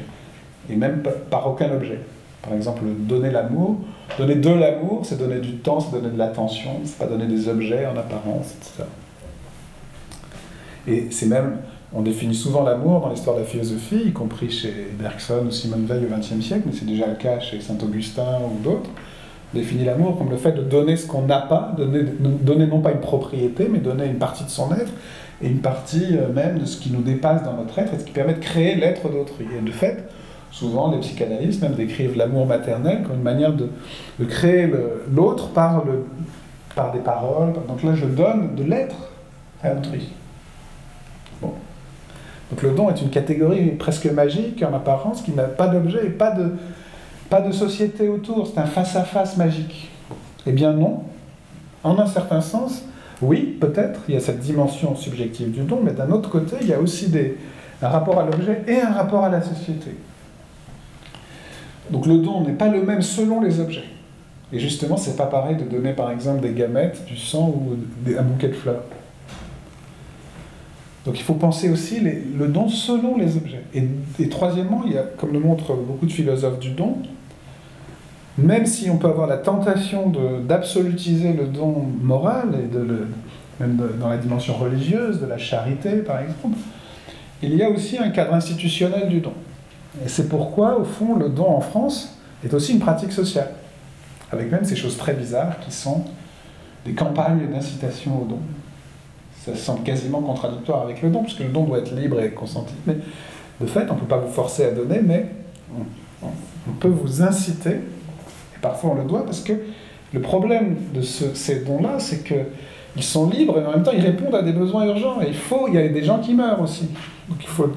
et 0.70 0.74
même 0.74 1.02
par 1.30 1.48
aucun 1.48 1.70
objet. 1.70 2.00
Par 2.43 2.55
exemple, 2.55 2.82
donner 2.85 3.31
l'amour. 3.31 3.77
Donner 4.19 4.35
de 4.35 4.51
l'amour, 4.51 5.02
c'est 5.05 5.19
donner 5.19 5.40
du 5.40 5.55
temps, 5.56 5.81
c'est 5.81 5.93
donner 5.93 6.12
de 6.12 6.19
l'attention, 6.19 6.81
c'est 6.85 6.98
pas 6.98 7.06
donner 7.06 7.27
des 7.27 7.48
objets 7.48 7.86
en 7.86 7.97
apparence, 7.97 8.55
etc. 8.60 8.85
Et 10.86 11.09
c'est 11.10 11.27
même, 11.27 11.59
on 11.94 12.02
définit 12.02 12.35
souvent 12.35 12.62
l'amour 12.62 13.01
dans 13.01 13.10
l'histoire 13.10 13.36
de 13.36 13.43
la 13.43 13.47
philosophie, 13.47 14.09
y 14.09 14.12
compris 14.12 14.51
chez 14.51 14.89
Bergson 14.98 15.47
ou 15.47 15.51
Simone 15.51 15.86
Veil 15.86 16.05
au 16.05 16.14
XXe 16.14 16.44
siècle, 16.44 16.64
mais 16.66 16.73
c'est 16.73 16.85
déjà 16.85 17.06
le 17.06 17.14
cas 17.14 17.39
chez 17.40 17.60
Saint-Augustin 17.60 18.40
ou 18.44 18.62
d'autres. 18.62 18.90
On 19.55 19.59
définit 19.59 19.85
l'amour 19.85 20.19
comme 20.19 20.31
le 20.31 20.36
fait 20.36 20.52
de 20.52 20.62
donner 20.62 20.97
ce 20.97 21.06
qu'on 21.06 21.23
n'a 21.23 21.40
pas, 21.40 21.74
donner, 21.77 22.02
donner 22.20 22.66
non 22.66 22.81
pas 22.81 22.90
une 22.90 23.01
propriété, 23.01 23.69
mais 23.70 23.78
donner 23.78 24.06
une 24.06 24.19
partie 24.19 24.44
de 24.44 24.51
son 24.51 24.73
être, 24.73 24.93
et 25.43 25.48
une 25.48 25.60
partie 25.60 26.16
euh, 26.16 26.32
même 26.32 26.59
de 26.59 26.64
ce 26.64 26.78
qui 26.78 26.90
nous 26.90 27.02
dépasse 27.02 27.44
dans 27.44 27.55
notre 27.55 27.78
être, 27.78 27.94
et 27.94 27.98
ce 27.98 28.05
qui 28.05 28.12
permet 28.12 28.35
de 28.35 28.40
créer 28.40 28.74
l'être 28.74 29.09
d'autrui. 29.09 29.47
Et 29.56 29.64
de 29.64 29.70
fait, 29.70 30.09
souvent 30.52 30.92
les 30.92 30.98
psychanalystes 30.98 31.62
même 31.62 31.74
décrivent 31.74 32.16
l'amour 32.16 32.46
maternel 32.46 33.02
comme 33.02 33.16
une 33.16 33.22
manière 33.22 33.52
de, 33.52 33.68
créer 34.28 34.70
l'autre 35.12 35.48
par, 35.48 35.82
des 36.92 37.00
paroles. 37.00 37.54
Donc 37.66 37.82
là, 37.82 37.94
je 37.94 38.04
donne 38.04 38.54
de 38.54 38.62
l'être 38.62 39.10
à 39.64 39.72
autrui. 39.72 40.12
Donc 41.40 42.62
le 42.62 42.70
don 42.72 42.90
est 42.90 43.00
une 43.00 43.08
catégorie 43.08 43.70
presque 43.70 44.06
magique 44.06 44.62
en 44.62 44.74
apparence, 44.74 45.22
qui 45.22 45.32
n'a 45.32 45.44
pas 45.44 45.68
d'objet 45.68 46.06
et 46.06 46.10
pas 46.10 46.30
de, 46.30 47.52
société 47.52 48.08
autour. 48.10 48.46
C'est 48.46 48.60
un 48.60 48.66
face-à-face 48.66 49.38
magique. 49.38 49.90
Eh 50.46 50.52
bien 50.52 50.74
non. 50.74 51.02
En 51.82 51.98
un 51.98 52.06
certain 52.06 52.42
sens, 52.42 52.84
oui, 53.22 53.56
peut-être, 53.58 54.00
il 54.06 54.14
y 54.14 54.16
a 54.18 54.20
cette 54.20 54.40
dimension 54.40 54.94
subjective 54.94 55.50
du 55.50 55.62
don, 55.62 55.80
mais 55.82 55.92
d'un 55.92 56.10
autre 56.10 56.28
côté, 56.28 56.56
il 56.60 56.68
y 56.68 56.74
a 56.74 56.78
aussi 56.78 57.10
un 57.80 57.88
rapport 57.88 58.20
à 58.20 58.24
l'objet 58.24 58.62
et 58.68 58.80
un 58.80 58.92
rapport 58.92 59.24
à 59.24 59.30
la 59.30 59.40
société. 59.40 59.96
Donc 61.93 62.06
le 62.06 62.19
don 62.19 62.40
n'est 62.40 62.55
pas 62.55 62.69
le 62.69 62.82
même 62.82 63.02
selon 63.02 63.40
les 63.40 63.60
objets. 63.60 63.85
Et 64.52 64.59
justement, 64.59 64.97
c'est 64.97 65.16
pas 65.16 65.27
pareil 65.27 65.56
de 65.56 65.64
donner 65.64 65.93
par 65.93 66.10
exemple 66.10 66.40
des 66.40 66.52
gamètes, 66.52 67.05
du 67.05 67.16
sang 67.16 67.48
ou 67.48 67.77
un 68.19 68.23
bouquet 68.23 68.48
de 68.48 68.55
fleurs. 68.55 68.82
Donc 71.05 71.19
il 71.19 71.23
faut 71.23 71.35
penser 71.35 71.69
aussi 71.69 72.01
le 72.01 72.48
don 72.48 72.69
selon 72.69 73.16
les 73.19 73.36
objets. 73.36 73.62
Et, 73.74 74.28
troisièmement, 74.28 74.82
il 74.86 74.93
y 74.93 74.98
a, 74.98 75.02
comme 75.02 75.32
le 75.32 75.40
montrent 75.40 75.74
beaucoup 75.74 76.06
de 76.06 76.12
philosophes 76.12 76.60
du 76.60 76.70
don, 76.70 76.98
même 78.39 78.66
si 78.66 78.89
on 78.89 78.97
peut 78.97 79.09
avoir 79.09 79.27
la 79.27 79.36
tentation 79.36 80.12
d'absolutiser 80.47 81.32
le 81.32 81.47
don 81.47 81.85
moral, 82.01 82.55
et 82.55 83.60
même 83.60 83.81
dans 84.01 84.09
la 84.09 84.16
dimension 84.16 84.55
religieuse, 84.55 85.20
de 85.20 85.27
la 85.27 85.39
charité 85.39 85.97
par 85.97 86.20
exemple, 86.20 86.56
il 87.43 87.55
y 87.56 87.62
a 87.62 87.69
aussi 87.69 87.98
un 87.98 88.10
cadre 88.10 88.35
institutionnel 88.35 89.09
du 89.09 89.20
don. 89.20 89.32
Et 90.05 90.09
c'est 90.09 90.28
pourquoi, 90.28 90.78
au 90.78 90.85
fond, 90.85 91.16
le 91.16 91.28
don 91.28 91.48
en 91.48 91.60
France 91.60 92.19
est 92.44 92.55
aussi 92.55 92.73
une 92.73 92.81
pratique 92.81 93.12
sociale, 93.12 93.51
avec 94.31 94.51
même 94.51 94.64
ces 94.64 94.77
choses 94.77 94.97
très 94.97 95.12
bizarres 95.12 95.60
qui 95.60 95.73
sont 95.73 96.05
des 96.85 96.93
campagnes 96.93 97.48
d'incitation 97.51 98.23
au 98.23 98.24
don 98.24 98.39
ça 99.44 99.56
semble 99.56 99.82
quasiment 99.82 100.20
contradictoire 100.20 100.82
avec 100.82 101.02
le 101.02 101.10
don, 101.10 101.23
puisque 101.23 101.40
le 101.40 101.48
don 101.48 101.64
doit 101.64 101.78
être 101.78 101.94
libre 101.94 102.20
et 102.20 102.31
consenti. 102.31 102.74
Mais 102.86 102.97
de 103.60 103.66
fait, 103.66 103.90
on 103.90 103.94
ne 103.94 104.01
peut 104.01 104.06
pas 104.06 104.19
vous 104.19 104.32
forcer 104.32 104.64
à 104.64 104.70
donner, 104.70 105.01
mais 105.02 105.27
on, 106.23 106.73
peut 106.78 106.89
vous 106.89 107.23
inciter, 107.23 107.70
et 107.70 108.59
parfois 108.60 108.90
on 108.90 108.94
le 108.94 109.05
doit, 109.05 109.24
parce 109.24 109.40
que 109.40 109.52
le 110.12 110.20
problème 110.20 110.77
de 110.94 111.02
ces 111.02 111.64
dons-là, 111.64 111.98
c'est 111.98 112.23
qu'ils 112.23 113.02
sont 113.02 113.28
libres 113.31 113.59
et 113.59 113.66
en 113.66 113.73
même 113.73 113.82
temps 113.82 113.93
ils 113.93 114.05
répondent 114.05 114.35
à 114.35 114.43
des 114.43 114.52
besoins 114.52 114.85
urgents. 114.85 115.20
Et 115.23 115.28
il 115.28 115.35
faut, 115.35 115.66
il 115.66 115.74
y 115.74 115.78
a 115.78 115.89
des 115.89 116.05
gens 116.05 116.19
qui 116.20 116.35
meurent 116.35 116.60
aussi. 116.60 116.89
Donc 117.28 117.39
il 117.40 117.48
faut, 117.48 117.73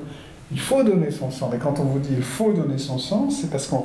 il 0.51 0.59
faut 0.59 0.83
donner 0.83 1.11
son 1.11 1.31
sang. 1.31 1.51
Et 1.53 1.57
quand 1.57 1.79
on 1.79 1.83
vous 1.83 1.99
dit 1.99 2.13
il 2.15 2.23
faut 2.23 2.53
donner 2.53 2.77
son 2.77 2.97
sang, 2.97 3.29
c'est 3.29 3.49
parce 3.49 3.67
qu'on 3.67 3.83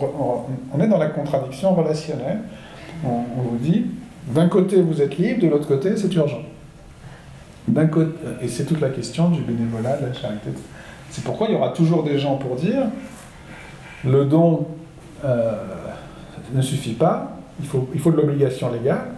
on 0.73 0.81
est 0.81 0.89
dans 0.89 0.99
la 0.99 1.09
contradiction 1.09 1.75
relationnelle. 1.75 2.41
On, 3.05 3.23
vous 3.43 3.57
dit 3.57 3.87
d'un 4.29 4.49
côté 4.49 4.81
vous 4.81 5.01
êtes 5.01 5.17
libre, 5.17 5.41
de 5.43 5.49
l'autre 5.49 5.67
côté 5.67 5.97
c'est 5.97 6.15
urgent. 6.15 6.43
Côté, 7.91 8.13
et 8.43 8.49
c'est 8.49 8.65
toute 8.65 8.81
la 8.81 8.91
question 8.91 9.31
du 9.31 9.43
bénévolat, 9.43 9.97
de 9.97 10.07
la 10.07 10.13
charité. 10.13 10.51
C'est 11.11 11.25
pourquoi 11.25 11.49
il 11.49 11.55
y 11.55 11.57
aura 11.57 11.71
toujours 11.71 12.03
des 12.03 12.19
gens 12.19 12.37
pour 12.37 12.57
dire 12.57 12.83
le 14.05 14.25
don 14.25 14.67
euh, 15.25 15.53
ne 16.53 16.63
suffit 16.63 16.95
pas, 16.95 17.37
il 17.61 18.01
faut 18.01 18.11
de 18.11 18.17
l'obligation 18.17 18.73
légale. 18.73 19.10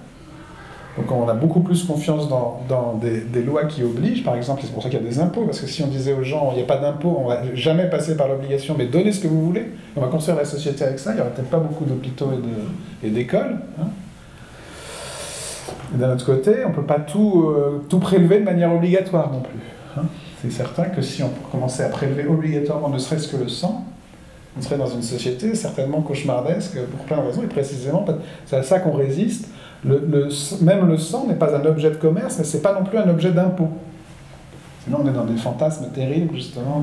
Donc 0.97 1.11
on 1.11 1.27
a 1.27 1.33
beaucoup 1.33 1.61
plus 1.61 1.85
confiance 1.85 2.29
dans, 2.29 2.61
dans 2.69 2.95
des, 2.95 3.21
des, 3.21 3.43
lois 3.43 3.65
qui 3.65 3.83
obligent, 3.83 4.25
par 4.25 4.37
exemple, 4.37 4.61
c'est 4.63 4.73
pour 4.73 4.83
ça 4.83 4.91
qu'il 4.91 5.01
y 5.01 5.03
a 5.03 5.09
des 5.09 5.21
impôts, 5.21 5.47
parce 5.47 5.61
que 5.61 5.67
si 5.67 5.83
on 5.83 5.87
disait 5.87 6.13
aux 6.13 6.23
gens, 6.23 6.51
il 6.53 6.57
n'y 6.57 6.63
a 6.63 6.67
pas 6.67 6.77
d'impôts, 6.77 7.17
on 7.19 7.29
va 7.29 7.55
jamais 7.55 7.89
passer 7.89 8.15
par 8.15 8.29
l'obligation, 8.29 8.75
mais 8.77 8.87
donnez 8.87 9.13
ce 9.13 9.21
que 9.21 9.29
vous 9.29 9.43
voulez, 9.43 9.71
on 9.97 10.03
va 10.03 10.09
construire 10.09 10.37
la 10.37 10.45
société 10.45 10.85
avec 10.85 10.99
ça, 10.99 11.13
il 11.13 11.15
n'y 11.15 11.21
aurait 11.23 11.31
peut-être 11.31 11.49
pas 11.49 11.61
beaucoup 11.61 11.87
d'hôpitaux 11.87 12.31
et 13.03 13.09
d'écoles. 13.09 13.57
Hein. 13.81 13.87
D'un 15.95 16.13
autre 16.13 16.27
côté, 16.27 16.65
on 16.65 16.71
ne 16.71 16.75
peut 16.75 16.87
pas 16.87 17.01
tout, 17.01 17.45
euh, 17.49 17.83
tout 17.89 17.99
prélever 17.99 18.41
de 18.41 18.45
manière 18.45 18.73
obligatoire 18.73 19.31
non 19.33 19.41
plus. 19.41 19.61
Hein. 19.97 20.05
C'est 20.43 20.53
certain 20.53 20.85
que 20.85 21.01
si 21.01 21.23
on 21.23 21.31
commençait 21.51 21.85
à 21.85 21.89
prélever 21.89 22.27
obligatoirement 22.27 22.89
ne 22.89 22.99
serait-ce 22.99 23.29
que 23.29 23.37
le 23.37 23.49
sang, 23.49 23.85
on 24.59 24.61
serait 24.61 24.77
dans 24.77 24.87
une 24.87 25.03
société 25.03 25.55
certainement 25.55 26.03
cauchemardesque 26.03 26.79
pour 26.79 27.05
plein 27.07 27.19
de 27.19 27.23
raisons, 27.23 27.43
et 27.43 27.47
précisément, 27.47 28.05
c'est 28.45 28.57
à 28.57 28.63
ça 28.63 28.79
qu'on 28.81 28.93
résiste. 28.93 29.49
Le, 29.85 30.29
même 30.61 30.87
le 30.87 30.97
sang 30.97 31.27
n'est 31.27 31.35
pas 31.35 31.57
un 31.57 31.65
objet 31.65 31.91
de 31.91 31.97
commerce, 31.97 32.37
mais 32.39 32.45
c'est 32.45 32.63
pas 32.63 32.73
non 32.73 32.85
plus 32.85 32.99
un 32.99 33.09
objet 33.09 33.33
d'impôt. 33.33 33.69
Sinon, 34.85 34.99
on 35.03 35.09
est 35.09 35.13
dans 35.13 35.25
des 35.25 35.37
fantasmes 35.37 35.91
terribles, 35.93 36.35
justement. 36.35 36.81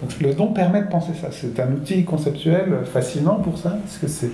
Donc, 0.00 0.20
le 0.20 0.34
don 0.34 0.52
permet 0.52 0.82
de 0.82 0.88
penser 0.88 1.12
ça. 1.20 1.28
C'est 1.32 1.58
un 1.60 1.72
outil 1.72 2.04
conceptuel 2.04 2.84
fascinant 2.84 3.36
pour 3.36 3.58
ça, 3.58 3.70
parce 3.70 3.98
que 3.98 4.06
c'est 4.06 4.30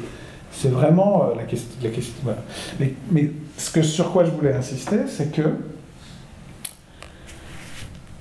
c'est 0.54 0.68
vraiment 0.68 1.24
euh, 1.24 1.34
la 1.36 1.44
question. 1.44 1.70
La 1.82 1.90
question 1.90 2.14
mais, 2.78 2.94
mais, 3.10 3.30
ce 3.56 3.70
que, 3.70 3.82
sur 3.82 4.12
quoi 4.12 4.24
je 4.24 4.30
voulais 4.30 4.52
insister, 4.52 5.06
c'est 5.08 5.32
que 5.32 5.42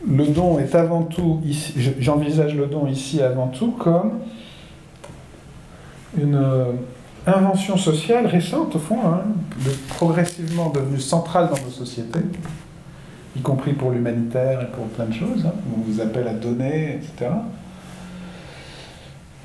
le 0.07 0.27
don 0.27 0.59
est 0.59 0.75
avant 0.75 1.03
tout, 1.03 1.41
j'envisage 1.99 2.55
le 2.55 2.67
don 2.67 2.87
ici 2.87 3.21
avant 3.21 3.47
tout 3.47 3.71
comme 3.71 4.19
une 6.19 6.35
euh, 6.35 6.65
invention 7.25 7.77
sociale 7.77 8.25
récente, 8.27 8.75
au 8.75 8.79
fond, 8.79 8.99
hein, 9.05 9.23
progressivement 9.89 10.69
devenue 10.69 10.99
centrale 10.99 11.49
dans 11.49 11.63
nos 11.63 11.71
sociétés, 11.71 12.19
y 13.35 13.39
compris 13.41 13.73
pour 13.73 13.91
l'humanitaire 13.91 14.61
et 14.61 14.71
pour 14.75 14.87
plein 14.87 15.05
de 15.05 15.13
choses. 15.13 15.45
Hein, 15.45 15.53
on 15.75 15.81
vous 15.81 16.01
appelle 16.01 16.27
à 16.27 16.33
donner, 16.33 16.95
etc. 16.95 17.31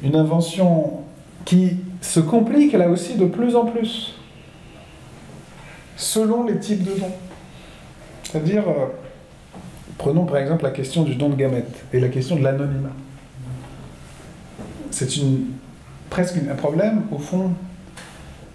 Une 0.02 0.16
invention 0.16 1.00
qui 1.44 1.78
se 2.00 2.20
complique 2.20 2.72
là 2.72 2.88
aussi 2.88 3.16
de 3.16 3.26
plus 3.26 3.54
en 3.56 3.66
plus, 3.66 4.14
selon 5.96 6.46
les 6.46 6.58
types 6.58 6.84
de 6.84 6.98
dons. 6.98 7.14
C'est-à-dire, 8.24 8.68
euh, 8.68 8.86
prenons 9.96 10.24
par 10.24 10.36
exemple 10.36 10.64
la 10.64 10.70
question 10.70 11.02
du 11.02 11.14
don 11.14 11.30
de 11.30 11.36
gamètes 11.36 11.84
et 11.92 12.00
la 12.00 12.08
question 12.08 12.36
de 12.36 12.42
l'anonymat. 12.42 12.92
C'est 14.90 15.16
une, 15.16 15.46
presque 16.10 16.36
un 16.36 16.54
problème, 16.54 17.02
au 17.10 17.18
fond, 17.18 17.52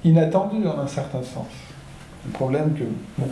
inattendu 0.03 0.67
en 0.67 0.79
un 0.79 0.87
certain 0.87 1.21
sens. 1.21 1.47
Un 2.27 2.31
problème 2.31 2.73
que, 2.73 2.83
bon, 3.17 3.27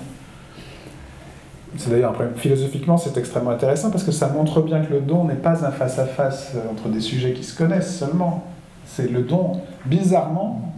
c'est 1.78 1.90
d'ailleurs, 1.90 2.16
philosophiquement, 2.36 2.98
c'est 2.98 3.18
extrêmement 3.18 3.52
intéressant 3.52 3.92
parce 3.92 4.04
que 4.04 4.12
ça 4.12 4.28
montre 4.28 4.62
bien 4.62 4.82
que 4.82 4.94
le 4.94 5.00
don 5.00 5.24
n'est 5.26 5.36
pas 5.36 5.66
un 5.66 5.72
face-à-face 5.72 6.54
-face 6.54 6.70
entre 6.70 6.90
des 6.90 7.00
sujets 7.00 7.34
qui 7.34 7.44
se 7.44 7.58
connaissent 7.58 7.98
seulement, 7.98 8.44
c'est 8.86 9.10
le 9.10 9.22
don. 9.22 9.62
Bizarrement, 9.86 10.74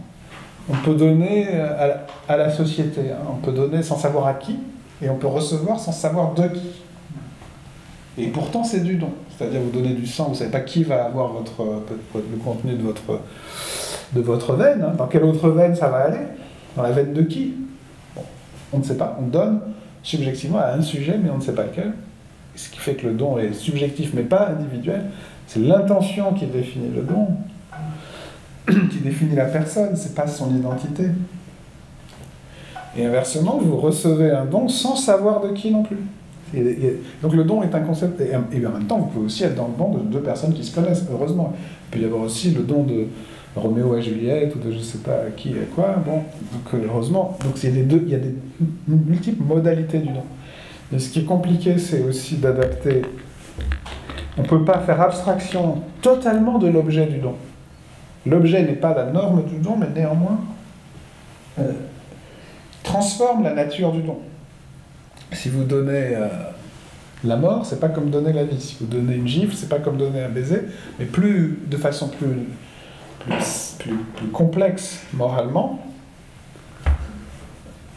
on 0.68 0.76
peut 0.76 0.94
donner 0.94 1.48
à, 2.28 2.36
la 2.36 2.50
société. 2.50 3.10
Hein. 3.10 3.26
On 3.28 3.36
peut 3.36 3.52
donner 3.52 3.82
sans 3.82 3.98
savoir 3.98 4.26
à 4.26 4.34
qui, 4.34 4.56
et 5.02 5.10
on 5.10 5.16
peut 5.16 5.26
recevoir 5.26 5.80
sans 5.80 5.92
savoir 5.92 6.34
de 6.34 6.48
qui. 6.48 6.70
Et 8.16 8.28
pourtant, 8.28 8.62
c'est 8.62 8.80
du 8.80 8.94
don. 8.94 9.10
C'est-à-dire, 9.36 9.60
vous 9.60 9.70
donnez 9.70 9.94
du 9.94 10.06
sang, 10.06 10.24
vous 10.24 10.30
ne 10.30 10.36
savez 10.36 10.50
pas 10.50 10.60
qui 10.60 10.84
va 10.84 11.04
avoir 11.04 11.32
votre, 11.32 11.82
le 12.14 12.36
contenu 12.44 12.74
de 12.74 12.82
votre, 12.82 13.20
de 14.12 14.20
votre 14.20 14.54
veine. 14.54 14.82
Hein. 14.82 14.94
Dans 14.96 15.06
quelle 15.06 15.24
autre 15.24 15.48
veine 15.50 15.74
ça 15.74 15.88
va 15.88 15.98
aller? 15.98 16.20
Dans 16.76 16.82
la 16.82 16.92
veine 16.92 17.12
de 17.12 17.22
qui? 17.22 17.54
On 18.72 18.78
ne 18.78 18.82
sait 18.82 18.96
pas. 18.96 19.18
On 19.20 19.26
donne 19.26 19.60
subjectivement 20.02 20.58
à 20.58 20.72
un 20.72 20.82
sujet, 20.82 21.18
mais 21.22 21.30
on 21.30 21.38
ne 21.38 21.42
sait 21.42 21.54
pas 21.54 21.64
lequel. 21.64 21.92
Ce 22.56 22.70
qui 22.70 22.78
fait 22.78 22.94
que 22.94 23.06
le 23.06 23.14
don 23.14 23.38
est 23.38 23.52
subjectif, 23.52 24.12
mais 24.14 24.22
pas 24.22 24.48
individuel. 24.48 25.06
C'est 25.46 25.60
l'intention 25.60 26.32
qui 26.32 26.46
définit 26.46 26.90
le 26.94 27.02
don. 27.02 27.28
qui 28.90 28.98
définit 28.98 29.34
la 29.34 29.46
personne, 29.46 29.94
c'est 29.94 30.14
pas 30.14 30.26
son 30.26 30.54
identité. 30.54 31.04
Et 32.96 33.04
inversement, 33.04 33.58
vous 33.60 33.76
recevez 33.76 34.30
un 34.30 34.44
don 34.44 34.68
sans 34.68 34.96
savoir 34.96 35.40
de 35.40 35.48
qui 35.48 35.70
non 35.70 35.82
plus. 35.82 35.98
Donc 37.22 37.34
le 37.34 37.44
don 37.44 37.62
est 37.62 37.74
un 37.74 37.80
concept, 37.80 38.20
et, 38.20 38.34
en 38.36 38.70
même 38.70 38.84
temps, 38.86 38.98
vous 38.98 39.06
pouvez 39.06 39.26
aussi 39.26 39.44
être 39.44 39.56
dans 39.56 39.68
le 39.68 39.76
don 39.76 39.94
de 39.94 40.00
deux 40.04 40.20
personnes 40.20 40.54
qui 40.54 40.62
se 40.62 40.74
connaissent, 40.74 41.04
heureusement. 41.10 41.52
Il 41.56 41.90
peut 41.90 42.04
y 42.04 42.04
avoir 42.04 42.22
aussi 42.22 42.52
le 42.52 42.62
don 42.62 42.84
de 42.84 43.06
Roméo 43.56 43.94
à 43.94 44.00
Juliette, 44.00 44.54
ou 44.56 44.58
de 44.58 44.72
je 44.72 44.78
ne 44.78 44.82
sais 44.82 44.98
pas 44.98 45.30
qui 45.36 45.50
et 45.50 45.68
quoi, 45.74 45.96
bon, 46.04 46.24
donc 46.52 46.84
heureusement. 46.84 47.38
Donc 47.44 47.62
il 47.62 47.76
y 47.76 47.80
a, 47.80 47.84
deux, 47.84 48.02
il 48.04 48.10
y 48.10 48.14
a 48.14 48.18
des 48.18 48.34
multiples 48.88 49.44
modalités 49.44 49.98
du 49.98 50.08
don. 50.08 50.24
Mais 50.90 50.98
ce 50.98 51.10
qui 51.10 51.20
est 51.20 51.24
compliqué, 51.24 51.78
c'est 51.78 52.02
aussi 52.02 52.36
d'adapter. 52.36 53.02
On 54.36 54.42
ne 54.42 54.48
peut 54.48 54.64
pas 54.64 54.80
faire 54.80 55.00
abstraction 55.00 55.82
totalement 56.02 56.58
de 56.58 56.66
l'objet 56.66 57.06
du 57.06 57.18
don. 57.18 57.34
L'objet 58.26 58.62
n'est 58.62 58.74
pas 58.74 58.94
la 58.94 59.06
norme 59.06 59.44
du 59.44 59.58
don, 59.58 59.76
mais 59.76 59.88
néanmoins 59.94 60.40
euh, 61.58 61.72
transforme 62.82 63.44
la 63.44 63.54
nature 63.54 63.92
du 63.92 64.02
don. 64.02 64.18
Si 65.32 65.48
vous 65.48 65.64
donnez 65.64 66.16
euh, 66.16 66.28
la 67.22 67.36
mort, 67.36 67.66
c'est 67.66 67.80
pas 67.80 67.88
comme 67.88 68.10
donner 68.10 68.32
la 68.32 68.44
vie. 68.44 68.60
Si 68.60 68.76
vous 68.80 68.86
donnez 68.86 69.14
une 69.14 69.28
gifle, 69.28 69.54
c'est 69.54 69.68
pas 69.68 69.78
comme 69.78 69.96
donner 69.96 70.22
un 70.22 70.28
baiser, 70.28 70.62
mais 70.98 71.04
plus 71.04 71.60
de 71.66 71.76
façon 71.76 72.08
plus, 72.08 72.48
plus, 73.26 73.94
plus 74.16 74.28
complexe 74.28 75.00
moralement. 75.12 75.80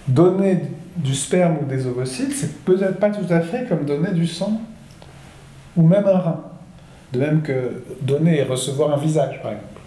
Donner 0.07 0.61
du 0.95 1.13
sperme 1.13 1.57
ou 1.61 1.65
des 1.65 1.85
ovocytes, 1.85 2.33
c'est 2.33 2.63
peut-être 2.63 2.99
pas 2.99 3.09
tout 3.09 3.31
à 3.31 3.41
fait 3.41 3.67
comme 3.67 3.85
donner 3.85 4.11
du 4.11 4.25
sang 4.25 4.61
ou 5.75 5.83
même 5.83 6.07
un 6.07 6.17
rein. 6.17 6.41
De 7.13 7.19
même 7.19 7.41
que 7.41 7.83
donner 8.01 8.39
et 8.39 8.43
recevoir 8.43 8.93
un 8.93 8.97
visage, 8.97 9.41
par 9.41 9.51
exemple. 9.51 9.77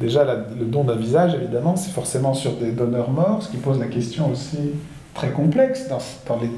Déjà, 0.00 0.24
le 0.24 0.64
don 0.64 0.84
d'un 0.84 0.96
visage, 0.96 1.34
évidemment, 1.34 1.76
c'est 1.76 1.92
forcément 1.92 2.34
sur 2.34 2.56
des 2.56 2.72
donneurs 2.72 3.10
morts, 3.10 3.42
ce 3.42 3.48
qui 3.48 3.58
pose 3.58 3.78
la 3.78 3.86
question 3.86 4.30
aussi 4.30 4.72
très 5.14 5.30
complexe, 5.30 5.88
dans, 5.88 6.36
les 6.38 6.50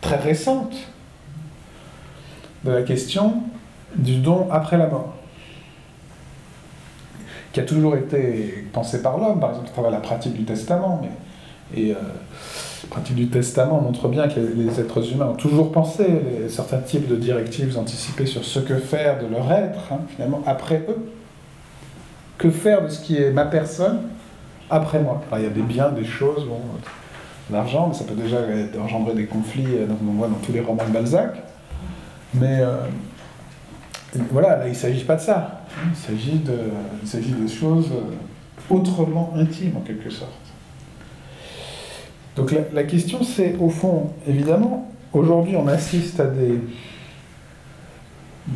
très 0.00 0.16
récentes, 0.16 0.76
de 2.64 2.70
la 2.70 2.82
question 2.82 3.42
du 3.96 4.16
don 4.16 4.48
après 4.50 4.78
la 4.78 4.86
mort, 4.86 5.15
qui 7.56 7.60
a 7.60 7.64
toujours 7.64 7.96
été 7.96 8.66
pensé 8.74 9.00
par 9.00 9.16
l'homme, 9.16 9.40
par 9.40 9.48
exemple, 9.48 9.68
à 9.68 9.72
travers 9.72 9.90
la 9.90 10.00
pratique 10.00 10.34
du 10.34 10.44
testament, 10.44 11.00
mais, 11.00 11.08
et 11.74 11.92
euh, 11.92 11.94
la 11.94 12.88
pratique 12.90 13.16
du 13.16 13.28
testament 13.28 13.80
montre 13.80 14.08
bien 14.08 14.28
que 14.28 14.38
les, 14.38 14.78
êtres 14.78 15.10
humains 15.10 15.28
ont 15.28 15.36
toujours 15.36 15.72
pensé 15.72 16.04
certains 16.50 16.80
types 16.80 17.08
de 17.08 17.16
directives 17.16 17.78
anticipées 17.78 18.26
sur 18.26 18.44
ce 18.44 18.58
que 18.58 18.74
faire 18.74 19.24
de 19.24 19.26
leur 19.26 19.50
être, 19.50 19.90
hein, 19.90 20.00
finalement, 20.14 20.42
après 20.44 20.84
eux. 20.86 20.98
Que 22.36 22.50
faire 22.50 22.82
de 22.82 22.90
ce 22.90 23.00
qui 23.00 23.16
est 23.16 23.30
ma 23.30 23.46
personne 23.46 24.00
après 24.68 25.00
moi? 25.00 25.22
Il 25.38 25.42
y 25.42 25.46
a 25.46 25.48
des 25.48 25.62
biens, 25.62 25.88
des 25.88 26.04
choses, 26.04 26.44
bon, 26.44 26.60
l'argent, 27.50 27.88
mais 27.88 27.94
ça 27.94 28.04
peut 28.04 28.20
déjà 28.20 28.36
engendrer 28.78 29.14
des 29.14 29.24
conflits, 29.24 29.78
euh, 29.78 29.86
donc 29.86 29.96
on 30.06 30.12
voit 30.12 30.28
dans 30.28 30.44
tous 30.44 30.52
les 30.52 30.60
romans 30.60 30.84
de 30.86 30.92
Balzac. 30.92 31.42
Mais 32.34 32.58
euh, 32.60 32.76
voilà, 34.30 34.56
là 34.56 34.66
il 34.66 34.70
ne 34.70 34.74
s'agit 34.74 35.04
pas 35.04 35.16
de 35.16 35.20
ça. 35.20 35.62
Il 35.90 35.96
s'agit 35.96 36.38
de, 36.38 37.46
choses 37.48 37.90
euh, 37.92 38.14
autrement 38.70 39.32
intimes 39.36 39.76
en 39.76 39.80
quelque 39.80 40.10
sorte. 40.10 40.32
Donc 42.36 42.54
la, 42.72 42.84
question 42.84 43.22
c'est, 43.22 43.56
au 43.58 43.70
fond, 43.70 44.10
évidemment, 44.26 44.90
aujourd'hui 45.12 45.56
on 45.56 45.66
assiste 45.68 46.20
à 46.20 46.26
des, 46.26 46.60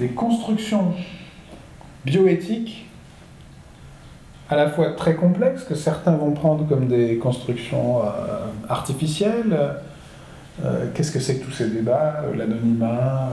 constructions 0.08 0.94
bioéthiques 2.04 2.86
à 4.50 4.56
la 4.56 4.68
fois 4.68 4.92
très 4.92 5.14
complexes, 5.14 5.64
que 5.64 5.74
certains 5.74 6.12
vont 6.12 6.32
prendre 6.32 6.66
comme 6.68 6.88
des 6.88 7.16
constructions 7.18 8.00
euh, 8.00 8.46
artificielles. 8.68 9.76
Euh, 10.64 10.86
qu'est-ce 10.92 11.12
que 11.12 11.20
c'est 11.20 11.36
que 11.36 11.44
tous 11.44 11.52
ces 11.52 11.70
débats, 11.70 12.24
l'anonymat, 12.36 13.30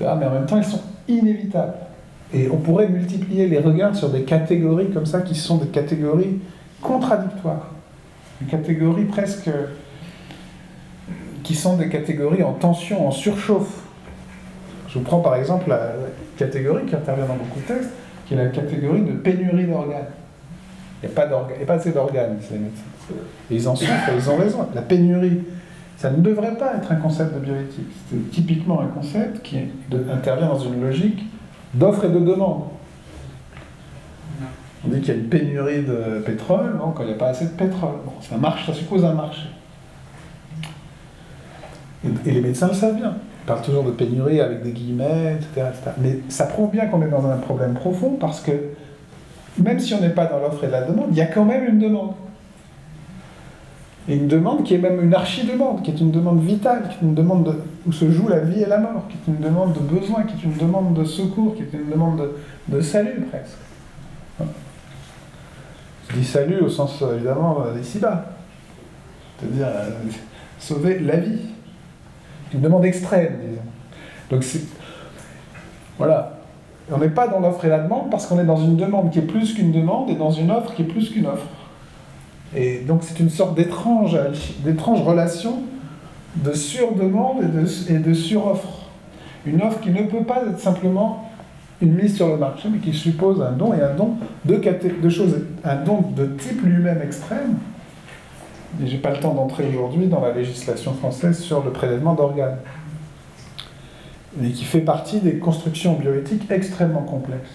Mais 0.00 0.26
en 0.26 0.30
même 0.30 0.46
temps, 0.46 0.58
ils 0.58 0.64
sont 0.64 0.82
inévitables. 1.08 1.74
Et 2.32 2.48
on 2.50 2.56
pourrait 2.56 2.88
multiplier 2.88 3.48
les 3.48 3.58
regards 3.58 3.94
sur 3.94 4.08
des 4.08 4.22
catégories 4.22 4.90
comme 4.90 5.06
ça 5.06 5.20
qui 5.20 5.34
sont 5.34 5.56
des 5.56 5.68
catégories 5.68 6.40
contradictoires. 6.80 7.70
Des 8.40 8.50
catégories 8.50 9.04
presque. 9.04 9.50
qui 11.42 11.54
sont 11.54 11.76
des 11.76 11.88
catégories 11.88 12.42
en 12.42 12.52
tension, 12.52 13.06
en 13.06 13.10
surchauffe. 13.10 13.82
Je 14.88 14.98
vous 14.98 15.04
prends 15.04 15.20
par 15.20 15.36
exemple 15.36 15.68
la 15.68 15.92
catégorie 16.36 16.84
qui 16.86 16.94
intervient 16.94 17.26
dans 17.26 17.34
beaucoup 17.34 17.60
de 17.60 17.64
textes 17.64 17.90
qui 18.30 18.34
est 18.34 18.36
la 18.36 18.46
catégorie 18.46 19.02
de 19.02 19.12
pénurie 19.12 19.66
d'organes. 19.66 20.06
Il 21.02 21.08
n'y 21.08 21.16
a, 21.16 21.66
pas 21.66 21.74
assez 21.74 21.90
d'organes, 21.90 22.38
les 22.52 22.58
médecins. 22.58 22.82
Ils 23.50 23.68
en 23.68 23.74
souffrent, 23.74 24.10
ils 24.16 24.30
ont 24.30 24.36
raison. 24.36 24.68
La 24.72 24.82
pénurie, 24.82 25.40
ça 26.00 26.10
ne 26.10 26.22
devrait 26.22 26.54
pas 26.54 26.76
être 26.76 26.90
un 26.90 26.96
concept 26.96 27.34
de 27.34 27.40
bioéthique. 27.40 27.90
C'est 28.08 28.30
typiquement 28.30 28.80
un 28.80 28.86
concept 28.86 29.42
qui 29.42 29.58
intervient 30.10 30.48
dans 30.48 30.58
une 30.58 30.80
logique 30.80 31.26
d'offre 31.74 32.06
et 32.06 32.08
de 32.08 32.20
demande. 32.20 32.62
On 34.82 34.88
dit 34.88 35.00
qu'il 35.00 35.14
y 35.14 35.18
a 35.18 35.20
une 35.20 35.28
pénurie 35.28 35.82
de 35.82 36.20
pétrole, 36.24 36.78
donc 36.78 36.96
il 37.00 37.06
n'y 37.06 37.12
a 37.12 37.16
pas 37.16 37.28
assez 37.28 37.44
de 37.44 37.50
pétrole. 37.50 37.96
Bon, 38.06 38.12
ça 38.22 38.38
marche, 38.38 38.64
ça 38.64 38.72
suppose 38.72 39.04
un 39.04 39.12
marché. 39.12 39.42
Et, 42.24 42.30
les 42.30 42.40
médecins 42.40 42.68
le 42.68 42.74
savent 42.74 42.96
bien 42.96 43.16
parle 43.44 43.60
toujours 43.60 43.84
de 43.84 43.90
pénurie 43.90 44.40
avec 44.40 44.62
des 44.62 44.72
guillemets, 44.72 45.34
etc., 45.34 45.66
Mais 45.98 46.20
ça 46.30 46.46
prouve 46.46 46.70
bien 46.70 46.86
qu'on 46.86 47.02
est 47.02 47.10
dans 47.10 47.26
un 47.26 47.36
problème 47.36 47.74
profond 47.74 48.16
parce 48.18 48.40
que 48.40 48.52
même 49.58 49.78
si 49.78 49.92
on 49.92 50.00
n'est 50.00 50.10
pas 50.10 50.24
dans 50.24 50.38
l'offre 50.38 50.64
et 50.64 50.70
la 50.70 50.82
demande, 50.82 51.08
il 51.10 51.18
y 51.18 51.20
a 51.20 51.26
quand 51.26 51.44
même 51.44 51.66
une 51.66 51.78
demande. 51.78 52.12
Et 54.08 54.16
une 54.16 54.28
demande 54.28 54.64
qui 54.64 54.74
est 54.74 54.78
même 54.78 55.02
une 55.02 55.14
archi-demande, 55.14 55.82
qui 55.82 55.90
est 55.90 56.00
une 56.00 56.10
demande 56.10 56.42
vitale, 56.42 56.88
qui 56.88 56.96
est 56.96 57.08
une 57.08 57.14
demande 57.14 57.56
où 57.86 57.92
se 57.92 58.10
joue 58.10 58.28
la 58.28 58.40
vie 58.40 58.62
et 58.62 58.66
la 58.66 58.78
mort, 58.78 59.04
qui 59.08 59.16
est 59.16 59.32
une 59.32 59.40
demande 59.40 59.74
de 59.74 59.80
besoin, 59.80 60.22
qui 60.24 60.34
est 60.34 60.48
une 60.48 60.56
demande 60.56 60.94
de 60.94 61.04
secours, 61.04 61.54
qui 61.54 61.62
est 61.62 61.72
une 61.72 61.90
demande 61.90 62.28
de, 62.68 62.80
salut 62.80 63.26
presque. 63.30 64.48
Je 66.08 66.16
dis 66.16 66.24
salut 66.24 66.60
au 66.60 66.68
sens 66.68 67.02
évidemment 67.14 67.58
d'ici-bas, 67.76 68.32
c'est-à-dire 69.38 69.66
euh, 69.68 69.90
sauver 70.58 70.98
la 70.98 71.16
vie 71.16 71.50
une 72.52 72.60
demande 72.60 72.84
extrême, 72.84 73.38
disons. 73.48 73.62
Donc 74.30 74.44
c'est. 74.44 74.62
Voilà. 75.98 76.36
On 76.92 76.98
n'est 76.98 77.10
pas 77.10 77.28
dans 77.28 77.38
l'offre 77.38 77.64
et 77.64 77.68
la 77.68 77.78
demande 77.78 78.10
parce 78.10 78.26
qu'on 78.26 78.40
est 78.40 78.44
dans 78.44 78.56
une 78.56 78.76
demande 78.76 79.12
qui 79.12 79.20
est 79.20 79.22
plus 79.22 79.54
qu'une 79.54 79.70
demande 79.70 80.10
et 80.10 80.16
dans 80.16 80.30
une 80.30 80.50
offre 80.50 80.74
qui 80.74 80.82
est 80.82 80.86
plus 80.86 81.10
qu'une 81.10 81.26
offre. 81.26 81.46
Et 82.54 82.80
donc 82.80 83.02
c'est 83.02 83.20
une 83.20 83.30
sorte 83.30 83.54
d'étrange, 83.54 84.16
d'étrange 84.64 85.02
relation 85.02 85.62
de 86.36 86.52
surdemande 86.52 87.42
et 87.42 87.46
de, 87.46 87.92
et 87.92 87.98
de 87.98 88.14
suroffre. 88.14 88.86
Une 89.46 89.62
offre 89.62 89.80
qui 89.80 89.90
ne 89.90 90.02
peut 90.02 90.24
pas 90.24 90.42
être 90.48 90.58
simplement 90.58 91.30
une 91.80 91.94
mise 91.94 92.16
sur 92.16 92.28
le 92.28 92.36
marché, 92.36 92.68
mais 92.70 92.78
qui 92.78 92.92
suppose 92.92 93.40
un 93.40 93.52
don 93.52 93.72
et 93.72 93.80
un 93.80 93.94
don 93.94 94.16
de, 94.44 95.08
choses, 95.08 95.36
un 95.64 95.76
don 95.76 96.02
de 96.14 96.26
type 96.26 96.62
lui-même 96.62 97.00
extrême, 97.02 97.58
et 98.82 98.86
j'ai 98.86 98.98
pas 98.98 99.10
le 99.10 99.18
temps 99.18 99.34
d'entrer 99.34 99.66
aujourd'hui 99.68 100.06
dans 100.06 100.20
la 100.20 100.32
législation 100.32 100.92
française 100.92 101.38
sur 101.38 101.64
le 101.64 101.70
prélèvement 101.70 102.14
d'organes, 102.14 102.58
mais 104.36 104.50
qui 104.50 104.64
fait 104.64 104.80
partie 104.80 105.20
des 105.20 105.38
constructions 105.38 105.94
bioéthiques 105.94 106.50
extrêmement 106.50 107.02
complexes, 107.02 107.50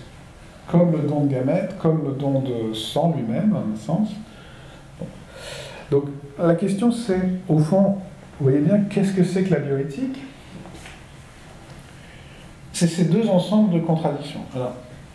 comme 0.70 0.92
le 0.92 1.08
don 1.08 1.26
de 1.26 1.32
gamètes, 1.32 1.78
comme 1.78 2.04
le 2.04 2.14
don 2.14 2.42
de 2.42 2.74
sang 2.74 3.14
lui-même, 3.16 3.56
à 3.56 3.60
un 3.60 3.76
sens. 3.78 4.10
Donc 5.92 6.06
la 6.40 6.56
question 6.56 6.92
c'est, 6.92 7.22
au 7.48 7.60
fond, 7.60 7.98
vous 8.40 8.50
voyez 8.50 8.60
bien, 8.60 8.80
qu'est-ce 8.90 9.14
que 9.14 9.24
c'est 9.24 9.44
que 9.44 9.54
la 9.54 9.60
bioéthique? 9.60 10.20
C'est 12.74 12.88
ces 12.88 13.06
deux 13.06 13.30
ensembles 13.30 13.74
de 13.74 13.80
contradictions. 13.80 14.42
Alors, 14.54 14.74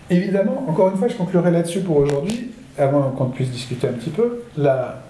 évidemment, 0.08 0.64
encore 0.66 0.88
une 0.88 0.96
fois, 0.96 1.08
je 1.08 1.14
conclurai 1.14 1.50
là-dessus 1.50 1.80
pour 1.80 1.98
aujourd'hui, 1.98 2.52
avant 2.78 3.10
qu'on 3.10 3.26
puisse 3.26 3.50
discuter 3.50 3.88
un 3.88 3.92
petit 3.92 4.08
peu. 4.08 4.44
La, 4.56 5.02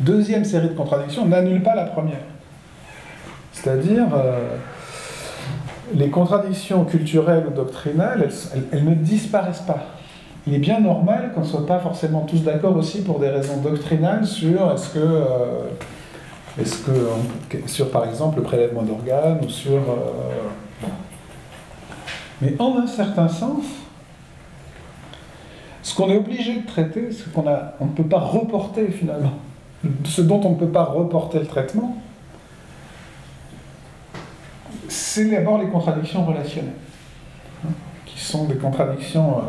deuxième 0.00 0.44
série 0.44 0.68
de 0.68 0.74
contradictions 0.74 1.26
n'annule 1.26 1.62
pas 1.62 1.74
la 1.74 1.84
première. 1.84 2.20
C'est-à-dire, 3.52 4.06
euh, 4.14 4.56
les 5.94 6.10
contradictions 6.10 6.84
culturelles 6.84 7.44
ou 7.48 7.50
doctrinales, 7.50 8.28
elles, 8.72 8.84
ne 8.84 8.94
disparaissent 8.94 9.62
pas. 9.62 9.97
Il 10.48 10.54
est 10.54 10.58
bien 10.58 10.80
normal 10.80 11.32
qu'on 11.34 11.42
ne 11.42 11.46
soit 11.46 11.66
pas 11.66 11.78
forcément 11.78 12.22
tous 12.22 12.42
d'accord 12.42 12.74
aussi 12.74 13.02
pour 13.02 13.18
des 13.18 13.28
raisons 13.28 13.58
doctrinales 13.58 14.26
sur 14.26 14.72
est-ce 14.72 14.88
que, 14.94 14.98
euh, 14.98 15.68
est-ce 16.58 16.78
que 16.86 17.68
sur 17.68 17.90
par 17.90 18.06
exemple 18.06 18.38
le 18.38 18.44
prélèvement 18.44 18.82
d'organes 18.82 19.40
ou 19.44 19.48
sur. 19.50 19.72
Euh, 19.72 20.86
mais 22.40 22.54
en 22.58 22.78
un 22.78 22.86
certain 22.86 23.28
sens, 23.28 23.62
ce 25.82 25.94
qu'on 25.94 26.08
est 26.08 26.16
obligé 26.16 26.54
de 26.54 26.66
traiter, 26.66 27.12
ce 27.12 27.28
qu'on 27.28 27.44
on 27.80 27.84
ne 27.84 27.92
peut 27.92 28.04
pas 28.04 28.20
reporter 28.20 28.88
finalement 28.90 29.34
ce 30.04 30.22
dont 30.22 30.40
on 30.44 30.50
ne 30.50 30.56
peut 30.56 30.68
pas 30.68 30.84
reporter 30.84 31.40
le 31.40 31.46
traitement, 31.46 31.98
c'est 34.88 35.26
d'abord 35.30 35.58
les 35.58 35.68
contradictions 35.68 36.24
relationnelles, 36.24 36.72
hein, 37.66 37.70
qui 38.06 38.18
sont 38.18 38.46
des 38.46 38.56
contradictions 38.56 39.38
euh, 39.38 39.42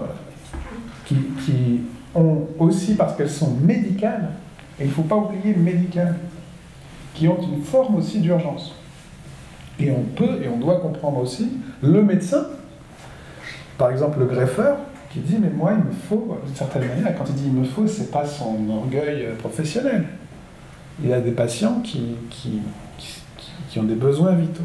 qui, 1.10 1.82
ont 2.16 2.48
aussi, 2.58 2.96
parce 2.96 3.16
qu'elles 3.16 3.30
sont 3.30 3.56
médicales, 3.62 4.32
et 4.80 4.84
il 4.84 4.88
ne 4.88 4.94
faut 4.94 5.04
pas 5.04 5.16
oublier 5.16 5.54
le 5.54 5.62
médical, 5.62 6.16
qui 7.14 7.28
ont 7.28 7.38
une 7.42 7.64
forme 7.64 7.96
aussi 7.96 8.20
d'urgence. 8.20 8.74
Et 9.80 9.92
on 9.92 10.02
peut 10.16 10.42
et 10.44 10.50
on 10.50 10.58
doit 10.58 10.80
comprendre 10.80 11.20
aussi 11.20 11.52
le 11.82 12.02
médecin, 12.04 12.46
par 13.78 13.92
exemple 13.92 14.20
le 14.20 14.26
greffeur, 14.26 14.78
qui 15.12 15.20
dit 15.20 15.38
mais 15.40 15.50
moi 15.50 15.74
il 15.74 15.84
me 15.84 15.92
faut, 15.92 16.38
d'une 16.46 16.56
certaine 16.56 16.88
manière, 16.88 17.16
quand 17.18 17.26
il 17.28 17.36
dit 17.36 17.46
il 17.46 17.54
me 17.54 17.64
faut, 17.64 17.88
c'est 17.88 18.12
pas 18.12 18.26
son 18.26 18.58
orgueil 18.70 19.28
professionnel. 19.38 20.06
Il 21.04 21.14
a 21.14 21.22
des 21.22 21.32
patients 21.32 21.80
qui, 21.82 22.16
qui, 22.30 22.60
qui, 23.70 23.80
ont 23.80 23.84
des 23.84 23.96
besoins 23.96 24.34
vitaux. 24.34 24.64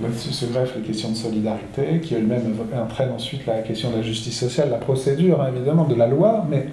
Là-dessus 0.00 0.32
se 0.32 0.44
greffent 0.46 0.76
les 0.76 0.82
questions 0.82 1.10
de 1.10 1.16
solidarité, 1.16 2.00
qui 2.02 2.14
elles-mêmes 2.14 2.54
entraînent 2.74 3.12
ensuite 3.12 3.46
la 3.46 3.62
question 3.62 3.90
de 3.90 3.96
la 3.96 4.02
justice 4.02 4.38
sociale, 4.38 4.68
la 4.70 4.76
procédure, 4.76 5.40
hein, 5.40 5.50
évidemment, 5.54 5.84
de 5.84 5.94
la 5.94 6.06
loi, 6.06 6.44
mais 6.50 6.66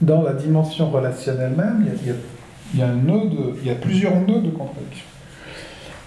dans 0.00 0.22
la 0.22 0.32
dimension 0.32 0.90
relationnelle 0.90 1.52
même, 1.56 1.86
il 2.02 2.78
y 2.78 3.70
a, 3.70 3.74
plusieurs 3.74 4.14
nœuds 4.20 4.40
de 4.40 4.50
contradiction. 4.50 5.04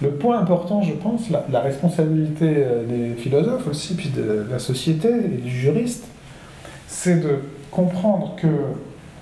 Le 0.01 0.09
point 0.09 0.39
important, 0.39 0.81
je 0.81 0.93
pense, 0.93 1.29
la, 1.29 1.59
responsabilité 1.59 2.47
euh, 2.49 2.83
des 2.85 3.21
philosophes 3.21 3.67
aussi, 3.67 3.93
puis 3.95 4.09
de 4.09 4.45
la 4.49 4.57
société 4.57 5.07
et 5.07 5.37
du 5.37 5.51
juriste, 5.51 6.05
c'est 6.87 7.21
de 7.21 7.39
comprendre 7.69 8.35
que 8.37 8.47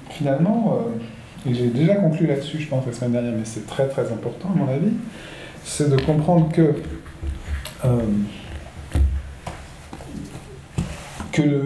finalement, 0.09 0.79
euh, 0.79 1.49
et 1.49 1.53
j'ai 1.53 1.67
déjà 1.67 1.95
conclu 1.95 2.25
là-dessus, 2.25 2.59
je 2.59 2.67
pense, 2.67 2.85
la 2.85 2.93
semaine 2.93 3.11
dernière, 3.11 3.33
mais 3.33 3.45
c'est 3.45 3.67
très 3.67 3.87
très 3.87 4.11
important 4.13 4.49
à 4.55 4.57
mon 4.57 4.69
avis, 4.69 4.93
c'est 5.63 5.89
de 5.89 5.99
comprendre 6.01 6.49
que, 6.51 6.75
euh, 7.85 8.01
que 11.31 11.41
le, 11.41 11.65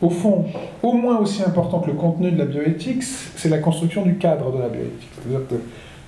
au 0.00 0.10
fond, 0.10 0.46
au 0.82 0.92
moins 0.92 1.18
aussi 1.18 1.42
important 1.42 1.80
que 1.80 1.88
le 1.88 1.96
contenu 1.96 2.30
de 2.30 2.38
la 2.38 2.44
bioéthique, 2.44 3.02
c'est 3.02 3.48
la 3.48 3.58
construction 3.58 4.02
du 4.02 4.16
cadre 4.16 4.52
de 4.52 4.58
la 4.62 4.68
bioéthique. 4.68 5.10
C'est-à-dire 5.22 5.46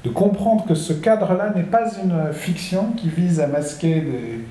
de, 0.04 0.10
comprendre 0.10 0.64
que 0.66 0.74
ce 0.74 0.92
cadre-là 0.92 1.52
n'est 1.54 1.62
pas 1.62 1.90
une 2.02 2.32
fiction 2.32 2.92
qui 2.96 3.08
vise 3.08 3.38
à 3.40 3.46
masquer 3.46 4.00
des, 4.00 4.44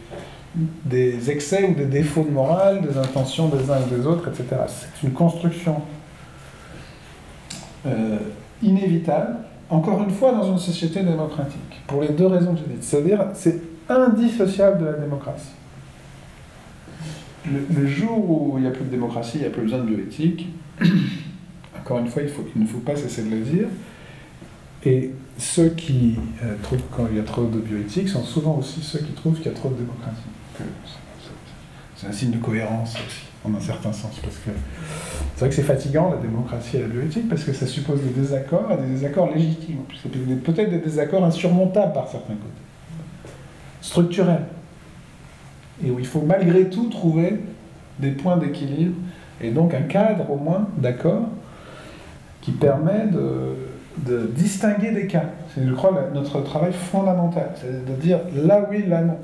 des, 0.86 1.32
excès 1.32 1.70
ou 1.70 1.74
des 1.74 1.86
défauts 1.86 2.24
de 2.24 2.32
morale, 2.32 2.82
des 2.82 2.98
intentions 2.98 3.48
des 3.48 3.70
uns 3.72 3.80
et 3.80 3.96
des 3.96 4.06
autres, 4.06 4.30
etc. 4.30 4.62
C'est 4.68 5.08
une 5.08 5.14
construction 5.14 5.82
euh, 7.86 8.18
inévitable, 8.62 9.38
encore 9.70 10.04
une 10.04 10.12
fois, 10.12 10.32
dans 10.32 10.44
une 10.44 10.58
société 10.58 11.02
démocratique, 11.04 11.82
pour 11.88 12.02
les 12.02 12.10
deux 12.10 12.28
raisons 12.28 12.54
que 12.54 12.60
j'ai 12.60 12.74
dites. 12.74 12.84
C'est-à-dire, 12.84 13.26
c'est 13.34 13.62
indissociable 13.88 14.80
de 14.80 14.86
la 14.86 14.94
démocratie 14.94 15.54
le, 17.46 17.88
jour 17.88 18.30
où 18.30 18.58
il 18.58 18.62
n'y 18.62 18.68
a 18.68 18.72
plus 18.72 18.86
de 18.86 18.90
démocratie, 18.90 19.38
il 19.38 19.42
n'y 19.42 19.48
a 19.48 19.50
plus 19.50 19.64
besoin 19.64 19.80
de 19.80 19.86
bioéthique, 19.86 20.48
encore 21.80 22.00
une 22.00 22.08
fois, 22.08 22.22
il, 22.22 22.30
faut, 22.30 22.46
il 22.56 22.62
ne 22.62 22.68
faut 22.68 22.80
pas 22.80 22.96
cesser 22.96 23.24
de 23.24 23.30
le 23.30 23.42
dire. 23.42 23.68
Et 24.86 25.12
ceux 25.38 25.70
qui 25.70 26.16
euh, 26.44 26.56
trouvent 26.64 26.82
qu'il 26.96 27.18
y 27.18 27.20
a 27.20 27.24
trop 27.24 27.46
de 27.46 27.60
bioéthique 27.60 28.08
sont 28.08 28.24
souvent 28.24 28.58
aussi 28.58 28.82
ceux 28.82 29.00
qui 29.00 29.12
trouvent 29.12 29.36
qu'il 29.36 29.48
y 29.48 29.50
a 29.50 29.58
trop 29.58 29.70
de 29.70 29.76
démocratie. 29.76 30.18
C'est 31.96 32.08
un 32.08 32.12
signe 32.12 32.32
de 32.32 32.38
cohérence 32.38 32.96
aussi, 32.96 33.26
en 33.46 33.56
un 33.56 33.60
certain 33.60 33.92
sens. 33.94 34.20
Parce 34.22 34.38
que 34.38 34.52
c'est 35.36 35.40
vrai 35.40 35.50
que 35.50 35.56
c'est 35.56 35.64
fatigant, 35.64 36.12
la 36.12 36.18
démocratie 36.18 36.78
et 36.78 36.82
la 36.82 36.88
bioéthique, 36.88 37.30
parce 37.30 37.44
que 37.44 37.54
ça 37.54 37.66
suppose 37.66 38.02
des 38.02 38.10
désaccords, 38.10 38.72
et 38.72 38.78
des 38.78 38.94
désaccords 38.94 39.32
légitimes. 39.34 39.80
Peut-être 40.44 40.70
des 40.70 40.80
désaccords 40.80 41.24
insurmontables 41.24 41.94
par 41.94 42.08
certains 42.08 42.34
côtés. 42.34 43.34
Structurels 43.82 44.46
et 45.84 45.92
où 45.92 46.00
il 46.00 46.06
faut 46.06 46.22
malgré 46.22 46.70
tout 46.70 46.90
trouver 46.90 47.40
des 48.00 48.12
points 48.12 48.38
d'équilibre 48.38 48.96
et 49.42 49.52
donc 49.52 49.74
un 49.74 49.82
cadre 49.82 50.30
au 50.30 50.38
moins 50.38 50.68
d'accord 50.78 51.30
qui 52.42 52.52
permet 52.52 53.08
de, 53.08 54.28
distinguer 54.36 54.92
des 54.92 55.08
cas. 55.08 55.26
C'est, 55.54 55.68
je 55.68 55.74
crois, 55.74 56.10
notre 56.14 56.42
travail 56.42 56.72
fondamental, 56.72 57.52
c'est 57.56 57.86
de 57.86 58.02
dire 58.02 58.20
là 58.34 58.66
oui, 58.70 58.86
là 58.88 59.02
non. 59.02 59.18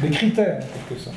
Des 0.00 0.10
critères, 0.10 0.58
en 0.58 0.88
quelque 0.88 1.00
sorte, 1.00 1.16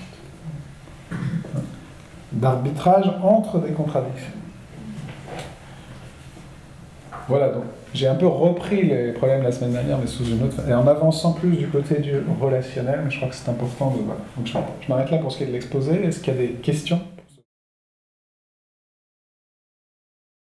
d'arbitrage 2.32 3.12
entre 3.22 3.60
des 3.60 3.72
contradictions. 3.72 4.34
Voilà, 7.28 7.50
donc 7.50 7.64
j'ai 7.94 8.08
un 8.08 8.16
peu 8.16 8.28
repris 8.28 8.84
les 8.84 9.12
problèmes 9.12 9.44
la 9.44 9.52
semaine 9.52 9.74
dernière, 9.74 9.98
mais 9.98 10.08
sous 10.08 10.26
une 10.26 10.44
autre. 10.44 10.58
Et 10.68 10.74
en 10.74 10.88
avançant 10.88 11.34
plus 11.34 11.58
du 11.58 11.68
côté 11.68 12.00
du 12.00 12.14
relationnel, 12.40 13.06
je 13.10 13.18
crois 13.18 13.30
que 13.30 13.36
c'est 13.36 13.50
important 13.50 13.92
de. 13.92 14.02
Voilà. 14.04 14.22
Donc 14.38 14.48
je 14.82 14.88
m'arrête 14.90 15.12
là 15.12 15.18
pour 15.18 15.32
ce 15.32 15.38
qui 15.38 15.44
est 15.44 15.48
de 15.48 15.52
l'exposé. 15.52 16.04
Est-ce 16.06 16.20
qu'il 16.22 16.34
y 16.34 16.38
a 16.38 16.40
des 16.40 16.54
questions? 16.54 17.02